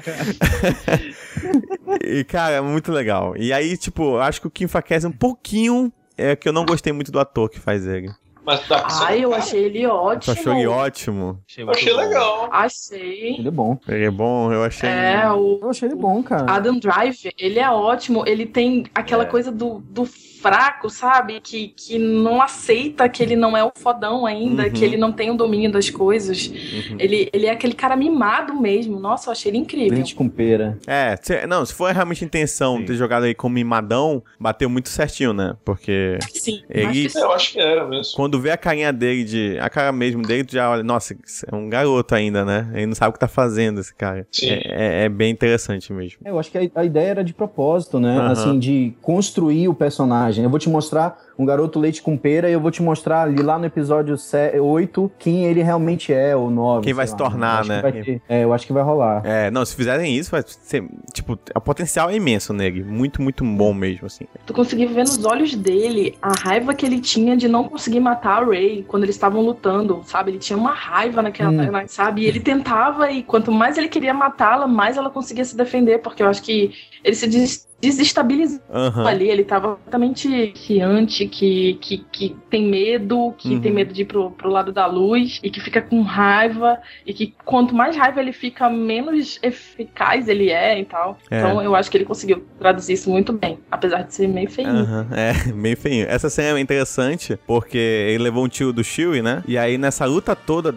e, 2.21 2.25
cara, 2.25 2.55
é 2.57 2.61
muito 2.61 2.93
legal. 2.93 3.35
E 3.37 3.53
aí, 3.53 3.77
tipo, 3.77 4.03
eu 4.17 4.21
acho 4.23 4.41
que 4.41 4.47
o 4.47 4.51
Kim 4.51 4.67
Faquez 4.67 5.05
um 5.05 5.13
pouquinho. 5.13 5.93
É 6.17 6.37
que 6.37 6.47
eu 6.47 6.53
não 6.53 6.67
gostei 6.67 6.93
muito 6.93 7.11
do 7.11 7.19
ator 7.19 7.49
que 7.49 7.59
faz 7.59 7.87
ele. 7.87 8.11
Mas 8.45 8.67
dá 8.69 8.87
ser 8.89 9.05
Ai, 9.05 9.25
eu 9.25 9.33
achei 9.33 9.65
ele 9.65 9.83
Tu 9.83 9.89
ótimo. 9.89 10.33
achou 10.39 10.53
ele 10.53 10.67
ótimo? 10.67 11.41
Eu 11.57 11.71
achei 11.71 11.93
legal. 11.93 12.49
Achei. 12.53 13.37
Ele 13.39 13.49
é 13.49 13.51
bom. 13.51 13.79
Ele 13.89 14.05
é 14.05 14.11
bom, 14.11 14.53
eu 14.53 14.63
achei. 14.63 14.89
É, 14.89 15.31
o 15.31 15.61
Eu 15.63 15.71
achei 15.71 15.89
ele 15.89 15.95
bom, 15.97 16.23
cara. 16.23 16.45
Adam 16.53 16.79
Drive, 16.79 17.33
ele 17.39 17.59
é 17.59 17.71
ótimo. 17.71 18.25
Ele 18.27 18.45
tem 18.45 18.85
aquela 18.95 19.23
É. 19.23 19.27
coisa 19.27 19.51
do, 19.51 19.79
do 19.79 20.05
fraco, 20.43 20.91
sabe? 20.91 21.41
Que, 21.41 21.69
que 21.69 21.99
não 21.99 22.43
aceita 22.43 23.09
que 23.09 23.23
ele 23.23 23.37
não 23.37 23.57
é 23.57 23.65
o 23.65 23.71
fodão 23.75 24.27
ainda, 24.27 24.65
Uhum. 24.65 24.71
que 24.71 24.85
ele 24.85 24.97
não 24.97 25.13
tem 25.13 25.31
o 25.31 25.35
domínio 25.35 25.71
das 25.71 25.89
coisas. 25.89 26.49
Uhum. 26.49 26.97
Ele, 26.99 27.31
ele 27.33 27.47
é 27.47 27.51
aquele 27.53 27.75
cara 27.75 27.95
mimado 27.97 28.55
mesmo. 28.61 28.99
Nossa, 28.99 29.29
eu 29.29 29.33
achei 29.33 29.51
ele 29.51 29.59
incrível. 29.59 29.95
Leite 29.95 30.15
com 30.15 30.29
pera. 30.29 30.77
É, 30.87 31.17
se- 31.23 31.47
não, 31.47 31.65
se 31.65 31.73
for 31.73 31.93
realmente 31.93 32.25
a 32.25 32.27
intenção 32.27 32.79
Sim. 32.79 32.85
ter 32.87 32.95
jogado 32.95 33.23
aí 33.25 33.35
como 33.35 33.55
mimadão, 33.55 34.23
bateu 34.39 34.69
muito 34.69 34.89
certinho, 34.89 35.33
né? 35.33 35.55
Porque 35.65 36.19
Sim, 36.33 36.61
Ele- 36.69 36.87
acho 36.87 37.03
que 37.03 37.09
sim. 37.11 37.19
Eu 37.21 37.33
acho 37.33 37.53
que 37.53 37.61
era 37.61 37.87
mesmo. 37.87 38.15
quando 38.17 38.41
vê 38.41 38.51
a 38.51 38.57
carinha 38.57 38.93
dele, 38.93 39.25
de, 39.25 39.59
a 39.61 39.71
cara 39.71 39.93
mesmo 39.93 40.23
dele, 40.23 40.45
tu 40.45 40.53
já 40.55 40.69
olha, 40.71 40.83
nossa, 40.83 41.15
é 41.51 41.55
um 41.55 41.69
garoto 41.69 42.15
ainda, 42.15 42.45
né? 42.45 42.69
Ele 42.75 42.87
não 42.87 42.95
sabe 42.95 43.11
o 43.11 43.13
que 43.13 43.19
tá 43.21 43.29
fazendo, 43.29 43.81
esse 43.81 43.95
cara. 43.95 44.27
Sim. 44.33 44.49
É, 44.51 44.63
é- 44.65 45.05
é 45.05 45.09
bem 45.09 45.31
interessante 45.31 45.93
mesmo. 45.93 46.19
É, 46.25 46.31
Eu 46.31 46.39
acho 46.39 46.51
que 46.51 46.59
a, 46.59 46.63
a 46.81 46.85
ideia 46.85 47.09
era 47.11 47.23
de 47.25 47.33
propósito, 47.35 48.01
né? 48.01 48.17
Aham. 48.19 48.33
Assim, 48.33 48.59
de 48.59 48.93
construir 49.03 49.69
o 49.69 49.75
personagem. 49.75 50.32
Eu 50.41 50.51
vou 50.51 50.59
te 50.59 50.69
mostrar 50.69 51.21
um 51.43 51.47
garoto 51.47 51.79
leite 51.79 52.01
com 52.01 52.17
pera 52.17 52.49
e 52.49 52.53
eu 52.53 52.61
vou 52.61 52.71
te 52.71 52.83
mostrar 52.83 53.23
ali 53.23 53.43
lá 53.43 53.59
no 53.59 53.67
episódio 53.67 54.15
8 54.61 55.11
quem 55.19 55.45
ele 55.47 55.63
realmente 55.63 56.13
é, 56.13 56.35
ou 56.37 56.51
9. 56.51 56.85
Quem 56.85 56.95
vai 56.95 57.07
se 57.07 57.17
tornar, 57.17 57.65
né? 57.65 57.83
é, 58.29 58.45
eu 58.45 58.53
acho 58.53 58.67
que 58.67 58.73
vai 58.73 58.83
rolar. 58.83 59.23
É, 59.25 59.51
não, 59.51 59.65
se 59.65 59.75
fizerem 59.75 60.17
isso, 60.17 60.31
vai 60.31 60.43
ser, 60.47 60.85
tipo, 61.13 61.39
o 61.55 61.61
potencial 61.61 62.09
é 62.11 62.17
imenso 62.17 62.53
nele. 62.53 62.83
Muito, 62.83 63.21
muito 63.21 63.45
bom 63.45 63.75
mesmo, 63.75 64.07
assim. 64.07 64.25
Tu 64.47 64.53
conseguia 64.53 64.87
ver 64.89 65.01
nos 65.01 65.25
olhos 65.25 65.55
dele 65.55 66.17
a 66.23 66.33
raiva 66.39 66.73
que 66.75 66.87
ele 66.87 67.01
tinha 67.01 67.37
de 67.37 67.49
não 67.49 67.65
conseguir 67.65 68.01
matar 68.01 68.43
a 68.43 68.47
Ray 68.47 68.85
quando 68.87 69.03
eles 69.05 69.15
estavam 69.17 69.43
lutando, 69.43 70.03
sabe? 70.05 70.31
Ele 70.33 70.39
tinha 70.39 70.57
uma 70.57 70.73
raiva 70.73 71.23
naquela, 71.23 71.51
Hum. 71.51 71.85
sabe? 71.87 72.23
E 72.23 72.27
ele 72.27 72.41
tentava 72.41 73.11
e 73.11 73.23
quanto 73.23 73.51
mais 73.51 73.77
ele 73.77 73.89
queria 73.89 74.15
matá-la, 74.15 74.67
mais 74.67 74.97
ela 74.97 75.11
conseguia 75.11 75.45
se 75.45 75.57
defender, 75.57 75.99
porque 75.99 76.23
eu 76.23 76.29
acho 76.29 76.43
que 76.43 76.73
ele 77.05 77.17
se 77.17 77.27
des- 77.27 77.67
desestabilizou 77.81 78.61
Aham. 78.73 79.07
ali, 79.07 79.29
ele 79.29 79.43
tava 79.45 79.75
completamente 79.75 80.53
fiante, 80.67 81.27
que, 81.33 81.75
que, 81.81 81.99
que 82.13 82.37
tem 82.51 82.67
medo, 82.69 83.33
que 83.39 83.49
Uhum. 83.55 83.61
tem 83.61 83.73
medo 83.73 83.93
de 83.93 84.03
ir 84.03 84.05
pro, 84.05 84.31
pro 84.33 84.51
lado 84.51 84.73
da 84.73 84.87
luz, 84.87 85.41
e 85.43 85.51
que 85.51 85.61
fica 85.61 85.81
com 85.83 86.03
raiva, 86.03 86.79
e 87.07 87.13
que 87.15 87.35
quanto 87.45 87.75
mais 87.75 87.97
raiva 87.97 88.21
ele 88.21 88.33
fica, 88.33 88.69
menos 88.71 89.39
eficaz 89.43 90.29
ele 90.29 90.51
é 90.51 90.79
e 90.81 90.85
tal. 90.85 91.19
É. 91.31 91.39
Então 91.39 91.63
eu 91.63 91.75
acho 91.75 91.91
que 91.91 91.97
ele 91.97 92.05
conseguiu 92.05 92.45
traduzir 92.59 92.93
isso 92.95 93.11
muito 93.11 93.33
bem, 93.33 93.59
apesar 93.71 94.03
de 94.03 94.15
ser 94.15 94.29
meio 94.29 94.51
feio. 94.51 94.69
Aham, 94.69 95.09
É, 95.13 95.33
bem 95.53 95.75
feinho. 95.75 96.07
Essa 96.09 96.29
cena 96.31 96.59
é 96.59 96.61
interessante 96.61 97.39
porque 97.47 97.79
ele 97.79 98.23
levou 98.25 98.45
um 98.45 98.49
tiro 98.49 98.73
do 98.73 98.85
Chewie, 98.85 99.23
né? 99.23 99.43
E 99.47 99.57
aí 99.59 99.79
nessa 99.79 100.05
luta 100.05 100.37
toda, 100.37 100.75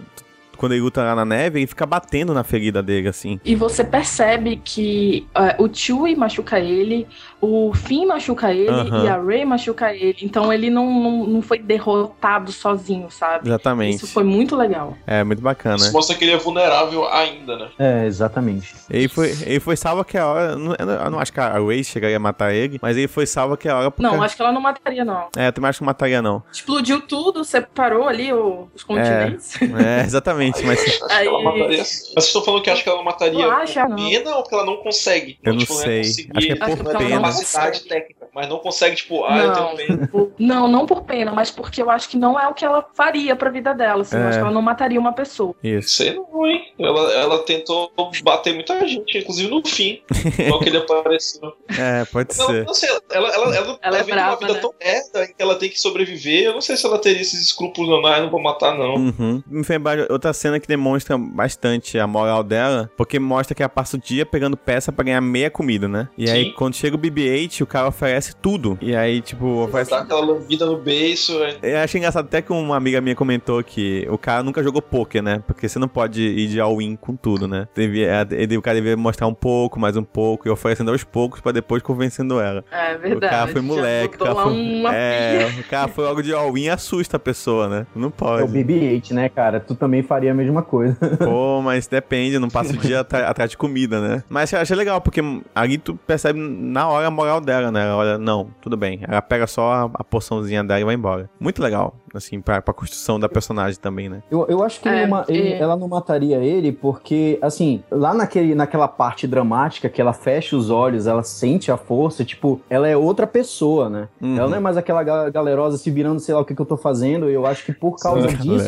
quando 0.58 0.72
ele 0.72 0.82
luta 0.82 1.04
lá 1.04 1.16
na 1.16 1.26
neve, 1.26 1.60
ele 1.60 1.68
fica 1.68 1.86
batendo 1.86 2.34
na 2.34 2.44
ferida 2.44 2.82
dele, 2.82 3.08
assim. 3.10 3.40
E 3.44 3.56
você 3.56 3.84
percebe 3.84 4.58
que 4.64 5.28
eh, 5.36 5.56
o 5.60 5.70
Chewie 5.72 6.16
machuca 6.16 6.60
ele, 6.60 7.08
o 7.46 7.74
Finn 7.74 8.06
machuca 8.08 8.54
ele 8.54 8.70
Aham. 8.70 9.04
e 9.04 9.08
a 9.08 9.22
Rey 9.22 9.46
machuca 9.46 9.94
ele. 9.94 10.18
Então 10.22 10.52
ele 10.52 10.70
não, 10.70 10.86
não, 11.00 11.26
não 11.26 11.42
foi 11.42 11.60
derrotado 11.60 12.52
sozinho, 12.52 13.10
sabe? 13.10 13.48
Exatamente. 13.48 13.96
Isso 13.98 14.08
foi 14.08 14.24
muito 14.24 14.56
legal. 14.56 14.96
É, 15.06 15.24
muito 15.24 15.42
bacana. 15.42 15.78
Isso 15.78 15.92
mostra 15.94 16.16
que 16.16 16.24
ele 16.26 16.32
é 16.34 16.38
vulnerável 16.38 17.08
ainda, 17.08 17.58
né? 17.58 17.68
É, 17.80 18.06
exatamente. 18.06 18.74
Ele 18.90 19.08
foi, 19.08 19.30
ele 19.46 19.60
foi 19.60 19.76
salvo 19.76 20.02
aquela 20.02 20.28
hora. 20.32 20.52
Eu 20.52 21.12
não, 21.12 21.20
acho 21.20 21.32
que 21.34 21.40
a 21.40 21.54
Ray 21.60 21.84
chegaria 21.84 22.18
a 22.18 22.20
matar 22.20 22.54
ele, 22.54 22.80
mas 22.82 22.98
ele 22.98 23.08
foi 23.08 23.26
salvo 23.26 23.54
aquela 23.54 23.80
hora 23.80 23.92
porque. 23.92 24.04
Não, 24.04 24.22
acho 24.22 24.36
que 24.36 24.42
ela 24.42 24.52
não 24.52 24.62
mataria, 24.62 25.06
não. 25.06 25.28
É, 25.36 25.48
eu 25.48 25.54
também 25.54 25.70
acho 25.70 25.80
que 25.80 25.84
não 25.84 25.88
mataria, 25.88 26.22
não. 26.22 26.44
Explodiu 26.52 27.02
tudo, 27.02 27.44
separou 27.44 28.08
ali 28.08 28.32
o- 28.34 28.68
os 28.76 28.84
continentes. 28.84 29.56
É, 29.62 30.04
exatamente, 30.04 30.64
mas 30.66 30.80
Acho 30.86 31.06
Aí- 31.12 31.24
que 31.24 31.28
ela 31.28 31.44
mataria. 31.44 31.78
Mas 31.78 31.88
vocês 32.14 32.26
estão 32.26 32.44
falando 32.44 32.62
que 32.64 32.70
acha 32.70 32.84
que 32.84 32.90
ela 32.90 32.98
não 32.98 33.06
mataria 33.06 33.46
Não 33.46 33.52
acha, 33.52 33.88
não. 33.88 33.96
pena 33.96 34.36
ou 34.36 34.42
porque 34.44 34.56
ela 34.56 34.66
não 34.66 34.78
consegue? 34.78 35.38
Eu 35.44 35.54
não 35.54 35.60
tipo, 35.60 35.74
sei. 35.74 36.00
é 36.00 36.04
conseguir, 36.04 36.32
Acho 36.36 36.48
que 36.48 36.54
é 36.54 36.56
Acho 36.56 36.78
por 36.78 36.86
que 36.86 36.94
não 36.94 37.00
pena. 37.00 37.20
Capacidade 37.38 37.88
técnica, 37.88 38.25
mas 38.36 38.50
não 38.50 38.60
consegue, 38.60 38.98
tipo, 38.98 39.24
ah, 39.26 39.38
eu 39.38 39.48
Não. 39.48 39.76
tenho 39.76 39.88
pena. 39.88 40.08
Por- 40.08 40.32
Não, 40.38 40.68
não 40.68 40.86
por 40.86 41.04
pena, 41.04 41.32
mas 41.32 41.50
porque 41.50 41.82
eu 41.82 41.90
acho 41.90 42.10
que 42.10 42.18
não 42.18 42.38
é 42.40 42.48
o 42.48 42.54
que 42.54 42.66
ela 42.66 42.86
faria 42.94 43.36
pra 43.36 43.50
vida 43.50 43.74
dela. 43.74 44.02
Assim, 44.02 44.18
É. 44.18 44.20
Eu 44.20 44.28
acho 44.28 44.38
que 44.38 44.44
ela 44.44 44.52
não 44.54 44.62
mataria 44.62 45.00
uma 45.00 45.14
pessoa. 45.14 45.56
Isso. 45.64 45.90
Sei 45.98 46.14
não, 46.14 46.46
hein? 46.46 46.62
Ela, 46.78 47.14
ela 47.14 47.40
tentou 47.44 47.92
bater 48.24 48.54
muita 48.54 48.86
gente, 48.88 49.18
inclusive 49.18 49.50
no 49.50 49.66
fim. 49.66 50.02
Igual 50.38 50.60
que 50.60 50.70
ele 50.70 50.78
apareceu. 50.78 51.54
É, 51.80 52.04
pode 52.06 52.34
ser. 52.34 52.66
não 52.66 52.74
sei, 52.74 52.90
ela, 53.12 53.30
ela, 53.30 53.56
ela, 53.56 53.80
Ela 53.82 53.98
é 54.00 54.04
brava, 54.04 54.32
uma 54.32 54.38
vida 54.40 54.54
né? 54.54 54.60
tão 54.60 54.74
merda 54.80 55.28
que 55.28 55.34
ela 55.42 55.56
tem 55.56 55.70
que 55.70 55.80
sobreviver. 55.80 56.44
Eu 56.44 56.54
não 56.54 56.62
sei 56.62 56.76
se 56.76 56.86
ela 56.86 57.00
teria 57.00 57.22
esses 57.22 57.42
escrúpulos, 57.42 57.90
não. 57.90 58.06
Ah, 58.06 58.18
eu 58.18 58.24
não 58.24 58.30
vou 58.32 58.42
matar, 58.42 58.78
não. 58.78 58.96
Uhum. 58.96 59.44
De 59.48 60.12
outra 60.12 60.34
cena 60.34 60.60
que 60.60 60.68
demonstra 60.68 61.18
bastante 61.18 61.98
a 61.98 62.06
moral 62.08 62.44
dela, 62.44 62.90
porque 62.98 63.20
mostra 63.20 63.56
que 63.56 63.62
ela 63.64 63.70
passa 63.70 63.96
o 63.96 64.00
dia 64.00 64.26
pegando 64.26 64.58
peça 64.58 64.92
pra 64.92 65.06
ganhar 65.06 65.22
meia 65.22 65.50
comida, 65.50 65.88
né? 65.88 66.10
E 66.18 66.30
aí, 66.30 66.46
Sim. 66.46 66.54
quando 66.58 66.76
chega 66.76 66.96
o 66.96 67.00
BB-8, 67.00 67.62
o 67.62 67.68
cara 67.68 67.88
oferece 67.88 68.25
tudo. 68.34 68.78
E 68.82 68.96
aí, 68.96 69.22
tipo, 69.22 69.46
oferece... 69.64 69.92
Dá 69.92 70.00
aquela 70.00 70.22
lambida 70.26 70.66
no 70.66 70.78
beiço. 70.78 71.34
é. 71.44 71.58
Eu 71.62 71.78
achei 71.80 72.00
engraçado 72.00 72.26
até 72.26 72.42
que 72.42 72.52
uma 72.54 72.76
amiga 72.78 73.02
minha 73.02 73.16
comentou 73.16 73.62
que 73.64 74.08
o 74.10 74.18
cara 74.18 74.42
nunca 74.44 74.64
jogou 74.64 74.82
poker, 74.82 75.22
né? 75.22 75.44
Porque 75.46 75.68
você 75.68 75.78
não 75.78 75.88
pode 75.88 76.22
ir 76.22 76.48
de 76.48 76.60
all-in 76.60 76.96
com 76.96 77.16
tudo, 77.16 77.48
né? 77.48 77.68
Devia, 77.76 78.26
ele- 78.32 78.58
o 78.58 78.62
cara 78.62 78.76
devia 78.78 78.96
mostrar 78.96 79.28
um 79.28 79.34
pouco, 79.34 79.80
mais 79.80 79.98
um 79.98 80.04
pouco, 80.04 80.48
e 80.48 80.52
oferecendo 80.52 80.92
aos 80.92 81.04
poucos 81.04 81.42
pra 81.42 81.52
depois 81.52 81.82
convencendo 81.84 82.40
ela. 82.40 82.64
É 82.72 82.98
verdade. 82.98 83.16
O 83.34 83.38
cara 83.38 83.48
foi 83.52 83.62
moleque. 83.62 84.16
O 84.16 84.20
cara 84.20 84.36
foi, 84.36 84.54
uma 84.54 84.96
é, 84.96 85.50
o 85.60 85.64
cara 85.70 85.88
foi 85.88 86.06
logo 86.06 86.22
de 86.22 86.34
all-in 86.34 86.64
e 86.64 86.70
assusta 86.70 87.18
a 87.18 87.20
pessoa, 87.20 87.68
né? 87.68 87.88
Não 87.96 88.06
É 88.06 88.08
o 88.08 88.12
pode. 88.12 88.52
BB-8, 88.54 89.12
né, 89.12 89.30
cara? 89.30 89.60
Tu 89.60 89.76
também 89.76 90.02
faria 90.04 90.32
a 90.32 90.36
mesma 90.36 90.62
coisa. 90.64 90.96
Pô, 91.24 91.62
mas 91.62 91.88
depende, 91.88 92.40
não 92.40 92.50
passa 92.50 92.74
o 92.74 92.78
dia 92.78 93.02
atrás 93.02 93.50
de 93.52 93.58
comida, 93.58 94.00
né? 94.00 94.24
Mas 94.30 94.52
eu 94.54 94.60
achei 94.60 94.76
legal, 94.76 95.02
porque 95.02 95.22
ali 95.54 95.78
tu 95.78 95.96
percebe 96.08 96.40
na 96.40 96.88
hora 96.88 97.08
a 97.08 97.12
moral 97.12 97.42
dela, 97.42 97.72
né? 97.72 97.84
Ela 97.88 98.15
não, 98.18 98.48
tudo 98.62 98.76
bem. 98.78 99.00
Ela 99.08 99.22
pega 99.22 99.48
só 99.48 99.72
a, 99.72 99.84
a 99.96 100.04
porçãozinha 100.04 100.64
dela 100.64 100.80
e 100.82 100.84
vai 100.84 100.96
embora. 100.96 101.30
Muito 101.40 101.62
legal, 101.62 101.96
assim, 102.14 102.40
pra, 102.42 102.62
pra 102.62 102.74
construção 102.74 103.20
da 103.20 103.28
personagem 103.30 103.80
também, 103.80 104.10
né? 104.10 104.22
Eu, 104.30 104.46
eu 104.48 104.64
acho 104.64 104.80
que 104.82 104.90
É, 104.90 105.04
ele 105.30 105.50
é. 105.54 105.60
ela 105.60 105.76
não 105.76 105.88
mataria 105.88 106.38
ele 106.38 106.72
porque, 106.72 107.38
assim, 107.42 107.84
lá 107.92 108.14
naquele, 108.14 108.56
naquela 108.56 108.88
parte 108.88 109.28
dramática 109.28 109.90
que 109.90 110.02
ela 110.02 110.14
fecha 110.14 110.56
os 110.56 110.70
olhos, 110.70 111.08
ela 111.08 111.24
sente 111.24 111.72
a 111.72 111.78
força, 111.78 112.24
tipo, 112.24 112.60
ela 112.70 112.88
é 112.88 112.96
outra 112.96 113.26
pessoa, 113.28 113.90
né? 113.90 114.08
Uhum. 114.22 114.38
Ela 114.38 114.50
não 114.50 114.58
é 114.58 114.60
mais 114.60 114.78
aquela 114.78 115.04
ga- 115.04 115.30
galerosa 115.30 115.78
se 115.78 115.90
virando, 115.92 116.20
sei 116.20 116.34
lá 116.34 116.42
o 116.42 116.46
que, 116.46 116.56
que 116.56 116.62
eu 116.62 116.66
tô 116.66 116.78
fazendo. 116.78 117.30
Eu 117.30 117.46
acho 117.46 117.66
que 117.66 117.74
por 117.74 117.98
causa 117.98 118.28
disso. 118.28 118.66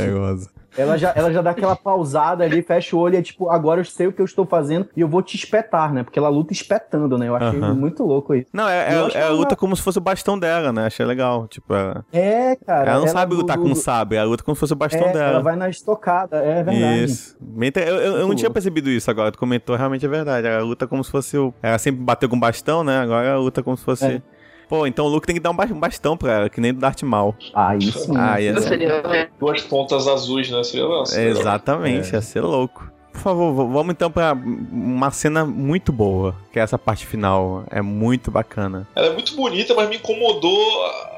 Ela 0.77 0.97
já, 0.97 1.11
ela 1.15 1.31
já 1.33 1.41
dá 1.41 1.49
aquela 1.51 1.75
pausada 1.75 2.43
ali, 2.43 2.61
fecha 2.61 2.95
o 2.95 2.99
olho 2.99 3.15
e 3.15 3.17
é 3.17 3.21
tipo, 3.21 3.49
agora 3.49 3.81
eu 3.81 3.85
sei 3.85 4.07
o 4.07 4.13
que 4.13 4.21
eu 4.21 4.25
estou 4.25 4.45
fazendo 4.45 4.87
e 4.95 5.01
eu 5.01 5.07
vou 5.07 5.21
te 5.21 5.35
espetar, 5.35 5.91
né? 5.93 6.03
Porque 6.03 6.19
ela 6.19 6.29
luta 6.29 6.53
espetando, 6.53 7.17
né? 7.17 7.27
Eu 7.27 7.35
achei 7.35 7.59
muito 7.59 8.03
louco 8.05 8.33
isso. 8.35 8.47
Não, 8.53 8.67
é, 8.69 8.93
é, 8.93 8.99
acho 8.99 9.17
ela 9.17 9.31
luta 9.31 9.49
ela- 9.49 9.55
como 9.55 9.75
se 9.75 9.81
fosse 9.81 9.97
o 9.97 10.01
bastão 10.01 10.37
dela, 10.37 10.71
né? 10.71 10.85
Achei 10.85 11.05
legal. 11.05 11.47
Tipo, 11.47 11.73
ela, 11.73 12.05
É, 12.13 12.55
cara. 12.55 12.91
ela 12.91 12.99
não 12.99 13.07
sabe 13.07 13.31
do- 13.35 13.41
lutar 13.41 13.57
do- 13.57 13.63
com 13.63 13.69
do- 13.69 13.75
sabre, 13.75 14.17
ela 14.17 14.27
luta 14.29 14.43
como 14.43 14.55
se 14.55 14.59
fosse 14.59 14.73
o 14.73 14.75
bastão 14.75 15.07
é, 15.07 15.13
dela. 15.13 15.29
Ela 15.31 15.41
vai 15.41 15.55
na 15.55 15.69
estocada, 15.69 16.37
é 16.37 16.63
verdade. 16.63 17.03
Isso. 17.03 17.37
Eu, 17.75 17.83
eu- 17.83 17.97
eu 17.99 18.17
não 18.19 18.27
Muito 18.27 18.39
tinha 18.39 18.49
percebido 18.49 18.89
isso 18.89 19.09
agora. 19.09 19.31
Tu 19.31 19.37
comentou, 19.39 19.75
realmente 19.75 20.05
é 20.05 20.09
verdade. 20.09 20.47
Ela 20.47 20.63
luta 20.63 20.85
como 20.87 21.03
se 21.03 21.09
fosse 21.11 21.37
o. 21.37 21.53
Ela 21.61 21.77
sempre 21.77 22.01
bateu 22.03 22.29
com 22.29 22.39
bastão, 22.39 22.83
né? 22.83 22.99
Agora 22.99 23.27
ela 23.27 23.39
luta 23.39 23.63
como 23.63 23.75
se 23.77 23.83
fosse. 23.83 24.05
É. 24.05 24.21
Pô, 24.67 24.85
então 24.85 25.05
o 25.05 25.07
Luke 25.07 25.25
tem 25.25 25.35
que 25.35 25.41
dar 25.41 25.51
um 25.51 25.55
ba- 25.55 25.65
bastão 25.65 26.17
pra 26.17 26.31
ela, 26.33 26.49
que 26.49 26.59
nem 26.59 26.73
do 26.73 26.79
Darth 26.79 27.01
Maul. 27.03 27.33
Aí 27.53 27.81
sim. 27.91 28.13
Ah, 28.17 28.39
ia 28.41 28.51
Eu 28.51 28.61
ser- 28.61 28.67
seria, 28.69 28.89
é. 29.05 29.29
Duas 29.39 29.61
pontas 29.61 30.07
azuis, 30.07 30.49
né? 30.49 30.61
Seria 30.63 30.85
nossa. 30.87 31.21
Exatamente, 31.21 32.13
ia 32.13 32.21
ser 32.21 32.41
louco. 32.41 32.91
Por 33.13 33.21
favor, 33.21 33.51
vamos 33.67 33.89
então 33.93 34.11
pra 34.11 34.37
uma 34.71 35.09
cena 35.09 35.43
muito 35.43 35.91
boa, 35.91 36.35
que 36.53 36.59
é 36.59 36.61
essa 36.61 36.77
parte 36.77 37.03
final. 37.05 37.63
É 37.71 37.81
muito 37.81 38.29
bacana. 38.29 38.87
Ela 38.95 39.07
é 39.07 39.13
muito 39.13 39.35
bonita, 39.35 39.73
mas 39.73 39.89
me 39.89 39.95
incomodou 39.95 40.55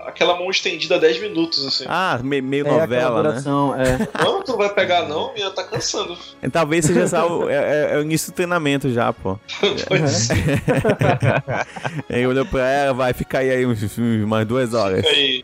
aquela 0.10 0.36
mão 0.38 0.50
estendida 0.50 1.00
10 1.00 1.20
minutos, 1.22 1.66
assim. 1.66 1.86
Ah, 1.88 2.20
me- 2.24 2.42
meio 2.42 2.68
É 2.68 2.72
novela, 2.72 3.24
né? 3.24 3.40
é. 3.40 4.10
Não, 4.24 4.44
tu 4.44 4.52
não 4.52 4.58
vai 4.58 4.70
pegar 4.74 5.08
não, 5.08 5.34
minha 5.34 5.50
tá 5.52 5.64
cansando. 5.64 6.18
E 6.44 6.50
Talvez 6.50 6.86
seja 6.86 7.08
só 7.08 7.28
o, 7.40 7.50
é, 7.50 7.54
é- 7.56 7.90
é 7.94 7.98
o 7.98 8.02
início 8.02 8.32
do 8.32 8.36
treinamento 8.36 8.92
já, 8.92 9.12
pô. 9.14 9.40
Pois 9.88 10.30
Aí 12.10 12.26
olhou 12.28 12.46
pra 12.46 12.68
ela, 12.70 12.94
vai 12.94 13.14
ficar 13.14 13.40
aí, 13.40 13.66
uns, 13.66 13.98
umas 13.98 14.46
duas 14.46 14.74
horas. 14.74 15.06
aí. 15.06 15.44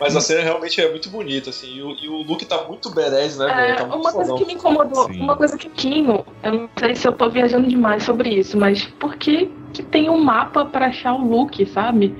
Mas 0.00 0.16
a 0.16 0.20
cena 0.20 0.42
realmente 0.42 0.80
é 0.80 0.90
muito 0.90 1.08
bonita, 1.10 1.50
assim. 1.50 1.76
E 1.76 1.82
o, 1.82 1.90
e 1.92 2.08
o 2.08 2.22
Luke 2.22 2.44
tá 2.44 2.64
muito 2.64 2.90
berés, 2.90 3.36
né, 3.36 3.46
velho? 3.46 3.60
É, 3.60 3.74
Tá 3.74 3.84
muito 3.86 4.00
uma 4.00 4.12
coisa 4.12 4.30
fodão. 4.30 4.36
que 4.38 4.46
me 4.46 4.54
incomodou, 4.54 5.06
Sim. 5.12 5.20
uma 5.20 5.36
coisa 5.36 5.56
que 5.56 5.68
Kino, 5.68 6.24
eu 6.42 6.52
não 6.52 6.68
sei 6.78 6.94
se 6.94 7.06
eu 7.06 7.12
tô 7.12 7.28
viajando 7.30 7.68
demais 7.68 8.02
sobre 8.02 8.30
isso, 8.30 8.56
mas 8.56 8.84
por 8.98 9.16
que 9.16 9.50
que 9.72 9.82
tem 9.82 10.08
um 10.08 10.18
mapa 10.22 10.64
pra 10.64 10.86
achar 10.86 11.12
o 11.14 11.24
Luke, 11.28 11.64
sabe? 11.66 12.14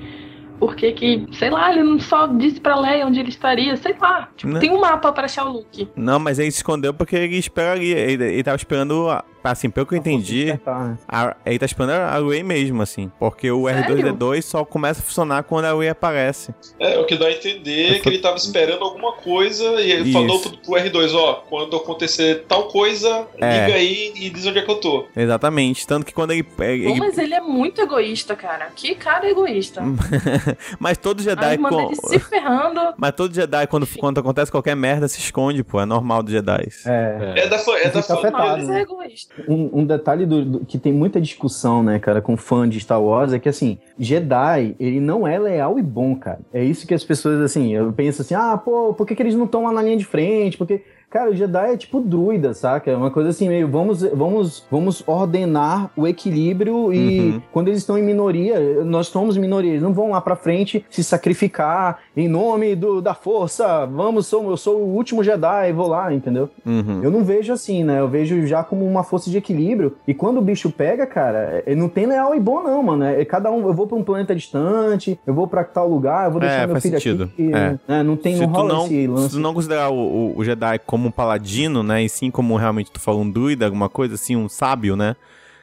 Por 0.59 0.75
que 0.75 0.91
que, 0.91 1.25
sei 1.31 1.49
lá, 1.49 1.71
ele 1.71 1.83
não 1.83 1.99
só 1.99 2.27
disse 2.27 2.59
pra 2.59 2.77
Leia 2.79 3.05
onde 3.07 3.19
ele 3.19 3.29
estaria, 3.29 3.75
sei 3.77 3.95
lá. 3.99 4.27
Tipo, 4.35 4.53
Não. 4.53 4.59
tem 4.59 4.69
um 4.71 4.79
mapa 4.81 5.11
pra 5.11 5.23
achar 5.25 5.45
o 5.45 5.53
Luke. 5.53 5.87
Não, 5.95 6.19
mas 6.19 6.37
ele 6.37 6.51
se 6.51 6.57
escondeu 6.57 6.93
porque 6.93 7.15
ele 7.15 7.37
esperaria. 7.37 7.97
Ele, 7.97 8.23
ele 8.25 8.43
tava 8.43 8.57
esperando. 8.57 9.07
Assim, 9.43 9.69
pelo 9.69 9.85
que 9.85 9.93
eu 9.95 9.97
entendi, 9.97 10.45
Despertar, 10.45 10.85
né? 10.89 10.97
a- 11.07 11.35
ele 11.45 11.59
tá 11.59 11.65
esperando 11.65 11.91
a 11.91 12.19
Ray 12.19 12.43
mesmo, 12.43 12.81
assim. 12.81 13.11
Porque 13.19 13.49
o 13.51 13.67
Sério? 13.67 13.95
R2D2 13.97 14.41
só 14.43 14.65
começa 14.65 14.99
a 15.01 15.03
funcionar 15.03 15.43
quando 15.43 15.65
a 15.65 15.73
Ray 15.73 15.89
aparece. 15.89 16.53
É, 16.79 16.97
o 16.99 17.05
que 17.05 17.15
dá 17.15 17.27
a 17.27 17.31
entender 17.31 17.95
é 17.95 17.99
que 17.99 18.09
ele 18.09 18.19
tava 18.19 18.35
esperando 18.37 18.83
alguma 18.83 19.13
coisa 19.13 19.63
e 19.81 19.91
ele 19.91 20.03
Isso. 20.09 20.13
falou 20.13 20.39
pro, 20.39 20.57
pro 20.57 20.73
R2, 20.73 21.13
ó, 21.15 21.33
quando 21.49 21.75
acontecer 21.77 22.45
tal 22.47 22.67
coisa, 22.67 23.27
É. 23.39 23.65
liga 23.65 23.77
aí 23.77 24.13
e 24.15 24.29
diz 24.29 24.45
onde 24.45 24.59
é 24.59 24.61
que 24.61 24.71
eu 24.71 24.75
tô. 24.79 25.07
Exatamente. 25.15 25.87
Tanto 25.87 26.05
que 26.05 26.13
quando 26.13 26.31
ele. 26.31 26.45
ele- 26.59 26.85
Pô, 26.89 26.95
mas 26.95 27.17
ele 27.17 27.33
é 27.33 27.41
muito 27.41 27.81
egoísta, 27.81 28.35
cara. 28.35 28.67
Que 28.75 28.95
cara 28.95 29.29
egoísta. 29.29 29.81
mas 30.79 30.97
todo 30.97 31.19
A 31.19 31.23
Jedi. 31.23 31.53
irmã 31.53 31.69
com- 31.69 31.93
se 31.95 32.19
ferrando. 32.19 32.81
Mas 32.97 33.11
todo 33.13 33.33
Jedi, 33.33 33.67
quando, 33.67 33.87
quando 33.97 34.19
acontece 34.19 34.51
qualquer 34.51 34.75
merda, 34.75 35.07
se 35.07 35.19
esconde, 35.19 35.63
pô. 35.63 35.79
É 35.79 35.85
normal 35.85 36.21
dos 36.23 36.31
Jedi. 36.33 36.67
É. 36.85 37.33
É 37.37 37.47
da, 37.47 37.55
é 37.55 37.89
da 37.89 38.01
Fica 38.01 38.03
família. 38.03 38.29
afetado. 38.29 38.57
Mas 38.57 38.69
é 38.69 38.81
egoísta. 38.81 39.28
Um, 39.47 39.81
um 39.81 39.85
detalhe 39.85 40.25
do, 40.25 40.43
do- 40.43 40.65
que 40.65 40.77
tem 40.77 40.91
muita 40.91 41.21
discussão, 41.21 41.81
né, 41.83 41.97
cara, 41.99 42.21
com 42.21 42.35
fã 42.35 42.67
de 42.67 42.79
Star 42.79 43.01
Wars 43.01 43.31
é 43.31 43.39
que, 43.39 43.47
assim, 43.47 43.77
Jedi, 43.97 44.75
ele 44.79 44.99
não 44.99 45.25
é 45.27 45.37
leal 45.39 45.77
e 45.79 45.81
bom, 45.83 46.15
cara. 46.15 46.39
É 46.51 46.63
isso 46.63 46.85
que 46.87 46.93
as 46.93 47.03
pessoas, 47.03 47.39
assim, 47.39 47.73
penso 47.95 48.21
assim, 48.21 48.33
ah, 48.33 48.57
pô, 48.57 48.93
por 48.93 49.05
que, 49.07 49.15
que 49.15 49.21
eles 49.23 49.35
não 49.35 49.45
estão 49.45 49.63
lá 49.63 49.71
na 49.71 49.81
linha 49.81 49.97
de 49.97 50.03
frente? 50.05 50.57
Porque, 50.57 50.83
cara, 51.09 51.31
o 51.31 51.35
Jedi 51.35 51.73
é 51.73 51.77
tipo 51.77 51.99
druida, 51.99 52.53
saca? 52.53 52.91
É 52.91 52.95
uma 52.95 53.09
coisa 53.11 53.29
assim, 53.29 53.47
meio, 53.47 53.67
vamos, 53.67 54.01
vamos, 54.03 54.65
vamos 54.69 55.03
ordenar 55.07 55.89
o 55.95 56.07
equilíbrio 56.07 56.93
e 56.93 57.19
Uhum. 57.19 57.41
quando 57.51 57.67
eles 57.69 57.79
estão 57.79 57.97
em 57.97 58.03
minoria, 58.03 58.83
nós 58.83 59.07
somos 59.07 59.37
minoria, 59.37 59.71
eles 59.71 59.81
não 59.83 59.93
vão 59.93 60.11
lá 60.11 60.21
pra 60.21 60.35
frente 60.35 60.85
se 60.89 61.03
sacrificar 61.03 61.99
em 62.15 62.27
nome 62.27 62.75
do, 62.75 63.01
da 63.01 63.13
força, 63.13 63.85
vamos, 63.85 64.27
sou, 64.27 64.49
eu 64.49 64.57
sou 64.57 64.77
o 64.77 64.95
último 64.95 65.23
Jedi, 65.23 65.71
vou 65.73 65.87
lá, 65.87 66.13
entendeu? 66.13 66.49
Uhum. 66.65 66.99
Eu 67.03 67.11
não 67.11 67.23
vejo 67.23 67.53
assim, 67.53 67.83
né? 67.83 67.99
Eu 67.99 68.07
vejo 68.07 68.45
já 68.45 68.63
como 68.63 68.85
uma 68.85 69.03
força 69.03 69.29
de 69.29 69.37
equilíbrio. 69.37 69.95
E 70.07 70.13
quando 70.13 70.37
o 70.37 70.41
bicho 70.41 70.69
pega, 70.69 71.05
cara, 71.05 71.63
é- 71.65 71.75
não 71.75 71.87
tem 71.87 72.05
leal 72.05 72.35
e 72.35 72.39
bom, 72.39 72.61
não, 72.63 72.83
mano. 72.83 73.05
É 73.05 73.23
cada 73.23 73.49
um. 73.51 73.65
Eu 73.67 73.73
vou 73.73 73.87
pra 73.87 73.97
um 73.97 74.03
planeta 74.03 74.35
distante, 74.35 75.17
eu 75.25 75.33
vou 75.33 75.47
pra 75.47 75.63
tal 75.63 75.87
lugar, 75.87 76.25
eu 76.25 76.31
vou 76.31 76.39
deixar 76.41 76.55
É, 76.63 76.65
meu 76.65 76.69
faz 76.75 76.83
filho 76.83 76.95
sentido. 76.97 77.23
aqui. 77.23 77.51
É. 77.53 77.77
né? 77.87 78.03
Não 78.03 78.15
tem, 78.17 78.35
se, 78.35 78.41
não 78.41 78.49
rola 78.49 78.73
não, 78.73 78.85
esse 78.85 78.89
se 78.89 79.07
lance. 79.07 79.29
tu 79.35 79.39
não 79.39 79.53
considerar 79.53 79.89
o- 79.91 80.33
o 80.37 80.43
Jedi 80.43 80.79
como 80.85 80.98
um 81.07 81.11
paladino, 81.11 81.81
né? 81.83 82.03
E 82.03 82.09
sim 82.09 82.29
como 82.29 82.55
realmente 82.57 82.91
tu 82.91 82.99
falou 82.99 83.21
um 83.21 83.29
druida, 83.29 83.65
alguma 83.65 83.89
coisa 83.89 84.15
assim, 84.15 84.35
um 84.35 84.49
sábio, 84.49 84.95
né? 84.95 85.15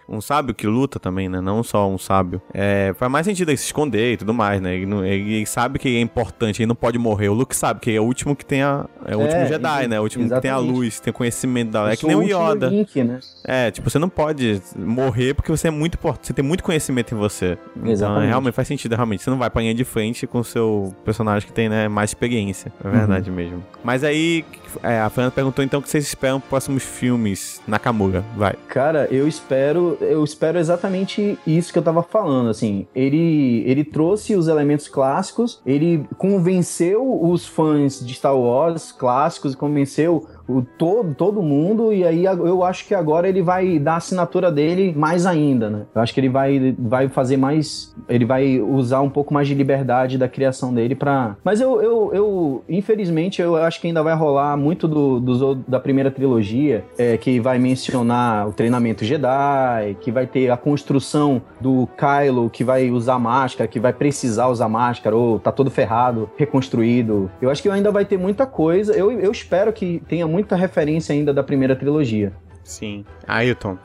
Um 0.08 0.20
sábio 0.20 0.54
que 0.54 0.68
luta 0.68 1.00
também, 1.00 1.28
né? 1.28 1.40
Não 1.40 1.64
só 1.64 1.90
um 1.90 1.98
sábio. 1.98 2.40
É, 2.54 2.94
faz 2.96 3.10
mais 3.10 3.26
sentido 3.26 3.48
ele 3.48 3.56
se 3.56 3.64
esconder 3.64 4.12
e 4.12 4.16
tudo 4.16 4.32
mais, 4.32 4.60
né? 4.62 4.76
Ele, 4.76 4.86
não- 4.86 5.04
ele 5.04 5.44
sabe 5.46 5.80
que 5.80 5.96
é 5.96 6.00
importante, 6.00 6.62
ele 6.62 6.68
não 6.68 6.76
pode 6.76 6.96
morrer. 6.96 7.28
O 7.28 7.34
Luke 7.34 7.56
sabe 7.56 7.80
que 7.80 7.90
é 7.90 8.00
o 8.00 8.04
último 8.04 8.36
que 8.36 8.44
tem 8.44 8.62
a. 8.62 8.86
É 9.04 9.16
o 9.16 9.20
É, 9.20 9.24
último 9.24 9.46
Jedi, 9.46 9.88
né? 9.88 9.98
O 9.98 10.04
último 10.04 10.22
que 10.28 10.40
tem 10.40 10.48
a 10.48 10.54
exatamente. 10.54 10.76
luz, 10.76 11.00
tem 11.00 11.12
conhecimento 11.12 11.72
da. 11.72 11.80
Eu 11.80 11.86
É 11.88 11.96
que 11.96 12.06
nem 12.06 12.14
o 12.14 12.22
Yoda. 12.22 12.68
Link, 12.68 13.02
né? 13.02 13.18
É, 13.42 13.68
tipo, 13.72 13.90
você 13.90 13.98
não 13.98 14.08
pode 14.08 14.62
morrer 14.78 15.34
porque 15.34 15.50
você 15.50 15.66
é 15.66 15.70
muito 15.72 15.94
importante. 15.94 16.28
Você 16.28 16.32
tem 16.32 16.44
muito 16.44 16.62
conhecimento 16.62 17.12
em 17.12 17.18
você. 17.18 17.58
Então, 17.76 17.90
Exatamente. 17.90 18.28
realmente 18.28 18.54
faz 18.54 18.68
sentido, 18.68 18.94
realmente. 18.94 19.24
Você 19.24 19.30
não 19.30 19.38
vai 19.38 19.50
pra 19.50 19.60
linha 19.60 19.74
de 19.74 19.82
frente 19.84 20.24
com 20.24 20.38
o 20.38 20.44
seu 20.44 20.94
personagem 21.04 21.48
que 21.48 21.52
tem, 21.52 21.68
né, 21.68 21.88
mais 21.88 22.10
experiência. 22.10 22.72
É 22.84 22.86
Uhum. 22.86 22.92
verdade 22.92 23.28
mesmo. 23.28 23.60
Mas 23.82 24.04
aí, 24.04 24.44
é, 24.82 25.00
a 25.00 25.10
Fernanda 25.10 25.34
perguntou 25.34 25.64
então 25.64 25.80
o 25.80 25.82
que 25.82 25.88
vocês 25.88 26.04
esperam 26.04 26.40
pros 26.40 26.48
próximos 26.48 26.82
filmes 26.82 27.60
Nakamura. 27.66 28.24
Vai. 28.36 28.54
Cara, 28.68 29.06
eu 29.10 29.26
espero, 29.28 29.96
eu 30.00 30.22
espero 30.24 30.58
exatamente 30.58 31.38
isso 31.46 31.72
que 31.72 31.78
eu 31.78 31.82
tava 31.82 32.02
falando, 32.02 32.48
assim. 32.48 32.86
Ele, 32.94 33.62
ele 33.66 33.84
trouxe 33.84 34.34
os 34.34 34.48
elementos 34.48 34.88
clássicos, 34.88 35.60
ele 35.64 36.06
convenceu 36.16 37.22
os 37.22 37.46
fãs 37.46 38.04
de 38.04 38.14
Star 38.14 38.36
Wars 38.36 38.92
clássicos, 38.92 39.54
convenceu 39.54 40.26
o 40.48 40.62
todo, 40.62 41.14
todo 41.14 41.42
mundo, 41.42 41.92
e 41.92 42.04
aí 42.04 42.24
eu 42.24 42.62
acho 42.62 42.86
que 42.86 42.94
agora 42.94 43.28
ele 43.28 43.42
vai 43.42 43.78
dar 43.78 43.94
a 43.94 43.96
assinatura 43.96 44.50
dele 44.50 44.94
mais 44.96 45.26
ainda, 45.26 45.68
né? 45.70 45.82
Eu 45.94 46.00
acho 46.02 46.14
que 46.14 46.20
ele 46.20 46.28
vai, 46.28 46.74
vai 46.78 47.08
fazer 47.08 47.36
mais. 47.36 47.94
Ele 48.08 48.24
vai 48.24 48.60
usar 48.60 49.00
um 49.00 49.10
pouco 49.10 49.32
mais 49.34 49.48
de 49.48 49.54
liberdade 49.54 50.16
da 50.18 50.28
criação 50.28 50.72
dele 50.72 50.94
pra. 50.94 51.36
Mas 51.44 51.60
eu, 51.60 51.80
eu, 51.82 52.10
eu 52.14 52.64
infelizmente, 52.68 53.40
eu 53.42 53.56
acho 53.56 53.80
que 53.80 53.86
ainda 53.88 54.02
vai 54.02 54.14
rolar 54.14 54.56
muito 54.56 54.86
do, 54.86 55.20
ou- 55.44 55.54
da 55.66 55.80
primeira 55.80 56.10
trilogia, 56.10 56.84
é, 56.96 57.16
que 57.16 57.40
vai 57.40 57.58
mencionar 57.58 58.48
o 58.48 58.52
treinamento 58.52 59.04
Jedi, 59.04 59.96
que 60.00 60.10
vai 60.10 60.26
ter 60.26 60.50
a 60.50 60.56
construção 60.56 61.42
do 61.60 61.88
Kylo, 61.96 62.48
que 62.50 62.62
vai 62.64 62.90
usar 62.90 63.18
máscara, 63.18 63.66
que 63.68 63.80
vai 63.80 63.92
precisar 63.92 64.48
usar 64.48 64.68
máscara, 64.68 65.16
ou 65.16 65.38
tá 65.38 65.50
todo 65.50 65.70
ferrado, 65.70 66.28
reconstruído. 66.36 67.30
Eu 67.40 67.50
acho 67.50 67.62
que 67.62 67.68
ainda 67.68 67.90
vai 67.90 68.04
ter 68.04 68.18
muita 68.18 68.46
coisa. 68.46 68.92
Eu, 68.94 69.10
eu 69.12 69.30
espero 69.30 69.72
que 69.72 70.02
tenha 70.08 70.26
muita 70.36 70.54
referência 70.54 71.14
ainda 71.14 71.32
da 71.32 71.42
primeira 71.42 71.74
trilogia. 71.74 72.30
Sim. 72.62 73.06
Ailton. 73.26 73.78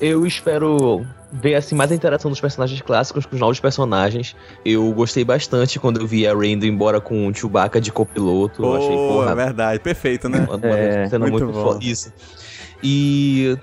Eu 0.00 0.26
espero 0.26 1.06
ver 1.30 1.54
assim 1.54 1.76
mais 1.76 1.92
a 1.92 1.94
interação 1.94 2.28
dos 2.28 2.40
personagens 2.40 2.80
clássicos 2.82 3.24
com 3.24 3.36
os 3.36 3.40
novos 3.40 3.60
personagens. 3.60 4.34
Eu 4.64 4.92
gostei 4.92 5.24
bastante 5.24 5.78
quando 5.78 6.00
eu 6.00 6.06
vi 6.06 6.26
a 6.26 6.34
Rey 6.34 6.52
indo 6.52 6.66
embora 6.66 7.00
com 7.00 7.28
o 7.28 7.32
Chewbacca 7.32 7.80
de 7.80 7.92
copiloto. 7.92 8.64
Eu 8.64 8.74
achei, 8.74 8.96
porra, 8.96 9.30
é 9.30 9.34
verdade. 9.36 9.78
Perfeito, 9.78 10.28
né? 10.28 10.40
uma, 10.40 10.56
uma 10.56 10.68
É, 10.76 11.08
muito 11.18 11.30
muito, 11.30 11.46
bom. 11.52 11.78
Isso. 11.80 12.12
E 12.82 13.56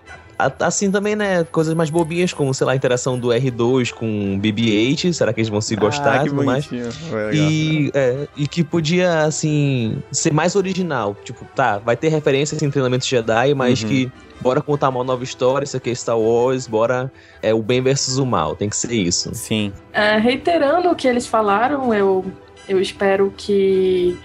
assim 0.60 0.90
também, 0.90 1.16
né, 1.16 1.44
coisas 1.44 1.74
mais 1.74 1.90
bobinhas, 1.90 2.32
como, 2.32 2.54
sei 2.54 2.66
lá, 2.66 2.74
a 2.74 2.76
interação 2.76 3.20
do 3.20 3.28
R2 3.28 3.92
com 3.92 4.36
o 4.36 4.40
BB-8, 4.40 5.12
será 5.12 5.34
que 5.34 5.42
eles 5.42 5.50
vão 5.50 5.60
se 5.60 5.76
gostar 5.76 6.14
ah, 6.14 6.16
e 6.18 6.24
que 6.24 6.30
tudo 6.30 6.44
mais? 6.44 6.72
legal. 6.72 7.34
E, 7.34 7.92
é, 7.94 8.28
e 8.38 8.48
que 8.48 8.64
podia, 8.64 9.24
assim, 9.24 10.02
ser 10.12 10.32
mais 10.34 10.56
original. 10.56 11.16
Tipo, 11.24 11.46
tá, 11.56 11.78
vai 11.78 11.98
ter 11.98 12.08
referências 12.10 12.62
em 12.62 12.70
treinamento 12.70 13.06
Jedi, 13.06 13.54
mas 13.54 13.82
Uhum. 13.84 13.90
que 13.90 14.12
bora 14.42 14.62
contar 14.62 14.90
uma 14.90 15.04
nova 15.04 15.24
história, 15.24 15.66
isso 15.66 15.76
aqui 15.76 15.90
é 15.90 15.96
Star 15.96 16.18
Wars, 16.18 16.66
bora 16.68 17.12
é 17.42 17.54
o 17.54 17.62
bem 17.62 17.82
versus 17.82 18.18
o 18.18 18.26
mal, 18.26 18.56
tem 18.56 18.70
que 18.70 18.76
ser 18.78 18.94
isso. 18.94 19.30
Sim. 19.34 19.74
É, 19.92 20.18
reiterando 20.18 20.90
o 20.90 20.96
que 20.96 21.08
eles 21.08 21.28
falaram, 21.28 21.94
eu, 21.94 22.26
eu 22.68 22.80
espero 22.80 23.34
que, 23.36 24.18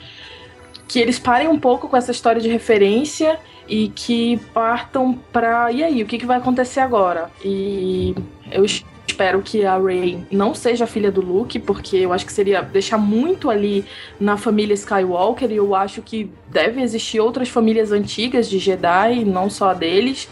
que 0.86 1.00
eles 1.00 1.18
parem 1.18 1.48
um 1.48 1.58
pouco 1.58 1.88
com 1.88 1.96
essa 1.96 2.12
história 2.12 2.40
de 2.40 2.48
referência 2.48 3.38
e 3.68 3.88
que 3.88 4.38
partam 4.52 5.18
pra. 5.32 5.70
E 5.72 5.82
aí, 5.82 6.02
o 6.02 6.06
que, 6.06 6.18
que 6.18 6.26
vai 6.26 6.38
acontecer 6.38 6.80
agora? 6.80 7.30
E 7.44 8.14
eu 8.50 8.64
es- 8.64 8.84
espero 9.06 9.42
que 9.42 9.64
a 9.64 9.78
Rey 9.78 10.18
não 10.30 10.54
seja 10.54 10.86
filha 10.86 11.10
do 11.12 11.20
Luke, 11.20 11.58
porque 11.60 11.96
eu 11.98 12.12
acho 12.12 12.26
que 12.26 12.32
seria 12.32 12.60
deixar 12.62 12.98
muito 12.98 13.48
ali 13.50 13.84
na 14.18 14.36
família 14.36 14.74
Skywalker, 14.74 15.50
e 15.50 15.56
eu 15.56 15.74
acho 15.74 16.02
que 16.02 16.30
deve 16.50 16.80
existir 16.82 17.20
outras 17.20 17.48
famílias 17.48 17.92
antigas 17.92 18.48
de 18.50 18.58
Jedi, 18.58 19.24
não 19.24 19.48
só 19.48 19.70
a 19.70 19.74
deles. 19.74 20.28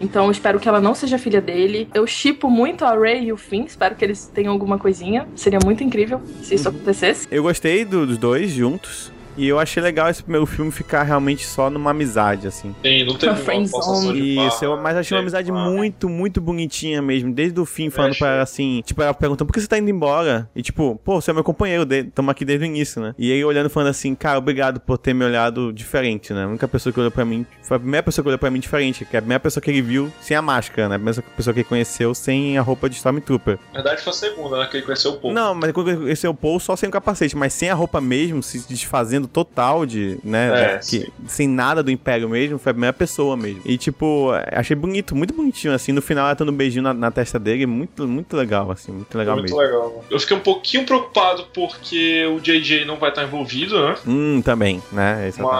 Então 0.00 0.24
eu 0.24 0.30
espero 0.32 0.58
que 0.58 0.68
ela 0.68 0.80
não 0.80 0.94
seja 0.96 1.16
filha 1.18 1.40
dele. 1.40 1.88
Eu 1.94 2.06
chipo 2.08 2.50
muito 2.50 2.84
a 2.84 2.98
Rey 2.98 3.26
e 3.26 3.32
o 3.32 3.36
Finn, 3.36 3.64
espero 3.66 3.94
que 3.94 4.04
eles 4.04 4.26
tenham 4.34 4.52
alguma 4.52 4.76
coisinha. 4.76 5.28
Seria 5.36 5.60
muito 5.64 5.84
incrível 5.84 6.20
se 6.42 6.56
isso 6.56 6.68
acontecesse. 6.68 7.28
Eu 7.30 7.42
gostei 7.44 7.84
do- 7.84 8.04
dos 8.06 8.18
dois 8.18 8.50
juntos. 8.50 9.12
E 9.36 9.48
eu 9.48 9.58
achei 9.58 9.82
legal 9.82 10.08
esse 10.08 10.22
primeiro 10.22 10.46
filme 10.46 10.70
ficar 10.70 11.02
realmente 11.02 11.46
só 11.46 11.70
numa 11.70 11.90
amizade, 11.90 12.46
assim. 12.46 12.74
Sim, 12.82 13.04
não 13.04 13.14
teve 13.16 13.32
uma 13.32 13.36
forçação 13.66 14.12
de 14.12 14.34
barra, 14.36 14.48
Isso, 14.48 14.64
eu, 14.64 14.76
mas 14.76 14.96
achei 14.96 15.16
uma 15.16 15.22
amizade 15.22 15.50
uma- 15.50 15.70
muito, 15.70 16.08
muito 16.08 16.40
bonitinha 16.40 17.00
mesmo. 17.00 17.32
Desde 17.32 17.58
o 17.58 17.64
fim, 17.64 17.88
falando 17.90 18.16
pra 18.16 18.28
ela 18.34 18.42
assim, 18.42 18.82
tipo, 18.84 19.00
ela 19.02 19.14
perguntando 19.14 19.46
por 19.46 19.52
que 19.54 19.60
você 19.60 19.66
tá 19.66 19.78
indo 19.78 19.90
embora? 19.90 20.48
E 20.54 20.62
tipo, 20.62 21.00
pô, 21.04 21.20
você 21.20 21.30
é 21.30 21.34
meu 21.34 21.44
companheiro, 21.44 21.86
tamo 22.14 22.30
aqui 22.30 22.44
desde 22.44 22.64
o 22.64 22.66
início, 22.66 23.00
né? 23.00 23.14
E 23.18 23.32
aí 23.32 23.44
olhando 23.44 23.70
falando 23.70 23.88
assim, 23.88 24.14
cara, 24.14 24.38
obrigado 24.38 24.80
por 24.80 24.98
ter 24.98 25.14
me 25.14 25.24
olhado 25.24 25.72
diferente, 25.72 26.32
né? 26.32 26.44
A 26.44 26.48
única 26.48 26.68
pessoa 26.68 26.92
que 26.92 26.98
olhou 27.00 27.10
pra 27.10 27.24
mim, 27.24 27.46
foi 27.62 27.76
a 27.76 27.80
primeira 27.80 28.02
pessoa 28.02 28.22
que 28.22 28.28
olhou 28.28 28.38
pra 28.38 28.50
mim 28.50 28.60
diferente, 28.60 29.04
que 29.04 29.16
é 29.16 29.18
a 29.18 29.22
primeira 29.22 29.40
pessoa 29.40 29.62
que 29.62 29.70
ele 29.70 29.82
viu 29.82 30.12
sem 30.20 30.36
a 30.36 30.42
máscara, 30.42 30.88
né? 30.88 30.96
A 30.96 30.98
primeira 30.98 31.22
pessoa 31.36 31.54
que 31.54 31.60
ele 31.60 31.68
conheceu 31.68 32.14
sem 32.14 32.58
a 32.58 32.62
roupa 32.62 32.88
de 32.88 32.96
Stormtrooper. 32.96 33.58
Na 33.72 33.80
verdade 33.82 34.02
foi 34.02 34.10
a 34.12 34.16
segunda, 34.16 34.58
né? 34.58 34.66
Que 34.70 34.76
ele 34.78 34.84
conheceu 34.86 35.12
o 35.12 35.16
povo. 35.16 35.34
Não, 35.34 35.54
mas 35.54 35.72
quando 35.72 35.88
ele 35.90 35.98
conheceu 36.00 36.30
o 36.30 36.34
Paul 36.34 36.60
só 36.60 36.76
sem 36.76 36.88
o 36.88 36.92
capacete, 36.92 37.36
mas 37.36 37.52
sem 37.52 37.70
a 37.70 37.74
roupa 37.74 38.00
mesmo, 38.00 38.42
se 38.42 38.58
desfazendo 38.68 39.21
total 39.28 39.84
de, 39.86 40.18
né, 40.24 40.74
É, 40.74 40.78
que, 40.78 41.10
sem 41.26 41.48
nada 41.48 41.82
do 41.82 41.90
Império 41.90 42.28
mesmo, 42.28 42.58
foi 42.58 42.70
a 42.70 42.74
primeira 42.74 42.92
pessoa 42.92 43.36
mesmo. 43.36 43.60
E, 43.64 43.76
tipo, 43.78 44.30
achei 44.52 44.76
bonito, 44.76 45.14
muito 45.14 45.34
bonitinho, 45.34 45.72
assim, 45.74 45.92
no 45.92 46.02
final 46.02 46.26
ela 46.26 46.34
dando 46.34 46.52
um 46.52 46.54
beijinho 46.56 46.82
na, 46.82 46.94
na 46.94 47.10
testa 47.10 47.38
dele, 47.38 47.66
muito, 47.66 48.06
muito 48.06 48.36
legal, 48.36 48.70
assim, 48.70 48.92
muito 48.92 49.16
legal 49.16 49.36
Muito 49.36 49.54
mesmo. 49.54 49.60
legal. 49.60 50.04
Eu 50.10 50.18
fiquei 50.20 50.36
um 50.36 50.40
pouquinho 50.40 50.84
preocupado 50.84 51.46
porque 51.54 52.24
o 52.26 52.40
JJ 52.40 52.84
não 52.84 52.96
vai 52.96 53.10
estar 53.10 53.22
envolvido, 53.24 53.80
né? 53.86 53.94
Hum, 54.06 54.42
também, 54.42 54.82
né, 54.92 55.26
exatamente. 55.28 55.52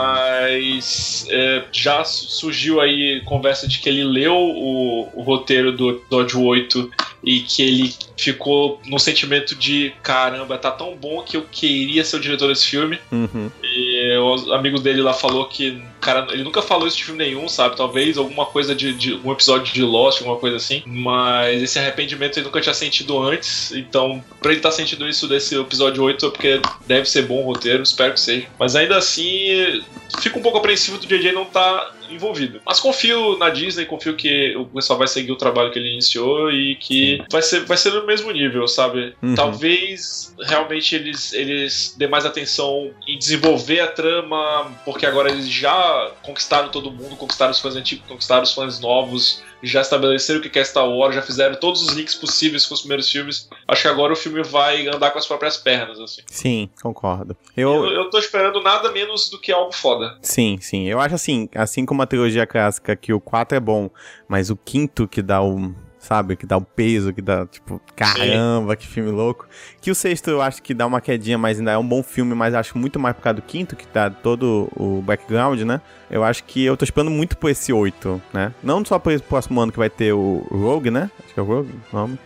Mas 0.53 1.27
é, 1.31 1.65
já 1.73 2.05
su- 2.05 2.27
surgiu 2.29 2.81
aí 2.81 3.21
conversa 3.25 3.67
de 3.69 3.79
que 3.79 3.89
ele 3.89 4.05
leu 4.05 4.35
o, 4.35 5.09
o 5.15 5.23
roteiro 5.23 5.73
do 5.73 5.91
episódio 5.91 6.43
8 6.43 6.91
e 7.25 7.41
que 7.41 7.63
ele 7.63 7.95
ficou 8.17 8.81
no 8.87 8.99
sentimento 8.99 9.55
de 9.55 9.93
caramba, 10.03 10.59
tá 10.59 10.71
tão 10.71 10.97
bom 10.97 11.23
que 11.23 11.37
eu 11.37 11.45
queria 11.51 12.05
ser 12.05 12.17
o 12.17 12.21
diretor 12.21 12.49
desse 12.49 12.67
filme. 12.67 12.99
Uhum. 13.11 13.51
E 13.63 14.17
os 14.19 14.51
amigos 14.51 14.83
dele 14.83 15.01
lá 15.01 15.15
falou 15.15 15.47
que, 15.47 15.83
cara, 16.01 16.27
ele 16.31 16.43
nunca 16.43 16.61
falou 16.61 16.87
isso 16.87 16.97
de 16.97 17.05
filme 17.05 17.25
nenhum, 17.25 17.49
sabe? 17.49 17.77
Talvez 17.77 18.19
alguma 18.19 18.45
coisa 18.45 18.75
de, 18.75 18.93
de 18.93 19.15
um 19.15 19.33
episódio 19.33 19.73
de 19.73 19.83
Lost, 19.83 20.21
alguma 20.21 20.39
coisa 20.39 20.57
assim. 20.57 20.83
Mas 20.85 21.63
esse 21.63 21.79
arrependimento 21.79 22.37
ele 22.37 22.47
nunca 22.47 22.61
tinha 22.61 22.75
sentido 22.75 23.23
antes. 23.23 23.73
Então, 23.73 24.23
pra 24.41 24.51
ele 24.51 24.59
estar 24.59 24.71
tá 24.71 24.75
sentindo 24.75 25.09
isso 25.09 25.29
desse 25.29 25.59
episódio 25.59 26.03
8 26.03 26.27
é 26.27 26.31
porque 26.31 26.61
deve 26.87 27.09
ser 27.09 27.23
bom 27.23 27.43
o 27.43 27.47
roteiro, 27.47 27.83
espero 27.83 28.15
que 28.15 28.21
seja. 28.21 28.47
Mas 28.59 28.75
ainda 28.75 28.97
assim, 28.97 29.83
fico 30.21 30.39
um 30.39 30.43
pouco 30.43 30.59
apreensivo 30.59 30.99
do 30.99 31.07
JJ 31.07 31.33
não 31.33 31.43
estar 31.43 31.95
envolvido. 32.15 32.61
Mas 32.65 32.81
confio 32.81 33.37
na 33.39 33.51
Disney, 33.51 33.85
confio 33.85 34.17
que 34.17 34.55
o 34.57 34.67
pessoal 34.67 34.99
vai 34.99 35.09
seguir 35.09 35.33
o 35.33 35.37
trabalho 35.37 35.71
que 35.71 35.79
ele 35.79 35.93
iniciou 35.93 36.51
e 36.51 36.77
que 36.77 37.23
vai 37.31 37.43
ser, 37.43 37.65
vai 37.65 37.77
ser 37.77 37.93
no 37.93 38.07
mesmo 38.07 38.31
nível, 38.31 38.67
sabe? 38.69 39.15
Uhum. 39.23 39.35
Talvez 39.35 40.35
realmente 40.41 40.95
eles, 40.95 41.33
eles 41.33 41.95
dêem 41.97 42.11
mais 42.11 42.25
atenção 42.25 42.91
em 43.07 43.19
desenvolver 43.19 43.81
a 43.81 43.89
trama, 43.89 44.73
porque 44.85 45.07
agora 45.07 45.31
eles 45.31 45.49
já 45.49 46.11
conquistaram 46.23 46.69
todo 46.69 46.91
mundo, 46.91 47.17
conquistaram 47.17 47.53
os 47.53 47.61
fãs 47.61 47.77
antigos, 47.77 48.07
conquistaram 48.07 48.43
os 48.43 48.53
fãs 48.53 48.81
novos, 48.81 49.43
já 49.63 49.81
estabeleceram 49.81 50.41
o 50.41 50.43
que 50.43 50.59
é 50.59 50.65
Star 50.65 50.89
Wars, 50.89 51.15
já 51.15 51.23
fizeram 51.23 51.55
todos 51.55 51.83
os 51.83 51.95
links 51.95 52.15
possíveis 52.15 52.67
com 52.67 52.75
os 52.75 52.81
primeiros 52.81 53.11
filmes. 53.11 53.49
Acho 53.69 53.83
que 53.83 53.89
agora 53.89 54.13
o 54.13 54.17
filme 54.17 54.43
vai 54.43 54.87
andar 54.89 55.11
com 55.11 55.19
as 55.19 55.27
próprias 55.27 55.57
pernas, 55.57 55.99
assim. 56.01 56.23
Sim, 56.27 56.71
concordo. 56.83 57.37
Eu, 57.57 57.73
Eu, 57.73 57.93
eu 57.93 58.11
tô 58.11 58.19
esperando 58.19 58.61
nada 58.63 58.91
menos 58.91 59.29
do 59.31 59.39
que 59.39 59.53
algo 59.53 59.73
foda. 59.73 60.19
sim, 60.23 60.59
sim. 60.61 60.89
Eu 60.89 61.01
acho 61.01 61.15
assim, 61.15 61.49
assim 61.55 61.85
como 61.87 62.03
a 62.03 62.07
trilogia 62.07 62.47
clássica, 62.47 62.97
que 62.97 63.13
o 63.13 63.21
4 63.21 63.57
é 63.57 63.61
bom, 63.61 63.89
mas 64.29 64.51
o 64.51 64.57
quinto 64.57 65.07
que 65.07 65.23
dá 65.23 65.43
o. 65.43 65.75
Sabe, 66.03 66.35
que 66.35 66.45
dá 66.45 66.57
o 66.57 66.63
peso, 66.63 67.13
que 67.13 67.23
dá, 67.23 67.47
tipo, 67.47 67.81
caramba, 67.95 68.75
que 68.75 68.89
filme 68.89 69.13
louco. 69.13 69.47
Que 69.81 69.89
o 69.89 69.95
sexto 69.95 70.31
eu 70.31 70.43
acho 70.43 70.61
que 70.61 70.75
dá 70.75 70.85
uma 70.85 71.01
quedinha, 71.01 71.39
mas 71.39 71.61
ainda 71.61 71.71
é 71.71 71.79
um 71.79 71.87
bom 71.87 72.03
filme, 72.03 72.35
mas 72.35 72.55
acho 72.55 72.77
muito 72.77 72.99
mais 72.99 73.15
por 73.15 73.23
causa 73.23 73.37
do 73.37 73.43
quinto, 73.43 73.77
que 73.77 73.87
dá 73.95 74.11
todo 74.11 74.69
o 74.75 75.01
background, 75.01 75.61
né? 75.61 75.81
Eu 76.11 76.25
acho 76.25 76.43
que 76.43 76.65
eu 76.65 76.77
tô 76.77 76.85
esperando 76.85 77.13
muito 77.13 77.39
por 77.39 77.51
esse 77.51 77.73
oito, 77.73 78.21
né? 78.33 78.53
Não 78.65 78.85
só 78.85 78.99
por 78.99 79.13
esse 79.13 79.23
próximo 79.23 79.61
ano 79.61 79.71
que 79.71 79.79
vai 79.79 79.89
ter 79.89 80.13
o 80.13 80.45
Rogue, 80.51 80.91
né? 80.91 81.09
Acho 81.25 81.35
que 81.35 81.39
é 81.39 81.43
o 81.43 81.47
Rogue 81.47 81.73
o 81.93 81.97
nome. 81.97 82.19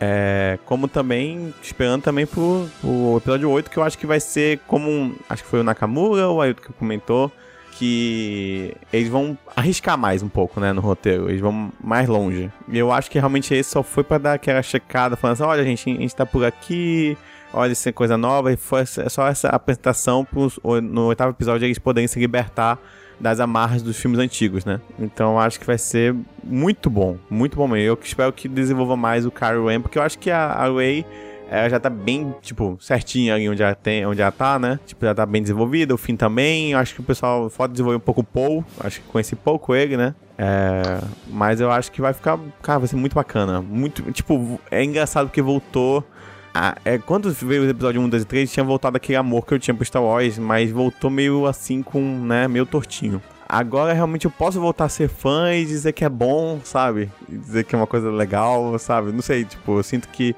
É, 0.00 0.58
como 0.64 0.88
também, 0.88 1.54
esperando 1.62 2.02
também 2.02 2.26
pro, 2.26 2.68
pro 2.80 3.18
episódio 3.18 3.48
8, 3.48 3.70
que 3.70 3.76
eu 3.76 3.84
acho 3.84 3.96
que 3.96 4.04
vai 4.04 4.18
ser 4.18 4.58
como 4.66 4.90
um, 4.90 5.14
Acho 5.28 5.44
que 5.44 5.48
foi 5.48 5.60
o 5.60 5.62
Nakamura 5.62 6.26
ou 6.26 6.38
o 6.38 6.40
Ailton 6.40 6.60
que 6.60 6.72
comentou. 6.72 7.30
Que 7.78 8.74
eles 8.92 9.08
vão 9.08 9.36
arriscar 9.56 9.96
mais 9.98 10.22
um 10.22 10.28
pouco, 10.28 10.60
né, 10.60 10.72
no 10.72 10.80
roteiro. 10.80 11.28
Eles 11.28 11.40
vão 11.40 11.72
mais 11.82 12.08
longe. 12.08 12.50
E 12.68 12.78
eu 12.78 12.92
acho 12.92 13.10
que 13.10 13.18
realmente 13.18 13.52
esse 13.54 13.70
só 13.70 13.82
foi 13.82 14.04
pra 14.04 14.18
dar 14.18 14.34
aquela 14.34 14.62
checada, 14.62 15.16
falando 15.16 15.34
assim: 15.34 15.42
olha, 15.42 15.64
gente, 15.64 15.90
a 15.90 15.94
gente 16.00 16.14
tá 16.14 16.26
por 16.26 16.44
aqui. 16.44 17.16
Olha, 17.52 17.72
isso 17.72 17.88
é 17.88 17.92
coisa 17.92 18.16
nova. 18.16 18.52
E 18.52 18.56
foi 18.56 18.82
essa- 18.82 19.08
só 19.08 19.26
essa 19.26 19.48
apresentação 19.48 20.24
pros, 20.24 20.58
no 20.82 21.06
oitavo 21.06 21.32
episódio 21.32 21.66
eles 21.66 21.78
poderem 21.78 22.06
se 22.08 22.18
libertar 22.20 22.78
das 23.18 23.40
amarras 23.40 23.82
dos 23.82 23.96
filmes 23.96 24.18
antigos, 24.20 24.64
né? 24.64 24.80
Então 24.98 25.32
eu 25.32 25.38
acho 25.38 25.58
que 25.60 25.66
vai 25.66 25.78
ser 25.78 26.14
muito 26.42 26.88
bom, 26.90 27.16
muito 27.30 27.56
bom 27.56 27.66
mesmo. 27.68 27.86
Eu 27.86 27.98
espero 28.02 28.32
que 28.32 28.48
desenvolva 28.48 28.96
mais 28.96 29.24
o 29.26 29.30
Kylo 29.30 29.66
Ren, 29.68 29.80
porque 29.80 29.98
eu 29.98 30.02
acho 30.02 30.18
que 30.18 30.30
a, 30.30 30.46
a 30.52 30.70
Rey 30.72 31.04
ela 31.60 31.68
já 31.68 31.78
tá 31.78 31.90
bem, 31.90 32.34
tipo, 32.40 32.76
certinha 32.80 33.34
ali 33.34 33.48
onde 33.48 33.62
ela, 33.62 33.74
tem, 33.74 34.06
onde 34.06 34.22
ela 34.22 34.32
tá, 34.32 34.58
né? 34.58 34.80
Tipo, 34.86 35.04
já 35.04 35.14
tá 35.14 35.26
bem 35.26 35.42
desenvolvida, 35.42 35.94
o 35.94 35.98
fim 35.98 36.16
também. 36.16 36.74
Acho 36.74 36.94
que 36.94 37.00
o 37.00 37.04
pessoal 37.04 37.50
pode 37.54 37.72
desenvolver 37.72 37.96
um 37.98 38.00
pouco 38.00 38.22
o 38.22 38.24
Paul. 38.24 38.64
Acho 38.80 39.00
que 39.00 39.06
conheci 39.08 39.36
pouco 39.36 39.74
ele, 39.74 39.96
né? 39.96 40.14
É, 40.38 41.00
mas 41.28 41.60
eu 41.60 41.70
acho 41.70 41.92
que 41.92 42.00
vai 42.00 42.12
ficar. 42.12 42.38
Cara, 42.62 42.78
vai 42.78 42.88
ser 42.88 42.96
muito 42.96 43.14
bacana. 43.14 43.60
Muito. 43.60 44.02
Tipo, 44.12 44.58
é 44.70 44.82
engraçado 44.82 45.26
porque 45.28 45.42
voltou. 45.42 46.02
a- 46.54 46.76
é, 46.84 46.98
quando 46.98 47.30
veio 47.30 47.62
o 47.62 47.68
episódio 47.70 48.00
1, 48.00 48.08
2 48.08 48.22
e 48.22 48.26
3, 48.26 48.52
tinha 48.52 48.64
voltado 48.64 48.96
aquele 48.96 49.16
amor 49.16 49.46
que 49.46 49.54
eu 49.54 49.58
tinha 49.58 49.74
pro 49.74 49.84
Star 49.84 50.02
Wars, 50.02 50.38
mas 50.38 50.70
voltou 50.70 51.10
meio 51.10 51.46
assim 51.46 51.82
com, 51.82 52.00
né, 52.00 52.46
meio 52.48 52.66
tortinho. 52.66 53.22
Agora 53.48 53.92
realmente 53.92 54.24
eu 54.26 54.30
posso 54.30 54.60
voltar 54.60 54.84
a 54.86 54.88
ser 54.88 55.08
fã 55.08 55.52
e 55.54 55.64
dizer 55.64 55.92
que 55.92 56.04
é 56.04 56.08
bom, 56.08 56.60
sabe? 56.64 57.10
E 57.28 57.36
dizer 57.36 57.64
que 57.64 57.74
é 57.74 57.78
uma 57.78 57.86
coisa 57.86 58.10
legal, 58.10 58.78
sabe? 58.78 59.12
Não 59.12 59.20
sei, 59.22 59.44
tipo, 59.44 59.78
eu 59.78 59.82
sinto 59.82 60.08
que 60.08 60.34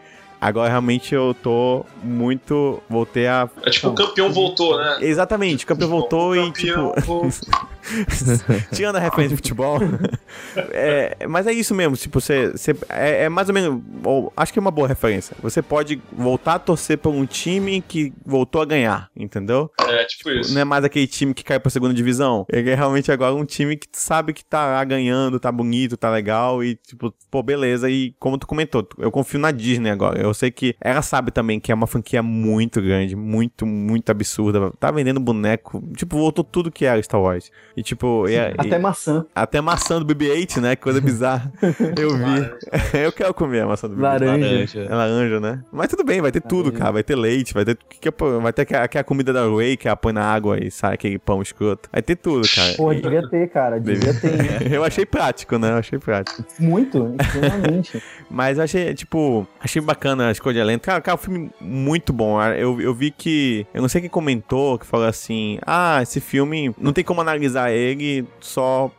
agora 0.49 0.69
realmente 0.69 1.15
eu 1.15 1.35
tô 1.43 1.85
muito. 2.03 2.83
Voltei 2.89 3.27
a. 3.27 3.49
É 3.65 3.71
tipo, 3.71 3.89
o 3.89 3.95
campeão 3.95 4.31
voltou, 4.33 4.77
né? 4.77 4.99
Exatamente, 5.01 5.65
o 5.65 5.69
campeão 5.69 5.89
voltou 5.89 6.31
O 6.31 6.37
e, 6.37 6.47
campeão 6.53 6.93
tipo. 6.93 7.07
voltou. 7.07 7.31
Tirando 8.73 8.97
a 8.97 9.01
referência 9.01 9.31
de 9.31 9.37
futebol. 9.37 9.79
é, 10.73 11.27
mas 11.29 11.47
é 11.47 11.53
isso 11.53 11.75
mesmo, 11.75 11.97
tipo, 11.97 12.21
você. 12.21 12.51
você 12.51 12.73
é, 12.89 13.25
é 13.25 13.29
mais 13.29 13.49
ou 13.49 13.55
menos. 13.55 13.83
ou, 14.05 14.33
acho 14.37 14.53
que 14.53 14.59
é 14.59 14.63
uma 14.63 14.71
boa 14.71 14.89
referência. 14.89 15.37
Você 15.43 15.63
pode 15.63 16.01
voltar 16.13 16.55
a 16.55 16.59
torcer 16.59 16.99
por 16.99 17.11
um 17.11 17.27
time 17.27 17.81
que 17.81 18.13
voltou 18.25 18.63
a 18.63 18.65
ganhar, 18.65 19.11
entendeu? 19.17 19.71
É, 19.81 20.05
tipo 20.05 20.31
isso. 20.31 20.55
Não 20.55 20.61
é 20.61 20.65
mais 20.65 20.85
aquele 20.85 21.07
time 21.07 21.35
que 21.35 21.45
caiu 21.45 21.61
pra 21.61 21.71
segunda 21.71 21.95
divisão. 21.95 22.47
Ele 22.51 22.71
é 22.71 22.75
realmente 22.75 23.11
agora 23.13 23.35
um 23.35 23.45
time 23.45 23.77
que 23.77 23.89
tu 23.89 23.99
sabe 23.99 24.33
que 24.33 24.45
tá 24.45 24.67
lá 24.67 24.85
ganhando, 24.85 25.39
tá 25.39 25.53
bonito, 25.53 25.97
tá 25.97 26.11
legal 26.11 26.63
e, 26.63 26.77
tipo, 26.77 27.15
pô, 27.31 27.43
beleza. 27.43 27.91
E 27.91 28.15
como 28.19 28.39
tu 28.39 28.47
comentou, 28.47 28.87
eu 28.99 29.11
confio 29.11 29.39
na 29.39 29.51
Disney 29.51 29.91
agora. 29.91 30.21
Eu 30.21 30.33
sei 30.33 30.51
que 30.51 30.75
ela 30.81 31.03
sabe 31.03 31.31
também 31.31 31.61
que 31.61 31.71
é 31.71 31.75
uma 31.75 31.87
franquia 31.87 32.23
muito 32.23 32.81
grande, 32.81 33.15
muito, 33.15 33.67
muito 33.67 34.11
absurda. 34.11 34.71
Tá 34.79 34.91
vendendo 34.91 35.21
boneco. 35.21 35.83
Tipo, 35.97 36.17
voltou 36.19 36.45
tudo 36.45 36.71
que 36.71 36.85
era 36.85 37.03
Star 37.03 37.21
Wars. 37.21 37.51
E, 37.77 37.83
tipo, 37.83 38.29
e, 38.29 38.35
e- 38.35 38.55
Até 38.57 38.79
maçã. 38.79 39.27
até 39.35 39.61
maçã 39.61 40.01
do 40.01 40.07
BB-8, 40.15 40.61
né? 40.61 40.77
Que 40.77 40.83
coisa 40.83 41.01
bizarra. 41.01 41.53
Eu 41.99 42.17
vi. 42.17 42.51
eu 43.05 43.11
quero 43.13 43.35
comer 43.35 43.63
a 43.63 43.67
maçã 43.67 43.89
do 43.89 43.97
BB-8. 43.97 44.01
Laranja. 44.01 44.81
É 44.81 44.95
laranja, 44.95 45.41
né? 45.41 45.61
Mas 45.73 45.89
tudo 45.89 46.05
bem, 46.05 46.21
vai 46.21 46.31
ter 46.31 46.41
tudo, 46.41 46.67
Laranja. 46.67 46.79
cara. 46.79 46.93
Vai 46.93 47.03
ter 47.03 47.17
leite, 47.17 47.53
vai 47.55 47.65
ter. 47.65 47.77
que 47.89 47.99
que 47.99 48.09
é- 48.09 48.41
vai 48.41 48.53
ter 48.53 48.63
aquela, 48.63 48.85
aquela 48.85 49.05
comida 49.05 49.33
da 49.33 49.47
Ray 49.49 49.77
que 49.77 49.89
ela 49.89 49.97
põe 49.97 50.13
na 50.13 50.23
água 50.25 50.59
e 50.63 50.71
sai 50.71 50.95
aquele 50.95 51.19
pão 51.19 51.43
escroto. 51.43 51.89
Vai 51.93 52.03
ter 52.03 52.17
tudo, 52.17 52.47
cara. 52.55 52.75
Porra, 52.77 52.95
devia 52.95 53.27
ter, 53.29 53.49
cara. 53.51 53.81
Devia 53.81 54.15
ter. 54.15 54.73
Eu 54.73 54.85
achei 54.85 55.05
prático, 55.05 55.59
né? 55.59 55.71
Eu 55.73 55.77
achei 55.77 55.99
prático. 55.99 56.45
Muito, 56.61 57.15
extremamente. 57.21 58.03
Mas 58.31 58.59
eu 58.59 58.65
achei, 58.65 58.95
tipo, 58.95 59.47
achei 59.61 59.81
bacana 59.83 60.29
a 60.29 60.33
escolha 60.33 60.55
de 60.55 60.61
elenco. 60.61 60.85
Cara, 60.85 61.01
cara, 61.01 61.15
um 61.17 61.19
filme 61.19 61.51
muito 61.61 62.13
bom. 62.13 62.41
Eu, 62.43 62.81
eu 62.81 62.95
vi 62.95 63.11
que. 63.11 63.67
Eu 63.75 63.83
não 63.83 63.89
sei 63.89 64.01
quem 64.01 64.11
comentou, 64.11 64.79
que 64.79 64.87
falou 64.87 65.07
assim: 65.07 65.59
ah, 65.67 66.01
esse 66.03 66.21
filme. 66.21 66.75
Não 66.79 66.93
tem 66.93 67.03
como 67.05 67.21
analisar 67.21 67.64
ele 67.71 68.27
só 68.41 68.91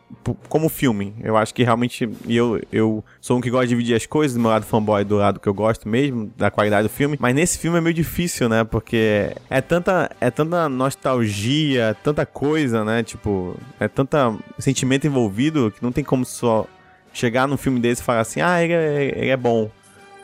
como 0.49 0.69
filme. 0.69 1.13
Eu 1.21 1.37
acho 1.37 1.53
que 1.53 1.63
realmente. 1.63 2.09
Eu, 2.27 2.61
eu 2.71 3.03
sou 3.21 3.37
um 3.37 3.41
que 3.41 3.49
gosta 3.49 3.67
de 3.67 3.69
dividir 3.69 3.95
as 3.95 4.05
coisas, 4.05 4.35
do 4.35 4.41
meu 4.41 4.49
lado 4.49 4.65
fanboy 4.65 5.03
do 5.03 5.17
lado 5.17 5.39
que 5.39 5.47
eu 5.47 5.53
gosto 5.53 5.87
mesmo, 5.87 6.31
da 6.37 6.49
qualidade 6.49 6.87
do 6.87 6.91
filme. 6.91 7.17
Mas 7.19 7.35
nesse 7.35 7.57
filme 7.57 7.77
é 7.77 7.81
meio 7.81 7.93
difícil, 7.93 8.49
né? 8.49 8.63
Porque 8.63 9.35
é 9.49 9.61
tanta, 9.61 10.09
é 10.19 10.31
tanta 10.31 10.67
nostalgia, 10.69 11.95
tanta 12.03 12.25
coisa, 12.25 12.83
né? 12.83 13.03
Tipo, 13.03 13.55
é 13.79 13.87
tanta 13.87 14.35
sentimento 14.59 15.05
envolvido 15.05 15.71
que 15.71 15.83
não 15.83 15.91
tem 15.91 16.03
como 16.03 16.25
só 16.25 16.65
chegar 17.13 17.47
num 17.47 17.57
filme 17.57 17.79
desse 17.79 18.01
e 18.01 18.05
falar 18.05 18.21
assim, 18.21 18.41
ah, 18.41 18.61
ele 18.61 18.73
é, 18.73 19.17
ele 19.17 19.29
é 19.29 19.37
bom. 19.37 19.69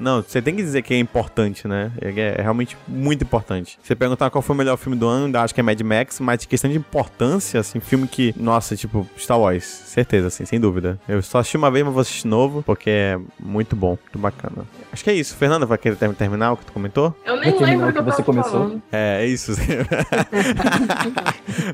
Não, 0.02 0.22
você 0.22 0.42
tem 0.42 0.56
que 0.56 0.64
dizer 0.64 0.82
que 0.82 0.94
é 0.94 0.98
importante, 1.00 1.68
né? 1.68 1.92
Ele 2.02 2.20
é 2.20 2.42
realmente 2.42 2.76
muito 2.88 3.24
importante. 3.24 3.78
Você 3.84 3.96
perguntar 3.96 4.30
qual 4.30 4.42
foi 4.42 4.56
o 4.56 4.58
melhor 4.58 4.76
filme 4.78 4.98
do 4.98 5.08
ano, 5.08 5.26
ainda 5.28 5.42
acho 5.44 5.54
que 5.54 5.60
é 5.60 5.64
Mad 5.64 5.80
Max, 5.82 6.20
mas 6.20 6.40
de 6.40 6.48
questão 6.48 6.70
de 6.72 6.78
importância, 6.78 7.60
assim, 7.60 7.80
filme 7.80 8.08
que, 8.08 8.34
nossa, 8.36 8.76
tipo, 8.76 9.08
Star 9.18 9.40
Wars, 9.40 9.64
certeza, 9.64 10.28
assim, 10.28 10.44
sem 10.46 10.60
dúvida. 10.60 11.00
Eu 11.08 11.22
só 11.22 11.40
assisti 11.40 11.56
uma 11.56 11.70
vez, 11.70 11.86
mas 11.86 11.94
vou 11.94 12.02
assistir 12.02 12.24
de 12.24 12.28
novo, 12.30 12.64
porque 12.64 12.90
é 12.90 13.20
muito 13.40 13.76
bom, 13.76 13.90
muito 14.02 14.18
bacana. 14.18 14.66
Acho 14.92 15.04
que 15.04 15.10
é 15.10 15.14
isso. 15.14 15.36
Fernanda, 15.36 15.66
vai 15.66 15.78
querer 15.78 15.96
ter- 15.96 16.14
terminar 16.16 16.54
o 16.54 16.58
que 16.58 16.66
tu 16.66 16.74
comentou? 16.74 17.16
Eu 17.26 17.40
nem 17.40 17.52
Vai 17.52 17.70
lembro 17.70 17.90
o 17.90 17.94
que 17.94 18.02
você 18.02 18.24
começou? 18.24 18.52
falando. 18.52 18.82
É, 18.92 19.24
é 19.24 19.28
isso. 19.28 19.54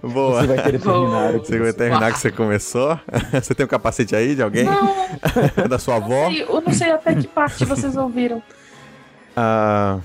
Boa. 0.04 0.42
Você 0.42 0.48
vai 0.48 0.64
querer 0.64 0.80
terminar 0.80 1.36
o 1.36 1.40
que 1.40 1.48
Você 1.48 1.60
vai 1.60 1.68
você- 1.72 1.78
terminar 1.78 2.12
o 2.12 2.14
que 2.14 2.20
você 2.20 2.32
começou? 2.32 3.00
Você 3.32 3.56
tem 3.56 3.66
um 3.66 3.70
capacete 3.70 4.16
aí 4.16 4.36
de 4.36 4.42
alguém? 4.42 4.66
Não, 4.66 4.88
da 5.70 5.80
sua 5.80 5.96
avó? 5.96 6.30
sei, 6.30 6.44
eu 6.44 6.62
não 6.62 6.74
sei 6.74 6.92
até 6.92 7.16
que 7.16 7.28
parte 7.28 7.64
vocês 7.66 7.96
ouviram. 7.96 8.17
Ah, 9.36 10.00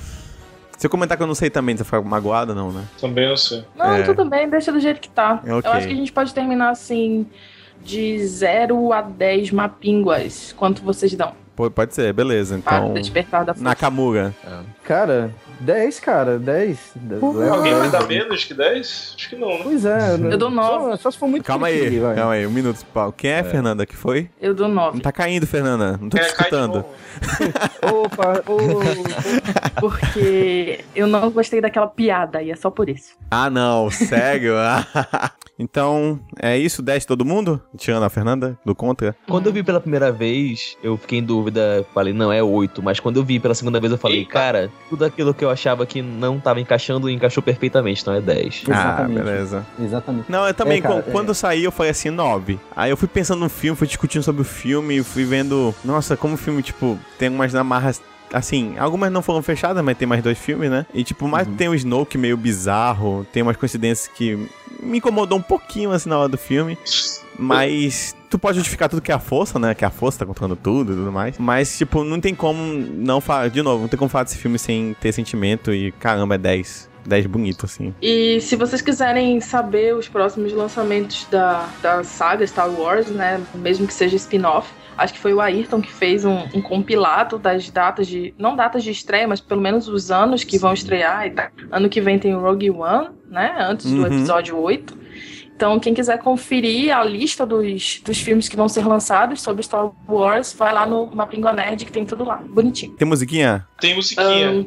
se 0.76 0.86
eu 0.86 0.90
comentar 0.90 1.16
que 1.16 1.22
eu 1.22 1.26
não 1.26 1.34
sei 1.34 1.48
também, 1.48 1.76
você 1.76 1.84
fica 1.84 2.01
magoada, 2.02 2.55
não, 2.55 2.70
né? 2.72 2.84
Também 3.01 3.28
eu 3.28 3.36
sei. 3.36 3.64
Não, 3.76 3.94
É. 3.94 4.02
tudo 4.02 4.24
bem, 4.24 4.48
deixa 4.48 4.70
do 4.72 4.80
jeito 4.80 5.01
que 5.01 5.09
tá. 5.09 5.40
É 5.44 5.55
ok. 5.55 5.70
Eu 5.70 5.74
acho 5.74 5.86
que 5.86 5.93
a 5.93 5.97
gente 5.97 6.12
pode 6.12 6.34
terminar 6.34 6.70
assim, 6.70 7.26
de 7.82 8.18
0 8.26 8.93
a 8.93 9.01
10 9.02 9.51
mapínguas. 9.52 10.52
Quanto 10.56 10.82
vocês 10.82 11.14
dão? 11.14 11.32
Pô, 11.55 11.70
pode 11.70 11.94
ser, 11.94 12.12
beleza. 12.12 12.60
Ah, 12.66 12.78
Então. 12.78 12.94
Despertar 12.94 13.44
da 13.44 13.52
Força. 13.55 13.62
Nakamura. 13.64 14.34
Cara, 14.84 15.30
10, 15.60 16.00
cara, 16.00 16.38
10. 16.38 16.78
Leva 17.08 17.26
Alguém 17.56 17.72
vai 17.72 17.80
10. 17.82 17.92
dar 17.92 18.06
menos 18.06 18.44
que 18.44 18.54
10? 18.54 19.14
Acho 19.16 19.28
que 19.28 19.36
não, 19.36 19.48
né? 19.50 19.60
Pois 19.62 19.84
é. 19.84 20.14
Eu 20.14 20.38
dou 20.38 20.50
nove. 20.50 20.84
Só, 20.92 20.96
só 20.96 21.10
se 21.10 21.18
for 21.18 21.28
muito 21.28 21.44
Calma 21.44 21.68
aí, 21.68 22.00
calma 22.14 22.32
aí, 22.32 22.46
um 22.46 22.50
minuto, 22.50 22.84
Paulo. 22.92 23.12
Quem 23.16 23.30
é, 23.30 23.42
Fernanda 23.44 23.86
que 23.86 23.96
foi? 23.96 24.28
Eu 24.40 24.54
dou 24.54 24.68
Não 24.68 24.74
nove. 24.74 25.00
tá 25.00 25.12
caindo, 25.12 25.46
Fernanda. 25.46 25.98
Não 26.00 26.08
tô 26.08 26.16
te 26.16 26.20
É, 26.20 26.24
de 26.24 26.30
escutando. 26.30 26.84
Opa, 27.82 28.42
ô, 28.46 29.80
Porque 29.80 30.84
eu 30.94 31.06
não 31.06 31.30
gostei 31.30 31.60
daquela 31.60 31.86
piada 31.86 32.42
e 32.42 32.50
é 32.50 32.56
só 32.56 32.70
por 32.70 32.88
isso. 32.88 33.14
Ah, 33.30 33.48
não, 33.50 33.90
sério? 33.90 34.54
então, 35.58 36.20
é 36.40 36.56
isso? 36.56 36.82
10 36.82 37.04
todo 37.04 37.24
mundo? 37.24 37.60
Tirando 37.76 38.04
a 38.04 38.10
Fernanda, 38.10 38.58
do 38.64 38.74
contra? 38.74 39.14
Quando 39.28 39.46
eu 39.46 39.52
vi 39.52 39.62
pela 39.62 39.80
primeira 39.80 40.10
vez, 40.12 40.76
eu 40.82 40.96
fiquei 40.96 41.18
em 41.18 41.22
dúvida, 41.22 41.84
falei, 41.94 42.12
não, 42.12 42.32
é 42.32 42.42
8. 42.42 42.82
Mas 42.82 43.00
quando 43.00 43.16
eu 43.18 43.24
vi 43.24 43.38
pela 43.38 43.54
segunda 43.54 43.80
vez, 43.80 43.92
eu 43.92 43.98
falei, 43.98 44.18
Eita. 44.20 44.30
cara, 44.32 44.70
tudo 44.88 45.04
aquilo 45.04 45.32
que 45.34 45.41
eu 45.44 45.51
achava 45.51 45.85
que 45.86 46.01
não 46.02 46.39
tava 46.40 46.60
encaixando, 46.60 47.09
encaixou 47.10 47.43
perfeitamente, 47.43 48.02
então 48.02 48.14
é 48.14 48.20
10. 48.20 48.62
Exatamente. 48.69 49.20
Ah, 49.20 49.24
beleza. 49.24 49.66
Exatamente. 49.81 50.31
Não, 50.31 50.47
eu 50.47 50.55
também, 50.55 50.78
É, 50.78 50.81
cara, 50.81 51.02
qu- 51.02 51.10
quando 51.10 51.28
eu 51.28 51.35
saí, 51.35 51.64
eu 51.64 51.73
falei 51.73 51.90
assim, 51.93 52.10
9. 52.10 52.59
Aí 52.74 52.90
eu 52.90 52.97
fui 52.97 53.09
pensando 53.09 53.40
no 53.40 53.48
filme, 53.48 53.77
fui 53.77 53.86
discutindo 53.86 54.23
sobre 54.23 54.43
o 54.43 54.44
filme, 54.44 54.98
e 54.98 55.02
fui 55.05 55.24
vendo, 55.24 55.74
nossa, 55.85 56.16
como 56.16 56.35
o 56.35 56.36
filme, 56.39 56.62
tipo, 56.62 56.98
tem 57.19 57.28
umas 57.28 57.55
amarras. 57.55 58.01
Assim, 58.32 58.77
algumas 58.78 59.12
não 59.12 59.20
foram 59.20 59.43
fechadas, 59.43 59.85
mas 59.85 59.97
tem 59.98 60.09
mais 60.09 60.23
dois 60.23 60.39
filmes, 60.39 60.70
né? 60.70 60.86
E, 60.94 61.05
tipo, 61.05 61.28
mais 61.28 61.47
tem 61.59 61.69
o 61.69 61.74
Snoke 61.74 62.16
meio 62.16 62.35
bizarro, 62.36 63.27
tem 63.31 63.43
umas 63.43 63.59
coincidências 63.59 64.09
que 64.09 64.48
me 64.82 64.97
incomodou 64.98 65.39
um 65.39 65.43
pouquinho, 65.43 65.90
assim, 65.93 66.09
na 66.09 66.19
hora 66.19 66.28
do 66.31 66.39
filme. 66.39 66.78
Mas 67.38 68.14
tu 68.30 68.38
pode 68.38 68.56
justificar 68.59 68.88
tudo 68.88 69.02
que 69.02 69.10
é 69.12 69.14
a 69.14 69.18
força, 69.18 69.59
né? 69.59 69.74
Que 69.74 69.84
a 69.84 69.90
força 69.90 70.20
tá 70.20 70.26
controlando 70.26 70.56
tudo 70.56 70.92
e 70.92 70.96
tudo 70.96 71.12
mais. 71.12 71.38
Mas, 71.38 71.76
tipo, 71.76 72.04
não 72.04 72.20
tem 72.20 72.34
como 72.34 72.62
não 72.62 73.20
falar. 73.20 73.48
De 73.48 73.62
novo, 73.62 73.82
não 73.82 73.88
tem 73.88 73.98
como 73.98 74.09
falar 74.09 74.24
desse 74.24 74.38
filme 74.38 74.59
sem 74.59 74.94
ter 75.00 75.12
sentimento 75.12 75.72
e 75.72 75.92
caramba, 75.92 76.34
é 76.34 76.38
10. 76.38 76.90
10 77.04 77.26
bonito, 77.26 77.66
assim. 77.66 77.92
E 78.00 78.40
se 78.40 78.54
vocês 78.54 78.80
quiserem 78.80 79.40
saber 79.40 79.92
os 79.96 80.06
próximos 80.09 80.52
lançamentos 80.52 81.26
da, 81.30 81.68
da 81.82 82.04
saga 82.04 82.46
Star 82.46 82.70
Wars, 82.70 83.09
né? 83.09 83.40
Mesmo 83.56 83.88
que 83.88 83.92
seja 83.92 84.14
spin-off, 84.14 84.70
acho 84.96 85.12
que 85.12 85.18
foi 85.18 85.34
o 85.34 85.40
Ayrton 85.40 85.80
que 85.82 85.90
fez 85.92 86.24
um, 86.24 86.44
um 86.54 86.62
compilado 86.62 87.40
das 87.40 87.68
datas 87.70 88.06
de. 88.06 88.32
Não 88.38 88.54
datas 88.54 88.84
de 88.84 88.92
estreia, 88.92 89.26
mas 89.26 89.40
pelo 89.40 89.60
menos 89.60 89.88
os 89.88 90.12
anos 90.12 90.44
que 90.44 90.56
vão 90.59 90.72
estrear 90.72 91.26
e. 91.26 91.34
Ano 91.72 91.88
que 91.88 92.00
vem 92.00 92.20
tem 92.20 92.36
o 92.36 92.40
Rogue 92.40 92.70
One, 92.70 93.09
né? 93.28 93.52
Antes 93.59 93.90
do 93.90 93.96
Uhum. 94.02 94.06
episódio 94.06 94.56
8. 94.56 95.01
Então, 95.54 95.78
quem 95.78 95.94
quiser 95.94 96.18
conferir 96.18 96.96
a 96.96 97.04
lista 97.04 97.46
dos, 97.46 98.00
dos 98.04 98.18
filmes 98.18 98.48
que 98.48 98.56
vão 98.56 98.68
ser 98.68 98.86
lançados 98.86 99.40
sobre 99.40 99.62
Star 99.62 99.92
Wars, 100.08 100.52
vai 100.52 100.72
lá 100.72 100.86
no 100.86 101.06
Mapinga 101.06 101.52
Nerd 101.52 101.84
que 101.84 101.92
tem 101.92 102.04
tudo 102.04 102.24
lá. 102.24 102.36
Bonitinho. 102.36 102.94
Tem 102.96 103.06
musiquinha? 103.06 103.66
Tem 103.80 103.94
musiquinha. 103.94 104.66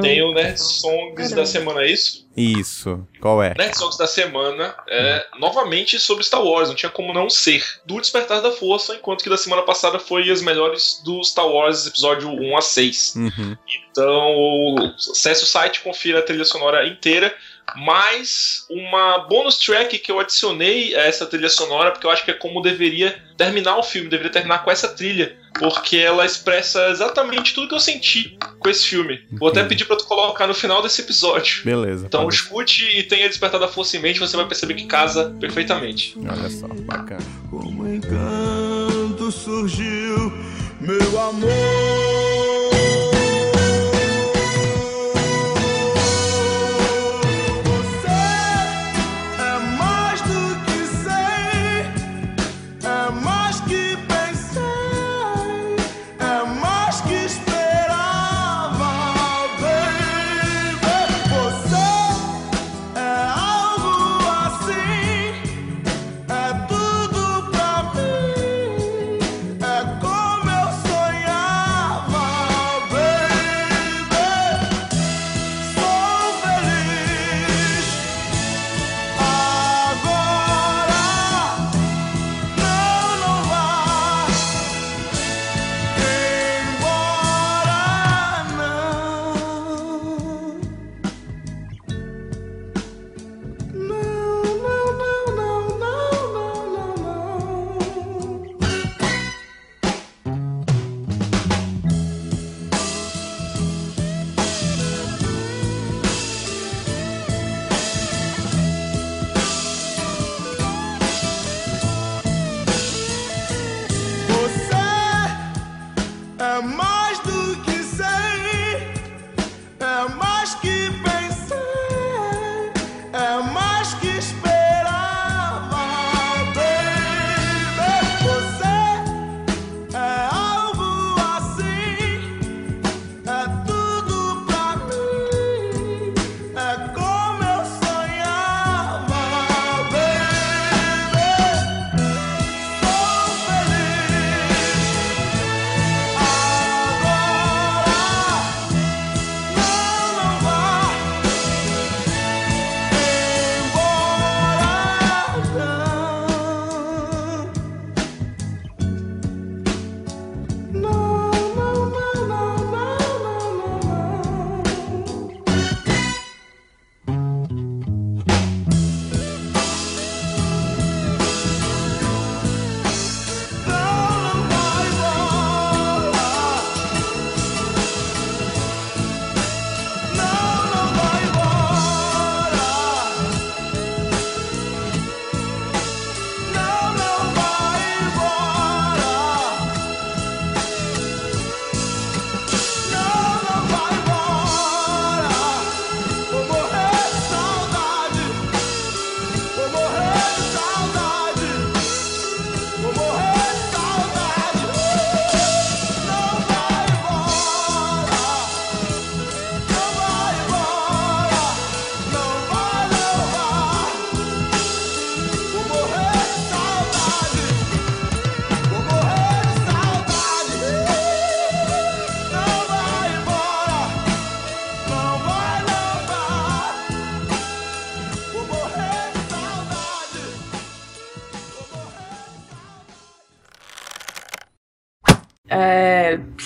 Tem 0.00 0.22
o 0.22 0.32
Nerd 0.32 0.58
Songs 0.58 1.14
Caramba. 1.14 1.36
da 1.36 1.46
semana, 1.46 1.82
é 1.82 1.90
isso? 1.90 2.26
Isso. 2.36 3.06
Qual 3.20 3.42
é? 3.42 3.54
Nerd 3.56 3.76
Songs 3.76 3.96
da 3.96 4.06
semana 4.06 4.74
é 4.88 5.26
novamente 5.38 5.98
sobre 5.98 6.24
Star 6.24 6.42
Wars, 6.42 6.68
não 6.68 6.76
tinha 6.76 6.90
como 6.90 7.12
não 7.12 7.28
ser. 7.28 7.62
Do 7.84 8.00
Despertar 8.00 8.40
da 8.40 8.52
Força, 8.52 8.94
enquanto 8.94 9.22
que 9.22 9.30
da 9.30 9.36
semana 9.36 9.62
passada 9.62 9.98
foi 9.98 10.30
as 10.30 10.40
melhores 10.40 11.02
do 11.04 11.22
Star 11.24 11.46
Wars 11.46 11.86
episódio 11.86 12.28
1 12.28 12.56
a 12.56 12.60
6. 12.62 13.14
Uhum. 13.16 13.56
Então, 13.90 14.94
acesse 14.96 15.44
o 15.44 15.46
site, 15.46 15.80
confira 15.80 16.18
a 16.18 16.22
trilha 16.22 16.44
sonora 16.44 16.86
inteira. 16.86 17.34
Mais 17.74 18.64
uma 18.70 19.18
bonus 19.28 19.58
track 19.58 19.98
que 19.98 20.10
eu 20.12 20.20
adicionei 20.20 20.94
a 20.94 21.00
essa 21.02 21.26
trilha 21.26 21.48
sonora, 21.48 21.90
porque 21.90 22.06
eu 22.06 22.10
acho 22.10 22.24
que 22.24 22.30
é 22.30 22.34
como 22.34 22.62
deveria 22.62 23.20
terminar 23.36 23.76
o 23.76 23.82
filme, 23.82 24.08
deveria 24.08 24.32
terminar 24.32 24.62
com 24.64 24.70
essa 24.70 24.88
trilha, 24.88 25.36
porque 25.58 25.96
ela 25.98 26.24
expressa 26.24 26.88
exatamente 26.90 27.52
tudo 27.54 27.68
que 27.68 27.74
eu 27.74 27.80
senti 27.80 28.38
com 28.58 28.68
esse 28.68 28.86
filme. 28.86 29.20
Vou 29.32 29.48
até 29.50 29.62
pedir 29.64 29.84
pra 29.84 29.96
tu 29.96 30.04
colocar 30.06 30.46
no 30.46 30.54
final 30.54 30.80
desse 30.82 31.02
episódio. 31.02 31.64
Beleza. 31.64 32.06
Então 32.06 32.22
pode- 32.22 32.36
escute 32.36 32.84
e 32.98 33.02
tenha 33.02 33.28
despertado 33.28 33.64
a 33.64 33.68
força 33.68 33.96
em 33.96 34.00
mente, 34.00 34.20
você 34.20 34.36
vai 34.36 34.46
perceber 34.46 34.74
que 34.74 34.86
casa 34.86 35.34
perfeitamente. 35.40 36.14
Olha 36.18 36.48
só, 36.48 36.68
bacana. 36.68 37.20
Como 37.50 37.86
encanto 37.88 39.30
surgiu 39.32 40.32
meu 40.80 41.20
amor. 41.20 42.15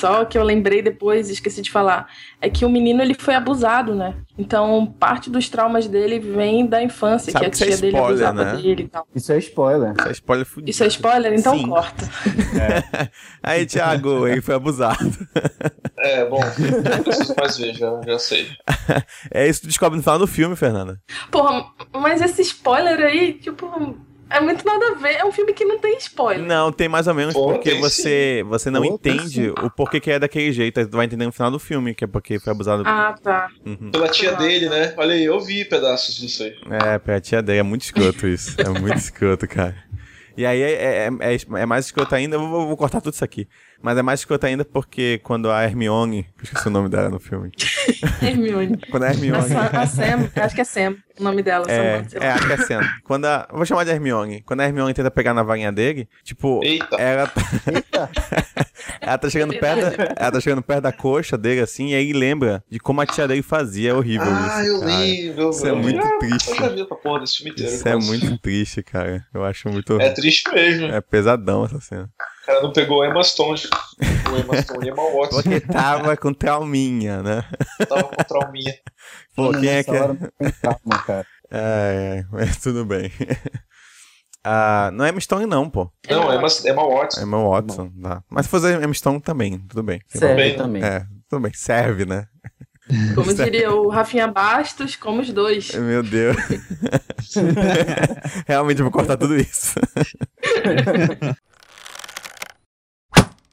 Só 0.00 0.24
que 0.24 0.38
eu 0.38 0.42
lembrei 0.42 0.80
depois, 0.80 1.28
esqueci 1.28 1.60
de 1.60 1.70
falar, 1.70 2.08
é 2.40 2.48
que 2.48 2.64
o 2.64 2.70
menino 2.70 3.02
ele 3.02 3.14
foi 3.14 3.34
abusado, 3.34 3.94
né? 3.94 4.14
Então 4.38 4.86
parte 4.98 5.28
dos 5.28 5.48
traumas 5.48 5.86
dele 5.86 6.18
vem 6.18 6.66
da 6.66 6.82
infância, 6.82 7.30
Sabe 7.30 7.44
que 7.44 7.46
a 7.46 7.50
que 7.50 7.56
isso 7.56 7.64
é 7.64 7.66
tia 7.68 7.76
dele 7.76 7.96
spoiler, 7.96 8.26
abusava 8.26 8.44
né? 8.44 8.62
dele 8.62 8.82
e 8.82 8.88
tal. 8.88 9.06
Isso 9.14 9.32
é 9.32 9.38
spoiler. 9.38 9.92
Isso 9.98 10.08
é 10.08 10.12
spoiler 10.12 10.46
fudido. 10.46 10.70
Isso 10.70 10.84
é 10.84 10.86
spoiler? 10.86 11.32
Então 11.34 11.58
Sim. 11.58 11.68
corta. 11.68 12.08
Aí, 13.42 13.66
Thiago, 13.66 14.26
ele 14.26 14.40
foi 14.40 14.54
abusado. 14.54 14.98
É, 16.02 16.24
bom, 16.24 16.40
não 16.40 17.02
preciso 17.02 17.34
mais 17.38 17.58
ver, 17.58 17.74
já, 17.74 18.00
já 18.06 18.18
sei. 18.18 18.48
É 19.30 19.46
isso 19.46 19.60
que 19.60 19.66
tu 19.66 19.68
descobre 19.68 19.98
no 19.98 20.02
final 20.02 20.18
do 20.18 20.26
filme, 20.26 20.56
Fernanda. 20.56 20.98
Porra, 21.30 21.66
mas 21.92 22.22
esse 22.22 22.40
spoiler 22.40 22.98
aí, 23.00 23.34
tipo, 23.34 23.98
é 24.30 24.40
muito 24.40 24.64
nada 24.64 24.92
a 24.92 24.94
ver. 24.94 25.16
É 25.16 25.24
um 25.24 25.32
filme 25.32 25.52
que 25.52 25.64
não 25.64 25.78
tem 25.78 25.96
spoiler. 25.98 26.46
Não, 26.46 26.72
tem 26.72 26.88
mais 26.88 27.06
ou 27.06 27.14
menos 27.14 27.34
Pô, 27.34 27.52
porque 27.52 27.74
você, 27.74 28.44
você 28.46 28.70
não 28.70 28.82
Pô, 28.82 28.94
entende 28.94 29.50
o 29.50 29.70
porquê 29.70 30.00
que 30.00 30.10
é 30.10 30.18
daquele 30.18 30.52
jeito. 30.52 30.78
Aí 30.78 30.86
tu 30.86 30.96
vai 30.96 31.06
entender 31.06 31.26
no 31.26 31.32
final 31.32 31.50
do 31.50 31.58
filme, 31.58 31.94
que 31.94 32.04
é 32.04 32.06
porque 32.06 32.38
foi 32.38 32.52
abusado. 32.52 32.84
Ah, 32.86 33.14
tá. 33.22 33.48
Uhum. 33.66 33.90
Pela 33.90 34.08
tia 34.08 34.34
dele, 34.36 34.68
né? 34.68 34.94
Olha 34.96 35.14
aí, 35.14 35.24
eu 35.24 35.40
vi 35.40 35.64
pedaços 35.64 36.16
disso 36.16 36.44
aí. 36.44 36.54
É, 36.70 36.98
pra 36.98 37.20
tia 37.20 37.42
dele, 37.42 37.58
é 37.58 37.62
muito 37.64 37.82
escroto 37.82 38.26
isso. 38.28 38.54
É 38.60 38.68
muito 38.68 38.96
escroto, 38.98 39.46
cara. 39.48 39.76
E 40.36 40.46
aí 40.46 40.62
é, 40.62 40.72
é, 40.72 41.08
é, 41.20 41.36
é 41.60 41.66
mais 41.66 41.86
escroto 41.86 42.14
ainda, 42.14 42.36
eu 42.36 42.48
vou, 42.48 42.66
vou 42.66 42.76
cortar 42.76 43.00
tudo 43.00 43.12
isso 43.12 43.24
aqui. 43.24 43.48
Mas 43.82 43.98
é 43.98 44.02
mais 44.02 44.20
escroto 44.20 44.46
ainda 44.46 44.64
porque 44.64 45.20
quando 45.22 45.50
a 45.50 45.64
Hermione, 45.64 46.26
eu 46.38 46.44
esqueci 46.44 46.68
o 46.68 46.70
nome 46.70 46.88
dela 46.88 47.08
no 47.08 47.18
filme. 47.18 47.50
Hermione. 48.22 48.78
Quando 48.90 49.04
a 49.04 49.06
A, 49.08 49.10
Hermione. 49.12 49.48
Sa- 49.48 49.70
a 49.72 49.86
Sam, 49.86 50.30
acho 50.36 50.54
que 50.54 50.60
é 50.60 50.64
Sam 50.64 50.96
o 51.18 51.22
nome 51.22 51.42
dela. 51.42 51.66
É, 51.68 52.02
é, 52.14 52.30
acho 52.32 52.46
que 52.46 52.52
é 52.52 52.56
Sam. 52.56 52.80
Quando 53.04 53.26
a, 53.26 53.46
vou 53.52 53.64
chamar 53.66 53.84
de 53.84 53.90
Hermione. 53.90 54.42
Quando 54.42 54.60
a 54.60 54.64
Hermione 54.66 54.94
tenta 54.94 55.10
pegar 55.10 55.34
na 55.34 55.42
varinha 55.42 55.70
dele, 55.70 56.08
tipo, 56.24 56.60
Eita. 56.64 56.96
ela, 56.96 57.26
tá- 57.26 58.08
ela 59.00 59.18
tá 59.18 59.28
chegando 59.30 59.54
perto, 59.58 59.80
da- 59.96 60.14
ela 60.16 60.32
tá 60.32 60.40
chegando 60.40 60.62
perto 60.62 60.80
da 60.82 60.92
coxa 60.92 61.36
dele 61.36 61.60
assim, 61.60 61.88
e 61.90 61.94
aí 61.94 62.12
lembra 62.12 62.64
de 62.70 62.78
como 62.78 63.00
a 63.00 63.06
tia 63.06 63.28
dele 63.28 63.42
fazia. 63.42 63.90
É 63.90 63.94
horrível 63.94 64.26
Ah, 64.28 64.62
isso. 64.62 64.68
eu 64.70 64.80
cara. 64.80 64.92
lembro. 64.98 65.50
Isso 65.50 65.66
é 65.66 65.72
muito 65.72 66.18
triste. 66.18 66.50
Eu 66.50 66.56
já 66.56 66.68
vi 66.68 66.82
essa 66.82 66.94
porra 66.94 67.20
desse 67.20 67.36
filme 67.36 67.50
inteiro. 67.52 67.72
Isso 67.72 67.88
é 67.88 67.96
muito 67.96 68.38
triste, 68.38 68.82
cara. 68.82 69.26
Eu 69.34 69.44
acho 69.44 69.68
muito. 69.68 70.00
É 70.00 70.10
triste 70.10 70.50
mesmo. 70.52 70.86
É 70.86 71.00
pesadão 71.00 71.64
essa 71.64 71.80
cena. 71.80 72.08
O 72.50 72.52
cara 72.52 72.62
não 72.62 72.72
pegou 72.72 72.98
o 72.98 73.04
Emma 73.04 73.22
Stone. 73.22 73.60
O 74.32 74.36
Emma 74.36 74.56
Stone 74.62 74.86
e 74.86 74.90
Emma 74.90 75.02
Watson. 75.04 75.42
Porque 75.42 75.60
tava 75.60 76.16
com 76.16 76.34
trauminha, 76.34 77.22
né? 77.22 77.44
Tava 77.88 78.04
com 78.04 78.24
trauminha. 78.24 78.74
Pô, 79.36 79.52
quem 79.52 79.68
é 79.68 79.84
que 79.84 79.90
é? 79.92 80.52
calma, 80.60 80.98
cara. 81.06 81.26
Ai, 81.48 82.18
ai, 82.18 82.26
mas 82.32 82.56
tudo 82.56 82.84
bem. 82.84 83.10
Ah, 84.42 84.88
não 84.94 85.04
é 85.04 85.10
Emma 85.10 85.20
Stone, 85.20 85.44
não, 85.44 85.68
pô. 85.68 85.92
Não, 86.08 86.32
Emma, 86.32 86.48
Emma 86.64 86.82
É 86.82 86.94
Watson. 86.96 87.20
Emma 87.20 87.46
Watson. 87.46 87.92
Tá. 88.02 88.24
Mas 88.30 88.46
se 88.46 88.50
fosse 88.50 88.72
Emma 88.72 88.94
Stone 88.94 89.20
também, 89.20 89.58
tudo 89.68 89.82
bem. 89.82 90.00
Serve 90.08 90.34
bem, 90.34 90.52
né? 90.52 90.56
também. 90.56 90.82
É, 90.82 91.06
tudo 91.28 91.42
bem. 91.42 91.52
Serve, 91.52 92.06
né? 92.06 92.26
Como 93.14 93.34
diria 93.34 93.70
o 93.70 93.90
Rafinha 93.90 94.26
Bastos, 94.28 94.96
como 94.96 95.20
os 95.20 95.30
dois. 95.30 95.74
Meu 95.74 96.02
Deus. 96.02 96.38
Realmente 98.48 98.78
eu 98.78 98.84
vou 98.84 98.92
cortar 98.92 99.18
tudo 99.18 99.36
isso. 99.36 99.74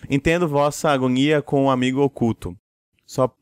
Entendo 0.09 0.47
vossa 0.47 0.89
agonia 0.89 1.41
com 1.41 1.65
um 1.65 1.69
amigo 1.69 2.01
oculto. 2.01 2.57
Só. 3.05 3.33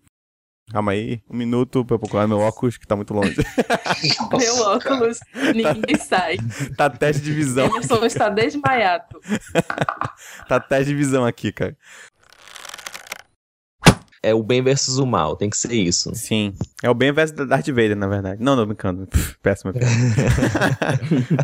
Calma 0.71 0.93
aí, 0.93 1.21
um 1.29 1.37
minuto 1.37 1.85
pra 1.85 1.93
eu 1.93 1.99
procurar 1.99 2.27
meu 2.27 2.39
óculos, 2.39 2.75
que 2.75 2.87
tá 2.87 2.95
muito 2.95 3.13
longe. 3.13 3.35
Meu 4.35 4.57
óculos, 4.61 5.19
ninguém 5.53 5.95
sai. 5.95 6.37
tá 6.75 6.89
teste 6.89 7.21
de 7.21 7.31
visão. 7.31 7.67
Emerson 7.67 8.03
está 8.03 8.29
desmaiado. 8.29 9.19
Tá 10.47 10.59
teste 10.59 10.85
de 10.85 10.95
visão 10.95 11.25
aqui, 11.25 11.51
cara. 11.51 11.77
É 14.25 14.33
o 14.33 14.41
bem 14.41 14.59
versus 14.63 14.97
o 14.97 15.05
mal, 15.05 15.35
tem 15.35 15.51
que 15.51 15.55
ser 15.55 15.71
isso. 15.71 16.09
Sim. 16.15 16.51
É 16.81 16.89
o 16.89 16.95
bem 16.95 17.11
versus 17.11 17.35
da 17.35 17.45
Darth 17.45 17.67
Vader, 17.67 17.95
na 17.95 18.07
verdade. 18.07 18.41
Não, 18.41 18.55
não, 18.55 18.65
brincando. 18.65 19.07
Péssima 19.43 19.71
piada. 19.71 19.87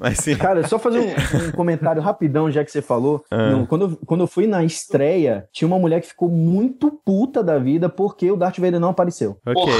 Mas 0.01 0.17
sim. 0.17 0.35
Cara, 0.35 0.67
só 0.67 0.79
fazer 0.79 0.97
um, 0.99 1.47
um 1.47 1.51
comentário 1.51 2.01
rapidão, 2.01 2.49
já 2.49 2.65
que 2.65 2.71
você 2.71 2.81
falou. 2.81 3.23
Ah. 3.29 3.51
Não, 3.51 3.67
quando, 3.67 3.85
eu, 3.85 3.99
quando 4.03 4.21
eu 4.21 4.27
fui 4.27 4.47
na 4.47 4.63
estreia, 4.63 5.47
tinha 5.53 5.67
uma 5.67 5.77
mulher 5.77 6.01
que 6.01 6.07
ficou 6.07 6.27
muito 6.27 6.91
puta 7.05 7.43
da 7.43 7.59
vida 7.59 7.87
porque 7.87 8.31
o 8.31 8.35
Darth 8.35 8.57
Vader 8.57 8.79
não 8.79 8.89
apareceu. 8.89 9.37
Ok. 9.45 9.71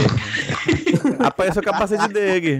Apareceu 1.17 1.61
o 1.61 1.65
capacete 1.65 2.07
dele. 2.09 2.59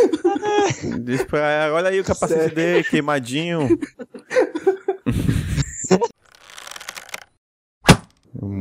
Diz 1.04 1.22
pra 1.24 1.50
ela, 1.50 1.74
olha 1.74 1.90
aí 1.90 2.00
o 2.00 2.04
capacete 2.04 2.40
Sério? 2.40 2.54
dele, 2.54 2.84
queimadinho. 2.84 3.68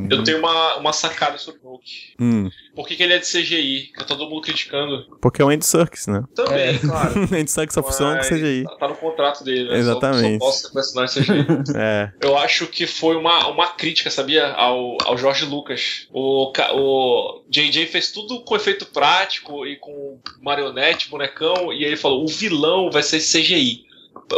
Eu 0.10 0.24
tenho 0.24 0.40
uma, 0.40 0.78
uma 0.78 0.94
sacada 0.94 1.38
sobre 1.38 1.62
o 1.64 1.72
Luke. 1.72 2.14
Hum, 2.20 2.50
Por 2.76 2.88
que, 2.88 2.96
que 2.96 3.04
ele 3.04 3.14
é 3.14 3.18
de 3.20 3.26
CGI? 3.26 3.92
Que 3.94 4.00
tá 4.00 4.06
todo 4.06 4.30
mundo 4.30 4.42
criticando. 4.42 5.06
porque 5.22 5.42
é 5.42 5.46
o 5.46 5.50
Andy 5.50 5.66
Serkis, 5.66 6.08
né? 6.08 6.24
Também, 6.36 6.78
claro. 6.80 7.22
Andy 7.34 7.50
Serkis 7.50 7.74
só 7.74 7.82
funciona 7.84 8.12
com 8.14 8.18
Mas 8.20 8.28
CGI. 8.30 8.64
Tá, 8.64 8.76
tá 8.76 8.88
no 8.88 8.96
contrato 8.96 9.44
dele, 9.44 9.70
né? 9.70 9.78
Exatamente. 9.80 10.40
Só, 10.40 10.46
só 10.46 10.52
posso 10.52 10.68
ser 10.68 10.74
personagem 10.74 11.24
CGI. 11.24 11.42
É. 11.76 12.12
Eu 12.22 12.38
acho 12.38 12.68
que 12.68 12.86
foi 12.86 13.16
uma, 13.16 13.48
uma 13.48 13.68
crítica, 13.70 14.10
sabia? 14.10 14.48
Ao, 14.54 14.98
ao 15.04 15.18
Jorge 15.18 15.46
Lucas. 15.46 16.08
O, 16.12 16.52
o 16.74 17.44
JJ 17.50 17.88
fez 17.88 18.12
tudo 18.12 18.42
com 18.42 18.56
efeito 18.56 18.86
prático 18.86 19.66
e 19.66 19.78
com 19.78 20.20
marionete, 20.42 21.10
bonecão, 21.10 21.72
e 21.74 21.78
aí 21.78 21.86
ele 21.86 21.98
falou: 21.98 22.24
o 22.24 22.28
vilão 22.28 22.92
vai 22.92 23.04
ser 23.04 23.20
CGI. 23.20 23.86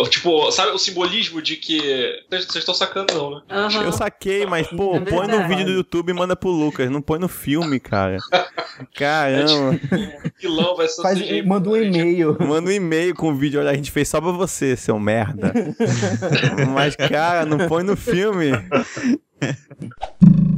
Tipo, 0.10 0.52
sabe 0.52 0.72
o 0.72 0.78
simbolismo 0.78 1.42
de 1.42 1.56
que. 1.56 1.80
Vocês 2.30 2.56
estão 2.56 2.74
sacando, 2.74 3.14
não, 3.14 3.32
né? 3.36 3.42
Aham. 3.50 3.84
Eu 3.84 3.92
saquei, 3.92 4.46
mas, 4.46 4.68
pô, 4.68 4.96
É 4.96 5.00
põe 5.00 5.28
no 5.28 5.48
vídeo 5.48 5.66
do 5.66 5.72
YouTube 5.72 6.10
e 6.10 6.14
manda 6.14 6.36
pro 6.36 6.50
Lucas. 6.50 6.90
Não 6.90 7.02
põe 7.02 7.20
no 7.20 7.28
filme, 7.28 7.80
cara. 7.80 8.18
Caramba. 8.96 9.80
Vilão 10.40 10.76
vai 10.76 10.88
ser 10.88 11.02
o 11.02 11.04
Faz, 11.04 11.20
CGI. 11.20 11.42
manda 11.44 11.70
um 11.70 11.76
e-mail. 11.76 12.38
Manda 12.40 12.70
um 12.70 12.74
e-mail 12.74 13.16
com 13.16 13.30
o 13.30 13.36
vídeo. 13.36 13.60
Olha, 13.60 13.72
a 13.72 13.76
gente 13.76 13.92
fez 13.92 14.10
só 14.10 14.20
pra 14.20 14.32
você, 14.32 14.76
seu 14.76 15.00
merda. 15.00 15.54
Mas, 16.74 16.96
cara, 16.96 17.46
não 17.46 17.68
põe 17.68 17.84
no 17.84 17.96
filme. 17.96 18.52